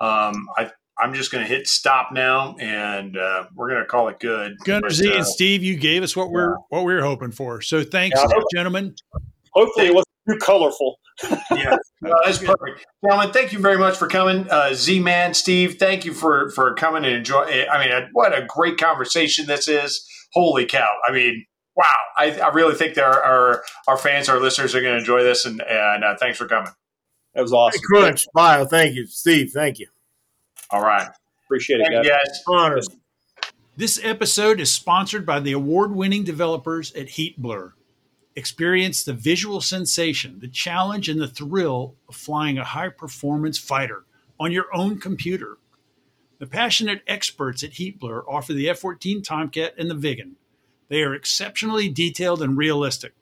Um, 0.00 0.46
I 0.56 0.70
I'm 1.00 1.14
just 1.14 1.30
going 1.30 1.44
to 1.44 1.48
hit 1.48 1.68
stop 1.68 2.10
now, 2.12 2.56
and 2.58 3.16
uh, 3.16 3.44
we're 3.54 3.70
going 3.70 3.82
to 3.82 3.86
call 3.86 4.08
it 4.08 4.18
good. 4.18 4.56
Gunner 4.64 4.90
Z 4.90 5.14
and 5.14 5.26
Steve, 5.26 5.62
you 5.62 5.76
gave 5.76 6.02
us 6.02 6.16
what 6.16 6.30
we're 6.30 6.56
what 6.70 6.84
we 6.84 6.92
are 6.94 7.02
hoping 7.02 7.30
for. 7.30 7.60
So 7.60 7.84
thanks, 7.84 8.20
yeah, 8.20 8.40
gentlemen. 8.54 8.94
Hopefully, 9.52 9.86
it 9.86 9.94
wasn't 9.94 10.08
too 10.28 10.38
colorful. 10.38 10.98
yeah, 11.50 11.76
no, 12.00 12.14
that's 12.24 12.38
perfect, 12.38 12.86
gentlemen. 13.04 13.32
Thank 13.32 13.52
you 13.52 13.58
very 13.58 13.78
much 13.78 13.96
for 13.96 14.08
coming, 14.08 14.46
uh, 14.50 14.74
Z 14.74 15.00
Man, 15.00 15.34
Steve. 15.34 15.76
Thank 15.78 16.04
you 16.04 16.12
for 16.12 16.50
for 16.50 16.74
coming 16.74 17.04
and 17.04 17.14
enjoy. 17.14 17.66
I 17.70 17.84
mean, 17.84 18.08
what 18.12 18.36
a 18.36 18.44
great 18.46 18.78
conversation 18.78 19.46
this 19.46 19.68
is 19.68 20.04
holy 20.32 20.66
cow! 20.66 20.94
I 21.06 21.12
mean, 21.12 21.44
wow! 21.76 21.84
I, 22.16 22.38
I 22.40 22.48
really 22.48 22.74
think 22.74 22.94
that 22.94 23.04
our, 23.04 23.22
our, 23.22 23.64
our 23.86 23.96
fans, 23.96 24.28
our 24.28 24.40
listeners, 24.40 24.74
are 24.74 24.80
going 24.80 24.94
to 24.94 24.98
enjoy 24.98 25.22
this. 25.22 25.44
And 25.44 25.62
and 25.62 26.04
uh, 26.04 26.16
thanks 26.18 26.38
for 26.38 26.46
coming. 26.46 26.72
That 27.34 27.42
was 27.42 27.52
awesome. 27.52 27.80
Hey, 27.80 28.00
Crunch, 28.00 28.26
Bio, 28.34 28.64
thank 28.64 28.94
you, 28.94 29.06
Steve. 29.06 29.50
Thank 29.52 29.78
you. 29.78 29.86
All 30.70 30.82
right, 30.82 31.08
appreciate 31.44 31.80
it, 31.80 31.90
guys. 31.90 32.06
guys. 32.06 32.42
Honors. 32.48 32.88
This 33.76 34.00
episode 34.02 34.60
is 34.60 34.72
sponsored 34.72 35.24
by 35.24 35.40
the 35.40 35.52
award-winning 35.52 36.24
developers 36.24 36.92
at 36.94 37.08
Heatblur. 37.08 37.72
Experience 38.34 39.04
the 39.04 39.12
visual 39.12 39.60
sensation, 39.60 40.40
the 40.40 40.48
challenge, 40.48 41.08
and 41.08 41.20
the 41.20 41.28
thrill 41.28 41.94
of 42.08 42.16
flying 42.16 42.58
a 42.58 42.64
high-performance 42.64 43.58
fighter 43.58 44.04
on 44.38 44.52
your 44.52 44.66
own 44.74 44.98
computer 44.98 45.58
the 46.38 46.46
passionate 46.46 47.02
experts 47.08 47.64
at 47.64 47.72
Heatblur 47.72 48.22
offer 48.28 48.52
the 48.52 48.68
F 48.68 48.78
14 48.78 49.22
Tomcat 49.22 49.74
and 49.76 49.90
the 49.90 49.94
Viggen. 49.94 50.34
They 50.88 51.02
are 51.02 51.14
exceptionally 51.14 51.88
detailed 51.88 52.42
and 52.42 52.56
realistic. 52.56 53.14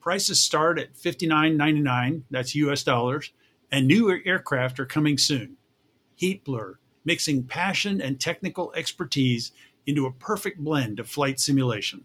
Prices 0.00 0.40
start 0.40 0.78
at 0.78 0.94
$59.99, 0.94 2.22
that's 2.30 2.54
US 2.54 2.84
dollars, 2.84 3.32
and 3.72 3.86
new 3.86 4.20
aircraft 4.24 4.78
are 4.78 4.86
coming 4.86 5.18
soon. 5.18 5.56
HeatBlur, 6.20 6.74
mixing 7.04 7.44
passion 7.44 8.00
and 8.00 8.20
technical 8.20 8.72
expertise 8.74 9.52
into 9.86 10.06
a 10.06 10.12
perfect 10.12 10.58
blend 10.58 11.00
of 11.00 11.08
flight 11.08 11.40
simulation. 11.40 12.04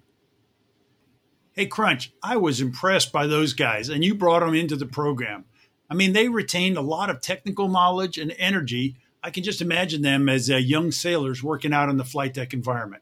Hey, 1.51 1.67
Crunch, 1.67 2.13
I 2.21 2.37
was 2.37 2.61
impressed 2.61 3.11
by 3.11 3.27
those 3.27 3.53
guys, 3.53 3.89
and 3.89 4.03
you 4.03 4.15
brought 4.15 4.41
them 4.41 4.55
into 4.55 4.75
the 4.75 4.85
program. 4.85 5.45
I 5.89 5.93
mean, 5.93 6.13
they 6.13 6.27
retained 6.27 6.77
a 6.77 6.81
lot 6.81 7.09
of 7.09 7.21
technical 7.21 7.69
knowledge 7.69 8.17
and 8.17 8.33
energy 8.37 8.97
I 9.25 9.31
can 9.31 9.41
just 9.41 9.59
imagine 9.59 10.03
them 10.03 10.29
as 10.29 10.51
uh, 10.51 10.57
young 10.57 10.91
sailors 10.91 11.41
working 11.41 11.73
out 11.73 11.89
in 11.89 11.97
the 11.97 12.05
flight 12.05 12.31
deck 12.31 12.53
environment. 12.53 13.01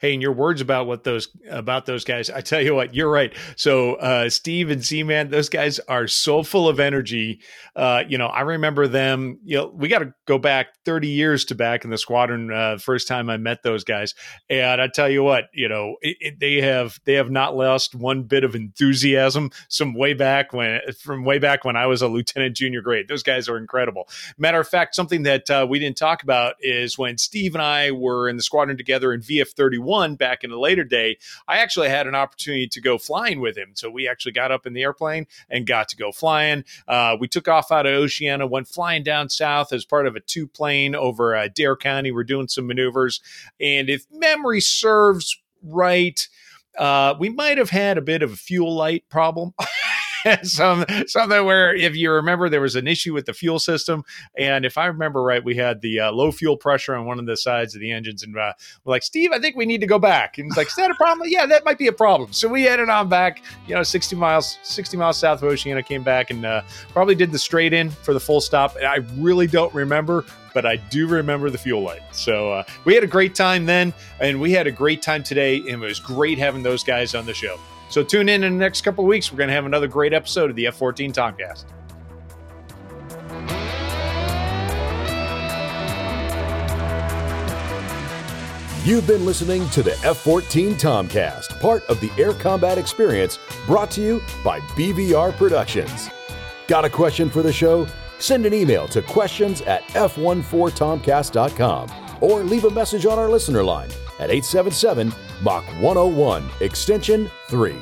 Hey, 0.00 0.12
and 0.12 0.22
your 0.22 0.32
words 0.32 0.60
about 0.60 0.86
what 0.86 1.04
those 1.04 1.28
about 1.48 1.86
those 1.86 2.04
guys, 2.04 2.30
I 2.30 2.40
tell 2.40 2.60
you 2.60 2.74
what, 2.74 2.94
you're 2.94 3.10
right. 3.10 3.32
So 3.56 3.94
uh, 3.94 4.30
Steve 4.30 4.70
and 4.70 4.82
Z 4.82 5.02
Man, 5.02 5.30
those 5.30 5.48
guys 5.48 5.78
are 5.80 6.06
so 6.06 6.42
full 6.42 6.68
of 6.68 6.80
energy. 6.80 7.40
Uh, 7.74 8.02
you 8.06 8.18
know, 8.18 8.26
I 8.26 8.42
remember 8.42 8.86
them. 8.88 9.38
You 9.44 9.58
know, 9.58 9.66
we 9.74 9.88
got 9.88 10.00
to 10.00 10.14
go 10.26 10.38
back 10.38 10.68
30 10.84 11.08
years 11.08 11.44
to 11.46 11.54
back 11.54 11.84
in 11.84 11.90
the 11.90 11.98
squadron. 11.98 12.52
Uh, 12.52 12.78
first 12.78 13.08
time 13.08 13.30
I 13.30 13.36
met 13.36 13.62
those 13.62 13.84
guys, 13.84 14.14
and 14.50 14.80
I 14.80 14.88
tell 14.88 15.08
you 15.08 15.22
what, 15.22 15.44
you 15.52 15.68
know, 15.68 15.96
it, 16.02 16.16
it, 16.20 16.40
they 16.40 16.60
have 16.60 16.98
they 17.04 17.14
have 17.14 17.30
not 17.30 17.56
lost 17.56 17.94
one 17.94 18.24
bit 18.24 18.44
of 18.44 18.54
enthusiasm. 18.54 19.50
Some 19.68 19.94
way 19.94 20.14
back 20.14 20.52
when 20.52 20.80
from 21.00 21.24
way 21.24 21.38
back 21.38 21.64
when 21.64 21.76
I 21.76 21.86
was 21.86 22.02
a 22.02 22.08
lieutenant 22.08 22.56
junior 22.56 22.82
grade, 22.82 23.08
those 23.08 23.22
guys 23.22 23.48
are 23.48 23.56
incredible. 23.56 24.08
Matter 24.38 24.60
of 24.60 24.68
fact, 24.68 24.94
something 24.94 25.22
that 25.24 25.50
uh, 25.50 25.66
we 25.68 25.78
didn't 25.78 25.96
talk 25.96 26.22
about 26.22 26.56
is 26.60 26.98
when 26.98 27.18
Steve 27.18 27.54
and 27.54 27.62
I 27.62 27.90
were 27.90 28.28
in 28.28 28.36
the 28.36 28.42
squadron 28.42 28.76
together 28.76 29.12
in 29.12 29.20
VF 29.20 29.50
30 29.50 29.71
31 29.72 30.16
back 30.16 30.44
in 30.44 30.50
a 30.50 30.58
later 30.58 30.84
day, 30.84 31.16
I 31.48 31.58
actually 31.58 31.88
had 31.88 32.06
an 32.06 32.14
opportunity 32.14 32.66
to 32.68 32.80
go 32.80 32.98
flying 32.98 33.40
with 33.40 33.56
him. 33.56 33.70
So 33.74 33.88
we 33.90 34.06
actually 34.06 34.32
got 34.32 34.52
up 34.52 34.66
in 34.66 34.74
the 34.74 34.82
airplane 34.82 35.26
and 35.48 35.66
got 35.66 35.88
to 35.88 35.96
go 35.96 36.12
flying. 36.12 36.64
Uh, 36.86 37.16
we 37.18 37.26
took 37.26 37.48
off 37.48 37.72
out 37.72 37.86
of 37.86 37.92
Oceana, 37.92 38.46
went 38.46 38.68
flying 38.68 39.02
down 39.02 39.30
south 39.30 39.72
as 39.72 39.84
part 39.84 40.06
of 40.06 40.14
a 40.14 40.20
two 40.20 40.46
plane 40.46 40.94
over 40.94 41.34
uh, 41.34 41.48
Dare 41.54 41.76
County. 41.76 42.12
We're 42.12 42.24
doing 42.24 42.48
some 42.48 42.66
maneuvers. 42.66 43.20
And 43.60 43.88
if 43.88 44.04
memory 44.12 44.60
serves 44.60 45.40
right, 45.62 46.28
uh, 46.76 47.14
we 47.18 47.30
might 47.30 47.56
have 47.56 47.70
had 47.70 47.96
a 47.96 48.02
bit 48.02 48.22
of 48.22 48.32
a 48.32 48.36
fuel 48.36 48.74
light 48.74 49.08
problem. 49.08 49.54
some 50.42 50.84
something 51.06 51.44
where 51.44 51.74
if 51.74 51.96
you 51.96 52.10
remember 52.12 52.48
there 52.48 52.60
was 52.60 52.76
an 52.76 52.86
issue 52.86 53.12
with 53.12 53.26
the 53.26 53.32
fuel 53.32 53.58
system. 53.58 54.04
And 54.36 54.64
if 54.64 54.78
i 54.78 54.86
remember 54.86 55.22
right 55.22 55.42
we 55.44 55.56
had 55.56 55.80
the 55.80 56.00
uh, 56.00 56.12
low 56.12 56.32
fuel 56.32 56.56
pressure 56.56 56.94
on 56.94 57.06
one 57.06 57.18
of 57.18 57.26
the 57.26 57.36
sides 57.36 57.74
of 57.74 57.80
the 57.80 57.92
engines. 57.92 58.22
And 58.22 58.36
uh, 58.36 58.52
we're 58.84 58.92
like 58.92 59.02
steve 59.02 59.30
i 59.32 59.38
think 59.38 59.56
we 59.56 59.66
need 59.66 59.80
to 59.80 59.86
go 59.86 59.98
back. 59.98 60.38
And 60.38 60.46
he's 60.46 60.56
like 60.56 60.68
is 60.68 60.76
that 60.76 60.90
a 60.90 60.94
problem? 60.94 61.28
Yeah 61.30 61.46
that 61.46 61.64
might 61.64 61.78
be 61.78 61.88
a 61.88 61.92
problem. 61.92 62.32
So 62.32 62.48
we 62.48 62.62
headed 62.62 62.88
on 62.88 63.08
back 63.08 63.42
you 63.66 63.74
know 63.74 63.82
60 63.82 64.16
miles 64.16 64.58
60 64.62 64.96
miles 64.96 65.18
south 65.18 65.42
of 65.42 65.48
oceana 65.48 65.82
came 65.82 66.02
back 66.02 66.30
and 66.30 66.44
uh, 66.44 66.62
probably 66.90 67.14
did 67.14 67.32
the 67.32 67.38
straight 67.38 67.72
in 67.72 67.90
for 67.90 68.12
the 68.12 68.20
full 68.20 68.40
stop. 68.40 68.76
And 68.76 68.86
i 68.86 68.96
really 69.16 69.46
don't 69.46 69.72
remember 69.74 70.24
but 70.54 70.66
I 70.66 70.76
do 70.76 71.06
remember 71.06 71.50
the 71.50 71.56
fuel 71.56 71.82
light. 71.82 72.02
So 72.12 72.52
uh, 72.52 72.64
we 72.84 72.94
had 72.94 73.02
a 73.02 73.06
great 73.06 73.34
time 73.34 73.64
then, 73.64 73.94
and 74.20 74.38
we 74.38 74.52
had 74.52 74.66
a 74.66 74.70
great 74.70 75.02
time 75.02 75.22
today, 75.22 75.56
and 75.56 75.68
it 75.68 75.78
was 75.78 75.98
great 75.98 76.36
having 76.36 76.62
those 76.62 76.84
guys 76.84 77.14
on 77.14 77.26
the 77.26 77.34
show. 77.34 77.58
So 77.92 78.02
tune 78.02 78.28
in 78.30 78.42
in 78.42 78.54
the 78.54 78.58
next 78.58 78.80
couple 78.80 79.04
of 79.04 79.08
weeks. 79.08 79.30
We're 79.30 79.36
going 79.36 79.48
to 79.48 79.54
have 79.54 79.66
another 79.66 79.86
great 79.86 80.14
episode 80.14 80.48
of 80.48 80.56
the 80.56 80.66
F 80.66 80.76
14 80.76 81.12
Tomcast. 81.12 81.66
You've 88.82 89.06
been 89.06 89.26
listening 89.26 89.68
to 89.70 89.82
the 89.82 89.92
F 90.04 90.20
14 90.20 90.76
Tomcast, 90.76 91.60
part 91.60 91.84
of 91.90 92.00
the 92.00 92.10
Air 92.16 92.32
Combat 92.32 92.78
Experience, 92.78 93.38
brought 93.66 93.90
to 93.90 94.00
you 94.00 94.22
by 94.42 94.60
BVR 94.60 95.36
Productions. 95.36 96.08
Got 96.68 96.86
a 96.86 96.90
question 96.90 97.28
for 97.28 97.42
the 97.42 97.52
show? 97.52 97.86
Send 98.18 98.46
an 98.46 98.54
email 98.54 98.88
to 98.88 99.02
questions 99.02 99.60
at 99.62 99.82
f14tomcast.com 99.88 101.90
or 102.22 102.42
leave 102.42 102.64
a 102.64 102.70
message 102.70 103.04
on 103.04 103.18
our 103.18 103.28
listener 103.28 103.62
line 103.62 103.90
at 104.22 104.30
877 104.30 105.12
Mach 105.42 105.64
101, 105.80 106.48
extension 106.60 107.30
3. 107.48 107.76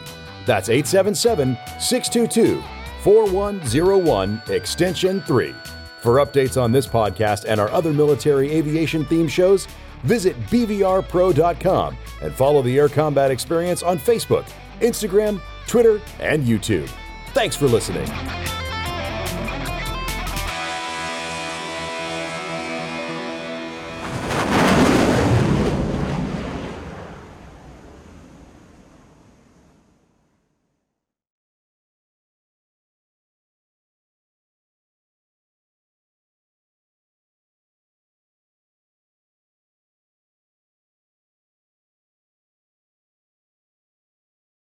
That's 0.46 0.68
877 0.68 1.56
622 1.78 2.62
4101 3.02 4.42
Extension 4.48 5.20
3. 5.22 5.54
For 6.00 6.16
updates 6.16 6.60
on 6.60 6.72
this 6.72 6.86
podcast 6.86 7.44
and 7.46 7.60
our 7.60 7.68
other 7.70 7.92
military 7.92 8.50
aviation 8.50 9.04
themed 9.04 9.30
shows, 9.30 9.66
visit 10.02 10.38
BVRPro.com 10.46 11.96
and 12.22 12.34
follow 12.34 12.62
the 12.62 12.78
Air 12.78 12.88
Combat 12.88 13.30
Experience 13.30 13.82
on 13.82 13.98
Facebook, 13.98 14.50
Instagram, 14.80 15.40
Twitter, 15.66 16.00
and 16.20 16.44
YouTube. 16.44 16.90
Thanks 17.32 17.54
for 17.56 17.68
listening. 17.68 18.08